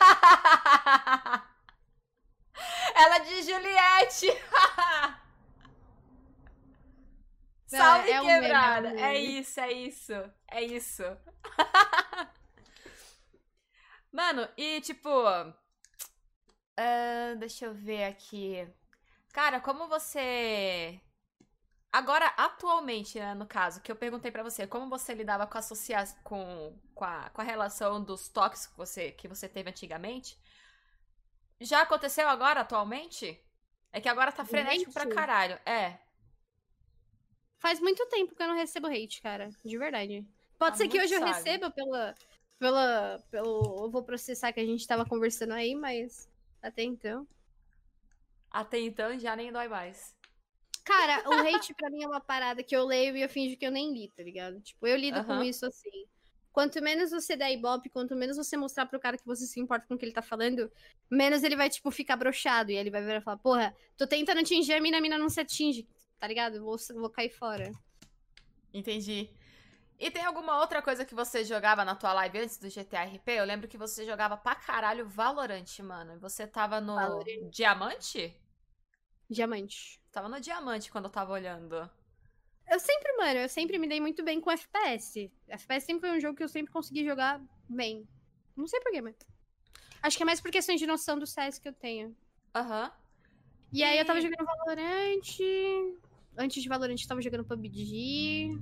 Ela 2.96 3.18
de 3.18 3.42
Juliette! 3.44 4.26
Salve 7.66 8.10
é 8.10 8.20
um 8.20 8.26
meme, 8.26 8.30
é 8.30 8.38
um 8.38 8.42
quebrada! 8.42 8.88
meme. 8.90 9.00
É 9.02 9.18
isso, 9.18 9.60
é 9.60 9.72
isso. 9.72 10.12
É 10.50 10.62
isso. 10.62 11.02
Mano, 14.12 14.48
e 14.56 14.80
tipo. 14.80 15.10
ah, 16.76 17.34
deixa 17.38 17.66
eu 17.66 17.74
ver 17.74 18.04
aqui. 18.04 18.66
Cara, 19.32 19.60
como 19.60 19.88
você. 19.88 21.00
Agora, 21.92 22.26
atualmente, 22.36 23.18
né, 23.18 23.34
no 23.34 23.46
caso, 23.46 23.80
que 23.80 23.90
eu 23.90 23.96
perguntei 23.96 24.30
pra 24.30 24.42
você, 24.42 24.66
como 24.66 24.88
você 24.88 25.14
lidava 25.14 25.46
com 25.46 25.56
a, 25.56 25.60
associa... 25.60 26.04
com, 26.22 26.78
com, 26.94 27.04
a, 27.04 27.30
com 27.30 27.40
a 27.40 27.44
relação 27.44 28.02
dos 28.02 28.28
toques 28.28 28.66
que 28.66 28.76
você, 28.76 29.12
que 29.12 29.26
você 29.28 29.48
teve 29.48 29.70
antigamente? 29.70 30.38
Já 31.60 31.82
aconteceu 31.82 32.28
agora, 32.28 32.60
atualmente? 32.60 33.42
É 33.92 34.00
que 34.00 34.08
agora 34.08 34.30
tá 34.32 34.44
frenético 34.44 34.92
pra 34.92 35.04
Hate? 35.04 35.14
caralho. 35.14 35.58
É. 35.64 35.98
Faz 37.66 37.80
muito 37.80 38.06
tempo 38.06 38.32
que 38.32 38.40
eu 38.40 38.46
não 38.46 38.54
recebo 38.54 38.86
hate, 38.86 39.20
cara. 39.20 39.50
De 39.64 39.76
verdade. 39.76 40.24
Pode 40.56 40.72
Tá 40.72 40.76
ser 40.76 40.88
que 40.88 41.00
hoje 41.00 41.12
eu 41.12 41.18
sábio. 41.18 41.34
receba 41.34 41.68
pela, 41.68 42.14
pela, 42.60 43.18
pelo. 43.28 43.84
Eu 43.86 43.90
vou 43.90 44.04
processar 44.04 44.52
que 44.52 44.60
a 44.60 44.64
gente 44.64 44.86
tava 44.86 45.04
conversando 45.04 45.52
aí, 45.52 45.74
mas 45.74 46.30
até 46.62 46.84
então. 46.84 47.26
Até 48.48 48.78
então 48.78 49.18
já 49.18 49.34
nem 49.34 49.50
dói 49.50 49.66
mais. 49.66 50.14
Cara, 50.84 51.28
o 51.28 51.32
hate 51.42 51.74
pra 51.74 51.90
mim 51.90 52.04
é 52.04 52.06
uma 52.06 52.20
parada 52.20 52.62
que 52.62 52.76
eu 52.76 52.84
leio 52.84 53.16
e 53.16 53.22
eu 53.22 53.28
finjo 53.28 53.56
que 53.56 53.66
eu 53.66 53.72
nem 53.72 53.92
li, 53.92 54.12
tá 54.16 54.22
ligado? 54.22 54.60
Tipo, 54.60 54.86
eu 54.86 54.96
lido 54.96 55.24
com 55.24 55.32
Aham. 55.32 55.44
isso 55.44 55.66
assim. 55.66 56.06
Quanto 56.52 56.80
menos 56.80 57.10
você 57.10 57.36
der 57.36 57.52
ibope, 57.52 57.90
quanto 57.90 58.14
menos 58.14 58.36
você 58.36 58.56
mostrar 58.56 58.86
pro 58.86 59.00
cara 59.00 59.18
que 59.18 59.26
você 59.26 59.44
se 59.44 59.58
importa 59.58 59.86
com 59.88 59.94
o 59.94 59.98
que 59.98 60.04
ele 60.04 60.12
tá 60.12 60.22
falando, 60.22 60.70
menos 61.10 61.42
ele 61.42 61.56
vai, 61.56 61.68
tipo, 61.68 61.90
ficar 61.90 62.14
broxado. 62.16 62.70
E 62.70 62.76
ele 62.76 62.90
vai 62.90 63.02
virar 63.02 63.18
e 63.18 63.20
falar, 63.20 63.38
porra, 63.38 63.76
tô 63.96 64.06
tentando 64.06 64.38
atingir 64.40 64.72
a 64.72 64.80
mina, 64.80 64.98
a 64.98 65.00
mina 65.00 65.18
não 65.18 65.28
se 65.28 65.40
atinge, 65.40 65.86
tá 66.18 66.26
ligado? 66.26 66.62
Vou, 66.62 66.76
vou 66.94 67.10
cair 67.10 67.30
fora. 67.30 67.70
Entendi. 68.72 69.30
E 69.98 70.10
tem 70.10 70.24
alguma 70.24 70.58
outra 70.60 70.82
coisa 70.82 71.04
que 71.06 71.14
você 71.14 71.42
jogava 71.44 71.84
na 71.84 71.94
tua 71.94 72.12
live 72.12 72.38
antes 72.38 72.58
do 72.58 72.68
GTA 72.68 73.04
RP? 73.04 73.28
Eu 73.30 73.44
lembro 73.46 73.66
que 73.68 73.78
você 73.78 74.04
jogava 74.04 74.36
pra 74.36 74.54
caralho 74.54 75.08
Valorant, 75.08 75.78
mano. 75.80 76.14
E 76.14 76.18
você 76.18 76.46
tava 76.46 76.80
no 76.80 76.94
Valorant. 76.94 77.50
Diamante? 77.50 78.38
Diamante. 79.30 80.00
Tava 80.12 80.28
no 80.28 80.40
Diamante 80.40 80.90
quando 80.90 81.06
eu 81.06 81.10
tava 81.10 81.32
olhando. 81.32 81.90
Eu 82.68 82.78
sempre, 82.80 83.12
mano, 83.16 83.40
eu 83.40 83.48
sempre 83.48 83.78
me 83.78 83.88
dei 83.88 84.00
muito 84.00 84.22
bem 84.24 84.40
com 84.40 84.50
FPS. 84.50 85.32
FPS 85.48 85.86
sempre 85.86 86.08
foi 86.08 86.18
um 86.18 86.20
jogo 86.20 86.36
que 86.36 86.42
eu 86.44 86.48
sempre 86.48 86.72
consegui 86.72 87.04
jogar 87.04 87.40
bem. 87.68 88.06
Não 88.54 88.66
sei 88.66 88.80
porquê, 88.80 89.00
mas. 89.00 89.16
Acho 90.02 90.16
que 90.16 90.22
é 90.22 90.26
mais 90.26 90.40
por 90.40 90.50
questões 90.50 90.78
de 90.78 90.86
noção 90.86 91.18
do 91.18 91.26
CS 91.26 91.58
que 91.58 91.68
eu 91.68 91.72
tenho. 91.72 92.14
Aham. 92.54 92.92
E 93.72 93.82
aí 93.82 93.98
eu 93.98 94.04
tava 94.04 94.18
E- 94.18 94.22
jogando 94.22 94.44
Valorant. 94.46 95.38
Antes 96.38 96.62
de 96.62 96.68
Valorant 96.68 97.00
eu 97.00 97.08
tava 97.08 97.22
jogando 97.22 97.44
PUBG. 97.44 98.58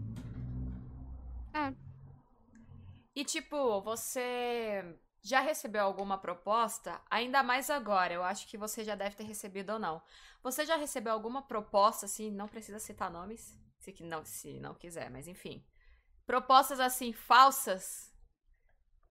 E 3.15 3.25
tipo, 3.25 3.81
você 3.83 4.99
já 5.23 5.41
recebeu 5.41 5.85
alguma 5.85 6.19
proposta? 6.19 7.01
Ainda 7.11 7.43
mais 7.43 7.71
agora, 7.71 8.13
eu 8.13 8.25
acho 8.25 8.47
que 8.49 8.59
você 8.59 8.85
já 8.85 8.95
deve 8.95 9.17
ter 9.17 9.25
recebido 9.25 9.75
ou 9.75 9.79
não. 9.79 10.03
Você 10.43 10.67
já 10.67 10.77
recebeu 10.77 11.13
alguma 11.13 11.43
proposta, 11.43 12.07
assim, 12.07 12.31
não 12.31 12.49
precisa 12.49 12.79
citar 12.79 13.11
nomes, 13.11 13.57
se 13.79 13.95
não, 14.03 14.25
se 14.25 14.61
não 14.61 14.75
quiser, 14.75 15.11
mas 15.11 15.29
enfim. 15.29 15.65
Propostas 16.27 16.81
assim, 16.81 17.13
falsas. 17.13 18.13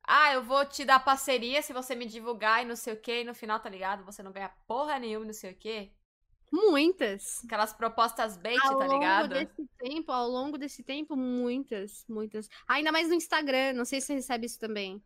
Ah, 0.05 0.33
eu 0.33 0.43
vou 0.43 0.65
te 0.65 0.83
dar 0.83 0.99
parceria 0.99 1.61
se 1.61 1.71
você 1.71 1.95
me 1.95 2.05
divulgar 2.05 2.61
e 2.61 2.65
não 2.65 2.75
sei 2.75 2.93
o 2.93 3.01
que, 3.01 3.21
e 3.21 3.23
no 3.23 3.33
final, 3.33 3.59
tá 3.59 3.69
ligado? 3.69 4.03
Você 4.03 4.21
não 4.21 4.33
ganha 4.33 4.53
porra 4.67 4.99
nenhuma, 4.99 5.25
não 5.25 5.33
sei 5.33 5.53
o 5.53 5.55
que. 5.55 5.93
Muitas. 6.53 7.43
Aquelas 7.45 7.73
propostas 7.73 8.37
bait, 8.37 8.59
ao 8.63 8.77
tá 8.77 8.85
longo 8.85 8.93
ligado? 8.93 9.29
desse 9.29 9.67
tempo, 9.79 10.11
ao 10.11 10.29
longo 10.29 10.55
desse 10.55 10.83
tempo, 10.83 11.15
muitas, 11.15 12.05
muitas. 12.07 12.47
Ainda 12.67 12.91
mais 12.91 13.07
no 13.07 13.15
Instagram, 13.15 13.73
não 13.73 13.83
sei 13.83 13.99
se 13.99 14.05
você 14.05 14.13
recebe 14.13 14.45
isso 14.45 14.59
também. 14.59 15.03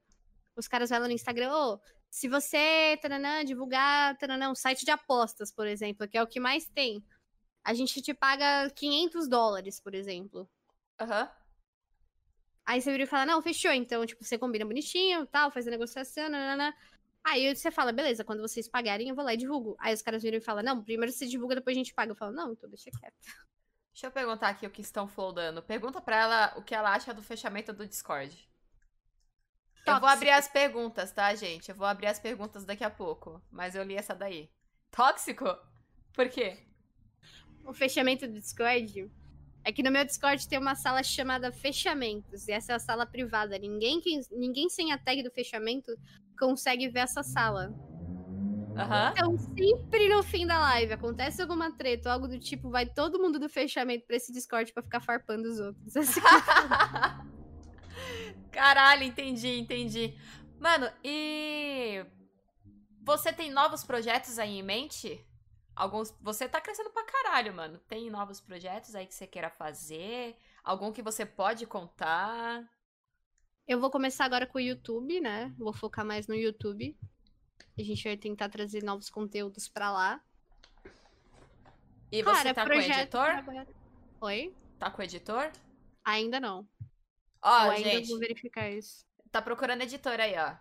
Os 0.58 0.68
caras 0.68 0.90
falam 0.90 1.08
no 1.08 1.14
Instagram, 1.14 1.50
ô, 1.54 1.80
se 2.10 2.28
você, 2.28 3.00
taranã, 3.02 3.46
divulgar, 3.46 4.18
taranã, 4.18 4.50
um 4.50 4.56
site 4.56 4.84
de 4.84 4.92
apostas, 4.92 5.50
por 5.50 5.66
exemplo, 5.66 6.06
que 6.06 6.18
é 6.18 6.22
o 6.22 6.28
que 6.28 6.38
mais 6.38 6.68
tem, 6.68 7.02
a 7.64 7.74
gente 7.74 8.02
te 8.02 8.14
paga 8.14 8.70
500 8.72 9.30
dólares, 9.30 9.80
por 9.80 9.96
exemplo. 9.96 10.50
Aham. 11.00 11.32
Aí 12.66 12.82
você 12.82 12.92
vira 12.92 13.04
e 13.04 13.08
fala, 13.08 13.26
não, 13.26 13.42
fechou, 13.42 13.72
então, 13.72 14.06
tipo, 14.06 14.22
você 14.22 14.38
combina 14.38 14.66
bonitinho, 14.66 15.26
tal, 15.28 15.50
faz 15.50 15.66
a 15.66 15.72
negociação, 15.72 16.28
nanana. 16.28 16.76
Aí 17.28 17.54
você 17.54 17.70
fala, 17.70 17.92
beleza, 17.92 18.24
quando 18.24 18.42
vocês 18.42 18.70
pagarem, 18.70 19.10
eu 19.10 19.16
vou 19.16 19.26
lá 19.26 19.34
e 19.34 19.38
divulgo. 19.38 19.76
Aí 19.80 19.94
os 19.94 20.02
caras 20.02 20.24
viram 20.24 20.38
e 20.38 20.42
falam, 20.42 20.64
não, 20.64 20.82
primeiro 20.82 21.12
você 21.12 21.26
divulga, 21.26 21.56
depois 21.56 21.76
a 21.76 21.80
gente 21.80 21.94
paga. 21.94 22.12
Eu 22.12 22.16
falo, 22.16 22.32
não, 22.32 22.54
então 22.54 22.70
deixa 22.70 22.90
quieto. 22.90 23.16
Deixa 23.92 24.08
eu 24.08 24.12
perguntar 24.12 24.50
aqui 24.50 24.66
o 24.66 24.70
que 24.70 24.82
estão 24.82 25.08
flodando. 25.08 25.62
Pergunta 25.62 26.00
pra 26.00 26.16
ela 26.16 26.54
o 26.56 26.64
que 26.64 26.74
ela 26.74 26.94
acha 26.94 27.14
do 27.14 27.22
fechamento 27.22 27.74
do 27.74 27.86
Discord. 27.86 28.34
Eu 29.86 29.94
vou 29.94 30.02
Tóxico. 30.02 30.14
abrir 30.14 30.30
as 30.30 30.48
perguntas, 30.48 31.12
tá, 31.12 31.34
gente? 31.36 31.70
Eu 31.70 31.76
vou 31.76 31.88
abrir 31.88 32.08
as 32.08 32.20
perguntas 32.20 32.64
daqui 32.64 32.84
a 32.84 32.90
pouco. 32.90 33.42
Mas 33.52 33.76
eu 33.76 33.84
li 33.84 33.96
essa 33.96 34.14
daí. 34.14 34.50
Tóxico? 34.92 35.46
Por 36.14 36.30
quê? 36.30 36.68
o 37.68 37.74
fechamento 37.74 38.26
do 38.26 38.40
Discord 38.40 39.12
é 39.68 39.72
que 39.74 39.84
no 39.84 39.92
meu 39.92 40.06
Discord 40.06 40.48
tem 40.48 40.58
uma 40.58 40.76
sala 40.76 41.04
chamada 41.04 41.52
Fechamentos. 41.52 42.48
E 42.48 42.54
essa 42.54 42.72
é 42.72 42.76
a 42.76 42.80
sala 42.80 43.06
privada. 43.06 43.60
Ninguém, 43.60 44.00
que, 44.00 44.18
ninguém 44.32 44.70
sem 44.70 44.94
a 44.94 44.98
tag 44.98 45.22
do 45.22 45.30
fechamento 45.30 45.92
consegue 46.40 46.88
ver 46.88 47.00
essa 47.00 47.22
sala. 47.22 47.76
Aham. 48.78 49.12
Então, 49.12 49.38
sempre 49.38 50.08
no 50.08 50.24
fim 50.24 50.48
da 50.48 50.58
live 50.58 50.94
acontece 50.94 51.42
alguma 51.42 51.70
treta 51.76 52.10
algo 52.10 52.30
do 52.30 52.40
tipo, 52.40 52.70
vai 52.70 52.86
todo 52.86 53.20
mundo 53.20 53.38
do 53.38 53.50
fechamento 53.50 54.08
pra 54.08 54.16
esse 54.16 54.32
Discord 54.32 54.72
pra 54.72 54.82
ficar 54.82 55.02
farpando 55.02 55.50
os 55.50 55.60
outros. 55.60 55.98
Assim. 55.98 56.22
Caralho, 58.50 59.04
entendi, 59.04 59.60
entendi. 59.60 60.18
Mano, 60.62 60.90
e. 61.04 62.06
Você 63.04 63.34
tem 63.34 63.52
novos 63.52 63.84
projetos 63.84 64.40
aí 64.40 64.60
em 64.60 64.64
mente? 64.64 65.28
Alguns. 65.78 66.12
Você 66.22 66.50
tá 66.50 66.60
crescendo 66.60 66.90
pra 66.90 67.04
caralho, 67.04 67.54
mano. 67.54 67.78
Tem 67.88 68.10
novos 68.10 68.42
projetos 68.42 68.96
aí 68.96 69.06
que 69.06 69.14
você 69.14 69.28
queira 69.28 69.52
fazer? 69.52 70.36
Algum 70.64 70.92
que 70.92 71.04
você 71.04 71.24
pode 71.24 71.68
contar? 71.68 72.68
Eu 73.68 73.80
vou 73.80 73.92
começar 73.92 74.26
agora 74.26 74.48
com 74.48 74.58
o 74.58 74.62
YouTube, 74.62 75.22
né? 75.22 75.54
Vou 75.56 75.72
focar 75.72 76.04
mais 76.04 76.26
no 76.26 76.34
YouTube. 76.34 76.98
A 77.78 77.84
gente 77.84 78.04
vai 78.04 78.18
tentar 78.18 78.50
trazer 78.50 78.84
novos 78.84 79.08
conteúdos 79.08 79.68
pra 79.68 79.92
lá. 79.92 80.20
E 82.12 82.24
você 82.24 82.24
Cara, 82.24 82.54
tá 82.56 82.62
com 82.64 82.70
o 82.70 82.74
projeto 82.74 83.00
editor? 83.00 83.68
Oi? 84.22 84.56
Tá 84.80 84.90
com 84.90 85.02
o 85.02 85.06
editor? 85.06 85.52
Ainda 86.04 86.40
não. 86.40 86.68
Ó, 87.40 87.70
ainda 87.70 87.90
gente, 87.92 88.10
vou 88.10 88.18
verificar 88.18 88.68
isso. 88.68 89.06
tá 89.30 89.44
procurando 89.44 89.84
editor 89.84 90.20
aí, 90.20 90.34
ó. 90.40 90.56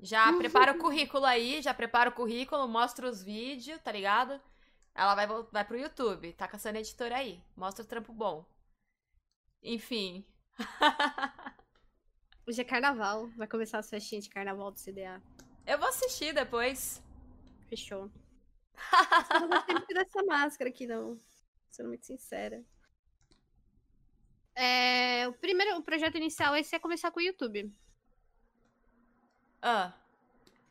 Já 0.00 0.32
prepara 0.32 0.72
o 0.72 0.78
currículo 0.78 1.24
aí, 1.24 1.60
já 1.60 1.74
prepara 1.74 2.10
o 2.10 2.12
currículo, 2.12 2.68
mostra 2.68 3.08
os 3.08 3.22
vídeos, 3.22 3.80
tá 3.80 3.90
ligado? 3.90 4.40
Ela 4.94 5.14
vai, 5.14 5.26
vai 5.50 5.64
pro 5.64 5.78
YouTube, 5.78 6.32
tá 6.32 6.46
caçando 6.46 6.78
editor 6.78 7.12
aí. 7.12 7.42
Mostra 7.56 7.84
o 7.84 7.88
trampo 7.88 8.12
bom. 8.12 8.44
Enfim. 9.62 10.24
Hoje 12.46 12.60
é 12.60 12.64
carnaval. 12.64 13.28
Vai 13.36 13.46
começar 13.46 13.78
as 13.78 13.90
festinhas 13.90 14.24
de 14.24 14.30
carnaval 14.30 14.70
do 14.70 14.80
CDA. 14.80 15.22
Eu 15.66 15.78
vou 15.78 15.88
assistir 15.88 16.32
depois. 16.32 17.02
Fechou. 17.68 18.10
Eu 19.34 19.40
não 19.40 19.48
gostei 19.48 19.74
muito 19.74 19.94
dessa 19.94 20.22
máscara 20.22 20.70
aqui, 20.70 20.86
não. 20.86 21.18
Sendo 21.70 21.88
muito 21.88 22.06
sincera. 22.06 22.64
É, 24.54 25.28
o 25.28 25.32
primeiro 25.32 25.76
o 25.76 25.82
projeto 25.82 26.16
inicial 26.16 26.56
esse 26.56 26.74
é 26.74 26.78
começar 26.78 27.10
com 27.10 27.20
o 27.20 27.22
YouTube. 27.22 27.72
Ah, 29.62 29.92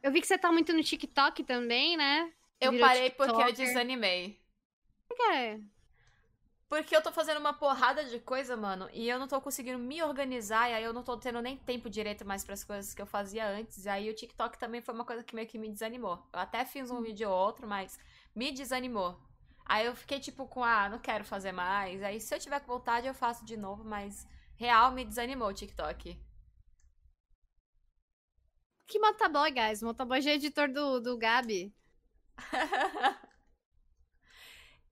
Eu 0.01 0.11
vi 0.11 0.21
que 0.21 0.27
você 0.27 0.37
tá 0.37 0.51
muito 0.51 0.73
no 0.73 0.83
TikTok 0.83 1.43
também, 1.43 1.97
né? 1.97 2.31
eu 2.61 2.71
Virou 2.71 2.87
parei 2.87 3.09
porque 3.09 3.41
eu 3.43 3.51
TikToker. 3.51 3.53
desanimei. 3.53 4.39
Que 5.09 5.21
é? 5.23 5.61
Porque 6.69 6.93
eu 6.95 7.01
tô 7.01 7.11
fazendo 7.13 7.39
uma 7.39 7.53
porrada 7.53 8.03
de 8.03 8.19
coisa, 8.19 8.57
mano, 8.57 8.89
e 8.91 9.07
eu 9.07 9.17
não 9.17 9.27
tô 9.27 9.39
conseguindo 9.39 9.79
me 9.79 10.03
organizar, 10.03 10.69
e 10.69 10.73
aí 10.73 10.83
eu 10.83 10.91
não 10.93 11.01
tô 11.03 11.15
tendo 11.17 11.41
nem 11.41 11.55
tempo 11.57 11.89
direito 11.89 12.25
mais 12.25 12.43
pras 12.43 12.63
coisas 12.63 12.93
que 12.93 13.01
eu 13.01 13.05
fazia 13.05 13.47
antes. 13.47 13.85
E 13.85 13.89
aí 13.89 14.09
o 14.09 14.13
TikTok 14.13 14.57
também 14.59 14.81
foi 14.81 14.93
uma 14.93 15.05
coisa 15.05 15.23
que 15.23 15.33
meio 15.35 15.47
que 15.47 15.57
me 15.57 15.69
desanimou. 15.69 16.15
Eu 16.33 16.39
até 16.39 16.65
fiz 16.65 16.91
um 16.91 17.01
vídeo 17.01 17.29
ou 17.29 17.35
outro, 17.37 17.65
mas 17.67 17.97
me 18.35 18.51
desanimou. 18.51 19.17
Aí 19.65 19.85
eu 19.85 19.95
fiquei 19.95 20.19
tipo 20.19 20.45
com, 20.47 20.61
ah, 20.63 20.89
não 20.89 20.99
quero 20.99 21.23
fazer 21.23 21.51
mais. 21.53 22.03
Aí 22.03 22.19
se 22.19 22.33
eu 22.35 22.39
tiver 22.39 22.59
com 22.59 22.67
vontade 22.73 23.07
eu 23.07 23.13
faço 23.13 23.45
de 23.45 23.55
novo, 23.57 23.83
mas 23.85 24.27
real 24.57 24.91
me 24.91 25.05
desanimou 25.05 25.47
o 25.49 25.53
TikTok. 25.53 26.19
Que 28.87 28.99
motoboy, 28.99 29.51
guys? 29.51 29.83
Motoboy 29.83 30.21
já 30.21 30.31
é 30.31 30.35
editor 30.35 30.71
do, 30.71 31.01
do 31.01 31.17
Gabi. 31.17 31.75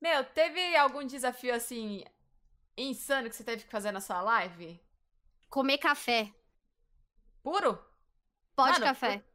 Meu, 0.02 0.26
teve 0.26 0.76
algum 0.76 1.06
desafio 1.06 1.56
assim 1.56 2.04
insano 2.78 3.30
que 3.30 3.36
você 3.36 3.44
teve 3.44 3.64
que 3.64 3.72
fazer 3.72 3.94
na 3.94 4.02
sua 4.02 4.22
live? 4.22 4.84
Comer 5.50 5.78
café. 5.78 6.30
Puro? 7.42 7.80
Pode 8.54 8.74
Mano, 8.74 8.86
café. 8.86 9.24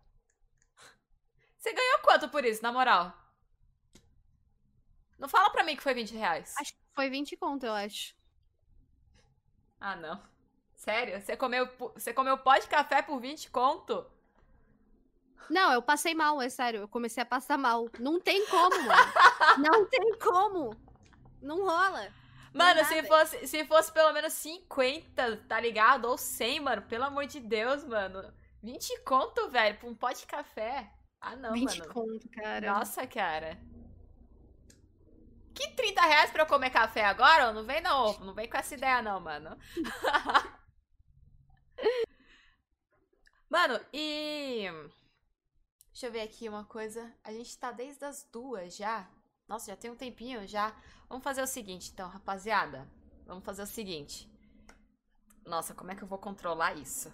Você 1.57 1.73
ganhou 1.75 1.99
quanto 2.01 2.29
por 2.29 2.45
isso, 2.45 2.63
na 2.63 2.73
moral? 2.73 3.13
Não 5.19 5.29
fala 5.29 5.51
pra 5.51 5.63
mim 5.63 5.77
que 5.77 5.83
foi 5.83 5.93
20 5.93 6.15
reais. 6.15 6.55
Acho 6.59 6.73
que 6.73 6.81
foi 6.95 7.11
20 7.11 7.37
conto, 7.37 7.67
eu 7.67 7.75
acho. 7.75 8.15
Ah, 9.79 9.95
não. 9.95 10.23
Sério? 10.75 11.21
Você 11.21 11.37
comeu, 11.37 11.67
você 11.95 12.15
comeu 12.15 12.39
pó 12.39 12.57
de 12.57 12.67
café 12.67 13.03
por 13.03 13.21
20 13.21 13.51
conto? 13.51 14.11
Não, 15.49 15.73
eu 15.73 15.83
passei 15.83 16.15
mal, 16.15 16.41
é 16.41 16.49
sério. 16.49 16.81
Eu 16.81 16.89
comecei 16.89 17.23
a 17.23 17.27
passar 17.27 17.57
mal. 17.57 17.89
Não 17.99 18.21
tem 18.21 18.47
como, 18.47 18.77
mano. 18.83 19.13
Não 19.59 19.87
tem 19.87 20.19
como. 20.19 20.77
Não 21.43 21.65
rola. 21.65 22.09
Mano, 22.53 22.81
Não 22.83 22.89
se 22.89 23.03
fosse, 23.05 23.47
se 23.47 23.65
fosse 23.65 23.93
pelo 23.93 24.13
menos 24.13 24.33
50, 24.33 25.37
tá 25.49 25.61
ligado? 25.61 26.07
Ou 26.07 26.19
100, 26.19 26.61
mano. 26.61 26.83
Pelo 26.83 27.05
amor 27.05 27.27
de 27.27 27.41
Deus, 27.41 27.85
mano. 27.85 28.33
20 28.63 29.03
conto, 29.05 29.49
velho, 29.49 29.79
pra 29.79 29.89
um 29.89 29.95
pó 29.95 30.11
de 30.13 30.27
café. 30.27 30.91
Ah, 31.21 31.37
não, 31.37 31.53
20 31.53 31.79
mano. 31.79 31.93
conto, 31.95 32.29
cara. 32.31 32.73
Nossa, 32.75 33.07
cara. 33.07 33.59
Que 35.55 35.69
30 35.69 36.01
reais 36.03 36.31
pra 36.31 36.43
eu 36.43 36.47
comer 36.47 36.71
café 36.71 37.05
agora? 37.05 37.53
Não 37.53 37.65
vem 37.65 37.81
não, 37.81 38.19
não 38.21 38.35
vem 38.35 38.49
com 38.49 38.57
essa 38.57 38.75
ideia 38.75 39.03
não, 39.03 39.21
mano. 39.21 39.57
Mano, 43.51 43.81
e. 43.93 44.67
Deixa 46.01 46.09
eu 46.09 46.19
ver 46.19 46.27
aqui 46.27 46.49
uma 46.49 46.65
coisa. 46.65 47.13
A 47.23 47.31
gente 47.31 47.59
tá 47.59 47.71
desde 47.71 48.03
as 48.07 48.27
duas 48.33 48.75
já. 48.75 49.07
Nossa, 49.47 49.71
já 49.71 49.77
tem 49.77 49.91
um 49.91 49.95
tempinho 49.95 50.49
já. 50.49 50.75
Vamos 51.11 51.23
fazer 51.23 51.43
o 51.43 51.47
seguinte, 51.47 51.91
então, 51.93 52.09
rapaziada. 52.09 52.89
Vamos 53.27 53.45
fazer 53.45 53.65
o 53.65 53.67
seguinte. 53.67 54.27
Nossa, 55.45 55.75
como 55.75 55.91
é 55.91 55.95
que 55.95 56.03
eu 56.03 56.09
vou 56.09 56.17
controlar 56.17 56.73
isso? 56.73 57.13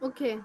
O 0.00 0.10
quê? 0.10 0.42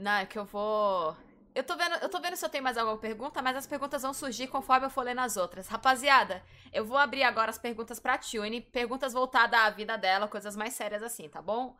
Não, 0.00 0.12
é 0.12 0.24
que 0.24 0.38
eu 0.38 0.46
vou. 0.46 1.14
Eu 1.54 1.62
tô 1.62 1.76
vendo, 1.76 1.96
eu 1.96 2.08
tô 2.08 2.18
vendo 2.18 2.36
se 2.36 2.46
eu 2.46 2.48
tenho 2.48 2.64
mais 2.64 2.78
alguma 2.78 2.96
pergunta, 2.96 3.42
mas 3.42 3.58
as 3.58 3.66
perguntas 3.66 4.00
vão 4.00 4.14
surgir 4.14 4.46
conforme 4.46 4.86
eu 4.86 4.90
for 4.90 5.04
lendo 5.04 5.20
as 5.20 5.36
outras. 5.36 5.68
Rapaziada, 5.68 6.42
eu 6.72 6.86
vou 6.86 6.96
abrir 6.96 7.24
agora 7.24 7.50
as 7.50 7.58
perguntas 7.58 8.00
pra 8.00 8.16
Tune, 8.16 8.62
perguntas 8.62 9.12
voltadas 9.12 9.60
à 9.60 9.68
vida 9.68 9.98
dela, 9.98 10.26
coisas 10.26 10.56
mais 10.56 10.72
sérias 10.72 11.02
assim, 11.02 11.28
tá 11.28 11.42
bom? 11.42 11.76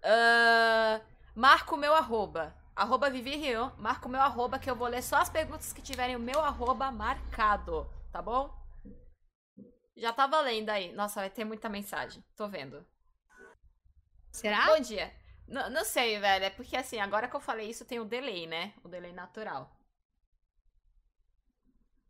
Uh, 0.00 1.02
marco 1.34 1.74
meu 1.74 1.94
arroba. 1.94 2.54
Arroba 2.78 3.10
Vivi 3.10 3.34
Rio, 3.34 3.72
marco 3.76 4.08
meu 4.08 4.20
arroba 4.20 4.56
que 4.56 4.70
eu 4.70 4.76
vou 4.76 4.86
ler 4.86 5.02
só 5.02 5.16
as 5.16 5.28
perguntas 5.28 5.72
que 5.72 5.82
tiverem 5.82 6.14
o 6.14 6.20
meu 6.20 6.38
arroba 6.38 6.92
marcado, 6.92 7.90
tá 8.12 8.22
bom? 8.22 8.56
Já 9.96 10.12
tá 10.12 10.28
valendo 10.28 10.70
aí. 10.70 10.92
Nossa, 10.92 11.18
vai 11.18 11.28
ter 11.28 11.44
muita 11.44 11.68
mensagem. 11.68 12.22
Tô 12.36 12.46
vendo. 12.46 12.86
Será? 14.30 14.66
Bom 14.66 14.78
dia. 14.78 15.12
N 15.48 15.70
não 15.70 15.84
sei, 15.84 16.20
velho. 16.20 16.44
É 16.44 16.50
porque 16.50 16.76
assim, 16.76 17.00
agora 17.00 17.26
que 17.26 17.34
eu 17.34 17.40
falei 17.40 17.68
isso, 17.68 17.84
tem 17.84 17.98
o 17.98 18.04
delay, 18.04 18.46
né? 18.46 18.72
O 18.84 18.88
delay 18.88 19.12
natural. 19.12 19.76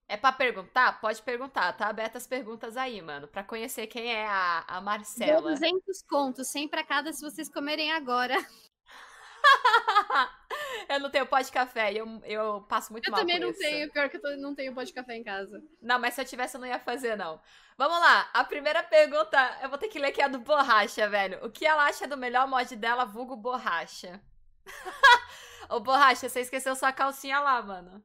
É 0.06 0.18
pra 0.18 0.32
perguntar? 0.32 1.00
Pode 1.00 1.22
perguntar. 1.22 1.72
Tá 1.72 1.86
aberta 1.86 2.18
as 2.18 2.26
perguntas 2.26 2.76
aí, 2.76 3.00
mano. 3.00 3.26
Pra 3.26 3.42
conhecer 3.42 3.86
quem 3.86 4.12
é 4.12 4.26
a, 4.26 4.66
a 4.68 4.80
Marcela. 4.82 5.40
200 5.40 6.02
contos, 6.02 6.48
100 6.48 6.68
pra 6.68 6.84
cada 6.84 7.10
se 7.10 7.22
vocês 7.22 7.48
comerem 7.48 7.90
agora. 7.90 8.36
eu 10.96 11.00
não 11.00 11.10
tenho 11.10 11.26
pó 11.26 11.40
de 11.40 11.52
café 11.52 11.92
eu, 11.92 12.06
eu 12.24 12.62
passo 12.62 12.92
muito 12.92 13.06
eu 13.06 13.12
mal 13.12 13.20
Eu 13.20 13.26
também 13.26 13.40
não 13.40 13.50
isso. 13.50 13.58
tenho, 13.58 13.90
pior 13.90 14.08
que 14.08 14.16
eu 14.16 14.38
não 14.38 14.54
tenho 14.54 14.74
pó 14.74 14.82
de 14.82 14.92
café 14.92 15.16
em 15.16 15.22
casa. 15.22 15.62
Não, 15.80 15.98
mas 15.98 16.14
se 16.14 16.20
eu 16.20 16.24
tivesse 16.24 16.56
eu 16.56 16.60
não 16.60 16.68
ia 16.68 16.78
fazer, 16.78 17.16
não. 17.16 17.40
Vamos 17.76 18.00
lá, 18.00 18.28
a 18.32 18.42
primeira 18.44 18.82
pergunta, 18.82 19.58
eu 19.62 19.68
vou 19.68 19.78
ter 19.78 19.88
que 19.88 19.98
ler 19.98 20.12
que 20.12 20.20
é 20.20 20.24
a 20.24 20.28
do 20.28 20.38
Borracha, 20.40 21.08
velho. 21.08 21.44
O 21.44 21.50
que 21.50 21.66
ela 21.66 21.84
acha 21.84 22.08
do 22.08 22.16
melhor 22.16 22.48
mod 22.48 22.74
dela, 22.76 23.04
vulgo 23.04 23.36
Borracha? 23.36 24.20
Ô, 25.68 25.80
Borracha, 25.80 26.28
você 26.28 26.40
esqueceu 26.40 26.74
sua 26.74 26.92
calcinha 26.92 27.40
lá, 27.40 27.62
mano. 27.62 28.02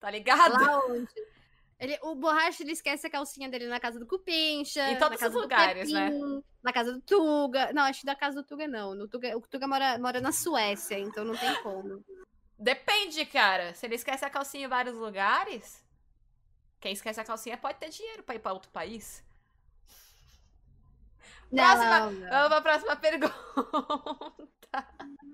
Tá 0.00 0.10
ligado? 0.10 0.52
Lá 0.52 0.84
onde? 0.86 1.08
Ele, 1.78 1.96
o 2.02 2.14
Borracha, 2.16 2.62
ele 2.62 2.72
esquece 2.72 3.06
a 3.06 3.10
calcinha 3.10 3.48
dele 3.48 3.68
na 3.68 3.78
casa 3.78 4.00
do 4.00 4.06
Cupincha. 4.06 4.90
Em 4.90 4.98
todos 4.98 5.20
os 5.22 5.34
lugares, 5.34 5.92
né? 5.92 6.10
Na 6.60 6.72
casa 6.72 6.92
do 6.92 7.00
Tuga. 7.00 7.72
Não, 7.72 7.82
acho 7.82 8.00
que 8.00 8.06
da 8.06 8.16
casa 8.16 8.42
do 8.42 8.46
Tuga 8.46 8.66
não. 8.66 8.94
No 8.94 9.06
Tuga, 9.06 9.36
o 9.36 9.40
Tuga 9.42 9.68
mora, 9.68 9.96
mora 9.98 10.20
na 10.20 10.32
Suécia, 10.32 10.98
então 10.98 11.24
não 11.24 11.36
tem 11.36 11.54
como. 11.62 12.04
Depende, 12.58 13.24
cara. 13.24 13.74
Se 13.74 13.86
ele 13.86 13.94
esquece 13.94 14.24
a 14.24 14.30
calcinha 14.30 14.66
em 14.66 14.68
vários 14.68 14.96
lugares, 14.96 15.86
quem 16.80 16.92
esquece 16.92 17.20
a 17.20 17.24
calcinha 17.24 17.56
pode 17.56 17.78
ter 17.78 17.90
dinheiro 17.90 18.24
pra 18.24 18.34
ir 18.34 18.40
pra 18.40 18.52
outro 18.52 18.70
país. 18.72 19.24
Não, 21.52 21.64
próxima, 21.64 22.00
não, 22.00 22.10
não. 22.12 22.28
Vamos 22.28 22.48
pra 22.48 22.60
próxima 22.60 22.96
pergunta. 22.96 23.34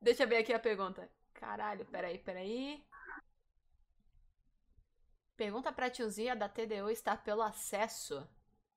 Deixa 0.00 0.22
eu 0.22 0.28
ver 0.28 0.38
aqui 0.38 0.52
a 0.52 0.60
pergunta. 0.60 1.10
Caralho, 1.34 1.84
peraí, 1.86 2.18
peraí. 2.18 2.82
Pergunta 5.40 5.72
pra 5.72 5.88
tiozinha 5.88 6.36
da 6.36 6.50
TDU 6.50 6.90
está 6.90 7.16
pelo 7.16 7.40
acesso. 7.40 8.28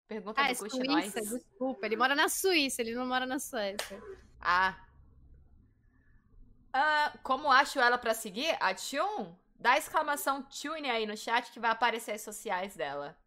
Pergunta 0.07 0.39
ah, 0.39 0.45
do 0.45 0.51
é 0.51 0.69
Suíça, 0.69 1.19
desculpa. 1.19 1.85
Ele 1.85 1.97
mora 1.97 2.15
na 2.15 2.29
Suíça, 2.29 2.81
ele 2.81 2.95
não 2.95 3.05
mora 3.05 3.25
na 3.25 3.37
Suécia. 3.37 4.01
Ah. 4.39 4.73
Uh, 6.73 7.19
como 7.21 7.51
acho 7.51 7.81
ela 7.81 7.97
pra 7.97 8.13
seguir? 8.13 8.55
A 8.61 8.73
Tune? 8.73 9.37
Dá 9.59 9.77
exclamação 9.77 10.41
Tune 10.43 10.89
aí 10.89 11.05
no 11.05 11.17
chat 11.17 11.51
que 11.51 11.59
vai 11.59 11.69
aparecer 11.69 12.13
as 12.13 12.21
sociais 12.21 12.77
dela. 12.77 13.17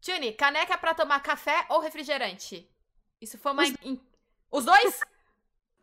Tune, 0.00 0.32
caneca 0.32 0.78
pra 0.78 0.94
tomar 0.94 1.20
café 1.20 1.66
ou 1.68 1.80
refrigerante? 1.80 2.66
Isso 3.20 3.36
foi 3.36 3.52
uma... 3.52 3.64
Os, 3.64 3.74
in... 3.82 4.00
Os 4.50 4.64
dois? 4.64 5.00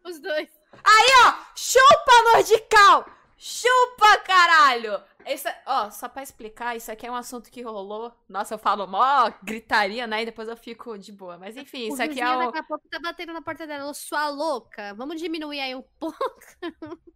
Os 0.04 0.20
dois. 0.20 0.50
Aí, 0.84 1.10
ó! 1.28 1.46
Chupa, 1.56 2.34
Nordical! 2.34 3.06
Chupa, 3.38 4.18
caralho! 4.26 5.15
Isso, 5.28 5.48
ó, 5.66 5.90
só 5.90 6.08
pra 6.08 6.22
explicar, 6.22 6.76
isso 6.76 6.92
aqui 6.92 7.06
é 7.06 7.12
um 7.12 7.16
assunto 7.16 7.50
que 7.50 7.62
rolou. 7.62 8.14
Nossa, 8.30 8.54
eu 8.54 8.60
falo 8.60 8.88
mó 8.88 9.32
gritaria, 9.44 10.06
né? 10.06 10.22
E 10.22 10.26
depois 10.26 10.48
eu 10.48 10.56
fico 10.56 10.98
de 10.98 11.12
boa. 11.12 11.38
Mas 11.38 11.58
enfim, 11.58 11.88
isso 11.88 12.02
aqui 12.02 12.22
é 12.22 12.36
o. 12.36 12.46
Daqui 12.46 12.60
a 12.60 12.64
pouco 12.64 12.88
tá 12.90 13.00
batendo 13.00 13.34
na 13.34 13.42
porta 13.42 13.66
dela, 13.66 13.94
sua 13.94 14.30
louca. 14.30 14.94
Vamos 14.94 15.20
diminuir 15.20 15.60
aí 15.60 15.76
um 15.76 15.84
pouco. 16.00 16.18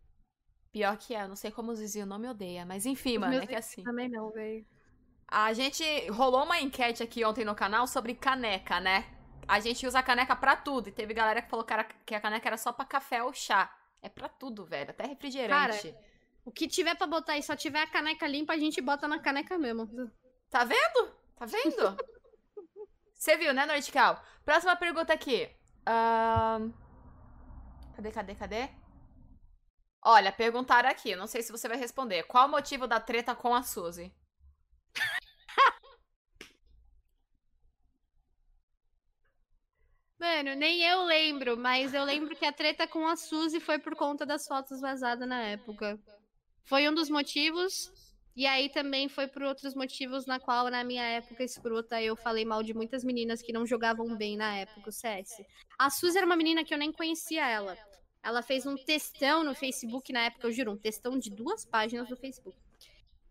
Pior 0.72 0.98
que 0.98 1.16
é, 1.16 1.28
não 1.28 1.36
sei 1.36 1.52
como 1.52 1.72
os 1.72 1.80
vizinhos 1.80 2.08
não 2.08 2.20
me 2.20 2.28
odeiam, 2.28 2.66
mas 2.66 2.86
enfim, 2.86 3.16
Os 3.16 3.22
mano, 3.22 3.36
é 3.36 3.48
que 3.48 3.56
assim. 3.56 3.84
Também 3.84 4.10
não, 4.10 4.32
velho. 4.32 4.66
A 5.28 5.54
gente 5.54 5.84
rolou 6.10 6.44
uma 6.44 6.60
enquete 6.60 7.04
aqui 7.04 7.24
ontem 7.24 7.46
no 7.46 7.54
canal 7.54 7.86
sobre 7.86 8.16
caneca, 8.16 8.80
né? 8.80 9.06
A 9.48 9.60
gente 9.60 9.86
usa 9.86 10.02
caneca 10.02 10.36
pra 10.36 10.56
tudo. 10.56 10.90
E 10.90 10.92
teve 10.92 11.14
galera 11.14 11.42
que 11.42 11.50
falou 11.50 11.66
que 12.06 12.16
a 12.16 12.20
caneca 12.20 12.50
era 12.50 12.58
só 12.58 12.72
pra 12.72 12.86
café 12.86 13.24
ou 13.24 13.34
chá. 13.34 13.72
É 14.02 14.10
pra 14.10 14.30
tudo, 14.30 14.66
velho. 14.66 14.90
Até 14.92 15.06
refrigerante. 15.06 15.92
Cara, 15.92 16.00
o 16.50 16.52
que 16.52 16.68
tiver 16.68 16.96
pra 16.96 17.06
botar 17.06 17.34
aí, 17.34 17.44
só 17.44 17.56
tiver 17.56 17.84
a 17.84 17.88
caneca 17.88 18.26
limpa, 18.28 18.54
a 18.54 18.58
gente 18.58 18.82
bota 18.82 19.08
na 19.08 19.20
caneca 19.20 19.56
mesmo. 19.56 19.88
Tá 20.50 20.64
vendo? 20.64 21.14
Tá 21.36 21.46
vendo? 21.46 21.96
Você 23.14 23.38
viu, 23.38 23.54
né, 23.54 23.68
Nordical? 23.68 24.20
Próxima 24.44 24.76
pergunta 24.76 25.14
aqui. 25.14 25.48
Um... 25.88 26.74
Cadê, 27.96 28.12
cadê, 28.12 28.34
cadê? 28.34 28.70
Olha, 30.02 30.32
perguntaram 30.32 30.90
aqui. 30.90 31.16
Não 31.16 31.28
sei 31.28 31.44
se 31.44 31.52
você 31.52 31.68
vai 31.68 31.78
responder. 31.78 32.24
Qual 32.24 32.48
o 32.48 32.52
motivo 32.52 32.88
da 32.88 33.00
treta 33.00 33.36
com 33.36 33.54
a 33.54 33.62
Suzy? 33.62 34.12
Mano, 40.18 40.56
nem 40.56 40.82
eu 40.82 41.04
lembro, 41.04 41.56
mas 41.58 41.94
eu 41.94 42.04
lembro 42.06 42.36
que 42.36 42.46
a 42.46 42.52
treta 42.54 42.88
com 42.88 43.06
a 43.06 43.16
Suzy 43.16 43.60
foi 43.60 43.78
por 43.78 43.96
conta 43.96 44.26
das 44.26 44.48
fotos 44.48 44.82
vazadas 44.82 45.28
na 45.28 45.42
época. 45.42 46.00
Foi 46.70 46.88
um 46.88 46.94
dos 46.94 47.10
motivos. 47.10 47.92
E 48.36 48.46
aí 48.46 48.70
também 48.70 49.10
foi 49.10 49.28
por 49.28 49.42
outros 49.42 49.74
motivos 49.74 50.28
na 50.28 50.40
qual, 50.40 50.70
na 50.70 50.84
minha 50.84 51.04
época 51.04 51.44
escrota, 51.44 52.00
eu 52.02 52.16
falei 52.16 52.46
mal 52.46 52.62
de 52.62 52.76
muitas 52.76 53.04
meninas 53.04 53.42
que 53.42 53.52
não 53.52 53.66
jogavam 53.66 54.16
bem 54.16 54.38
na 54.38 54.56
época 54.56 54.90
o 54.90 54.94
CS. 54.94 55.44
A 55.78 55.90
Suzy 55.90 56.18
era 56.18 56.28
uma 56.28 56.36
menina 56.36 56.64
que 56.64 56.72
eu 56.72 56.78
nem 56.78 56.92
conhecia 56.92 57.46
ela. 57.50 57.76
Ela 58.24 58.44
fez 58.44 58.68
um 58.68 58.78
textão 58.78 59.44
no 59.44 59.56
Facebook 59.56 60.14
na 60.14 60.26
época, 60.26 60.48
eu 60.48 60.52
juro, 60.52 60.72
um 60.72 60.78
textão 60.78 61.18
de 61.18 61.32
duas 61.32 61.66
páginas 61.66 62.08
no 62.08 62.16
Facebook. 62.16 62.56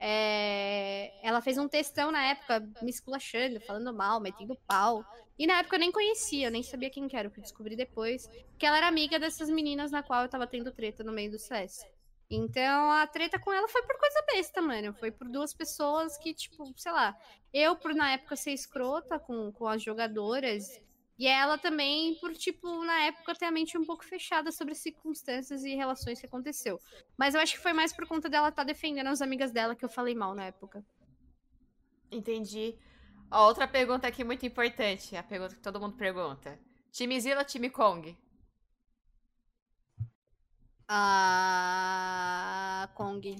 É... 0.01 1.12
Ela 1.22 1.41
fez 1.41 1.57
um 1.59 1.68
textão 1.68 2.11
na 2.11 2.24
época, 2.24 2.61
me 2.82 2.91
esculachando, 2.91 3.61
falando 3.61 3.95
mal, 3.95 4.20
metendo 4.20 4.59
pau. 4.66 5.05
E 5.39 5.47
na 5.47 5.61
época 5.61 5.76
eu 5.76 5.80
nem 5.80 5.93
conhecia, 5.93 6.49
eu 6.49 6.51
nem 6.51 6.64
sabia 6.64 6.91
quem 6.91 7.07
que 7.07 7.16
era, 7.16 7.28
eu 7.28 7.32
fui 7.32 7.43
descobrir 7.43 7.76
depois 7.76 8.28
que 8.59 8.66
ela 8.66 8.76
era 8.76 8.89
amiga 8.89 9.18
dessas 9.18 9.49
meninas 9.49 9.93
na 9.93 10.03
qual 10.03 10.22
eu 10.22 10.28
tava 10.28 10.47
tendo 10.47 10.72
treta 10.72 11.05
no 11.05 11.12
meio 11.12 11.30
do 11.30 11.39
CS. 11.39 11.86
Então 12.31 12.91
a 12.91 13.07
treta 13.07 13.39
com 13.39 13.53
ela 13.53 13.68
foi 13.68 13.83
por 13.83 13.99
coisa 13.99 14.24
besta, 14.33 14.61
mano. 14.61 14.93
Foi 14.95 15.11
por 15.11 15.29
duas 15.29 15.55
pessoas 15.55 16.18
que, 16.18 16.35
tipo, 16.35 16.72
sei 16.76 16.93
lá, 16.93 17.16
eu 17.53 17.74
por 17.76 17.95
na 17.95 18.12
época 18.12 18.37
ser 18.37 18.53
escrota 18.53 19.18
com, 19.18 19.51
com 19.53 19.66
as 19.66 19.83
jogadoras. 19.83 20.81
E 21.18 21.26
ela 21.26 21.59
também 21.59 22.14
por, 22.20 22.33
tipo, 22.35 22.85
na 22.85 23.01
época 23.07 23.35
ter 23.35 23.47
a 23.47 23.51
mente 23.51 23.76
um 23.76 23.85
pouco 23.85 24.05
fechada 24.05 24.53
sobre 24.53 24.74
circunstâncias 24.74 25.64
e 25.64 25.74
relações 25.74 26.20
que 26.20 26.26
aconteceu. 26.26 26.79
Mas 27.16 27.35
eu 27.35 27.41
acho 27.41 27.55
que 27.55 27.62
foi 27.62 27.72
mais 27.72 27.93
por 27.93 28.07
conta 28.07 28.29
dela 28.29 28.51
estar 28.51 28.62
tá 28.62 28.66
defendendo 28.66 29.09
as 29.09 29.20
amigas 29.20 29.51
dela 29.51 29.74
que 29.74 29.85
eu 29.85 29.89
falei 29.89 30.14
mal 30.14 30.35
na 30.35 30.45
época. 30.45 30.85
Entendi. 32.11 32.79
Ó, 33.31 33.49
outra 33.49 33.66
pergunta 33.66 34.07
aqui 34.07 34.22
muito 34.22 34.47
importante. 34.47 35.16
A 35.16 35.22
pergunta 35.22 35.57
que 35.57 35.61
todo 35.61 35.81
mundo 35.81 35.97
pergunta. 35.97 36.59
Time 36.93 37.20
Zilla 37.20 37.45
time 37.45 37.68
Kong? 37.68 38.16
A 40.89 42.89
Kong. 42.95 43.36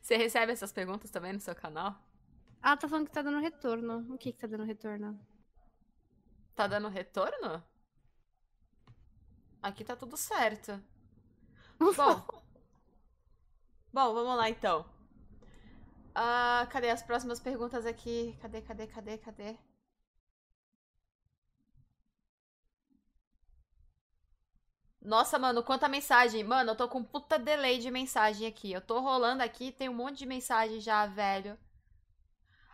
Você 0.00 0.16
recebe 0.16 0.52
essas 0.52 0.72
perguntas 0.72 1.10
também 1.10 1.34
no 1.34 1.40
seu 1.40 1.54
canal? 1.54 1.94
Ah, 2.62 2.76
tá 2.76 2.88
falando 2.88 3.06
que 3.06 3.12
tá 3.12 3.22
dando 3.22 3.40
retorno. 3.40 4.14
O 4.14 4.18
que 4.18 4.32
que 4.32 4.38
tá 4.38 4.46
dando 4.46 4.64
retorno? 4.64 5.18
Tá 6.54 6.66
dando 6.66 6.88
retorno? 6.88 7.62
Aqui 9.62 9.84
tá 9.84 9.94
tudo 9.94 10.16
certo. 10.16 10.82
Bom. 11.96 12.40
Bom, 13.92 14.14
vamos 14.14 14.36
lá 14.36 14.48
então. 14.48 14.86
Uh, 16.10 16.68
cadê 16.70 16.90
as 16.90 17.02
próximas 17.02 17.40
perguntas 17.40 17.84
aqui? 17.84 18.36
Cadê, 18.40 18.62
cadê, 18.62 18.86
cadê, 18.86 19.18
cadê? 19.18 19.58
Nossa, 25.00 25.38
mano, 25.38 25.62
quanta 25.62 25.88
mensagem. 25.88 26.44
Mano, 26.44 26.72
eu 26.72 26.76
tô 26.76 26.88
com 26.88 27.02
puta 27.02 27.38
delay 27.38 27.78
de 27.78 27.90
mensagem 27.90 28.46
aqui. 28.46 28.70
Eu 28.72 28.80
tô 28.80 29.00
rolando 29.00 29.42
aqui, 29.42 29.72
tem 29.72 29.88
um 29.88 29.94
monte 29.94 30.18
de 30.18 30.26
mensagem 30.26 30.80
já, 30.80 31.06
velho. 31.06 31.58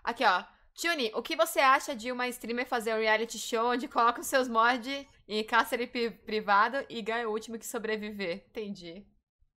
Aqui, 0.03 0.25
ó. 0.25 0.45
Juni, 0.75 1.11
o 1.15 1.23
que 1.23 1.37
você 1.37 1.61
acha 1.61 1.97
de 1.97 2.13
uma 2.13 2.29
streamer 2.29 2.67
fazer 2.67 2.95
um 2.95 3.01
reality 3.01 3.39
show 3.39 3.71
onde 3.71 3.89
coloca 3.89 4.21
os 4.21 4.27
seus 4.27 4.47
mods 4.47 5.07
em 5.27 5.43
cárcere 5.43 5.87
privado 5.87 6.85
e 6.89 7.01
ganha 7.01 7.29
o 7.29 7.33
último 7.33 7.59
que 7.59 7.67
sobreviver? 7.67 8.45
Entendi. 8.51 9.07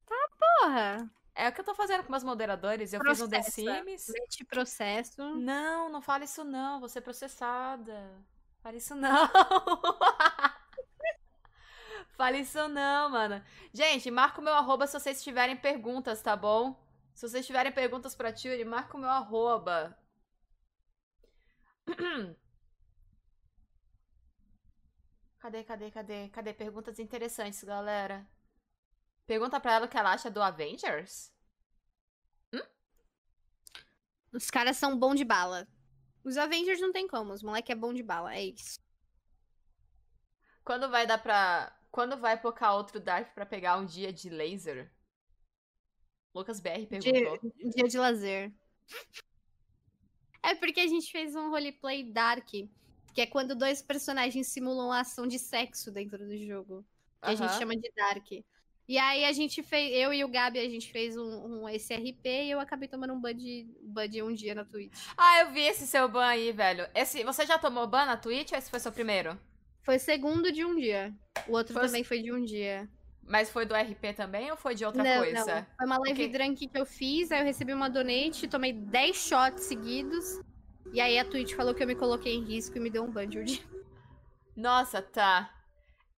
Tá, 0.05 0.29
porra. 0.39 1.11
É 1.35 1.49
o 1.49 1.51
que 1.51 1.59
eu 1.61 1.65
tô 1.65 1.75
fazendo 1.75 2.03
com 2.03 2.11
meus 2.11 2.23
moderadores. 2.23 2.93
Eu 2.93 2.99
Processa. 2.99 3.27
fiz 3.29 3.65
um 3.65 3.65
The 3.65 3.81
Sims. 3.83 4.07
Mete 4.13 4.45
processo. 4.45 5.35
Não, 5.35 5.89
não 5.89 6.01
fala 6.01 6.23
isso 6.23 6.43
não. 6.43 6.79
Vou 6.79 6.89
ser 6.89 7.01
processada. 7.01 8.23
Fala 8.61 8.75
isso 8.77 8.95
não. 8.95 9.29
fala 12.19 12.37
isso 12.37 12.67
não, 12.67 13.09
mano. 13.09 13.41
Gente, 13.73 14.11
marca 14.11 14.41
o 14.41 14.43
meu 14.43 14.53
arroba 14.53 14.85
se 14.85 14.99
vocês 14.99 15.23
tiverem 15.23 15.55
perguntas, 15.55 16.21
tá 16.21 16.35
bom? 16.35 16.75
Se 17.13 17.27
vocês 17.27 17.45
tiverem 17.47 17.71
perguntas 17.71 18.13
pra 18.13 18.33
Turi, 18.33 18.65
marca 18.65 18.97
o 18.97 18.99
meu 18.99 19.09
arroba. 19.09 19.97
Cadê, 25.39 25.63
cadê, 25.63 25.89
cadê? 25.89 26.27
Cadê? 26.27 26.53
Perguntas 26.53 26.99
interessantes, 26.99 27.63
galera. 27.63 28.27
Pergunta 29.25 29.57
pra 29.57 29.75
ela 29.75 29.85
o 29.85 29.89
que 29.89 29.97
ela 29.97 30.11
acha 30.11 30.29
do 30.29 30.41
Avengers. 30.41 31.31
Hum? 32.53 32.59
Os 34.33 34.51
caras 34.51 34.75
são 34.75 34.99
bom 34.99 35.15
de 35.15 35.23
bala. 35.23 35.65
Os 36.25 36.35
Avengers 36.35 36.81
não 36.81 36.91
tem 36.91 37.07
como, 37.07 37.31
os 37.31 37.41
moleque 37.41 37.71
é 37.71 37.75
bom 37.75 37.93
de 37.93 38.03
bala, 38.03 38.35
é 38.35 38.43
isso. 38.43 38.81
Quando 40.65 40.89
vai 40.89 41.07
dar 41.07 41.19
pra. 41.19 41.78
Quando 41.91 42.17
vai 42.17 42.39
pocar 42.39 42.75
outro 42.75 42.99
Dark 42.99 43.33
pra 43.33 43.45
pegar 43.45 43.77
um 43.77 43.85
dia 43.85 44.13
de 44.13 44.29
laser? 44.29 44.91
Lucas 46.33 46.59
BR 46.59 46.85
perguntou. 46.87 47.39
Dia, 47.55 47.69
dia 47.69 47.87
de 47.87 47.97
lazer. 47.97 48.53
É 50.43 50.55
porque 50.55 50.79
a 50.79 50.87
gente 50.87 51.11
fez 51.11 51.35
um 51.35 51.49
roleplay 51.49 52.03
dark, 52.03 52.47
que 52.47 53.21
é 53.21 53.25
quando 53.25 53.55
dois 53.55 53.81
personagens 53.81 54.47
simulam 54.47 54.91
a 54.91 55.01
ação 55.01 55.27
de 55.27 55.37
sexo 55.37 55.91
dentro 55.91 56.19
do 56.19 56.37
jogo. 56.37 56.85
Que 57.21 57.31
uh 57.31 57.33
-huh. 57.33 57.33
a 57.33 57.35
gente 57.35 57.57
chama 57.57 57.75
de 57.75 57.91
dark. 57.95 58.31
E 58.87 58.97
aí 58.97 59.25
a 59.25 59.31
gente 59.31 59.61
fez, 59.61 59.93
eu 59.93 60.11
e 60.11 60.23
o 60.23 60.27
Gabi, 60.27 60.57
a 60.57 60.67
gente 60.67 60.91
fez 60.91 61.15
um, 61.15 61.63
um 61.63 61.69
SRP 61.69 62.25
e 62.25 62.51
eu 62.51 62.59
acabei 62.59 62.87
tomando 62.87 63.13
um 63.13 63.21
ban 63.21 63.35
de, 63.35 63.67
ban 63.83 64.09
de 64.09 64.23
um 64.23 64.33
dia 64.33 64.55
na 64.55 64.65
Twitch. 64.65 64.91
Ah, 65.15 65.41
eu 65.41 65.51
vi 65.51 65.61
esse 65.61 65.85
seu 65.85 66.09
ban 66.09 66.25
aí, 66.25 66.51
velho. 66.51 66.87
Esse, 66.95 67.23
você 67.23 67.45
já 67.45 67.59
tomou 67.59 67.85
ban 67.85 68.05
na 68.05 68.17
Twitch 68.17 68.51
ou 68.51 68.57
esse 68.57 68.69
foi 68.69 68.79
seu 68.79 68.91
primeiro? 68.91 69.39
Foi 69.89 69.97
segundo 69.97 70.51
de 70.51 70.63
um 70.63 70.75
dia. 70.75 71.11
O 71.47 71.53
outro 71.53 71.73
foi 71.73 71.87
também 71.87 72.03
foi 72.03 72.21
de 72.21 72.31
um 72.31 72.45
dia. 72.45 72.87
Mas 73.23 73.49
foi 73.49 73.65
do 73.65 73.73
RP 73.73 74.15
também 74.15 74.51
ou 74.51 74.55
foi 74.55 74.75
de 74.75 74.85
outra 74.85 75.03
não, 75.03 75.17
coisa? 75.17 75.39
Não. 75.39 75.65
Foi 75.77 75.85
uma 75.87 75.97
live 75.97 76.15
Porque... 76.15 76.27
drunk 76.27 76.67
que 76.67 76.77
eu 76.77 76.85
fiz, 76.85 77.31
aí 77.31 77.39
eu 77.39 77.43
recebi 77.43 77.73
uma 77.73 77.89
donate, 77.89 78.47
tomei 78.47 78.71
10 78.71 79.17
shots 79.17 79.63
seguidos. 79.63 80.39
E 80.93 81.01
aí 81.01 81.17
a 81.17 81.25
Twitch 81.25 81.55
falou 81.55 81.73
que 81.73 81.81
eu 81.81 81.87
me 81.87 81.95
coloquei 81.95 82.35
em 82.35 82.43
risco 82.43 82.77
e 82.77 82.79
me 82.79 82.91
deu 82.91 83.03
um 83.03 83.09
ban 83.09 83.27
de 83.27 83.43
dia. 83.43 83.63
Nossa, 84.55 85.01
tá. 85.01 85.51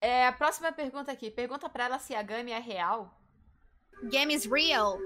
É, 0.00 0.26
a 0.26 0.32
próxima 0.32 0.72
pergunta 0.72 1.12
aqui. 1.12 1.30
Pergunta 1.30 1.68
pra 1.68 1.84
ela 1.84 2.00
se 2.00 2.12
a 2.12 2.24
Gami 2.24 2.50
é 2.50 2.58
real. 2.58 3.16
Game 4.10 4.34
is 4.34 4.46
real. 4.46 4.98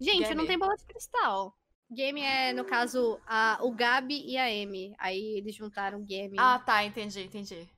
Gente, 0.00 0.28
Game. 0.28 0.34
não 0.36 0.46
tem 0.46 0.56
bola 0.56 0.76
de 0.76 0.84
cristal. 0.84 1.58
Game 1.90 2.20
é, 2.20 2.52
no 2.52 2.64
caso, 2.64 3.20
a, 3.26 3.58
o 3.62 3.72
Gabi 3.72 4.24
e 4.30 4.38
a 4.38 4.44
Amy. 4.44 4.94
Aí 4.96 5.38
eles 5.38 5.56
juntaram 5.56 6.04
Game. 6.04 6.36
Ah, 6.38 6.60
tá, 6.60 6.84
entendi, 6.84 7.24
entendi. 7.24 7.68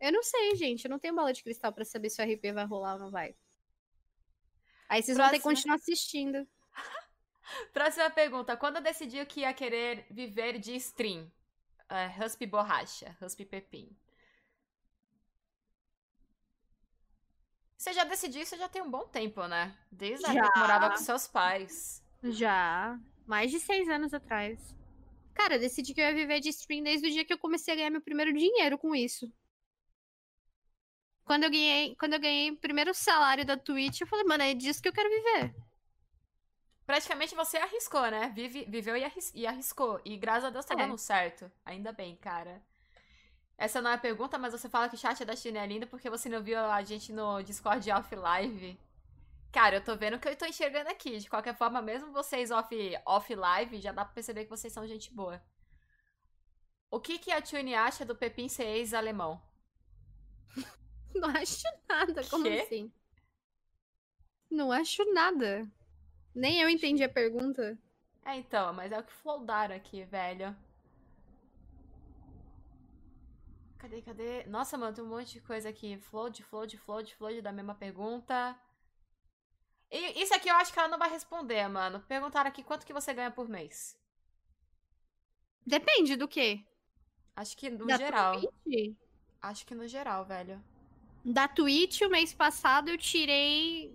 Eu 0.00 0.12
não 0.12 0.22
sei, 0.22 0.54
gente. 0.56 0.84
Eu 0.84 0.90
não 0.90 0.98
tenho 0.98 1.14
bola 1.14 1.32
de 1.32 1.42
cristal 1.42 1.72
para 1.72 1.84
saber 1.84 2.10
se 2.10 2.22
o 2.22 2.24
RP 2.24 2.52
vai 2.52 2.64
rolar 2.64 2.94
ou 2.94 3.00
não 3.00 3.10
vai. 3.10 3.34
Aí 4.88 5.02
vocês 5.02 5.16
Próxima... 5.16 5.24
vão 5.24 5.30
ter 5.30 5.38
que 5.38 5.42
continuar 5.42 5.76
assistindo. 5.76 6.46
Próxima 7.72 8.10
pergunta. 8.10 8.56
Quando 8.56 8.80
decidiu 8.80 9.26
que 9.26 9.40
ia 9.40 9.52
querer 9.52 10.06
viver 10.10 10.58
de 10.58 10.74
stream? 10.76 11.30
Uh, 11.90 12.24
Husp 12.24 12.44
Borracha, 12.46 13.16
Husp 13.20 13.44
Pepim. 13.44 13.96
Você 17.76 17.92
já 17.92 18.04
decidiu 18.04 18.42
isso 18.42 18.56
já 18.56 18.68
tem 18.68 18.82
um 18.82 18.90
bom 18.90 19.06
tempo, 19.06 19.46
né? 19.46 19.76
Desde 19.92 20.26
a 20.26 20.30
época 20.30 20.52
que 20.52 20.58
morava 20.58 20.90
com 20.90 20.96
seus 20.96 21.28
pais. 21.28 22.02
Já. 22.22 22.98
Mais 23.26 23.50
de 23.50 23.60
seis 23.60 23.88
anos 23.88 24.12
atrás. 24.12 24.74
Cara, 25.34 25.54
eu 25.54 25.60
decidi 25.60 25.94
que 25.94 26.00
eu 26.00 26.04
ia 26.04 26.14
viver 26.14 26.40
de 26.40 26.48
stream 26.48 26.82
desde 26.82 27.06
o 27.06 27.10
dia 27.10 27.24
que 27.24 27.32
eu 27.32 27.38
comecei 27.38 27.74
a 27.74 27.76
ganhar 27.76 27.90
meu 27.90 28.00
primeiro 28.00 28.32
dinheiro 28.32 28.78
com 28.78 28.94
isso. 28.94 29.30
Quando 31.26 31.42
eu 31.42 31.50
ganhei, 31.50 31.96
quando 31.96 32.12
eu 32.12 32.20
ganhei 32.20 32.52
o 32.52 32.56
primeiro 32.56 32.94
salário 32.94 33.44
da 33.44 33.56
Twitch, 33.56 34.00
eu 34.00 34.06
falei, 34.06 34.24
mano, 34.24 34.44
é 34.44 34.54
disso 34.54 34.80
que 34.80 34.88
eu 34.88 34.92
quero 34.92 35.10
viver. 35.10 35.54
Praticamente 36.86 37.34
você 37.34 37.56
arriscou, 37.56 38.08
né? 38.08 38.32
Vive, 38.32 38.64
viveu 38.66 38.96
e, 38.96 39.02
arris, 39.02 39.32
e 39.34 39.44
arriscou. 39.44 40.00
E 40.04 40.16
graças 40.16 40.44
a 40.44 40.50
Deus 40.50 40.64
tá 40.64 40.74
é. 40.74 40.76
dando 40.76 40.96
certo. 40.96 41.50
Ainda 41.64 41.90
bem, 41.90 42.14
cara. 42.14 42.62
Essa 43.58 43.82
não 43.82 43.90
é 43.90 43.94
a 43.94 43.98
pergunta, 43.98 44.38
mas 44.38 44.52
você 44.52 44.68
fala 44.68 44.88
que 44.88 44.94
o 44.94 44.98
chat 44.98 45.24
da 45.24 45.34
China 45.34 45.58
é 45.58 45.66
lindo 45.66 45.88
porque 45.88 46.08
você 46.08 46.28
não 46.28 46.40
viu 46.40 46.60
a 46.60 46.80
gente 46.84 47.12
no 47.12 47.42
Discord 47.42 47.90
off 47.90 48.14
live. 48.14 48.78
Cara, 49.50 49.76
eu 49.76 49.84
tô 49.84 49.96
vendo 49.96 50.14
o 50.14 50.20
que 50.20 50.28
eu 50.28 50.36
tô 50.36 50.46
enxergando 50.46 50.90
aqui. 50.90 51.18
De 51.18 51.28
qualquer 51.28 51.56
forma, 51.56 51.82
mesmo 51.82 52.12
vocês 52.12 52.52
off, 52.52 52.72
off 53.04 53.34
live, 53.34 53.80
já 53.80 53.90
dá 53.90 54.04
pra 54.04 54.14
perceber 54.14 54.44
que 54.44 54.50
vocês 54.50 54.72
são 54.72 54.86
gente 54.86 55.12
boa. 55.12 55.42
O 56.88 57.00
que, 57.00 57.18
que 57.18 57.32
a 57.32 57.42
Tune 57.42 57.74
acha 57.74 58.04
do 58.04 58.14
Pepin 58.14 58.48
ser 58.48 58.66
ex-alemão? 58.66 59.42
Não 61.20 61.28
acho 61.30 61.64
nada, 61.88 62.24
como 62.28 62.44
que? 62.44 62.60
assim? 62.60 62.92
Não 64.50 64.70
acho 64.70 65.04
nada. 65.12 65.66
Nem 66.34 66.60
eu 66.60 66.68
entendi 66.68 67.02
a 67.02 67.08
pergunta. 67.08 67.78
É, 68.24 68.36
então, 68.36 68.72
mas 68.72 68.92
é 68.92 68.98
o 68.98 69.02
que 69.04 69.12
foldaram 69.12 69.74
aqui, 69.74 70.04
velho. 70.04 70.54
Cadê, 73.78 74.02
cadê? 74.02 74.44
Nossa, 74.46 74.76
mano, 74.76 74.94
tem 74.94 75.04
um 75.04 75.08
monte 75.08 75.34
de 75.34 75.40
coisa 75.40 75.68
aqui. 75.68 75.96
Flood, 75.98 76.42
flood, 76.42 76.76
flood, 76.76 77.14
flood 77.14 77.40
da 77.40 77.52
mesma 77.52 77.74
pergunta. 77.74 78.58
E 79.90 80.22
isso 80.22 80.34
aqui 80.34 80.48
eu 80.48 80.56
acho 80.56 80.72
que 80.72 80.78
ela 80.78 80.88
não 80.88 80.98
vai 80.98 81.08
responder, 81.08 81.68
mano. 81.68 82.00
Perguntaram 82.00 82.48
aqui 82.48 82.62
quanto 82.62 82.84
que 82.84 82.92
você 82.92 83.14
ganha 83.14 83.30
por 83.30 83.48
mês. 83.48 83.96
Depende 85.64 86.16
do 86.16 86.26
quê? 86.26 86.64
Acho 87.34 87.56
que 87.56 87.70
no 87.70 87.86
da 87.86 87.96
geral. 87.96 88.40
Acho 89.40 89.66
que 89.66 89.74
no 89.74 89.86
geral, 89.86 90.24
velho. 90.24 90.62
Da 91.26 91.48
Twitch, 91.48 92.02
o 92.02 92.08
mês 92.08 92.32
passado 92.32 92.88
eu 92.88 92.96
tirei. 92.96 93.92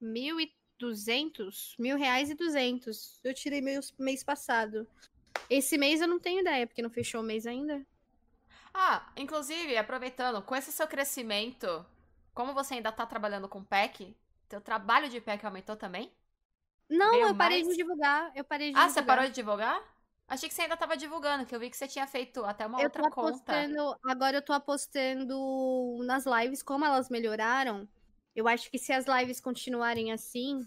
Mil 0.00 0.40
e 0.40 0.52
duzentos? 0.76 1.76
Mil 1.78 1.96
reais 1.96 2.30
e 2.30 2.34
duzentos. 2.34 3.20
Eu 3.22 3.32
tirei 3.32 3.60
mês, 3.60 3.94
mês 3.96 4.24
passado. 4.24 4.88
Esse 5.48 5.78
mês 5.78 6.00
eu 6.00 6.08
não 6.08 6.18
tenho 6.18 6.40
ideia, 6.40 6.66
porque 6.66 6.82
não 6.82 6.90
fechou 6.90 7.20
o 7.20 7.24
mês 7.24 7.46
ainda. 7.46 7.86
Ah, 8.74 9.12
inclusive, 9.16 9.76
aproveitando, 9.76 10.42
com 10.42 10.56
esse 10.56 10.72
seu 10.72 10.88
crescimento, 10.88 11.86
como 12.34 12.52
você 12.54 12.74
ainda 12.74 12.90
tá 12.90 13.06
trabalhando 13.06 13.48
com 13.48 13.62
PEC, 13.64 14.16
teu 14.48 14.60
trabalho 14.60 15.08
de 15.08 15.20
PEC 15.20 15.44
aumentou 15.46 15.76
também? 15.76 16.12
Não, 16.88 17.10
Veio 17.10 17.28
eu 17.28 17.34
parei 17.34 17.62
mais? 17.62 17.68
de 17.68 17.76
divulgar. 17.76 18.32
Eu 18.34 18.44
parei 18.44 18.72
de 18.72 18.78
ah, 18.78 18.88
divulgar. 18.88 18.90
você 18.90 19.02
parou 19.02 19.26
de 19.26 19.32
divulgar? 19.32 19.80
Achei 20.30 20.48
que 20.48 20.54
você 20.54 20.62
ainda 20.62 20.76
tava 20.76 20.96
divulgando, 20.96 21.44
que 21.44 21.52
eu 21.52 21.58
vi 21.58 21.68
que 21.68 21.76
você 21.76 21.88
tinha 21.88 22.06
feito 22.06 22.44
até 22.44 22.64
uma 22.64 22.78
eu 22.78 22.84
outra 22.84 23.10
conta. 23.10 23.52
Agora 24.04 24.36
eu 24.36 24.42
tô 24.42 24.52
apostando 24.52 25.98
nas 26.04 26.24
lives, 26.24 26.62
como 26.62 26.84
elas 26.84 27.10
melhoraram. 27.10 27.88
Eu 28.34 28.46
acho 28.46 28.70
que 28.70 28.78
se 28.78 28.92
as 28.92 29.06
lives 29.06 29.40
continuarem 29.40 30.12
assim, 30.12 30.64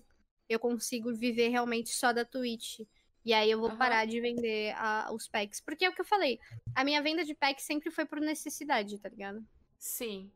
eu 0.50 0.60
consigo 0.60 1.16
viver 1.16 1.48
realmente 1.48 1.92
só 1.92 2.12
da 2.12 2.26
Twitch. 2.26 2.82
E 3.24 3.34
aí 3.34 3.50
eu 3.50 3.58
vou 3.58 3.70
uhum. 3.70 3.78
parar 3.78 4.06
de 4.06 4.20
vender 4.20 4.76
a, 4.76 5.10
os 5.14 5.30
packs. 5.30 5.62
Porque 5.62 5.86
é 5.86 5.90
o 5.90 5.96
que 5.96 6.02
eu 6.02 6.06
falei. 6.06 6.42
A 6.76 6.84
minha 6.84 7.02
venda 7.02 7.24
de 7.24 7.34
packs 7.34 7.64
sempre 7.64 7.90
foi 7.90 8.06
por 8.06 8.20
necessidade, 8.20 9.00
tá 9.00 9.08
ligado? 9.08 9.42
Sim. 9.80 10.30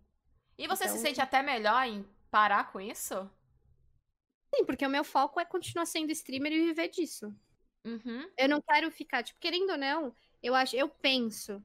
E 0.58 0.68
você 0.68 0.86
então... 0.86 0.95
se 0.95 1.02
sente 1.02 1.20
até 1.20 1.44
melhor 1.44 1.86
em 1.86 2.08
parar 2.32 2.72
com 2.72 2.80
isso? 2.80 3.30
Sim, 4.56 4.64
porque 4.64 4.88
o 4.88 4.90
meu 4.90 5.04
foco 5.04 5.38
é 5.38 5.44
continuar 5.44 5.86
sendo 5.86 6.14
streamer 6.14 6.54
e 6.54 6.68
viver 6.68 6.88
disso. 6.88 7.36
Uhum. 7.88 8.30
Eu 8.38 8.50
não 8.50 8.62
quero 8.62 8.92
ficar, 8.92 9.24
tipo, 9.24 9.40
querendo 9.40 9.72
ou 9.72 9.78
não, 9.78 10.14
eu 10.44 10.54
acho, 10.54 10.76
eu 10.76 10.90
penso 10.90 11.64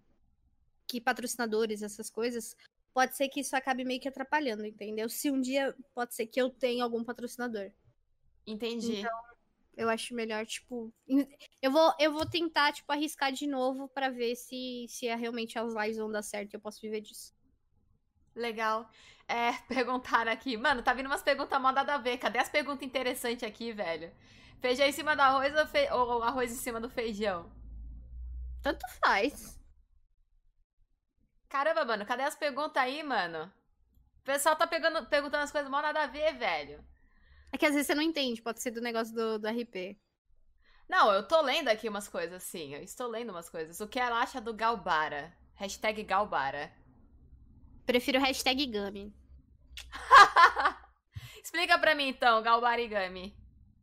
que 0.86 1.00
patrocinadores, 1.00 1.82
essas 1.82 2.08
coisas, 2.08 2.56
pode 2.94 3.16
ser 3.16 3.28
que 3.28 3.40
isso 3.40 3.56
acabe 3.56 3.84
meio 3.84 4.00
que 4.00 4.08
atrapalhando, 4.08 4.64
entendeu? 4.64 5.08
Se 5.08 5.30
um 5.30 5.40
dia 5.40 5.74
pode 5.94 6.14
ser 6.14 6.26
que 6.26 6.40
eu 6.40 6.48
tenha 6.48 6.84
algum 6.84 7.02
patrocinador. 7.02 7.72
Entendi. 8.46 8.98
Então, 8.98 9.20
eu 9.76 9.88
acho 9.88 10.14
melhor, 10.14 10.46
tipo. 10.46 10.92
Eu 11.60 11.70
vou, 11.72 11.92
eu 11.98 12.12
vou 12.12 12.26
tentar, 12.26 12.72
tipo, 12.72 12.92
arriscar 12.92 13.32
de 13.32 13.46
novo 13.46 13.88
para 13.88 14.10
ver 14.10 14.36
se, 14.36 14.86
se 14.88 15.08
é 15.08 15.16
realmente 15.16 15.58
as 15.58 15.74
lives 15.74 15.96
vão 15.96 16.10
dar 16.10 16.22
certo 16.22 16.52
e 16.52 16.56
eu 16.56 16.60
posso 16.60 16.80
viver 16.80 17.00
disso. 17.00 17.34
Legal. 18.34 18.88
É, 19.26 19.52
perguntaram 19.66 20.30
aqui. 20.30 20.56
Mano, 20.56 20.82
tá 20.82 20.92
vindo 20.94 21.06
umas 21.06 21.22
perguntas 21.22 21.60
mal 21.60 21.72
nada 21.72 21.94
a 21.94 21.98
ver. 21.98 22.18
Cadê 22.18 22.38
as 22.38 22.48
perguntas 22.48 22.86
interessantes 22.86 23.42
aqui, 23.42 23.72
velho? 23.72 24.12
Feijão 24.62 24.86
em 24.86 24.92
cima 24.92 25.16
do 25.16 25.22
arroz 25.22 25.52
ou, 25.56 25.66
fe... 25.66 25.90
ou 25.90 26.22
arroz 26.22 26.52
em 26.52 26.54
cima 26.54 26.80
do 26.80 26.88
feijão? 26.88 27.52
Tanto 28.62 28.86
faz. 29.04 29.60
Caramba, 31.48 31.84
mano, 31.84 32.06
cadê 32.06 32.22
as 32.22 32.36
perguntas 32.36 32.80
aí, 32.80 33.02
mano? 33.02 33.52
O 34.20 34.22
pessoal 34.22 34.54
tá 34.54 34.64
pegando, 34.64 35.04
perguntando 35.06 35.42
as 35.42 35.50
coisas 35.50 35.68
mal 35.68 35.82
nada 35.82 36.04
a 36.04 36.06
ver, 36.06 36.34
velho. 36.34 36.82
É 37.50 37.58
que 37.58 37.66
às 37.66 37.72
vezes 37.72 37.88
você 37.88 37.94
não 37.96 38.04
entende, 38.04 38.40
pode 38.40 38.62
ser 38.62 38.70
do 38.70 38.80
negócio 38.80 39.12
do, 39.12 39.36
do 39.36 39.48
RP. 39.48 39.98
Não, 40.88 41.12
eu 41.12 41.26
tô 41.26 41.40
lendo 41.40 41.66
aqui 41.66 41.88
umas 41.88 42.06
coisas, 42.06 42.40
sim. 42.44 42.72
Eu 42.72 42.84
estou 42.84 43.08
lendo 43.08 43.30
umas 43.30 43.50
coisas. 43.50 43.80
O 43.80 43.88
que 43.88 43.98
ela 43.98 44.22
acha 44.22 44.40
do 44.40 44.54
Galbara? 44.54 45.36
Hashtag 45.56 46.04
Galbara. 46.04 46.72
Prefiro 47.84 48.20
hashtag 48.20 48.64
Gami. 48.66 49.12
Explica 51.42 51.76
pra 51.80 51.96
mim 51.96 52.06
então, 52.06 52.40
Galbara 52.44 52.80
e 52.80 52.86
Gami. 52.86 53.41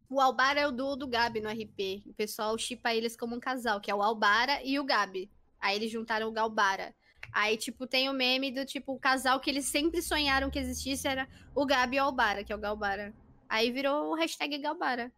O 0.09 0.19
Albara 0.19 0.59
é 0.59 0.67
o 0.67 0.71
duo 0.71 0.95
do 0.95 1.07
Gabi 1.07 1.39
no 1.39 1.49
RP. 1.49 2.03
O 2.07 2.13
pessoal 2.15 2.57
chipa 2.57 2.93
eles 2.93 3.15
como 3.15 3.35
um 3.35 3.39
casal, 3.39 3.79
que 3.79 3.91
é 3.91 3.95
o 3.95 4.01
Albara 4.01 4.59
e 4.63 4.79
o 4.79 4.83
Gabi. 4.83 5.29
Aí 5.59 5.75
eles 5.75 5.91
juntaram 5.91 6.27
o 6.27 6.31
Galbara. 6.31 6.95
Aí, 7.31 7.55
tipo, 7.57 7.85
tem 7.85 8.09
o 8.09 8.13
meme 8.13 8.51
do 8.51 8.65
tipo, 8.65 8.93
o 8.93 8.99
casal 8.99 9.39
que 9.39 9.51
eles 9.51 9.65
sempre 9.65 10.01
sonharam 10.01 10.49
que 10.49 10.57
existisse 10.57 11.07
era 11.07 11.29
o 11.53 11.63
Gabi 11.63 11.97
e 11.97 11.99
o 11.99 12.05
Albara, 12.05 12.43
que 12.43 12.51
é 12.51 12.55
o 12.55 12.59
Galbara. 12.59 13.13
Aí 13.47 13.71
virou 13.71 14.11
o 14.11 14.15
hashtag 14.15 14.57
Galbara. 14.57 15.11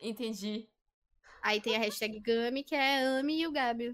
Entendi. 0.00 0.66
Aí 1.42 1.60
tem 1.60 1.76
a 1.76 1.78
hashtag 1.78 2.18
Gami, 2.20 2.62
que 2.62 2.74
é 2.74 3.18
Ami 3.18 3.40
e 3.40 3.46
o 3.46 3.52
Gabi. 3.52 3.90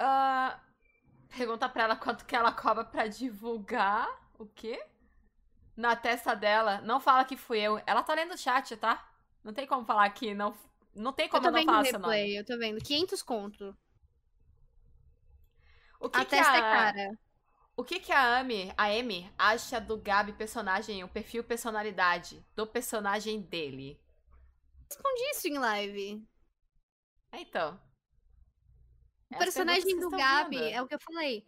Uh, 0.00 0.58
pergunta 1.36 1.68
pra 1.68 1.82
ela 1.84 1.96
quanto 1.96 2.24
que 2.24 2.34
ela 2.34 2.52
cobra 2.52 2.84
pra 2.84 3.06
divulgar 3.06 4.08
o 4.38 4.46
quê? 4.46 4.82
Na 5.76 5.96
testa 5.96 6.34
dela. 6.34 6.80
Não 6.82 7.00
fala 7.00 7.24
que 7.24 7.36
fui 7.36 7.58
eu. 7.58 7.80
Ela 7.86 8.02
tá 8.02 8.14
lendo 8.14 8.34
o 8.34 8.38
chat, 8.38 8.76
tá? 8.76 9.08
Não 9.42 9.52
tem 9.52 9.66
como 9.66 9.84
falar 9.84 10.04
aqui. 10.04 10.34
Não, 10.34 10.56
não 10.94 11.12
tem 11.12 11.28
como 11.28 11.46
eu, 11.46 11.52
não 11.52 11.64
falar 11.64 11.84
seu 11.84 11.98
nome. 11.98 12.34
Eu 12.34 12.44
tô 12.44 12.56
vendo. 12.58 12.82
500 12.82 13.22
conto. 13.22 13.76
O 16.00 16.08
que 16.08 16.18
a 16.18 16.24
que 16.24 16.30
testa 16.30 16.52
a... 16.52 16.56
é 16.56 16.60
cara. 16.60 17.18
O 17.76 17.82
que 17.82 17.98
que 17.98 18.12
a 18.12 18.38
Amy, 18.38 18.72
a 18.76 18.84
Amy 18.84 19.32
acha 19.36 19.80
do 19.80 19.96
Gabi 19.96 20.32
personagem, 20.32 21.02
o 21.02 21.08
perfil 21.08 21.42
personalidade 21.42 22.44
do 22.54 22.66
personagem 22.66 23.40
dele? 23.40 24.00
Respondi 24.88 25.22
isso 25.30 25.48
em 25.48 25.58
live. 25.58 26.24
Então. 27.32 27.80
O 29.32 29.38
personagem 29.38 29.98
do 29.98 30.08
Gabi 30.08 30.58
vendo. 30.58 30.74
é 30.74 30.82
o 30.82 30.86
que 30.86 30.94
eu 30.94 31.00
falei. 31.00 31.44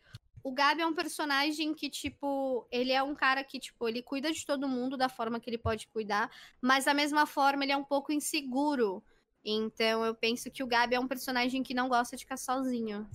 O 0.47 0.53
Gabi 0.53 0.81
é 0.81 0.87
um 0.87 0.95
personagem 0.95 1.75
que, 1.75 1.91
tipo, 1.91 2.69
ele 2.71 2.93
é 2.93 3.03
um 3.03 3.17
cara 3.17 3.43
que, 3.43 3.59
tipo, 3.59 3.89
ele 3.89 4.01
cuida 4.01 4.31
de 4.31 4.47
todo 4.47 4.69
mundo 4.69 4.97
da 4.97 5.09
forma 5.09 5.41
que 5.41 5.51
ele 5.51 5.59
pode 5.59 5.89
cuidar, 5.89 6.31
mas 6.61 6.85
da 6.85 6.95
mesma 6.95 7.27
forma 7.27 7.65
ele 7.65 7.73
é 7.73 7.77
um 7.77 7.83
pouco 7.83 8.13
inseguro. 8.13 9.03
Então 9.45 10.07
eu 10.07 10.15
penso 10.15 10.49
que 10.49 10.63
o 10.63 10.67
Gabi 10.69 10.95
é 10.95 11.01
um 11.01 11.09
personagem 11.09 11.65
que 11.65 11.75
não 11.75 11.89
gosta 11.89 12.17
de 12.17 12.23
ficar 12.23 12.37
sozinho. 12.37 13.11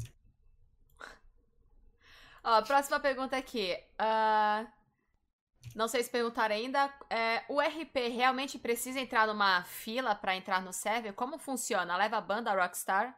Ó, 2.44 2.56
a 2.56 2.62
próxima 2.64 3.00
pergunta 3.00 3.38
aqui. 3.38 3.78
Uh, 3.94 4.68
não 5.74 5.88
sei 5.88 6.04
se 6.04 6.10
perguntaram 6.10 6.54
ainda. 6.54 6.94
É, 7.10 7.46
o 7.48 7.62
RP 7.62 8.10
realmente 8.14 8.60
precisa 8.60 9.00
entrar 9.00 9.26
numa 9.26 9.64
fila 9.64 10.14
para 10.14 10.36
entrar 10.36 10.62
no 10.62 10.74
server? 10.74 11.14
Como 11.14 11.38
funciona? 11.38 11.96
Leva 11.96 12.18
a 12.18 12.22
banda 12.22 12.54
Rockstar? 12.54 13.18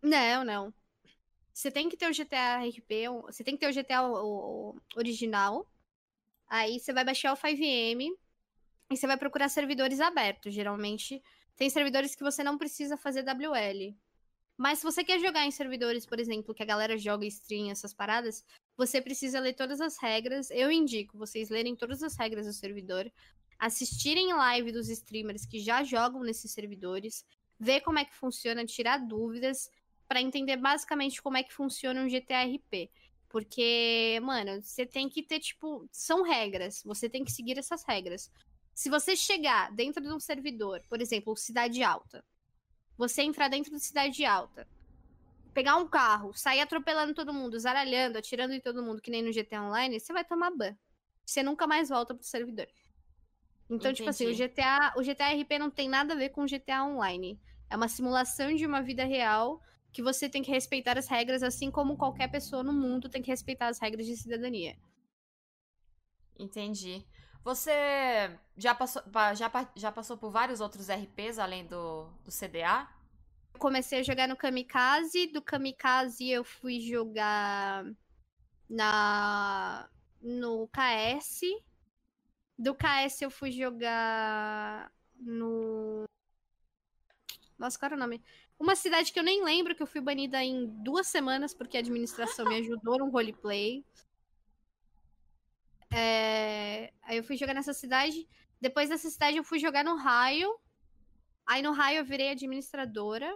Não, 0.00 0.44
não. 0.44 0.77
Você 1.58 1.72
tem 1.72 1.88
que 1.88 1.96
ter 1.96 2.08
o 2.08 2.14
GTA 2.14 2.60
RP, 2.60 3.08
você 3.24 3.42
tem 3.42 3.56
que 3.56 3.66
ter 3.66 3.68
o 3.68 3.74
GTA 3.74 4.02
o, 4.02 4.76
o 4.76 4.80
original. 4.94 5.68
Aí 6.46 6.78
você 6.78 6.92
vai 6.92 7.04
baixar 7.04 7.32
o 7.32 7.36
5M 7.36 8.16
e 8.88 8.96
você 8.96 9.08
vai 9.08 9.16
procurar 9.16 9.48
servidores 9.48 9.98
abertos. 9.98 10.54
Geralmente 10.54 11.20
tem 11.56 11.68
servidores 11.68 12.14
que 12.14 12.22
você 12.22 12.44
não 12.44 12.56
precisa 12.56 12.96
fazer 12.96 13.24
WL. 13.24 13.92
Mas 14.56 14.78
se 14.78 14.84
você 14.84 15.02
quer 15.02 15.18
jogar 15.18 15.46
em 15.46 15.50
servidores, 15.50 16.06
por 16.06 16.20
exemplo, 16.20 16.54
que 16.54 16.62
a 16.62 16.66
galera 16.66 16.96
joga 16.96 17.26
stream, 17.26 17.72
essas 17.72 17.92
paradas, 17.92 18.44
você 18.76 19.02
precisa 19.02 19.40
ler 19.40 19.54
todas 19.54 19.80
as 19.80 19.98
regras. 19.98 20.52
Eu 20.52 20.70
indico 20.70 21.18
vocês 21.18 21.50
lerem 21.50 21.74
todas 21.74 22.04
as 22.04 22.14
regras 22.16 22.46
do 22.46 22.52
servidor, 22.52 23.10
assistirem 23.58 24.32
live 24.32 24.70
dos 24.70 24.88
streamers 24.88 25.44
que 25.44 25.58
já 25.58 25.82
jogam 25.82 26.22
nesses 26.22 26.52
servidores, 26.52 27.26
ver 27.58 27.80
como 27.80 27.98
é 27.98 28.04
que 28.04 28.14
funciona, 28.14 28.64
tirar 28.64 28.98
dúvidas, 28.98 29.68
para 30.08 30.20
entender 30.22 30.56
basicamente 30.56 31.22
como 31.22 31.36
é 31.36 31.42
que 31.42 31.52
funciona 31.52 32.02
um 32.02 32.08
GTRP. 32.08 32.90
Porque, 33.28 34.18
mano, 34.22 34.62
você 34.62 34.86
tem 34.86 35.08
que 35.08 35.22
ter, 35.22 35.38
tipo, 35.38 35.86
são 35.92 36.22
regras, 36.22 36.82
você 36.82 37.10
tem 37.10 37.24
que 37.24 37.30
seguir 37.30 37.58
essas 37.58 37.84
regras. 37.84 38.32
Se 38.74 38.88
você 38.88 39.14
chegar 39.14 39.70
dentro 39.72 40.02
de 40.02 40.10
um 40.10 40.18
servidor, 40.18 40.82
por 40.88 41.00
exemplo, 41.02 41.36
Cidade 41.36 41.82
Alta, 41.82 42.24
você 42.96 43.22
entrar 43.22 43.48
dentro 43.48 43.70
da 43.70 43.78
cidade 43.78 44.24
alta, 44.24 44.66
pegar 45.54 45.76
um 45.76 45.86
carro, 45.86 46.32
sair 46.34 46.60
atropelando 46.60 47.14
todo 47.14 47.32
mundo, 47.32 47.58
zaralhando, 47.58 48.18
atirando 48.18 48.54
em 48.54 48.60
todo 48.60 48.82
mundo, 48.82 49.00
que 49.00 49.10
nem 49.10 49.22
no 49.22 49.32
GTA 49.32 49.62
Online, 49.62 50.00
você 50.00 50.12
vai 50.12 50.24
tomar 50.24 50.50
ban. 50.50 50.76
Você 51.24 51.42
nunca 51.42 51.66
mais 51.66 51.88
volta 51.88 52.14
pro 52.14 52.24
servidor. 52.24 52.66
Então, 53.66 53.90
Entendi. 53.90 53.96
tipo 53.96 54.10
assim, 54.10 54.26
o 54.26 54.34
GTA, 54.34 54.94
o 54.96 55.02
GTA 55.02 55.32
RP 55.32 55.58
não 55.58 55.70
tem 55.70 55.88
nada 55.88 56.14
a 56.14 56.16
ver 56.16 56.30
com 56.30 56.42
o 56.42 56.46
GTA 56.46 56.84
Online. 56.84 57.38
É 57.70 57.76
uma 57.76 57.86
simulação 57.86 58.54
de 58.54 58.66
uma 58.66 58.82
vida 58.82 59.04
real 59.04 59.62
que 59.92 60.02
você 60.02 60.28
tem 60.28 60.42
que 60.42 60.50
respeitar 60.50 60.98
as 60.98 61.08
regras, 61.08 61.42
assim 61.42 61.70
como 61.70 61.96
qualquer 61.96 62.28
pessoa 62.30 62.62
no 62.62 62.72
mundo 62.72 63.08
tem 63.08 63.22
que 63.22 63.30
respeitar 63.30 63.68
as 63.68 63.78
regras 63.78 64.06
de 64.06 64.16
cidadania. 64.16 64.76
Entendi. 66.38 67.04
Você 67.42 68.38
já 68.56 68.74
passou, 68.74 69.02
já, 69.34 69.50
já 69.74 69.90
passou 69.90 70.16
por 70.16 70.30
vários 70.30 70.60
outros 70.60 70.88
RPs 70.88 71.38
além 71.38 71.66
do, 71.66 72.04
do 72.24 72.30
CDA? 72.30 72.88
Comecei 73.58 74.00
a 74.00 74.02
jogar 74.02 74.28
no 74.28 74.36
Kamikaze, 74.36 75.26
do 75.28 75.42
Kamikaze 75.42 76.28
eu 76.28 76.44
fui 76.44 76.80
jogar 76.80 77.84
na 78.68 79.88
no 80.20 80.68
KS. 80.68 81.40
Do 82.58 82.74
KS 82.74 83.22
eu 83.22 83.30
fui 83.30 83.50
jogar 83.50 84.92
no 85.18 86.04
Nossa, 87.58 87.78
qual 87.78 87.88
era 87.88 87.96
o 87.96 87.98
nome? 87.98 88.22
Uma 88.58 88.74
cidade 88.74 89.12
que 89.12 89.18
eu 89.18 89.22
nem 89.22 89.44
lembro 89.44 89.74
que 89.74 89.82
eu 89.82 89.86
fui 89.86 90.00
banida 90.00 90.42
em 90.42 90.66
duas 90.66 91.06
semanas 91.06 91.54
porque 91.54 91.76
a 91.76 91.80
administração 91.80 92.44
me 92.44 92.56
ajudou 92.56 92.98
no 92.98 93.08
roleplay. 93.08 93.84
É... 95.92 96.92
Aí 97.02 97.16
eu 97.16 97.22
fui 97.22 97.36
jogar 97.36 97.54
nessa 97.54 97.72
cidade. 97.72 98.28
Depois 98.60 98.88
dessa 98.88 99.08
cidade 99.08 99.36
eu 99.36 99.44
fui 99.44 99.60
jogar 99.60 99.84
no 99.84 99.96
Raio. 99.96 100.58
Aí 101.46 101.62
no 101.62 101.72
Raio 101.72 101.98
eu 101.98 102.04
virei 102.04 102.30
administradora. 102.30 103.32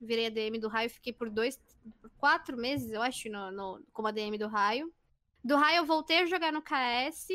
Virei 0.00 0.26
ADM 0.26 0.58
do 0.58 0.68
Raio. 0.68 0.88
Fiquei 0.88 1.12
por 1.12 1.28
dois, 1.28 1.60
por 2.00 2.10
quatro 2.16 2.56
meses, 2.56 2.90
eu 2.90 3.02
acho, 3.02 3.28
no, 3.28 3.50
no, 3.50 3.84
como 3.92 4.08
ADM 4.08 4.38
do 4.38 4.48
Raio. 4.48 4.92
Do 5.42 5.56
Raio 5.56 5.78
eu 5.78 5.84
voltei 5.84 6.20
a 6.20 6.26
jogar 6.26 6.52
no 6.52 6.62
KS. 6.62 7.28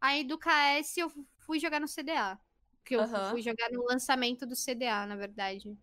Aí 0.00 0.24
do 0.24 0.36
KS 0.36 0.96
eu 0.96 1.12
fui 1.38 1.60
jogar 1.60 1.80
no 1.80 1.86
CDA. 1.86 2.38
Que 2.84 2.96
eu 2.96 3.00
uhum. 3.00 3.30
fui 3.30 3.42
jogar 3.42 3.70
no 3.70 3.84
lançamento 3.84 4.44
do 4.44 4.56
CDA, 4.56 5.06
na 5.06 5.14
verdade. 5.14 5.78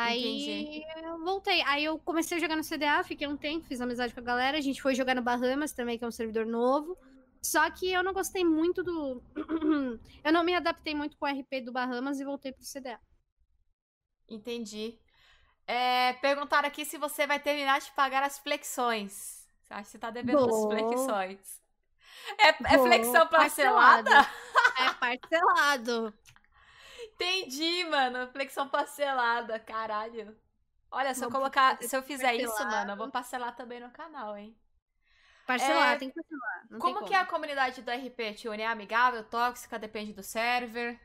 Aí 0.00 0.20
Entendi. 0.20 0.84
eu 1.02 1.18
voltei. 1.24 1.60
Aí 1.62 1.84
eu 1.84 1.98
comecei 1.98 2.36
a 2.36 2.40
jogar 2.40 2.54
no 2.54 2.62
CDA, 2.62 3.02
fiquei 3.02 3.26
um 3.26 3.36
tempo, 3.36 3.66
fiz 3.66 3.80
amizade 3.80 4.14
com 4.14 4.20
a 4.20 4.22
galera. 4.22 4.56
A 4.56 4.60
gente 4.60 4.80
foi 4.80 4.94
jogar 4.94 5.16
no 5.16 5.22
Bahamas 5.22 5.72
também, 5.72 5.98
que 5.98 6.04
é 6.04 6.06
um 6.06 6.12
servidor 6.12 6.46
novo. 6.46 6.96
Só 7.42 7.68
que 7.68 7.90
eu 7.90 8.04
não 8.04 8.12
gostei 8.12 8.44
muito 8.44 8.84
do. 8.84 9.20
eu 10.22 10.32
não 10.32 10.44
me 10.44 10.54
adaptei 10.54 10.94
muito 10.94 11.16
com 11.16 11.26
o 11.26 11.28
RP 11.28 11.64
do 11.64 11.72
Bahamas 11.72 12.20
e 12.20 12.24
voltei 12.24 12.52
pro 12.52 12.62
CDA. 12.64 13.00
Entendi. 14.28 14.96
É, 15.66 16.12
perguntaram 16.14 16.68
aqui 16.68 16.84
se 16.84 16.96
você 16.96 17.26
vai 17.26 17.40
terminar 17.40 17.80
de 17.80 17.90
pagar 17.90 18.22
as 18.22 18.38
flexões. 18.38 19.48
Você 19.62 19.74
acha 19.74 19.82
que 19.82 19.90
você 19.90 19.98
tá 19.98 20.10
devendo 20.10 20.48
as 20.48 20.64
flexões? 20.64 21.60
É, 22.38 22.48
é 22.50 22.78
flexão 22.78 23.26
parcelada? 23.26 24.10
Parcelado. 24.10 24.38
É 24.78 24.92
parcelado. 24.94 26.14
Entendi, 27.20 27.84
mano. 27.86 28.30
Flexão 28.30 28.68
parcelada, 28.68 29.58
caralho. 29.58 30.36
Olha, 30.90 31.12
se 31.12 31.24
eu 31.24 31.30
colocar, 31.30 31.76
se 31.82 31.94
eu 31.94 32.02
fizer 32.02 32.34
isso, 32.36 32.64
mano, 32.64 32.92
eu 32.92 32.96
vou 32.96 33.10
parcelar 33.10 33.54
também 33.56 33.80
no 33.80 33.90
canal, 33.90 34.36
hein? 34.36 34.56
Parcelar, 35.44 35.94
é... 35.94 35.98
tem 35.98 36.10
que 36.10 36.14
parcelar. 36.14 36.68
Como, 36.68 36.80
como 36.80 37.06
que 37.06 37.14
é 37.14 37.18
a 37.18 37.26
comunidade 37.26 37.82
do 37.82 37.90
RP, 37.90 38.34
Tione? 38.36 38.62
É 38.62 38.66
amigável, 38.66 39.24
tóxica, 39.24 39.78
depende 39.78 40.12
do 40.12 40.22
server? 40.22 40.98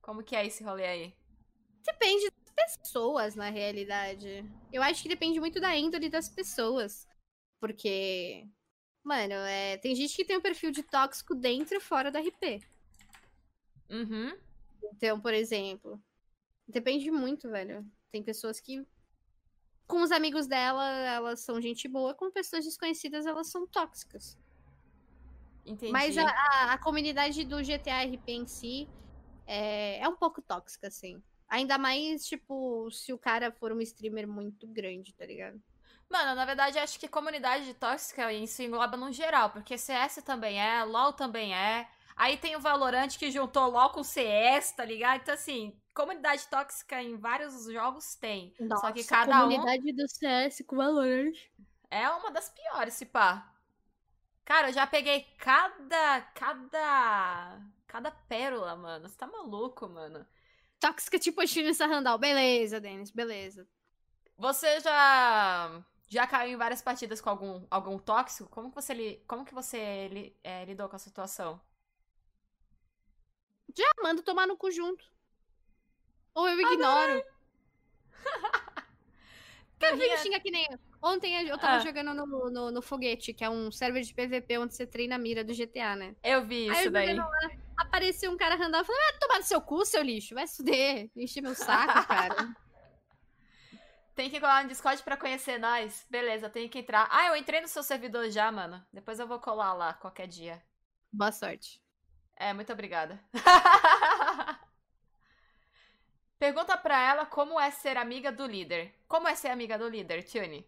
Como 0.00 0.22
que 0.22 0.34
é 0.34 0.46
esse 0.46 0.64
rolê 0.64 0.86
aí? 0.86 1.16
Depende 1.84 2.32
das 2.56 2.76
pessoas, 2.78 3.36
na 3.36 3.50
realidade. 3.50 4.44
Eu 4.72 4.82
acho 4.82 5.02
que 5.02 5.08
depende 5.08 5.38
muito 5.38 5.60
da 5.60 5.76
índole 5.76 6.08
das 6.08 6.28
pessoas. 6.28 7.06
Porque, 7.60 8.48
mano, 9.04 9.34
é... 9.34 9.76
tem 9.76 9.94
gente 9.94 10.16
que 10.16 10.24
tem 10.24 10.38
um 10.38 10.42
perfil 10.42 10.70
de 10.70 10.82
tóxico 10.82 11.34
dentro 11.34 11.76
e 11.76 11.80
fora 11.80 12.10
do 12.10 12.18
RP. 12.18 12.64
Uhum. 13.90 14.47
Então, 14.82 15.20
por 15.20 15.34
exemplo, 15.34 16.00
depende 16.66 17.10
muito, 17.10 17.48
velho. 17.50 17.84
Tem 18.10 18.22
pessoas 18.22 18.60
que 18.60 18.86
com 19.86 20.02
os 20.02 20.12
amigos 20.12 20.46
dela, 20.46 20.86
elas 20.86 21.40
são 21.40 21.60
gente 21.60 21.88
boa, 21.88 22.14
com 22.14 22.30
pessoas 22.30 22.64
desconhecidas, 22.64 23.24
elas 23.24 23.50
são 23.50 23.66
tóxicas. 23.66 24.38
Entendi. 25.64 25.90
Mas 25.90 26.16
a, 26.18 26.28
a, 26.28 26.72
a 26.74 26.78
comunidade 26.78 27.44
do 27.44 27.56
GTA 27.62 28.04
RP 28.04 28.28
em 28.28 28.46
si 28.46 28.88
é, 29.46 29.98
é 30.00 30.08
um 30.08 30.14
pouco 30.14 30.42
tóxica, 30.42 30.88
assim. 30.88 31.22
Ainda 31.48 31.78
mais, 31.78 32.26
tipo, 32.26 32.90
se 32.90 33.12
o 33.12 33.18
cara 33.18 33.50
for 33.50 33.72
um 33.72 33.80
streamer 33.80 34.28
muito 34.28 34.66
grande, 34.66 35.14
tá 35.14 35.24
ligado? 35.24 35.60
Mano, 36.08 36.34
na 36.34 36.44
verdade, 36.44 36.78
acho 36.78 37.00
que 37.00 37.08
comunidade 37.08 37.72
tóxica 37.74 38.30
isso 38.32 38.62
engloba 38.62 38.96
no 38.96 39.10
geral, 39.10 39.50
porque 39.50 39.76
CS 39.76 40.22
também 40.22 40.60
é, 40.60 40.84
LoL 40.84 41.14
também 41.14 41.54
é, 41.54 41.88
Aí 42.18 42.36
tem 42.36 42.56
o 42.56 42.60
Valorant 42.60 43.16
que 43.16 43.30
juntou 43.30 43.70
LOL 43.70 43.90
com 43.90 44.02
CS, 44.02 44.72
tá 44.72 44.84
ligado? 44.84 45.20
Então, 45.22 45.32
assim, 45.32 45.80
comunidade 45.94 46.48
tóxica 46.48 47.00
em 47.00 47.16
vários 47.16 47.66
jogos 47.72 48.16
tem. 48.16 48.52
Nossa, 48.58 48.88
Só 48.88 48.92
que 48.92 49.04
cada 49.04 49.36
a 49.36 49.46
um 49.46 49.48
comunidade 49.48 49.92
do 49.92 50.08
CS 50.08 50.64
com 50.66 50.76
Valorant. 50.76 51.32
é 51.88 52.10
uma 52.10 52.32
das 52.32 52.50
piores, 52.50 52.94
se 52.94 53.06
pá. 53.06 53.54
Cara, 54.44 54.70
eu 54.70 54.72
já 54.72 54.84
peguei 54.84 55.28
cada. 55.38 56.20
Cada. 56.34 57.60
Cada 57.86 58.10
pérola, 58.10 58.74
mano. 58.74 59.08
Você 59.08 59.16
tá 59.16 59.28
maluco, 59.28 59.88
mano. 59.88 60.26
Tóxica 60.80 61.20
tipo 61.20 61.46
China 61.46 61.72
Sarrandal. 61.72 62.18
Beleza, 62.18 62.80
Denis, 62.80 63.12
beleza. 63.12 63.64
Você 64.36 64.80
já. 64.80 65.84
Já 66.08 66.26
caiu 66.26 66.54
em 66.54 66.56
várias 66.56 66.82
partidas 66.82 67.20
com 67.20 67.30
algum, 67.30 67.64
algum 67.70 67.96
tóxico? 67.98 68.48
Como 68.48 68.70
que 68.70 68.74
você, 68.74 69.22
como 69.28 69.44
que 69.44 69.54
você 69.54 70.32
é, 70.42 70.64
lidou 70.64 70.88
com 70.88 70.96
a 70.96 70.98
situação? 70.98 71.60
Já 73.76 73.90
mando 74.02 74.22
tomar 74.22 74.46
no 74.46 74.56
cu 74.56 74.70
junto. 74.70 75.04
Ou 76.34 76.48
eu 76.48 76.60
ignoro. 76.60 77.22
Cara, 79.78 79.94
Guerrinha- 79.94 80.16
vem 80.16 80.24
xinga 80.24 80.40
que 80.40 80.50
nem. 80.50 80.66
Ontem 81.00 81.46
eu 81.48 81.56
tava 81.58 81.76
Ah. 81.76 81.78
jogando 81.78 82.12
no, 82.12 82.50
no, 82.50 82.70
no 82.72 82.82
Foguete, 82.82 83.32
que 83.32 83.44
é 83.44 83.50
um 83.50 83.70
server 83.70 84.02
de 84.02 84.12
PVP 84.12 84.58
onde 84.58 84.74
você 84.74 84.84
treina 84.86 85.14
a 85.14 85.18
mira 85.18 85.44
do 85.44 85.54
GTA, 85.54 85.94
né? 85.94 86.16
Eu 86.22 86.44
vi 86.44 86.68
Aí 86.68 86.76
isso 86.78 86.88
eu 86.88 86.90
daí. 86.90 87.14
lá, 87.14 87.30
apareceu 87.76 88.32
um 88.32 88.36
cara 88.36 88.56
random, 88.56 88.78
eu 88.78 88.84
falei, 88.84 89.00
vai 89.02 89.18
tomar 89.20 89.38
no 89.38 89.44
seu 89.44 89.60
cu, 89.60 89.84
seu 89.84 90.02
lixo, 90.02 90.34
vai 90.34 90.48
fuder, 90.48 91.08
encher 91.14 91.40
meu 91.40 91.54
saco, 91.54 91.92
cara. 92.08 92.56
Tem 94.16 94.28
que 94.28 94.40
colar 94.40 94.64
no 94.64 94.68
Discord 94.68 95.00
pra 95.04 95.16
conhecer 95.16 95.58
nós. 95.60 96.04
Beleza, 96.10 96.50
tem 96.50 96.68
que 96.68 96.80
entrar. 96.80 97.06
Ah, 97.12 97.28
eu 97.28 97.36
entrei 97.36 97.60
no 97.60 97.68
seu 97.68 97.84
servidor 97.84 98.28
já, 98.30 98.50
mano. 98.50 98.84
Depois 98.92 99.20
eu 99.20 99.28
vou 99.28 99.38
colar 99.38 99.72
lá 99.74 99.94
qualquer 99.94 100.26
dia. 100.26 100.60
Boa 101.12 101.30
sorte. 101.30 101.80
É, 102.38 102.52
muito 102.54 102.72
obrigada. 102.72 103.20
Pergunta 106.38 106.76
pra 106.78 107.02
ela 107.02 107.26
como 107.26 107.58
é 107.58 107.68
ser 107.72 107.96
amiga 107.96 108.30
do 108.30 108.46
líder. 108.46 108.94
Como 109.08 109.26
é 109.26 109.34
ser 109.34 109.48
amiga 109.48 109.76
do 109.76 109.88
líder, 109.88 110.22
Tune? 110.24 110.64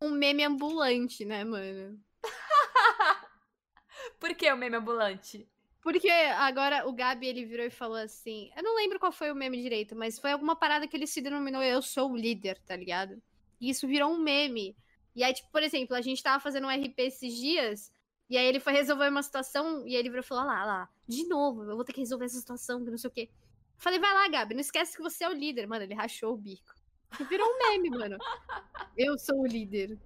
Um 0.00 0.10
meme 0.10 0.42
ambulante, 0.44 1.24
né, 1.24 1.44
mano? 1.44 2.02
Por 4.18 4.34
que 4.34 4.52
o 4.52 4.56
meme 4.56 4.76
ambulante? 4.76 5.48
Porque 5.80 6.10
agora 6.10 6.88
o 6.88 6.92
Gabi, 6.92 7.28
ele 7.28 7.44
virou 7.44 7.64
e 7.64 7.70
falou 7.70 7.96
assim, 7.96 8.50
eu 8.56 8.62
não 8.64 8.74
lembro 8.74 8.98
qual 8.98 9.12
foi 9.12 9.30
o 9.30 9.36
meme 9.36 9.62
direito, 9.62 9.94
mas 9.94 10.18
foi 10.18 10.32
alguma 10.32 10.56
parada 10.56 10.88
que 10.88 10.96
ele 10.96 11.06
se 11.06 11.20
denominou 11.20 11.62
eu 11.62 11.80
sou 11.80 12.10
o 12.10 12.16
líder, 12.16 12.60
tá 12.66 12.74
ligado? 12.74 13.22
E 13.60 13.70
isso 13.70 13.86
virou 13.86 14.12
um 14.12 14.18
meme. 14.18 14.76
E 15.14 15.22
aí, 15.22 15.32
tipo, 15.32 15.50
por 15.52 15.62
exemplo, 15.62 15.94
a 15.94 16.00
gente 16.00 16.20
tava 16.22 16.40
fazendo 16.40 16.66
um 16.66 16.70
RP 16.70 16.98
esses 16.98 17.32
dias, 17.32 17.92
e 18.28 18.36
aí 18.36 18.46
ele 18.46 18.60
foi 18.60 18.72
resolver 18.72 19.08
uma 19.08 19.22
situação, 19.22 19.86
e 19.86 19.94
aí 19.94 19.96
ele 19.96 20.10
virou 20.10 20.22
e 20.22 20.26
falou, 20.26 20.44
"Ah 20.44 20.46
lá, 20.46 20.64
lá, 20.64 20.88
de 21.06 21.26
novo, 21.26 21.62
eu 21.64 21.76
vou 21.76 21.84
ter 21.84 21.92
que 21.92 22.00
resolver 22.00 22.26
essa 22.26 22.38
situação, 22.38 22.84
que 22.84 22.90
não 22.90 22.98
sei 22.98 23.08
o 23.08 23.12
quê. 23.12 23.30
Falei, 23.78 23.98
vai 24.00 24.12
lá, 24.12 24.28
Gabi, 24.28 24.54
não 24.54 24.60
esquece 24.60 24.96
que 24.96 25.02
você 25.02 25.24
é 25.24 25.28
o 25.28 25.32
líder. 25.32 25.66
Mano, 25.66 25.84
ele 25.84 25.94
rachou 25.94 26.34
o 26.34 26.36
bico. 26.36 26.74
E 27.18 27.24
virou 27.24 27.48
um 27.48 27.58
meme, 27.58 27.90
mano. 27.90 28.18
Eu 28.96 29.16
sou 29.16 29.40
o 29.40 29.46
líder. 29.46 29.98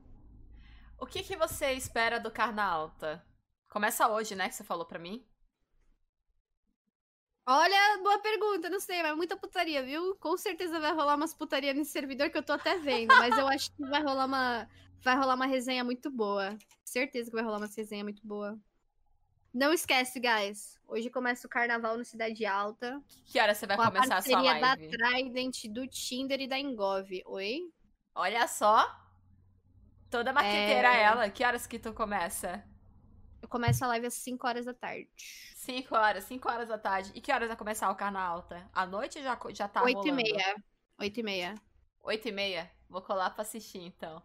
O 0.99 1.07
que, 1.07 1.23
que 1.23 1.35
você 1.37 1.73
espera 1.73 2.21
do 2.21 2.31
Carna 2.31 2.63
Alta? 2.63 3.27
Começa 3.71 4.09
hoje, 4.09 4.35
né? 4.35 4.49
Que 4.49 4.55
você 4.55 4.63
falou 4.63 4.85
pra 4.85 4.99
mim. 4.99 5.27
Olha, 7.45 7.99
boa 8.03 8.21
pergunta, 8.21 8.71
não 8.71 8.79
sei, 8.79 9.03
mas 9.03 9.17
muita 9.17 9.37
putaria, 9.37 9.83
viu? 9.83 10.15
Com 10.17 10.37
certeza 10.37 10.79
vai 10.79 10.93
rolar 10.93 11.17
umas 11.17 11.35
putaria 11.35 11.75
nesse 11.75 11.91
servidor 11.91 12.31
que 12.31 12.39
eu 12.39 12.43
tô 12.43 12.53
até 12.53 12.79
vendo, 12.79 13.09
mas 13.17 13.37
eu 13.37 13.49
acho 13.49 13.73
que 13.75 13.85
vai 13.85 14.01
rolar 14.01 14.27
uma 14.27 14.69
vai 15.03 15.17
rolar 15.17 15.35
uma 15.35 15.47
resenha 15.47 15.85
muito 15.85 16.11
boa. 16.11 16.57
Certeza 16.85 17.31
que 17.31 17.37
vai 17.37 17.45
rolar 17.45 17.59
uma 17.59 17.67
resenha 17.67 18.05
muito 18.05 18.27
boa. 18.27 18.59
Não 19.53 19.73
esquece, 19.73 20.19
guys. 20.19 20.79
Hoje 20.89 21.11
começa 21.11 21.47
o 21.47 21.51
carnaval 21.51 21.99
no 21.99 22.05
Cidade 22.05 22.47
Alta. 22.47 23.03
Que 23.27 23.39
hora 23.39 23.55
você 23.55 23.67
vai 23.67 23.77
com 23.77 23.83
a 23.83 23.87
começar 23.91 24.17
a 24.17 24.23
sua 24.23 24.33
parceria 24.35 24.61
da 24.61 24.67
live? 24.69 24.89
Trident, 24.89 25.65
do 25.69 25.87
Tinder 25.87 26.41
e 26.41 26.49
da 26.49 26.59
Engov. 26.59 27.09
Oi? 27.27 27.61
Olha 28.15 28.47
só. 28.49 28.87
Toda 30.09 30.33
marqueteira 30.33 30.89
É. 30.95 31.03
ela. 31.03 31.31
Que 31.31 31.45
horas 31.45 31.67
que 31.67 31.79
tu 31.79 31.93
começa? 31.93 32.65
Eu 33.43 33.49
começo 33.49 33.85
a 33.85 33.89
live 33.89 34.07
às 34.07 34.15
5 34.15 34.47
horas 34.47 34.65
da 34.65 34.73
tarde. 34.73 35.09
5 35.57 35.95
horas, 35.95 36.25
5 36.25 36.49
horas 36.51 36.69
da 36.69 36.79
tarde. 36.79 37.11
E 37.15 37.21
que 37.21 37.33
horas 37.33 37.49
vai 37.49 37.57
começar 37.57 37.91
o 37.91 37.95
Carna 37.97 38.21
Alta? 38.21 38.71
À 38.73 38.87
noite 38.87 39.23
já, 39.23 39.39
já 39.51 39.69
tá 39.69 39.83
8 39.83 39.91
e 39.91 40.11
rolando? 40.11 40.15
meia. 40.17 40.57
8 40.99 41.21
e 41.21 41.23
meia. 41.23 41.55
8 42.03 42.29
e 42.29 42.33
meia? 42.33 42.71
Vou 42.89 43.03
colar 43.03 43.31
pra 43.31 43.43
assistir, 43.43 43.81
então. 43.83 44.23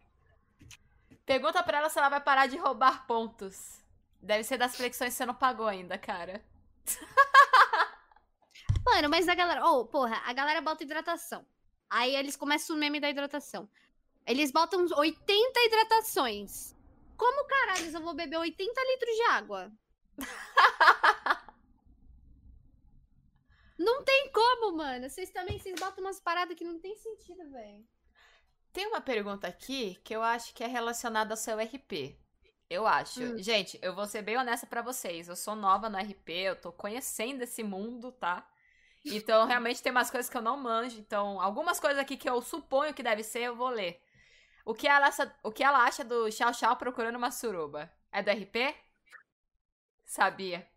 Pergunta 1.28 1.62
pra 1.62 1.76
ela 1.76 1.90
se 1.90 1.98
ela 1.98 2.08
vai 2.08 2.22
parar 2.22 2.46
de 2.46 2.56
roubar 2.56 3.06
pontos. 3.06 3.84
Deve 4.18 4.44
ser 4.44 4.56
das 4.56 4.74
flexões 4.74 5.12
que 5.12 5.18
você 5.18 5.26
não 5.26 5.34
pagou 5.34 5.66
ainda, 5.66 5.98
cara. 5.98 6.42
Mano, 8.82 9.10
mas 9.10 9.28
a 9.28 9.34
galera. 9.34 9.62
Oh, 9.66 9.84
porra, 9.84 10.22
a 10.24 10.32
galera 10.32 10.62
bota 10.62 10.84
hidratação. 10.84 11.44
Aí 11.90 12.16
eles 12.16 12.34
começam 12.34 12.74
o 12.74 12.78
meme 12.78 12.98
da 12.98 13.10
hidratação. 13.10 13.68
Eles 14.26 14.50
botam 14.50 14.86
80 14.86 15.60
hidratações. 15.66 16.74
Como 17.14 17.46
caralho 17.46 17.94
eu 17.94 18.00
vou 18.00 18.14
beber 18.14 18.38
80 18.38 18.80
litros 18.84 19.14
de 19.14 19.22
água? 19.24 19.70
Não 23.76 24.02
tem 24.02 24.32
como, 24.32 24.78
mano. 24.78 25.10
Vocês 25.10 25.30
também, 25.30 25.58
vocês 25.58 25.78
botam 25.78 26.02
umas 26.02 26.18
paradas 26.18 26.56
que 26.56 26.64
não 26.64 26.80
tem 26.80 26.96
sentido, 26.96 27.48
velho. 27.50 27.86
Tem 28.78 28.86
uma 28.86 29.00
pergunta 29.00 29.48
aqui 29.48 29.96
que 30.04 30.14
eu 30.14 30.22
acho 30.22 30.54
que 30.54 30.62
é 30.62 30.68
relacionada 30.68 31.32
ao 31.32 31.36
seu 31.36 31.58
RP. 31.58 32.16
Eu 32.70 32.86
acho. 32.86 33.20
Hum. 33.20 33.36
Gente, 33.42 33.76
eu 33.82 33.92
vou 33.92 34.06
ser 34.06 34.22
bem 34.22 34.38
honesta 34.38 34.68
pra 34.68 34.82
vocês. 34.82 35.26
Eu 35.26 35.34
sou 35.34 35.56
nova 35.56 35.88
no 35.88 35.98
RP, 35.98 36.28
eu 36.28 36.54
tô 36.54 36.70
conhecendo 36.70 37.42
esse 37.42 37.64
mundo, 37.64 38.12
tá? 38.12 38.48
Então, 39.04 39.48
realmente 39.48 39.82
tem 39.82 39.90
umas 39.90 40.12
coisas 40.12 40.30
que 40.30 40.36
eu 40.36 40.42
não 40.42 40.56
manjo. 40.56 40.96
Então, 41.00 41.40
algumas 41.40 41.80
coisas 41.80 41.98
aqui 41.98 42.16
que 42.16 42.30
eu 42.30 42.40
suponho 42.40 42.94
que 42.94 43.02
deve 43.02 43.24
ser, 43.24 43.40
eu 43.40 43.56
vou 43.56 43.68
ler. 43.68 44.00
O 44.64 44.72
que 44.76 44.86
ela, 44.86 45.08
acha- 45.08 45.34
o 45.42 45.50
que 45.50 45.64
ela 45.64 45.82
acha 45.82 46.04
do 46.04 46.30
Xiao 46.30 46.54
Xiao 46.54 46.76
procurando 46.76 47.16
uma 47.16 47.32
suruba? 47.32 47.92
É 48.12 48.22
do 48.22 48.30
RP? 48.30 48.76
Sabia. 50.06 50.68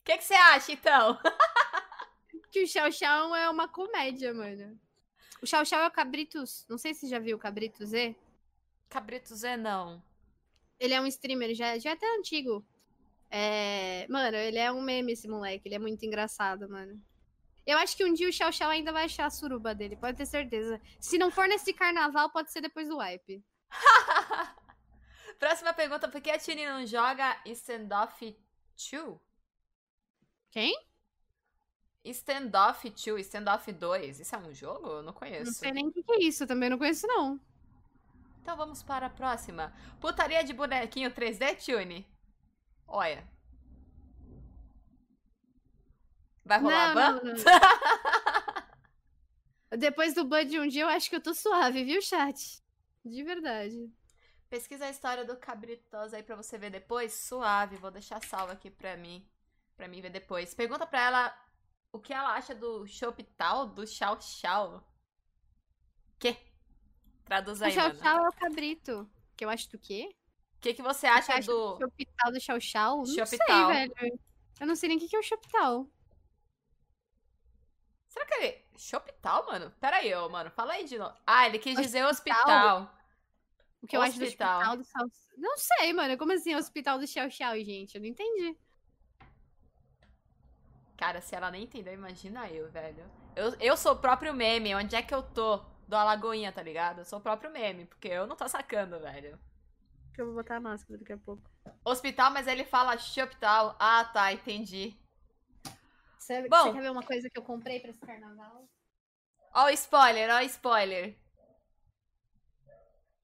O 0.00 0.04
que, 0.04 0.16
que 0.16 0.22
você 0.24 0.34
acha, 0.34 0.70
então? 0.70 1.18
Que 2.52 2.62
o 2.62 2.66
Xiao 2.68 2.90
Xiao 2.92 3.34
é 3.34 3.50
uma 3.50 3.68
comédia, 3.68 4.32
mano. 4.32 4.78
O 5.42 5.46
Xiao 5.46 5.64
Xiao 5.64 5.82
é 5.82 5.88
o 5.88 5.90
Cabritos. 5.90 6.66
Não 6.68 6.76
sei 6.76 6.94
se 6.94 7.00
você 7.00 7.08
já 7.08 7.18
viu 7.18 7.36
o 7.36 7.40
Cabrito 7.40 7.84
Z. 7.84 8.14
Cabrito 8.88 9.34
Zé, 9.34 9.56
não. 9.56 10.02
Ele 10.78 10.94
é 10.94 11.00
um 11.00 11.06
streamer, 11.06 11.54
já, 11.54 11.78
já 11.78 11.90
é 11.90 11.92
até 11.92 12.06
antigo. 12.16 12.64
É... 13.30 14.06
Mano, 14.08 14.36
ele 14.36 14.58
é 14.58 14.70
um 14.72 14.82
meme, 14.82 15.12
esse 15.12 15.28
moleque. 15.28 15.68
Ele 15.68 15.76
é 15.76 15.78
muito 15.78 16.04
engraçado, 16.04 16.68
mano. 16.68 17.00
Eu 17.66 17.78
acho 17.78 17.96
que 17.96 18.04
um 18.04 18.12
dia 18.12 18.28
o 18.28 18.32
Xiao 18.32 18.52
Xiao 18.52 18.70
ainda 18.70 18.92
vai 18.92 19.04
achar 19.04 19.26
a 19.26 19.30
suruba 19.30 19.74
dele, 19.74 19.96
pode 19.96 20.16
ter 20.16 20.26
certeza. 20.26 20.80
Se 20.98 21.18
não 21.18 21.30
for 21.30 21.46
nesse 21.46 21.72
carnaval, 21.72 22.30
pode 22.30 22.50
ser 22.50 22.60
depois 22.60 22.88
do 22.88 22.98
wipe. 22.98 23.44
Próxima 25.38 25.72
pergunta, 25.72 26.08
por 26.08 26.20
que 26.20 26.30
a 26.30 26.38
Tini 26.38 26.66
não 26.66 26.84
joga 26.84 27.40
Standoff 27.46 28.36
2? 28.92 29.20
Quem? 30.50 30.74
Standoff 32.04 32.88
2, 32.90 33.26
Standoff 33.26 33.70
2. 33.72 34.20
Isso 34.20 34.34
é 34.34 34.38
um 34.38 34.54
jogo? 34.54 34.88
Eu 34.88 35.02
não 35.02 35.12
Não 35.12 35.12
conheço. 35.12 35.54
sei 35.54 35.72
nem 35.72 35.88
o 35.88 35.92
que, 35.92 36.02
que 36.02 36.12
é 36.12 36.22
isso, 36.22 36.46
também 36.46 36.68
não 36.70 36.78
conheço, 36.78 37.06
não. 37.06 37.38
Então 38.42 38.56
vamos 38.56 38.82
para 38.82 39.06
a 39.06 39.10
próxima. 39.10 39.72
Putaria 40.00 40.42
de 40.44 40.52
bonequinho 40.52 41.10
3D, 41.10 41.54
Tune? 41.54 42.06
Olha. 42.86 43.26
Vai 46.44 46.58
rolar 46.60 46.88
Não, 46.88 46.94
ban? 46.94 47.12
não, 47.22 47.24
não. 47.24 47.34
Depois 49.78 50.14
do 50.14 50.24
ban 50.24 50.44
de 50.46 50.58
um 50.58 50.66
dia, 50.66 50.82
eu 50.82 50.88
acho 50.88 51.08
que 51.08 51.16
eu 51.16 51.20
tô 51.22 51.32
suave, 51.34 51.84
viu, 51.84 52.00
chat? 52.02 52.60
De 53.04 53.22
verdade. 53.22 53.90
Pesquisa 54.48 54.86
a 54.86 54.90
história 54.90 55.24
do 55.24 55.36
Cabritosa 55.36 56.16
aí 56.16 56.22
pra 56.22 56.34
você 56.36 56.58
ver 56.58 56.70
depois. 56.70 57.12
Suave, 57.14 57.76
vou 57.76 57.90
deixar 57.90 58.22
salvo 58.22 58.52
aqui 58.52 58.70
pra 58.70 58.96
mim. 58.96 59.24
Pra 59.76 59.86
mim 59.88 60.00
ver 60.00 60.10
depois. 60.10 60.54
Pergunta 60.54 60.86
pra 60.86 61.00
ela 61.02 61.34
o 61.92 61.98
que 61.98 62.12
ela 62.12 62.34
acha 62.34 62.54
do 62.54 62.86
Chopital, 62.86 63.66
do 63.66 63.86
Chau 63.86 64.20
Chau. 64.20 64.86
Que? 66.18 66.36
Traduz 67.24 67.60
O 67.60 67.64
aí, 67.64 67.72
Xiao 67.72 67.88
mano. 67.88 68.00
Xiao 68.00 68.24
é 68.24 68.28
o 68.28 68.32
cabrito. 68.32 69.10
Que 69.36 69.44
eu 69.44 69.50
acho 69.50 69.70
do 69.70 69.78
quê? 69.78 70.14
O 70.56 70.60
que, 70.60 70.74
que 70.74 70.82
você 70.82 71.06
acha 71.06 71.40
do... 71.40 71.74
O 71.74 71.78
Chopital 71.78 72.32
do 72.32 72.40
Xiao? 72.60 72.98
Não 72.98 73.06
Chopital. 73.06 73.72
sei, 73.72 73.88
velho. 73.88 74.20
Eu 74.60 74.66
não 74.66 74.76
sei 74.76 74.88
nem 74.88 74.98
o 74.98 75.00
que 75.00 75.08
que 75.08 75.16
é 75.16 75.18
o 75.18 75.22
Chopital. 75.22 75.88
Será 78.08 78.26
que 78.26 78.34
ele... 78.34 78.64
Chopital, 78.76 79.46
mano? 79.46 79.70
Pera 79.80 79.96
aí, 79.98 80.14
mano. 80.28 80.50
Fala 80.50 80.74
aí 80.74 80.84
de 80.84 80.98
novo. 80.98 81.14
Ah, 81.26 81.46
ele 81.46 81.58
quis 81.58 81.76
dizer 81.78 82.04
Hospital? 82.04 82.38
hospital. 82.40 82.96
O 83.82 83.86
que 83.86 83.96
eu 83.96 84.02
acho 84.02 84.18
do 84.18 84.24
Hospital. 84.24 84.58
hospital 84.58 84.76
do 84.76 84.84
Xiao... 84.84 85.10
Não 85.38 85.56
sei, 85.56 85.92
mano. 85.92 86.18
Como 86.18 86.32
assim 86.32 86.54
hospital 86.54 86.98
do 86.98 87.06
Xiao 87.06 87.30
Xiao, 87.30 87.58
gente? 87.60 87.94
Eu 87.94 88.00
não 88.00 88.08
entendi. 88.08 88.56
Cara, 91.00 91.22
se 91.22 91.34
ela 91.34 91.50
nem 91.50 91.62
entendeu, 91.62 91.94
imagina 91.94 92.46
eu, 92.50 92.70
velho. 92.70 93.10
Eu, 93.34 93.56
eu 93.58 93.74
sou 93.74 93.92
o 93.92 93.98
próprio 93.98 94.34
meme. 94.34 94.74
Onde 94.74 94.94
é 94.94 95.02
que 95.02 95.14
eu 95.14 95.22
tô? 95.22 95.56
Do 95.88 95.96
Alagoinha, 95.96 96.52
tá 96.52 96.62
ligado? 96.62 96.98
Eu 96.98 97.04
sou 97.06 97.18
o 97.18 97.22
próprio 97.22 97.50
meme, 97.50 97.86
porque 97.86 98.08
eu 98.08 98.26
não 98.26 98.36
tô 98.36 98.46
sacando, 98.46 99.00
velho. 99.00 99.40
Eu 100.18 100.26
vou 100.26 100.34
botar 100.34 100.56
a 100.56 100.60
máscara 100.60 100.98
daqui 100.98 101.14
a 101.14 101.16
pouco. 101.16 101.42
Hospital, 101.82 102.30
mas 102.32 102.46
ele 102.46 102.66
fala 102.66 102.94
hospital. 102.94 103.74
Ah, 103.80 104.04
tá, 104.04 104.30
entendi. 104.30 104.94
Você, 106.18 106.46
Bom. 106.48 106.64
você 106.64 106.72
quer 106.74 106.82
ver 106.82 106.90
uma 106.90 107.02
coisa 107.02 107.30
que 107.30 107.38
eu 107.38 107.44
comprei 107.44 107.80
pra 107.80 107.90
esse 107.90 108.00
carnaval? 108.00 108.68
Ó 109.54 109.64
o 109.64 109.70
spoiler, 109.70 110.30
ó 110.30 110.36
o 110.36 110.42
spoiler. 110.42 111.18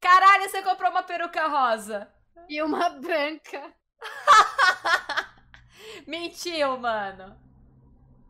Caralho, 0.00 0.48
você 0.48 0.62
comprou 0.62 0.90
uma 0.90 1.02
peruca 1.02 1.46
rosa. 1.46 2.10
E 2.48 2.62
uma 2.62 2.88
branca. 2.88 3.70
Mentiu, 6.08 6.78
mano. 6.78 7.45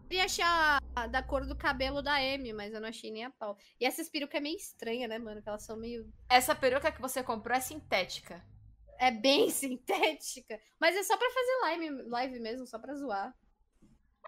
Queria 0.07 0.25
achar 0.25 0.81
da 1.11 1.23
cor 1.23 1.47
do 1.47 1.57
cabelo 1.57 2.01
da 2.01 2.15
Amy, 2.15 2.53
mas 2.53 2.73
eu 2.73 2.81
não 2.81 2.89
achei 2.89 3.11
nem 3.11 3.25
a 3.25 3.31
pau. 3.31 3.59
E 3.79 3.85
essas 3.85 4.09
perucas 4.09 4.37
é 4.37 4.41
meio 4.41 4.57
estranha, 4.57 5.07
né, 5.07 5.19
mano? 5.19 5.43
Que 5.43 5.49
elas 5.49 5.63
são 5.63 5.77
meio. 5.77 6.11
Essa 6.29 6.55
peruca 6.55 6.91
que 6.91 7.01
você 7.01 7.23
comprou 7.23 7.57
é 7.57 7.61
sintética. 7.61 8.43
É 8.99 9.11
bem 9.11 9.51
sintética. 9.51 10.59
Mas 10.81 10.97
é 10.97 11.03
só 11.03 11.17
pra 11.17 11.29
fazer 11.29 11.61
live, 11.63 12.09
live 12.09 12.41
mesmo, 12.41 12.67
só 12.67 12.79
pra 12.79 12.95
zoar. 12.95 13.35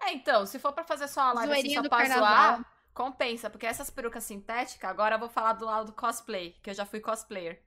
É, 0.01 0.13
então, 0.13 0.45
se 0.45 0.59
for 0.59 0.71
pra 0.71 0.83
fazer 0.83 1.07
só 1.07 1.21
a 1.21 1.33
live 1.33 1.53
assim, 1.53 1.75
só 1.75 1.81
pra 1.81 1.97
carnaval. 1.97 2.27
zoar, 2.27 2.65
compensa. 2.93 3.49
Porque 3.49 3.65
essas 3.65 3.89
perucas 3.89 4.23
sintéticas, 4.23 4.89
agora 4.89 5.15
eu 5.15 5.19
vou 5.19 5.29
falar 5.29 5.53
do 5.53 5.65
lado 5.65 5.87
do 5.87 5.93
cosplay, 5.93 6.55
que 6.61 6.69
eu 6.69 6.73
já 6.73 6.85
fui 6.85 6.99
cosplayer. 6.99 7.63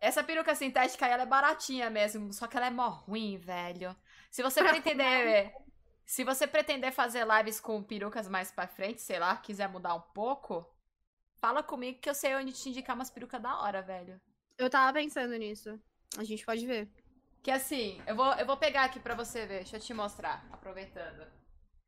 Essa 0.00 0.22
peruca 0.22 0.54
sintética 0.54 1.06
aí, 1.06 1.12
ela 1.12 1.22
é 1.22 1.26
baratinha 1.26 1.88
mesmo, 1.88 2.32
só 2.32 2.46
que 2.46 2.56
ela 2.56 2.66
é 2.66 2.70
mó 2.70 2.88
ruim, 2.88 3.38
velho. 3.38 3.96
Se 4.30 4.42
você 4.42 4.62
pretender... 4.64 5.52
Se 6.06 6.22
você 6.22 6.46
pretender 6.46 6.92
fazer 6.92 7.26
lives 7.26 7.58
com 7.60 7.82
perucas 7.82 8.28
mais 8.28 8.52
pra 8.52 8.68
frente, 8.68 9.00
sei 9.02 9.18
lá, 9.18 9.36
quiser 9.36 9.68
mudar 9.68 9.94
um 9.94 10.00
pouco, 10.00 10.64
fala 11.34 11.62
comigo 11.64 11.98
que 12.00 12.08
eu 12.08 12.14
sei 12.14 12.34
onde 12.36 12.52
te 12.52 12.68
indicar 12.68 12.94
umas 12.94 13.10
perucas 13.10 13.42
da 13.42 13.58
hora, 13.60 13.82
velho. 13.82 14.20
Eu 14.56 14.70
tava 14.70 14.92
pensando 14.92 15.36
nisso. 15.36 15.78
A 16.16 16.22
gente 16.22 16.46
pode 16.46 16.64
ver. 16.64 16.88
Que 17.42 17.50
assim, 17.50 18.00
eu 18.06 18.14
vou, 18.14 18.32
eu 18.34 18.46
vou 18.46 18.56
pegar 18.56 18.84
aqui 18.84 19.00
pra 19.00 19.14
você 19.16 19.40
ver. 19.46 19.58
Deixa 19.58 19.76
eu 19.76 19.80
te 19.80 19.92
mostrar, 19.92 20.46
aproveitando. 20.52 21.26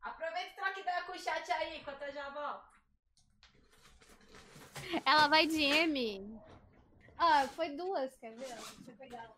Aproveita 0.03 0.51
e 0.51 0.55
troca 0.57 0.81
ideia 0.81 1.03
com 1.05 1.13
o 1.13 1.19
chat 1.19 1.51
aí, 1.53 1.79
enquanto 1.79 2.03
eu 2.03 2.13
já 2.13 2.29
volto. 2.31 2.69
Ela 5.05 5.29
vai 5.29 5.47
de 5.47 5.63
M. 5.63 6.41
Ah, 7.17 7.47
foi 7.49 7.71
duas, 7.71 8.17
quer 8.17 8.33
ver? 8.33 8.47
Deixa 8.49 8.91
eu 8.91 8.97
pegar. 8.97 9.31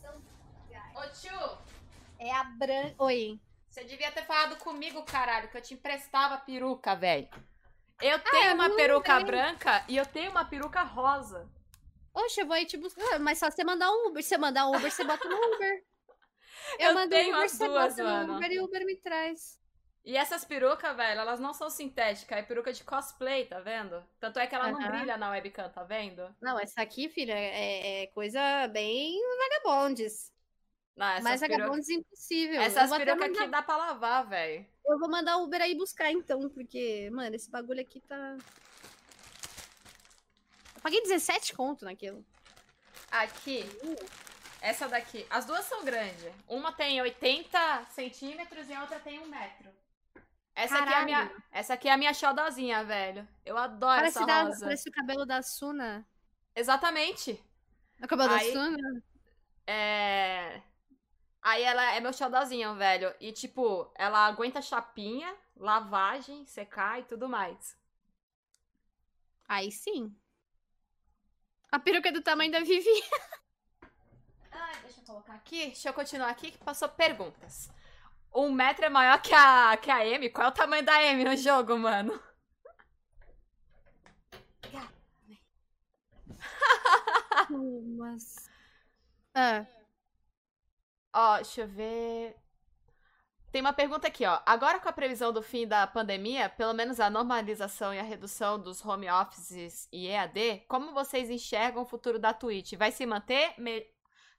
São- 0.00 0.22
Ô 0.94 1.08
tio, 1.10 1.58
É 2.18 2.32
a 2.34 2.44
branca. 2.44 2.94
Oi. 3.04 3.38
você 3.68 3.84
devia 3.84 4.10
ter 4.10 4.24
falado 4.24 4.56
comigo, 4.56 5.02
caralho, 5.04 5.48
que 5.48 5.56
eu 5.56 5.62
te 5.62 5.74
emprestava 5.74 6.38
peruca, 6.38 6.94
velho. 6.94 7.28
Eu 8.00 8.18
tenho 8.18 8.50
eu 8.50 8.54
uma 8.54 8.68
não 8.68 8.76
peruca 8.76 9.16
lembrei. 9.16 9.36
branca 9.40 9.84
e 9.88 9.96
eu 9.96 10.04
tenho 10.06 10.30
uma 10.30 10.44
peruca 10.44 10.82
rosa. 10.82 11.48
Oxe, 12.14 12.40
eu 12.40 12.46
vou 12.46 12.54
aí 12.56 12.64
te 12.66 12.76
buscar. 12.76 13.18
Mas 13.18 13.38
só 13.38 13.50
você 13.50 13.62
mandar 13.64 13.90
um 13.90 14.08
Uber. 14.08 14.22
Você 14.22 14.38
mandar 14.38 14.66
um 14.66 14.74
Uber, 14.76 14.90
você 14.90 15.04
bota 15.04 15.28
no 15.28 15.36
Uber. 15.54 15.84
Eu 16.80 16.94
mando 16.94 17.10
tenho 17.10 17.34
Uber, 17.34 17.44
as 17.44 17.52
você 17.52 17.68
duas, 17.68 17.96
bota 17.96 18.24
no 18.26 18.36
Uber 18.36 18.50
e 18.50 18.58
o 18.60 18.64
Uber 18.64 18.84
me 18.86 18.96
traz. 18.96 19.60
E 20.04 20.16
essas 20.16 20.44
perucas, 20.44 20.96
velho, 20.96 21.20
elas 21.20 21.38
não 21.40 21.52
são 21.52 21.68
sintéticas, 21.68 22.38
é 22.38 22.42
peruca 22.42 22.72
de 22.72 22.82
cosplay, 22.84 23.44
tá 23.46 23.60
vendo? 23.60 24.02
Tanto 24.20 24.38
é 24.38 24.46
que 24.46 24.54
ela 24.54 24.68
não 24.70 24.80
Aham. 24.80 24.90
brilha 24.90 25.16
na 25.16 25.30
webcam, 25.30 25.68
tá 25.70 25.82
vendo? 25.84 26.34
Não, 26.40 26.58
essa 26.58 26.80
aqui, 26.80 27.08
filha, 27.08 27.34
é, 27.34 28.02
é 28.04 28.06
coisa 28.08 28.66
bem 28.68 29.20
vagabondes. 29.38 30.32
Não, 30.96 31.06
essas 31.06 31.24
Mais 31.24 31.40
peruca- 31.40 31.58
vagabondes 31.58 31.88
impossível. 31.90 32.54
eu, 32.56 32.62
Essas 32.62 32.88
vou 32.88 32.96
até 32.96 33.04
perucas 33.04 33.28
mandar, 33.28 33.40
aqui 33.42 33.50
dá 33.50 33.62
pra 33.62 33.76
lavar, 33.76 34.26
velho. 34.26 34.66
eu 34.86 34.98
vou 34.98 35.10
mandar 35.10 35.36
o 35.36 35.44
Uber 35.44 35.60
aí 35.60 35.74
buscar 35.76 36.10
então, 36.10 36.48
porque, 36.48 37.10
mano, 37.12 37.36
esse 37.36 37.50
bagulho 37.50 37.80
aqui 37.82 38.00
tá. 38.00 38.36
Eu 40.74 40.80
paguei 40.82 41.02
17 41.02 41.52
conto 41.54 41.84
naquilo. 41.84 42.24
Aqui, 43.10 43.64
essa 44.60 44.88
daqui. 44.88 45.26
As 45.30 45.44
duas 45.44 45.64
são 45.66 45.84
grandes. 45.84 46.32
Uma 46.48 46.72
tem 46.72 47.00
80 47.00 47.84
centímetros 47.90 48.68
e 48.68 48.72
a 48.72 48.80
outra 48.80 48.98
tem 48.98 49.18
um 49.18 49.26
metro. 49.26 49.68
Essa 50.54 50.78
aqui, 50.78 50.92
é 50.92 50.96
a 50.96 51.04
minha, 51.04 51.30
essa 51.52 51.74
aqui 51.74 51.88
é 51.88 51.92
a 51.92 51.98
minha 51.98 52.14
xodozinha, 52.14 52.82
velho. 52.84 53.28
Eu 53.44 53.58
adoro 53.58 53.96
Parece, 53.96 54.16
essa 54.16 54.26
da, 54.26 54.42
rosa. 54.44 54.60
parece 54.64 54.88
o 54.88 54.92
cabelo 54.92 55.26
da 55.26 55.42
Suna. 55.42 56.06
Exatamente. 56.54 57.38
É 58.00 58.04
o 58.06 58.08
cabelo 58.08 58.32
Aí- 58.32 58.46
da 58.46 58.52
Suna? 58.60 59.02
É... 59.66 60.62
Aí 61.46 61.62
ela 61.62 61.94
é 61.94 62.00
meu 62.00 62.12
xodozinho, 62.12 62.74
velho. 62.74 63.14
E, 63.20 63.30
tipo, 63.30 63.88
ela 63.94 64.26
aguenta 64.26 64.60
chapinha, 64.60 65.32
lavagem, 65.56 66.44
secar 66.44 66.98
e 66.98 67.04
tudo 67.04 67.28
mais. 67.28 67.78
Aí 69.46 69.70
sim. 69.70 70.12
A 71.70 71.78
peruca 71.78 72.08
é 72.08 72.12
do 72.12 72.20
tamanho 72.20 72.50
da 72.50 72.58
Vivi. 72.58 72.90
Ai, 74.50 74.74
deixa 74.82 75.00
eu 75.00 75.04
colocar 75.04 75.34
aqui. 75.34 75.66
Deixa 75.66 75.88
eu 75.88 75.94
continuar 75.94 76.30
aqui 76.30 76.50
que 76.50 76.58
passou 76.58 76.88
perguntas. 76.88 77.70
Um 78.34 78.50
metro 78.50 78.84
é 78.84 78.88
maior 78.88 79.22
que 79.22 79.32
a, 79.32 79.76
que 79.76 79.88
a 79.88 80.04
M? 80.04 80.28
Qual 80.30 80.48
é 80.48 80.50
o 80.50 80.52
tamanho 80.52 80.84
da 80.84 81.00
M 81.00 81.22
no 81.22 81.36
jogo, 81.36 81.78
mano? 81.78 82.20
Mas. 87.96 88.50
Ah, 89.32 89.64
Ó, 91.18 91.36
deixa 91.36 91.62
eu 91.62 91.66
ver. 91.68 92.36
Tem 93.50 93.62
uma 93.62 93.72
pergunta 93.72 94.06
aqui, 94.06 94.26
ó. 94.26 94.38
Agora 94.44 94.78
com 94.78 94.88
a 94.88 94.92
previsão 94.92 95.32
do 95.32 95.40
fim 95.42 95.66
da 95.66 95.86
pandemia, 95.86 96.48
pelo 96.50 96.74
menos 96.74 97.00
a 97.00 97.08
normalização 97.08 97.94
e 97.94 97.98
a 97.98 98.02
redução 98.02 98.60
dos 98.60 98.84
home 98.84 99.08
offices 99.10 99.88
e 99.90 100.08
EAD, 100.08 100.64
como 100.68 100.92
vocês 100.92 101.30
enxergam 101.30 101.82
o 101.82 101.86
futuro 101.86 102.18
da 102.18 102.34
Twitch? 102.34 102.74
Vai 102.74 102.92
se 102.92 103.06
manter, 103.06 103.54
me- 103.58 103.86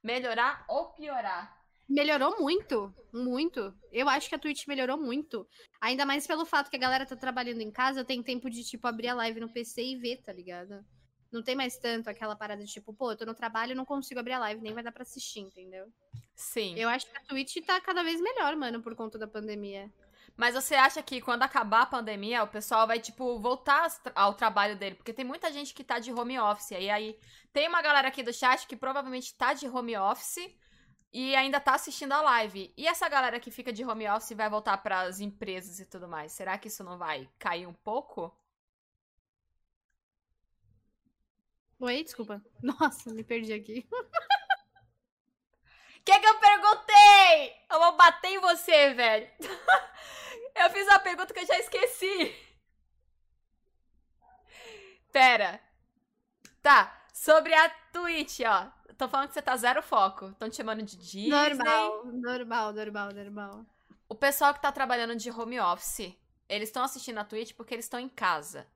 melhorar 0.02 0.64
ou 0.68 0.92
piorar? 0.92 1.56
melhorou 1.90 2.38
muito. 2.38 2.94
Muito. 3.12 3.74
Eu 3.90 4.08
acho 4.10 4.28
que 4.28 4.34
a 4.34 4.38
Twitch 4.38 4.66
melhorou 4.68 4.98
muito. 4.98 5.48
Ainda 5.80 6.04
mais 6.04 6.26
pelo 6.26 6.44
fato 6.44 6.68
que 6.70 6.76
a 6.76 6.78
galera 6.78 7.06
tá 7.06 7.16
trabalhando 7.16 7.62
em 7.62 7.72
casa, 7.72 8.04
tem 8.04 8.22
tempo 8.22 8.50
de, 8.50 8.62
tipo, 8.62 8.86
abrir 8.86 9.08
a 9.08 9.14
live 9.14 9.40
no 9.40 9.50
PC 9.52 9.82
e 9.82 9.96
ver, 9.96 10.22
tá 10.22 10.30
ligado? 10.32 10.84
Não 11.30 11.42
tem 11.42 11.54
mais 11.54 11.76
tanto 11.76 12.08
aquela 12.08 12.34
parada 12.34 12.64
de 12.64 12.72
tipo, 12.72 12.92
pô, 12.92 13.12
eu 13.12 13.16
tô 13.16 13.26
no 13.26 13.34
trabalho 13.34 13.72
e 13.72 13.74
não 13.74 13.84
consigo 13.84 14.20
abrir 14.20 14.32
a 14.32 14.38
live, 14.38 14.62
nem 14.62 14.72
vai 14.72 14.82
dar 14.82 14.92
pra 14.92 15.02
assistir, 15.02 15.40
entendeu? 15.40 15.86
Sim. 16.34 16.74
Eu 16.78 16.88
acho 16.88 17.06
que 17.06 17.16
a 17.16 17.20
Twitch 17.20 17.56
tá 17.66 17.80
cada 17.80 18.02
vez 18.02 18.20
melhor, 18.20 18.56
mano, 18.56 18.80
por 18.80 18.94
conta 18.94 19.18
da 19.18 19.26
pandemia. 19.26 19.92
Mas 20.36 20.54
você 20.54 20.76
acha 20.76 21.02
que 21.02 21.20
quando 21.20 21.42
acabar 21.42 21.82
a 21.82 21.86
pandemia, 21.86 22.44
o 22.44 22.48
pessoal 22.48 22.86
vai, 22.86 23.00
tipo, 23.00 23.40
voltar 23.40 23.84
as 23.84 24.00
ao 24.14 24.34
trabalho 24.34 24.76
dele? 24.76 24.94
Porque 24.94 25.12
tem 25.12 25.24
muita 25.24 25.52
gente 25.52 25.74
que 25.74 25.82
tá 25.82 25.98
de 25.98 26.12
home 26.12 26.38
office. 26.38 26.70
E 26.70 26.88
aí 26.88 27.18
tem 27.52 27.68
uma 27.68 27.82
galera 27.82 28.06
aqui 28.06 28.22
do 28.22 28.32
chat 28.32 28.66
que 28.66 28.76
provavelmente 28.76 29.34
tá 29.34 29.52
de 29.52 29.68
home 29.68 29.96
office 29.96 30.48
e 31.12 31.34
ainda 31.34 31.58
tá 31.58 31.74
assistindo 31.74 32.12
a 32.12 32.22
live. 32.22 32.72
E 32.76 32.86
essa 32.86 33.08
galera 33.08 33.40
que 33.40 33.50
fica 33.50 33.72
de 33.72 33.84
home 33.84 34.08
office 34.08 34.36
vai 34.36 34.48
voltar 34.48 34.78
pras 34.78 35.20
empresas 35.20 35.80
e 35.80 35.86
tudo 35.86 36.06
mais. 36.06 36.32
Será 36.32 36.56
que 36.56 36.68
isso 36.68 36.84
não 36.84 36.96
vai 36.96 37.28
cair 37.38 37.66
um 37.66 37.74
pouco? 37.74 38.32
Oi, 41.80 42.02
desculpa. 42.02 42.42
Nossa, 42.62 43.12
me 43.12 43.24
perdi 43.24 43.52
aqui. 43.52 43.86
O 46.00 46.10
que, 46.10 46.20
que 46.20 46.26
eu 46.26 46.38
perguntei? 46.38 47.52
Eu 47.70 47.78
vou 47.80 47.94
bater 47.94 48.28
em 48.28 48.40
você, 48.40 48.94
velho. 48.94 49.28
eu 50.56 50.70
fiz 50.70 50.86
uma 50.86 51.00
pergunta 51.00 51.34
que 51.34 51.40
eu 51.40 51.46
já 51.46 51.58
esqueci. 51.58 52.34
Pera. 55.12 55.60
Tá, 56.62 57.04
sobre 57.12 57.52
a 57.52 57.68
Twitch, 57.92 58.40
ó. 58.40 58.68
Tô 58.96 59.06
falando 59.06 59.28
que 59.28 59.34
você 59.34 59.42
tá 59.42 59.54
zero 59.58 59.82
foco. 59.82 60.32
Tão 60.38 60.48
te 60.48 60.56
chamando 60.56 60.82
de 60.82 60.96
Disney. 60.96 61.28
Normal, 61.28 62.06
normal, 62.06 62.72
normal, 62.72 63.12
normal. 63.12 63.66
O 64.08 64.14
pessoal 64.14 64.54
que 64.54 64.62
tá 64.62 64.72
trabalhando 64.72 65.14
de 65.14 65.30
home 65.30 65.60
office, 65.60 66.16
eles 66.48 66.70
estão 66.70 66.84
assistindo 66.84 67.18
a 67.18 67.24
Twitch 67.24 67.52
porque 67.54 67.74
eles 67.74 67.84
estão 67.84 68.00
em 68.00 68.08
casa. 68.08 68.66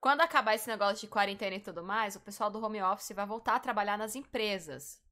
Quando 0.00 0.20
acabar 0.20 0.54
esse 0.54 0.68
negócio 0.68 1.00
de 1.00 1.08
quarentena 1.08 1.56
e 1.56 1.60
tudo 1.60 1.82
mais, 1.82 2.14
o 2.14 2.20
pessoal 2.20 2.50
do 2.50 2.64
home 2.64 2.80
office 2.82 3.12
vai 3.14 3.26
voltar 3.26 3.56
a 3.56 3.60
trabalhar 3.60 3.98
nas 3.98 4.14
empresas. 4.14 5.02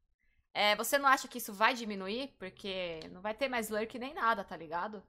É, 0.54 0.74
você 0.76 0.96
não 0.98 1.08
acha 1.08 1.28
que 1.28 1.38
isso 1.38 1.52
vai 1.52 1.74
diminuir? 1.74 2.34
Porque 2.38 3.00
não 3.12 3.20
vai 3.20 3.34
ter 3.34 3.48
mais 3.48 3.68
lurk 3.68 3.98
nem 3.98 4.14
nada, 4.14 4.44
tá 4.44 4.56
ligado? 4.56 5.02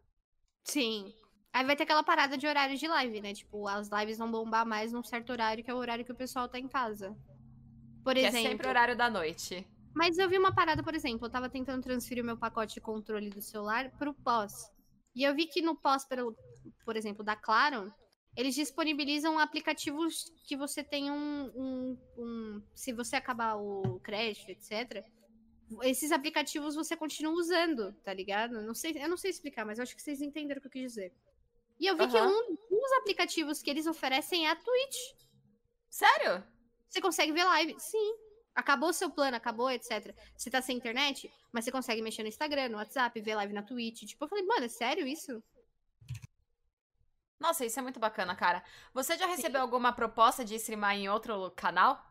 Sim. 0.64 1.14
Aí 1.54 1.66
vai 1.66 1.76
ter 1.76 1.84
aquela 1.84 2.04
parada 2.04 2.38
de 2.38 2.46
horário 2.46 2.78
de 2.78 2.88
live, 2.88 3.22
né? 3.22 3.34
Tipo, 3.34 3.68
as 3.68 3.90
lives 3.90 4.18
vão 4.18 4.30
bombar 4.30 4.66
mais 4.66 4.92
num 4.92 5.04
certo 5.04 5.32
horário, 5.32 5.64
que 5.64 5.72
é 5.72 5.74
o 5.74 5.78
horário 5.78 6.04
que 6.04 6.12
o 6.12 6.16
pessoal 6.16 6.50
tá 6.50 6.60
em 6.60 6.68
casa. 6.68 7.16
Por 8.04 8.14
Que 8.14 8.20
exemplo. 8.20 8.38
é 8.38 8.50
sempre 8.50 8.68
horário 8.68 8.96
da 8.96 9.10
noite. 9.10 9.66
Mas 9.96 10.18
eu 10.18 10.30
vi 10.30 10.38
uma 10.38 10.54
parada, 10.54 10.84
por 10.84 10.94
exemplo, 10.94 11.26
eu 11.26 11.32
tava 11.32 11.50
tentando 11.50 11.82
transferir 11.82 12.24
o 12.24 12.28
meu 12.28 12.38
pacote 12.38 12.76
de 12.76 12.82
controle 12.82 13.30
do 13.30 13.42
celular 13.42 13.90
pro 13.98 14.14
pós. 14.14 14.72
E 15.16 15.24
eu 15.24 15.34
vi 15.34 15.48
que 15.48 15.62
no 15.62 15.76
pós, 15.76 16.06
por 16.86 16.96
exemplo, 16.96 17.24
da 17.24 17.36
Claro, 17.36 17.92
eles 18.38 18.56
disponibilizam 18.56 19.38
aplicativos 19.40 20.32
que 20.46 20.56
você 20.56 20.84
tem 20.84 21.12
um, 21.12 21.52
um- 21.56 21.98
um- 22.18 22.62
Se 22.74 22.94
você 22.94 23.16
acabar 23.18 23.56
o 23.56 24.00
crédito, 24.00 24.50
etc. 24.50 25.04
Esses 25.82 26.12
aplicativos 26.14 26.76
você 26.76 26.96
continua 26.96 27.34
usando, 27.34 27.92
tá 28.04 28.14
ligado? 28.14 28.62
Não 28.62 28.74
sei, 28.74 28.94
eu 28.96 29.10
não 29.10 29.18
sei 29.18 29.32
explicar, 29.32 29.66
mas 29.66 29.80
eu 29.80 29.84
acho 29.84 29.96
que 29.96 30.02
vocês 30.02 30.22
entenderam 30.22 30.60
o 30.60 30.62
que 30.62 30.68
eu 30.68 30.72
quis 30.72 30.84
dizer. 30.94 31.12
E 31.80 31.86
eu 31.88 31.98
vi 31.98 32.08
que 32.08 32.16
Aham. 32.18 32.30
um, 32.30 32.58
um 32.72 32.80
dos 32.82 32.92
aplicativos 32.94 33.62
que 33.62 33.70
eles 33.70 33.86
oferecem 33.88 34.48
é 34.48 34.52
a 34.52 34.56
Twitch. 34.56 34.96
Sério? 35.90 36.44
você 36.90 37.02
consegue 37.02 37.32
ver 37.34 37.44
live. 37.44 37.76
Sim. 37.80 38.16
Acabou 38.56 38.94
seu 38.94 39.10
plano, 39.12 39.36
acabou, 39.36 39.70
etc. 39.70 40.16
Você 40.36 40.50
tá 40.50 40.62
sem 40.62 40.78
internet, 40.78 41.30
mas 41.52 41.66
você 41.66 41.72
consegue 41.72 42.02
mexer 42.02 42.24
no 42.24 42.30
Instagram, 42.30 42.70
no 42.70 42.78
WhatsApp, 42.78 43.20
ver 43.22 43.36
live 43.36 43.54
na 43.54 43.62
Twitch. 43.62 44.04
Tipo, 44.04 44.24
eu 44.26 44.30
falei, 44.30 44.44
mano, 44.46 44.66
é 44.66 44.70
sério 44.70 45.06
isso? 45.06 45.44
Nossa, 47.40 47.66
isso 47.66 47.80
é 47.80 47.82
muito 47.82 48.00
bacana, 48.00 48.36
cara. 48.36 48.64
Você 48.94 49.18
já 49.18 49.28
recebeu 49.28 49.62
Sim. 49.62 49.64
alguma 49.64 49.94
proposta 49.94 50.44
de 50.44 50.56
streamar 50.56 50.96
em 50.96 51.08
outro 51.08 51.52
canal? 51.52 52.04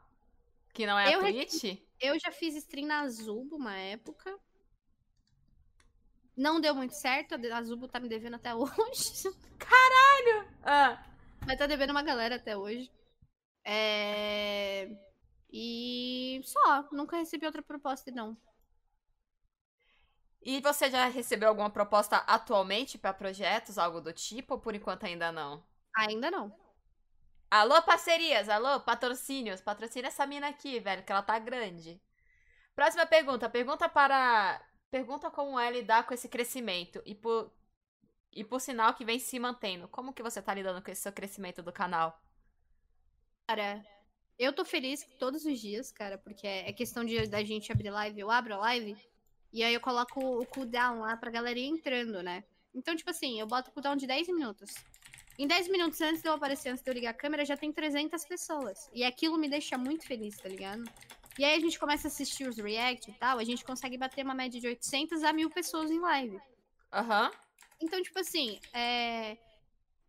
Que 0.73 0.87
não 0.87 0.99
é 0.99 1.15
eu 1.15 1.21
a 1.21 1.23
Twitch? 1.23 1.81
Eu 2.01 2.19
já 2.19 2.31
fiz 2.31 2.55
stream 2.55 2.87
na 2.87 3.09
Zubo 3.09 3.57
uma 3.57 3.77
época. 3.77 4.39
Não 6.37 6.61
deu 6.61 6.75
muito 6.75 6.95
certo, 6.95 7.35
a 7.35 7.63
Zubo 7.63 7.89
tá 7.89 7.99
me 7.99 8.09
devendo 8.09 8.35
até 8.35 8.55
hoje. 8.55 9.23
Caralho! 9.59 10.49
Ah. 10.63 11.03
Mas 11.47 11.59
tá 11.59 11.67
devendo 11.67 11.91
uma 11.91 12.03
galera 12.03 12.37
até 12.37 12.57
hoje. 12.57 12.91
É... 13.65 14.89
E 15.51 16.41
só, 16.45 16.89
nunca 16.93 17.17
recebi 17.17 17.47
outra 17.47 17.63
proposta, 17.63 18.11
não. 18.11 18.37
E 20.49 20.61
você 20.61 20.89
já 20.89 21.09
recebeu 21.09 21.49
alguma 21.49 21.69
proposta 21.69 22.19
atualmente 22.19 22.97
para 22.97 23.13
projetos, 23.13 23.79
algo 23.79 24.01
do 24.01 24.13
tipo, 24.13 24.55
ou 24.55 24.61
por 24.61 24.77
enquanto 24.77 25.03
ainda 25.03 25.33
não? 25.33 25.67
Ainda 25.97 26.31
não. 26.31 26.57
Alô, 27.51 27.83
parcerias, 27.83 28.49
alô, 28.49 28.79
patrocínios, 28.79 29.61
patrocina 29.61 30.07
essa 30.07 30.25
mina 30.25 30.47
aqui, 30.47 30.79
velho, 30.79 31.03
que 31.03 31.11
ela 31.11 31.21
tá 31.21 31.37
grande. 31.41 32.01
Próxima 32.77 33.05
pergunta, 33.05 33.51
pergunta 33.51 33.89
para 33.89 34.65
pergunta 34.89 35.33
como 35.33 35.59
é 35.59 35.69
lidar 35.69 36.07
com 36.07 36.15
esse 36.15 36.29
crescimento 36.29 37.03
e 37.05 37.13
por 37.13 37.53
e 38.33 38.45
por 38.45 38.61
sinal 38.61 38.95
que 38.95 39.05
vem 39.05 39.19
se 39.19 39.41
mantendo. 39.41 39.89
Como 39.89 40.13
que 40.13 40.23
você 40.23 40.41
tá 40.41 40.55
lidando 40.55 40.81
com 40.81 40.93
esse 40.93 41.03
seu 41.03 41.13
crescimento 41.13 41.61
do 41.61 41.73
canal? 41.73 42.23
Cara, 43.49 43.85
eu 44.39 44.53
tô 44.53 44.65
feliz 44.65 45.05
todos 45.19 45.45
os 45.45 45.59
dias, 45.59 45.91
cara, 45.91 46.17
porque 46.19 46.47
é 46.47 46.73
questão 46.73 47.05
de 47.05 47.27
da 47.27 47.43
gente 47.43 47.73
abrir 47.73 47.91
live, 47.91 48.21
eu 48.21 48.31
abro 48.31 48.55
a 48.55 48.59
live 48.59 48.97
e 49.57 49.65
aí 49.65 49.73
eu 49.73 49.81
coloco 49.81 50.21
o 50.21 50.45
cooldown 50.45 51.01
lá 51.01 51.17
pra 51.17 51.31
galera 51.31 51.59
ir 51.59 51.65
entrando, 51.65 52.23
né? 52.23 52.45
Então, 52.75 52.95
tipo 52.95 53.09
assim, 53.09 53.41
eu 53.41 53.47
boto 53.47 53.71
o 53.71 53.73
cooldown 53.73 53.97
de 53.97 54.07
10 54.07 54.29
minutos. 54.29 54.75
Em 55.39 55.47
10 55.47 55.69
minutos 55.69 55.99
antes 56.03 56.21
de 56.21 56.29
eu 56.29 56.35
aparecer, 56.35 56.69
antes 56.69 56.85
de 56.85 56.91
eu 56.91 56.93
ligar 56.93 57.13
a 57.13 57.15
câmera, 57.15 57.43
já 57.43 57.57
tem 57.57 57.73
300 57.73 58.23
pessoas. 58.27 58.91
E 58.93 59.03
aquilo 59.03 59.39
me 59.39 59.49
deixa 59.49 59.79
muito 59.79 60.07
feliz, 60.07 60.37
tá 60.37 60.47
ligado? 60.47 60.85
E 61.39 61.45
aí 61.47 61.57
a 61.57 61.59
gente 61.59 61.79
começa 61.79 62.07
a 62.07 62.11
assistir 62.11 62.47
os 62.47 62.59
react 62.59 63.11
e 63.11 63.15
tal, 63.15 63.39
a 63.39 63.45
gente 63.45 63.65
consegue 63.65 63.97
bater 63.97 64.27
uma 64.27 64.35
média 64.35 64.61
de 64.61 64.67
800 64.67 65.25
a 65.25 65.33
1000 65.33 65.49
pessoas 65.49 65.91
em 65.91 66.01
live. 66.01 66.39
Aham. 66.93 67.31
Uhum. 67.31 67.31
Então, 67.81 68.03
tipo 68.03 68.19
assim, 68.19 68.61
é... 68.75 69.39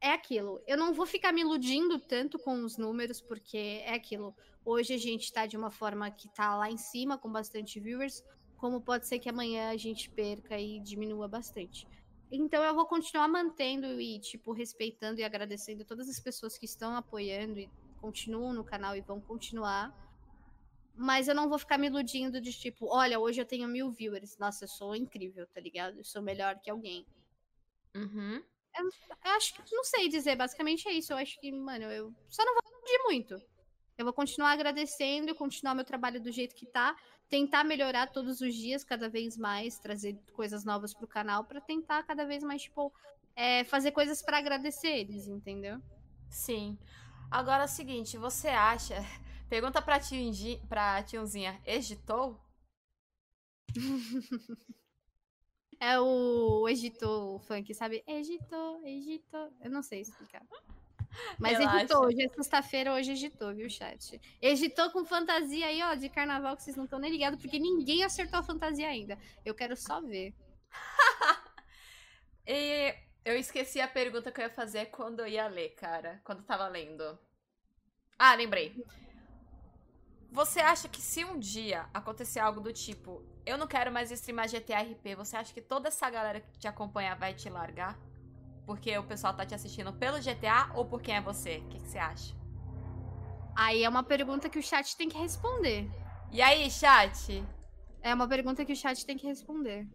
é 0.01 0.11
aquilo. 0.11 0.61
Eu 0.67 0.75
não 0.75 0.93
vou 0.93 1.05
ficar 1.05 1.31
me 1.31 1.39
iludindo 1.39 1.97
tanto 1.99 2.37
com 2.37 2.65
os 2.65 2.77
números, 2.77 3.21
porque 3.21 3.81
é 3.85 3.93
aquilo. 3.93 4.35
Hoje 4.65 4.93
a 4.93 4.97
gente 4.97 5.31
tá 5.31 5.45
de 5.45 5.55
uma 5.55 5.71
forma 5.71 6.11
que 6.11 6.27
tá 6.33 6.53
lá 6.57 6.69
em 6.69 6.77
cima, 6.77 7.17
com 7.17 7.31
bastante 7.31 7.79
viewers, 7.79 8.21
como 8.57 8.81
pode 8.81 9.07
ser 9.07 9.19
que 9.19 9.29
amanhã 9.29 9.69
a 9.69 9.77
gente 9.77 10.09
perca 10.09 10.59
e 10.59 10.79
diminua 10.79 11.27
bastante. 11.27 11.87
Então 12.31 12.63
eu 12.63 12.75
vou 12.75 12.85
continuar 12.85 13.27
mantendo 13.27 14.01
e, 14.01 14.19
tipo, 14.19 14.51
respeitando 14.51 15.21
e 15.21 15.23
agradecendo 15.23 15.85
todas 15.85 16.09
as 16.09 16.19
pessoas 16.19 16.57
que 16.57 16.65
estão 16.65 16.95
apoiando 16.95 17.59
e 17.59 17.69
continuam 18.01 18.53
no 18.53 18.63
canal 18.63 18.95
e 18.95 19.01
vão 19.01 19.21
continuar. 19.21 19.95
Mas 20.95 21.27
eu 21.27 21.35
não 21.35 21.47
vou 21.47 21.59
ficar 21.59 21.77
me 21.77 21.87
iludindo 21.87 22.41
de 22.41 22.51
tipo, 22.51 22.87
olha, 22.87 23.19
hoje 23.19 23.39
eu 23.39 23.45
tenho 23.45 23.67
mil 23.67 23.91
viewers. 23.91 24.37
Nossa, 24.37 24.65
eu 24.65 24.67
sou 24.67 24.95
incrível, 24.95 25.47
tá 25.47 25.61
ligado? 25.61 25.99
Eu 25.99 26.03
sou 26.03 26.21
melhor 26.21 26.59
que 26.59 26.69
alguém. 26.69 27.05
Uhum. 27.95 28.43
Eu, 28.75 28.85
eu 29.25 29.31
acho 29.31 29.53
que 29.53 29.75
não 29.75 29.83
sei 29.83 30.09
dizer, 30.09 30.35
basicamente 30.35 30.87
é 30.87 30.91
isso. 30.91 31.13
Eu 31.13 31.17
acho 31.17 31.39
que, 31.39 31.51
mano, 31.51 31.85
eu 31.85 32.13
só 32.29 32.43
não 32.43 32.53
vou 32.53 32.81
pedir 32.81 33.03
muito. 33.03 33.41
Eu 33.97 34.05
vou 34.05 34.13
continuar 34.13 34.51
agradecendo 34.51 35.31
e 35.31 35.33
continuar 35.33 35.73
meu 35.73 35.83
trabalho 35.83 36.21
do 36.21 36.31
jeito 36.31 36.53
que 36.55 36.65
tá. 36.65 36.95
Tentar 37.27 37.63
melhorar 37.63 38.11
todos 38.11 38.41
os 38.41 38.53
dias, 38.53 38.83
cada 38.83 39.09
vez 39.09 39.35
mais, 39.35 39.79
trazer 39.79 40.17
coisas 40.33 40.63
novas 40.63 40.93
pro 40.93 41.07
canal 41.07 41.43
para 41.43 41.59
tentar 41.59 42.03
cada 42.03 42.25
vez 42.25 42.43
mais, 42.43 42.63
tipo, 42.63 42.93
é, 43.35 43.63
fazer 43.63 43.91
coisas 43.91 44.21
para 44.21 44.37
agradecer 44.37 44.89
eles, 44.89 45.27
entendeu? 45.27 45.81
Sim. 46.29 46.77
Agora 47.29 47.63
é 47.63 47.65
o 47.65 47.69
seguinte, 47.69 48.17
você 48.17 48.47
acha 48.49 48.95
Pergunta 49.49 49.81
pra, 49.81 49.97
tionzi, 49.97 50.61
pra 50.67 51.01
tiozinha, 51.03 51.61
egitou? 51.65 52.37
é 55.79 55.97
o 55.99 56.67
Egitou 56.67 57.39
funk, 57.39 57.73
sabe? 57.73 58.03
Egitou, 58.05 58.85
Egitou. 58.85 59.49
Eu 59.61 59.71
não 59.71 59.81
sei 59.81 60.01
explicar. 60.01 60.45
Mas 61.39 61.57
Relaxa. 61.57 61.77
egitou, 61.77 62.05
hoje 62.05 62.23
é 62.23 62.29
sexta-feira, 62.29 62.93
hoje 62.93 63.11
egitou, 63.11 63.53
viu, 63.53 63.69
chat? 63.69 64.19
Egitou 64.41 64.89
com 64.91 65.05
fantasia 65.05 65.65
aí, 65.65 65.81
ó, 65.83 65.95
de 65.95 66.09
carnaval 66.09 66.55
que 66.55 66.63
vocês 66.63 66.75
não 66.75 66.85
estão 66.85 66.99
nem 66.99 67.11
ligados, 67.11 67.39
porque 67.41 67.59
ninguém 67.59 68.03
acertou 68.03 68.39
a 68.39 68.43
fantasia 68.43 68.87
ainda. 68.87 69.17
Eu 69.45 69.53
quero 69.55 69.75
só 69.75 70.01
ver. 70.01 70.33
e 72.45 72.95
eu 73.23 73.37
esqueci 73.37 73.79
a 73.81 73.87
pergunta 73.87 74.31
que 74.31 74.39
eu 74.39 74.45
ia 74.45 74.49
fazer 74.49 74.85
quando 74.87 75.19
eu 75.19 75.27
ia 75.27 75.47
ler, 75.47 75.69
cara. 75.75 76.21
Quando 76.23 76.39
eu 76.39 76.45
tava 76.45 76.67
lendo. 76.67 77.17
Ah, 78.17 78.33
lembrei. 78.35 78.73
Você 80.31 80.59
acha 80.59 80.89
que 80.89 81.01
se 81.01 81.23
um 81.23 81.39
dia 81.39 81.87
acontecer 81.93 82.39
algo 82.39 82.59
do 82.59 82.73
tipo, 82.73 83.23
eu 83.45 83.57
não 83.57 83.67
quero 83.67 83.91
mais 83.91 84.11
streamar 84.11 84.49
GTA 84.49 84.81
RP, 84.81 85.15
você 85.15 85.37
acha 85.37 85.53
que 85.53 85.61
toda 85.61 85.87
essa 85.87 86.09
galera 86.09 86.41
que 86.41 86.59
te 86.59 86.67
acompanha 86.67 87.15
vai 87.15 87.33
te 87.33 87.49
largar? 87.49 87.97
Porque 88.67 88.97
o 88.97 89.03
pessoal 89.03 89.33
tá 89.33 89.45
te 89.45 89.55
assistindo 89.55 89.93
pelo 89.93 90.21
GTA 90.21 90.69
ou 90.75 90.85
por 90.85 91.01
quem 91.01 91.15
é 91.15 91.21
você? 91.21 91.59
O 91.59 91.69
que, 91.69 91.79
que 91.79 91.87
você 91.87 91.97
acha? 91.97 92.35
Aí 93.55 93.81
é 93.83 93.89
uma 93.89 94.03
pergunta 94.03 94.49
que 94.49 94.59
o 94.59 94.61
chat 94.61 94.95
tem 94.97 95.07
que 95.07 95.17
responder. 95.17 95.89
E 96.31 96.41
aí, 96.41 96.69
chat? 96.69 97.43
É 98.01 98.13
uma 98.13 98.27
pergunta 98.27 98.65
que 98.65 98.73
o 98.73 98.75
chat 98.75 99.05
tem 99.05 99.17
que 99.17 99.25
responder. 99.25 99.87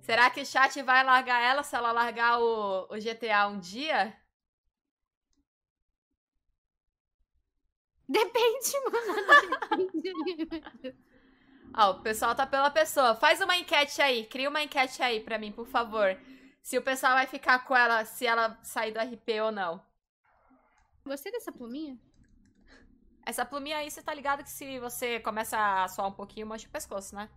Será 0.00 0.30
que 0.30 0.40
o 0.40 0.46
chat 0.46 0.80
vai 0.82 1.04
largar 1.04 1.42
ela 1.42 1.62
se 1.62 1.76
ela 1.76 1.92
largar 1.92 2.40
o, 2.40 2.88
o 2.90 2.98
GTA 2.98 3.46
um 3.46 3.60
dia? 3.60 4.16
Depende, 8.08 8.72
mano. 8.90 9.90
Depende. 10.02 10.96
Ó, 11.76 11.90
o 11.92 12.02
pessoal 12.02 12.34
tá 12.34 12.46
pela 12.46 12.70
pessoa. 12.70 13.14
Faz 13.14 13.40
uma 13.40 13.56
enquete 13.56 14.00
aí. 14.00 14.24
Cria 14.24 14.48
uma 14.48 14.62
enquete 14.62 15.02
aí 15.02 15.20
pra 15.20 15.38
mim, 15.38 15.52
por 15.52 15.66
favor. 15.66 16.16
Se 16.62 16.76
o 16.76 16.82
pessoal 16.82 17.14
vai 17.14 17.26
ficar 17.26 17.64
com 17.64 17.74
ela, 17.76 18.04
se 18.04 18.26
ela 18.26 18.58
sair 18.62 18.92
do 18.92 19.00
RP 19.00 19.40
ou 19.42 19.52
não. 19.52 19.82
Gostei 21.04 21.32
dessa 21.32 21.50
pluminha. 21.50 21.98
Essa 23.24 23.44
pluminha 23.44 23.78
aí, 23.78 23.90
você 23.90 24.02
tá 24.02 24.12
ligado 24.14 24.42
que 24.42 24.50
se 24.50 24.78
você 24.78 25.20
começa 25.20 25.58
a 25.58 25.88
suar 25.88 26.08
um 26.08 26.12
pouquinho, 26.12 26.46
mancha 26.46 26.66
o 26.66 26.70
pescoço, 26.70 27.14
né? 27.14 27.28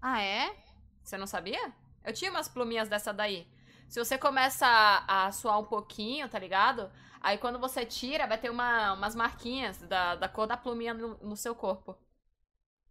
Ah, 0.00 0.22
é? 0.22 0.54
Você 1.02 1.16
não 1.16 1.26
sabia? 1.26 1.72
Eu 2.04 2.12
tinha 2.12 2.30
umas 2.30 2.48
pluminhas 2.48 2.88
dessa 2.88 3.12
daí. 3.12 3.46
Se 3.88 3.98
você 3.98 4.18
começa 4.18 4.66
a, 4.66 5.26
a 5.26 5.32
suar 5.32 5.58
um 5.58 5.64
pouquinho, 5.64 6.28
tá 6.28 6.38
ligado? 6.38 6.90
Aí 7.20 7.38
quando 7.38 7.58
você 7.58 7.86
tira, 7.86 8.26
vai 8.26 8.36
ter 8.36 8.50
uma, 8.50 8.92
umas 8.92 9.14
marquinhas 9.14 9.80
da, 9.82 10.14
da 10.14 10.28
cor 10.28 10.46
da 10.46 10.56
pluminha 10.56 10.92
no, 10.92 11.16
no 11.22 11.36
seu 11.36 11.54
corpo. 11.54 11.96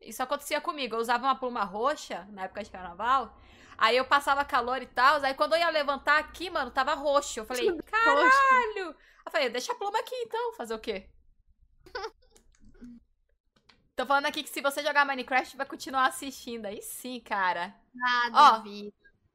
Isso 0.02 0.22
acontecia 0.24 0.60
comigo. 0.60 0.96
Eu 0.96 1.00
usava 1.00 1.26
uma 1.26 1.36
pluma 1.36 1.64
roxa 1.64 2.28
na 2.32 2.46
época 2.46 2.64
de 2.64 2.72
carnaval. 2.72 3.38
Aí 3.78 3.98
eu 3.98 4.06
passava 4.06 4.46
calor 4.46 4.82
e 4.82 4.88
tal. 4.88 5.24
Aí 5.24 5.34
quando 5.34 5.54
eu 5.54 5.60
ia 5.60 5.70
levantar 5.70 6.20
aqui, 6.20 6.50
mano, 6.50 6.72
tava 6.72 6.94
roxo. 6.94 7.40
Eu 7.40 7.46
falei, 7.46 7.66
caralho! 7.86 8.96
Eu 9.26 9.32
falei, 9.32 9.50
deixa 9.50 9.72
a 9.72 9.76
pluma 9.76 10.00
aqui 10.00 10.16
então, 10.16 10.54
fazer 10.54 10.74
o 10.74 10.80
quê? 10.80 11.10
Tô 13.96 14.06
falando 14.08 14.26
aqui 14.26 14.42
que 14.42 14.50
se 14.50 14.62
você 14.62 14.82
jogar 14.82 15.06
Minecraft, 15.06 15.56
vai 15.56 15.68
continuar 15.68 16.08
assistindo. 16.08 16.66
Aí 16.66 16.82
sim, 16.82 17.20
cara. 17.20 17.76
Ah, 18.04 18.58
Ó, 18.58 18.64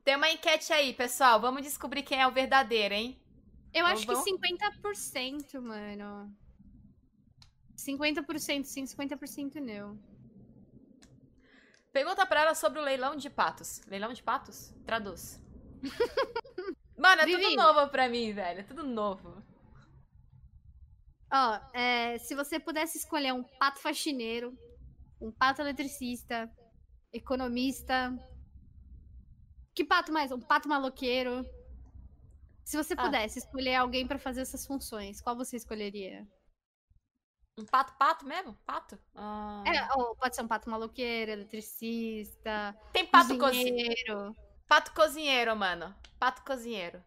tem 0.05 0.17
uma 0.17 0.31
enquete 0.31 0.73
aí, 0.73 0.93
pessoal. 0.95 1.41
Vamos 1.41 1.63
descobrir 1.63 2.03
quem 2.03 2.21
é 2.21 2.27
o 2.27 2.33
verdadeiro, 2.33 2.95
hein? 2.95 3.23
Eu 3.73 3.87
acho 3.87 4.07
que 4.07 4.15
50%, 4.15 5.61
mano. 5.61 6.35
50% 7.77 8.65
sim, 8.65 8.85
50% 8.85 9.61
não. 9.61 9.99
Pergunta 11.99 12.25
pra 12.25 12.43
ela 12.43 12.55
sobre 12.55 12.79
o 12.79 12.83
leilão 12.85 13.17
de 13.17 13.29
patos. 13.29 13.81
Leilão 13.89 14.13
de 14.13 14.23
patos? 14.23 14.73
Traduz. 14.87 15.43
Mano, 16.97 17.23
é 17.23 17.27
tudo 17.27 17.57
novo 17.57 17.91
pra 17.91 18.09
mim, 18.09 18.33
velho. 18.33 18.61
É 18.61 18.63
tudo 18.63 18.85
novo. 18.85 19.43
Ó, 21.29 21.61
é, 21.75 22.17
se 22.19 22.37
você 22.37 22.61
pudesse 22.61 22.99
escolher 22.99 23.35
um 23.35 23.43
pato 23.43 23.81
faxineiro, 23.81 24.57
um 25.21 25.33
pato 25.33 25.61
eletricista, 25.61 26.49
economista. 27.13 28.17
Que 29.75 29.85
pato 29.85 30.13
mais? 30.13 30.31
Um 30.31 30.39
pato 30.39 30.69
maloqueiro. 30.69 31.45
Se 32.65 32.77
você 32.77 32.95
ah. 32.97 33.03
pudesse 33.03 33.41
escolher 33.41 33.75
alguém 33.75 34.07
para 34.07 34.21
fazer 34.21 34.43
essas 34.43 34.65
funções, 34.65 35.21
qual 35.21 35.35
você 35.35 35.57
escolheria? 35.57 36.25
Um 37.59 37.65
pato, 37.65 37.93
pato 37.99 38.25
mesmo? 38.25 38.55
Pato? 38.65 38.97
Ah. 39.17 39.65
É, 39.67 39.93
ou 39.99 40.15
pode 40.15 40.37
ser 40.37 40.43
um 40.43 40.49
pato 40.49 40.71
maloqueiro, 40.71 41.33
eletricista. 41.33 42.79
Tem 42.93 43.05
pato 43.05 43.37
cozinheiro. 43.37 44.33
Co... 44.33 44.37
Pato 44.69 44.95
cozinheiro, 44.95 45.57
mano. 45.57 45.93
Pato 46.21 46.45
cozinheiro. 46.45 47.03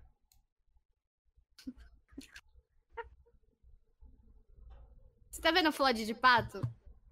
Você 5.30 5.41
tá 5.41 5.52
vendo 5.52 5.69
o 5.69 5.72
Flood 5.72 6.06
de 6.06 6.14
pato? 6.14 6.61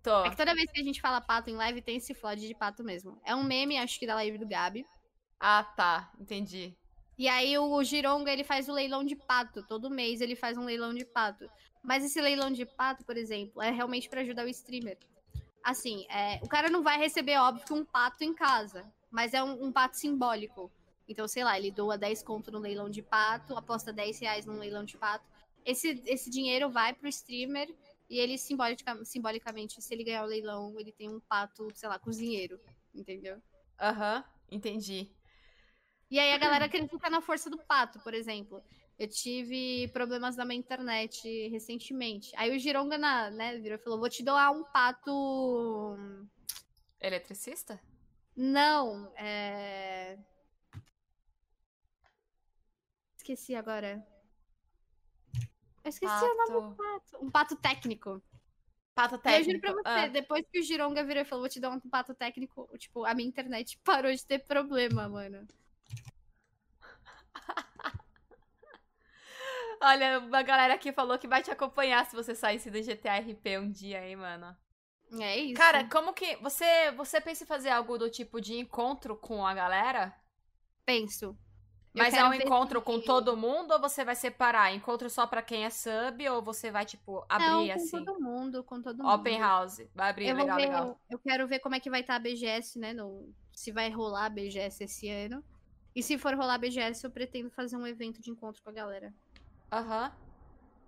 Tô. 0.03 0.25
É 0.25 0.29
que 0.29 0.35
toda 0.35 0.53
vez 0.53 0.69
que 0.69 0.81
a 0.81 0.83
gente 0.83 0.99
fala 0.99 1.21
pato 1.21 1.49
em 1.49 1.55
live, 1.55 1.81
tem 1.81 1.95
esse 1.95 2.13
Flood 2.13 2.45
de 2.45 2.53
pato 2.53 2.83
mesmo. 2.83 3.21
É 3.23 3.33
um 3.33 3.43
meme, 3.43 3.77
acho 3.77 3.97
que 3.97 4.05
da 4.05 4.15
live 4.15 4.37
do 4.37 4.47
Gabi. 4.47 4.85
Ah, 5.39 5.63
tá. 5.63 6.11
Entendi. 6.19 6.77
E 7.17 7.27
aí 7.29 7.57
o 7.57 7.83
Gironga, 7.83 8.31
ele 8.31 8.43
faz 8.43 8.67
o 8.67 8.73
leilão 8.73 9.05
de 9.05 9.15
pato. 9.15 9.65
Todo 9.65 9.89
mês 9.89 10.19
ele 10.19 10.35
faz 10.35 10.57
um 10.57 10.65
leilão 10.65 10.93
de 10.93 11.05
pato. 11.05 11.49
Mas 11.83 12.03
esse 12.03 12.19
leilão 12.19 12.51
de 12.51 12.65
pato, 12.65 13.05
por 13.05 13.17
exemplo, 13.17 13.61
é 13.61 13.71
realmente 13.71 14.09
para 14.09 14.21
ajudar 14.21 14.45
o 14.45 14.49
streamer. 14.49 14.97
Assim, 15.63 16.05
é, 16.09 16.39
o 16.43 16.47
cara 16.47 16.69
não 16.69 16.83
vai 16.83 16.97
receber, 16.97 17.37
óbvio, 17.37 17.75
um 17.75 17.85
pato 17.85 18.23
em 18.23 18.33
casa. 18.33 18.85
Mas 19.11 19.33
é 19.33 19.43
um, 19.43 19.65
um, 19.65 19.71
pato 19.71 19.97
simbólico. 19.97 20.71
Então, 21.07 21.27
sei 21.27 21.43
lá, 21.43 21.57
ele 21.57 21.71
doa 21.71 21.97
10 21.97 22.21
conto 22.21 22.51
no 22.51 22.59
leilão 22.59 22.89
de 22.89 23.01
pato, 23.01 23.57
aposta 23.57 23.91
10 23.91 24.19
reais 24.19 24.45
no 24.45 24.53
leilão 24.53 24.83
de 24.83 24.97
pato. 24.97 25.25
Esse, 25.65 26.01
esse 26.05 26.29
dinheiro 26.29 26.69
vai 26.69 26.93
pro 26.93 27.07
streamer 27.07 27.73
e 28.09 28.17
ele, 28.19 28.37
simbolica, 28.37 29.03
simbolicamente, 29.03 29.81
se 29.81 29.93
ele 29.93 30.03
ganhar 30.03 30.23
o 30.23 30.27
leilão, 30.27 30.79
ele 30.79 30.91
tem 30.91 31.09
um 31.09 31.19
pato, 31.19 31.67
sei 31.75 31.89
lá, 31.89 31.97
cozinheiro. 31.97 32.59
Entendeu? 32.93 33.41
Aham, 33.79 34.17
uhum, 34.17 34.23
entendi. 34.55 35.11
E 36.09 36.19
aí 36.19 36.33
a 36.33 36.37
galera 36.37 36.65
acredita 36.65 37.09
na 37.09 37.21
força 37.21 37.49
do 37.49 37.57
pato, 37.57 37.99
por 37.99 38.13
exemplo. 38.13 38.63
Eu 38.99 39.07
tive 39.07 39.87
problemas 39.93 40.35
na 40.35 40.43
minha 40.43 40.59
internet 40.59 41.47
recentemente. 41.47 42.33
Aí 42.35 42.53
o 42.53 42.59
Gironga, 42.59 42.97
na, 42.97 43.31
né, 43.31 43.57
virou 43.57 43.77
e 43.77 43.81
falou: 43.81 43.97
vou 43.97 44.09
te 44.09 44.21
doar 44.21 44.51
um 44.51 44.65
pato. 44.65 45.95
Eletricista? 46.99 47.79
Não, 48.35 49.09
é. 49.15 50.17
Esqueci 53.15 53.55
agora. 53.55 54.05
Eu 55.81 55.89
esqueci 55.89 56.11
pato. 56.11 56.25
o 56.25 56.35
nome 56.35 56.69
do 56.69 56.75
pato. 56.75 57.25
Um 57.25 57.31
pato 57.31 57.55
técnico. 57.55 58.21
Pato 58.93 59.17
técnico. 59.17 59.49
Eu 59.49 59.53
juro 59.53 59.61
pra 59.61 59.71
você, 59.71 60.05
ah. 60.05 60.07
depois 60.09 60.45
que 60.51 60.59
o 60.59 60.63
Gironga 60.63 61.05
virou 61.05 61.21
e 61.21 61.25
falou, 61.25 61.43
vou 61.43 61.49
te 61.49 61.61
dar 61.61 61.69
um 61.69 61.79
pato 61.79 62.13
técnico, 62.13 62.69
tipo, 62.77 63.05
a 63.05 63.13
minha 63.13 63.29
internet 63.29 63.79
parou 63.85 64.13
de 64.13 64.25
ter 64.25 64.39
problema, 64.39 65.07
mano. 65.07 65.47
Olha, 69.81 70.19
uma 70.19 70.41
galera 70.41 70.73
aqui 70.73 70.91
falou 70.91 71.17
que 71.17 71.27
vai 71.27 71.41
te 71.41 71.51
acompanhar 71.51 72.05
se 72.05 72.15
você 72.15 72.35
saísse 72.35 72.69
do 72.69 72.81
GTA 72.81 73.19
RP 73.19 73.57
um 73.59 73.71
dia, 73.71 74.05
hein, 74.05 74.15
mano. 74.15 74.55
É 75.19 75.37
isso. 75.37 75.55
Cara, 75.55 75.85
como 75.89 76.13
que. 76.13 76.35
Você, 76.37 76.91
você 76.91 77.19
pensa 77.19 77.43
em 77.43 77.47
fazer 77.47 77.69
algo 77.69 77.97
do 77.97 78.09
tipo 78.09 78.39
de 78.39 78.57
encontro 78.57 79.15
com 79.15 79.45
a 79.45 79.53
galera? 79.53 80.13
Penso. 80.85 81.37
Mas 81.93 82.13
é 82.13 82.23
um 82.23 82.33
encontro 82.33 82.81
com 82.81 82.99
todo 82.99 83.35
mundo 83.35 83.71
ou 83.71 83.79
você 83.79 84.05
vai 84.05 84.15
separar? 84.15 84.73
Encontro 84.73 85.09
só 85.09 85.25
pra 85.25 85.41
quem 85.41 85.65
é 85.65 85.69
sub 85.69 86.29
ou 86.29 86.41
você 86.41 86.69
vai, 86.69 86.85
tipo, 86.85 87.25
abrir 87.27 87.47
Não, 87.47 87.67
com 87.67 87.73
assim? 87.73 87.91
Com 87.91 88.05
todo 88.05 88.21
mundo, 88.21 88.63
com 88.63 88.81
todo 88.81 89.03
mundo. 89.03 89.15
Open 89.15 89.39
house. 89.39 89.81
Vai 89.95 90.09
abrir, 90.11 90.27
eu 90.27 90.35
legal, 90.35 90.57
ver, 90.57 90.65
legal. 90.65 91.01
Eu 91.09 91.19
quero 91.19 91.47
ver 91.47 91.59
como 91.59 91.75
é 91.75 91.79
que 91.79 91.89
vai 91.89 92.01
estar 92.01 92.13
tá 92.13 92.17
a 92.17 92.19
BGS, 92.19 92.77
né? 92.77 92.93
No, 92.93 93.33
se 93.51 93.71
vai 93.71 93.89
rolar 93.89 94.25
a 94.25 94.29
BGS 94.29 94.83
esse 94.83 95.09
ano. 95.09 95.43
E 95.95 96.03
se 96.03 96.17
for 96.17 96.35
rolar 96.35 96.53
a 96.53 96.57
BGS, 96.59 97.03
eu 97.03 97.11
pretendo 97.11 97.49
fazer 97.49 97.75
um 97.75 97.87
evento 97.87 98.21
de 98.21 98.29
encontro 98.29 98.61
com 98.61 98.69
a 98.69 98.73
galera. 98.73 99.13
Aham. 99.71 100.05
Uhum. 100.05 100.29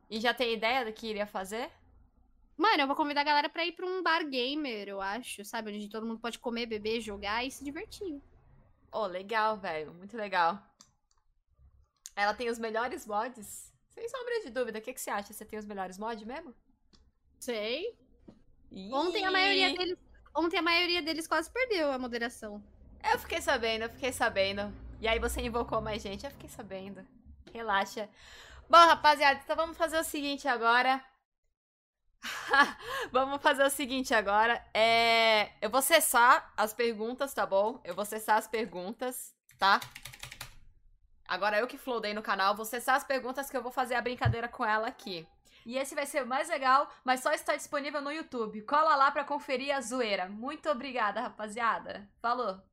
E 0.09 0.19
já 0.19 0.33
tem 0.33 0.53
ideia 0.53 0.83
do 0.83 0.91
que 0.91 1.07
iria 1.07 1.25
fazer? 1.25 1.71
Mano, 2.57 2.83
eu 2.83 2.87
vou 2.87 2.95
convidar 2.95 3.21
a 3.21 3.23
galera 3.23 3.49
pra 3.49 3.65
ir 3.65 3.71
pra 3.71 3.85
um 3.85 4.03
bar 4.03 4.27
gamer, 4.27 4.87
eu 4.87 5.01
acho, 5.01 5.43
sabe? 5.45 5.71
Onde 5.71 5.89
todo 5.89 6.05
mundo 6.05 6.19
pode 6.19 6.37
comer, 6.37 6.65
beber, 6.65 6.99
jogar 6.99 7.45
e 7.45 7.49
se 7.49 7.63
divertir. 7.63 8.21
Oh, 8.91 9.05
legal, 9.05 9.57
velho. 9.57 9.93
Muito 9.93 10.17
legal. 10.17 10.61
Ela 12.15 12.33
tem 12.33 12.49
os 12.49 12.59
melhores 12.59 13.07
mods? 13.07 13.73
Sem 13.89 14.07
sombra 14.09 14.41
de 14.43 14.49
dúvida. 14.49 14.79
O 14.79 14.81
que, 14.81 14.93
que 14.93 15.01
você 15.01 15.09
acha? 15.09 15.31
Você 15.33 15.45
tem 15.45 15.57
os 15.57 15.65
melhores 15.65 15.97
mods 15.97 16.25
mesmo? 16.25 16.53
Sei. 17.39 17.97
Ih. 18.69 18.93
Ontem 18.93 19.25
a 19.25 19.31
maioria 19.31 19.73
deles. 19.73 19.97
Ontem 20.35 20.57
a 20.57 20.61
maioria 20.61 21.01
deles 21.01 21.27
quase 21.27 21.49
perdeu 21.49 21.91
a 21.91 21.97
moderação. 21.97 22.63
Eu 23.03 23.17
fiquei 23.17 23.41
sabendo, 23.41 23.83
eu 23.83 23.89
fiquei 23.89 24.11
sabendo. 24.11 24.73
E 24.99 25.07
aí 25.07 25.19
você 25.19 25.41
invocou 25.41 25.81
mais 25.81 26.01
gente, 26.01 26.25
eu 26.25 26.31
fiquei 26.31 26.49
sabendo. 26.49 27.05
Relaxa. 27.53 28.09
Bom, 28.71 28.77
rapaziada, 28.77 29.37
então 29.43 29.53
vamos 29.53 29.75
fazer 29.75 29.99
o 29.99 30.03
seguinte 30.03 30.47
agora. 30.47 31.03
vamos 33.11 33.41
fazer 33.41 33.65
o 33.65 33.69
seguinte 33.69 34.13
agora. 34.13 34.65
É... 34.73 35.51
Eu 35.61 35.69
vou 35.69 35.81
cessar 35.81 36.53
as 36.55 36.73
perguntas, 36.73 37.33
tá 37.33 37.45
bom? 37.45 37.81
Eu 37.83 37.93
vou 37.93 38.05
cessar 38.05 38.37
as 38.37 38.47
perguntas, 38.47 39.35
tá? 39.59 39.77
Agora 41.27 41.59
eu 41.59 41.67
que 41.67 41.77
flodei 41.77 42.13
no 42.13 42.21
canal, 42.21 42.55
vou 42.55 42.63
cessar 42.63 42.95
as 42.95 43.03
perguntas 43.03 43.49
que 43.49 43.57
eu 43.57 43.61
vou 43.61 43.73
fazer 43.73 43.95
a 43.95 44.01
brincadeira 44.01 44.47
com 44.47 44.63
ela 44.63 44.87
aqui. 44.87 45.27
E 45.65 45.77
esse 45.77 45.93
vai 45.93 46.05
ser 46.05 46.23
o 46.23 46.27
mais 46.27 46.47
legal, 46.47 46.89
mas 47.03 47.19
só 47.19 47.33
está 47.33 47.57
disponível 47.57 48.01
no 48.01 48.09
YouTube. 48.09 48.61
Cola 48.61 48.95
lá 48.95 49.11
pra 49.11 49.25
conferir 49.25 49.75
a 49.75 49.81
zoeira. 49.81 50.29
Muito 50.29 50.69
obrigada, 50.69 51.19
rapaziada. 51.19 52.09
Falou! 52.21 52.63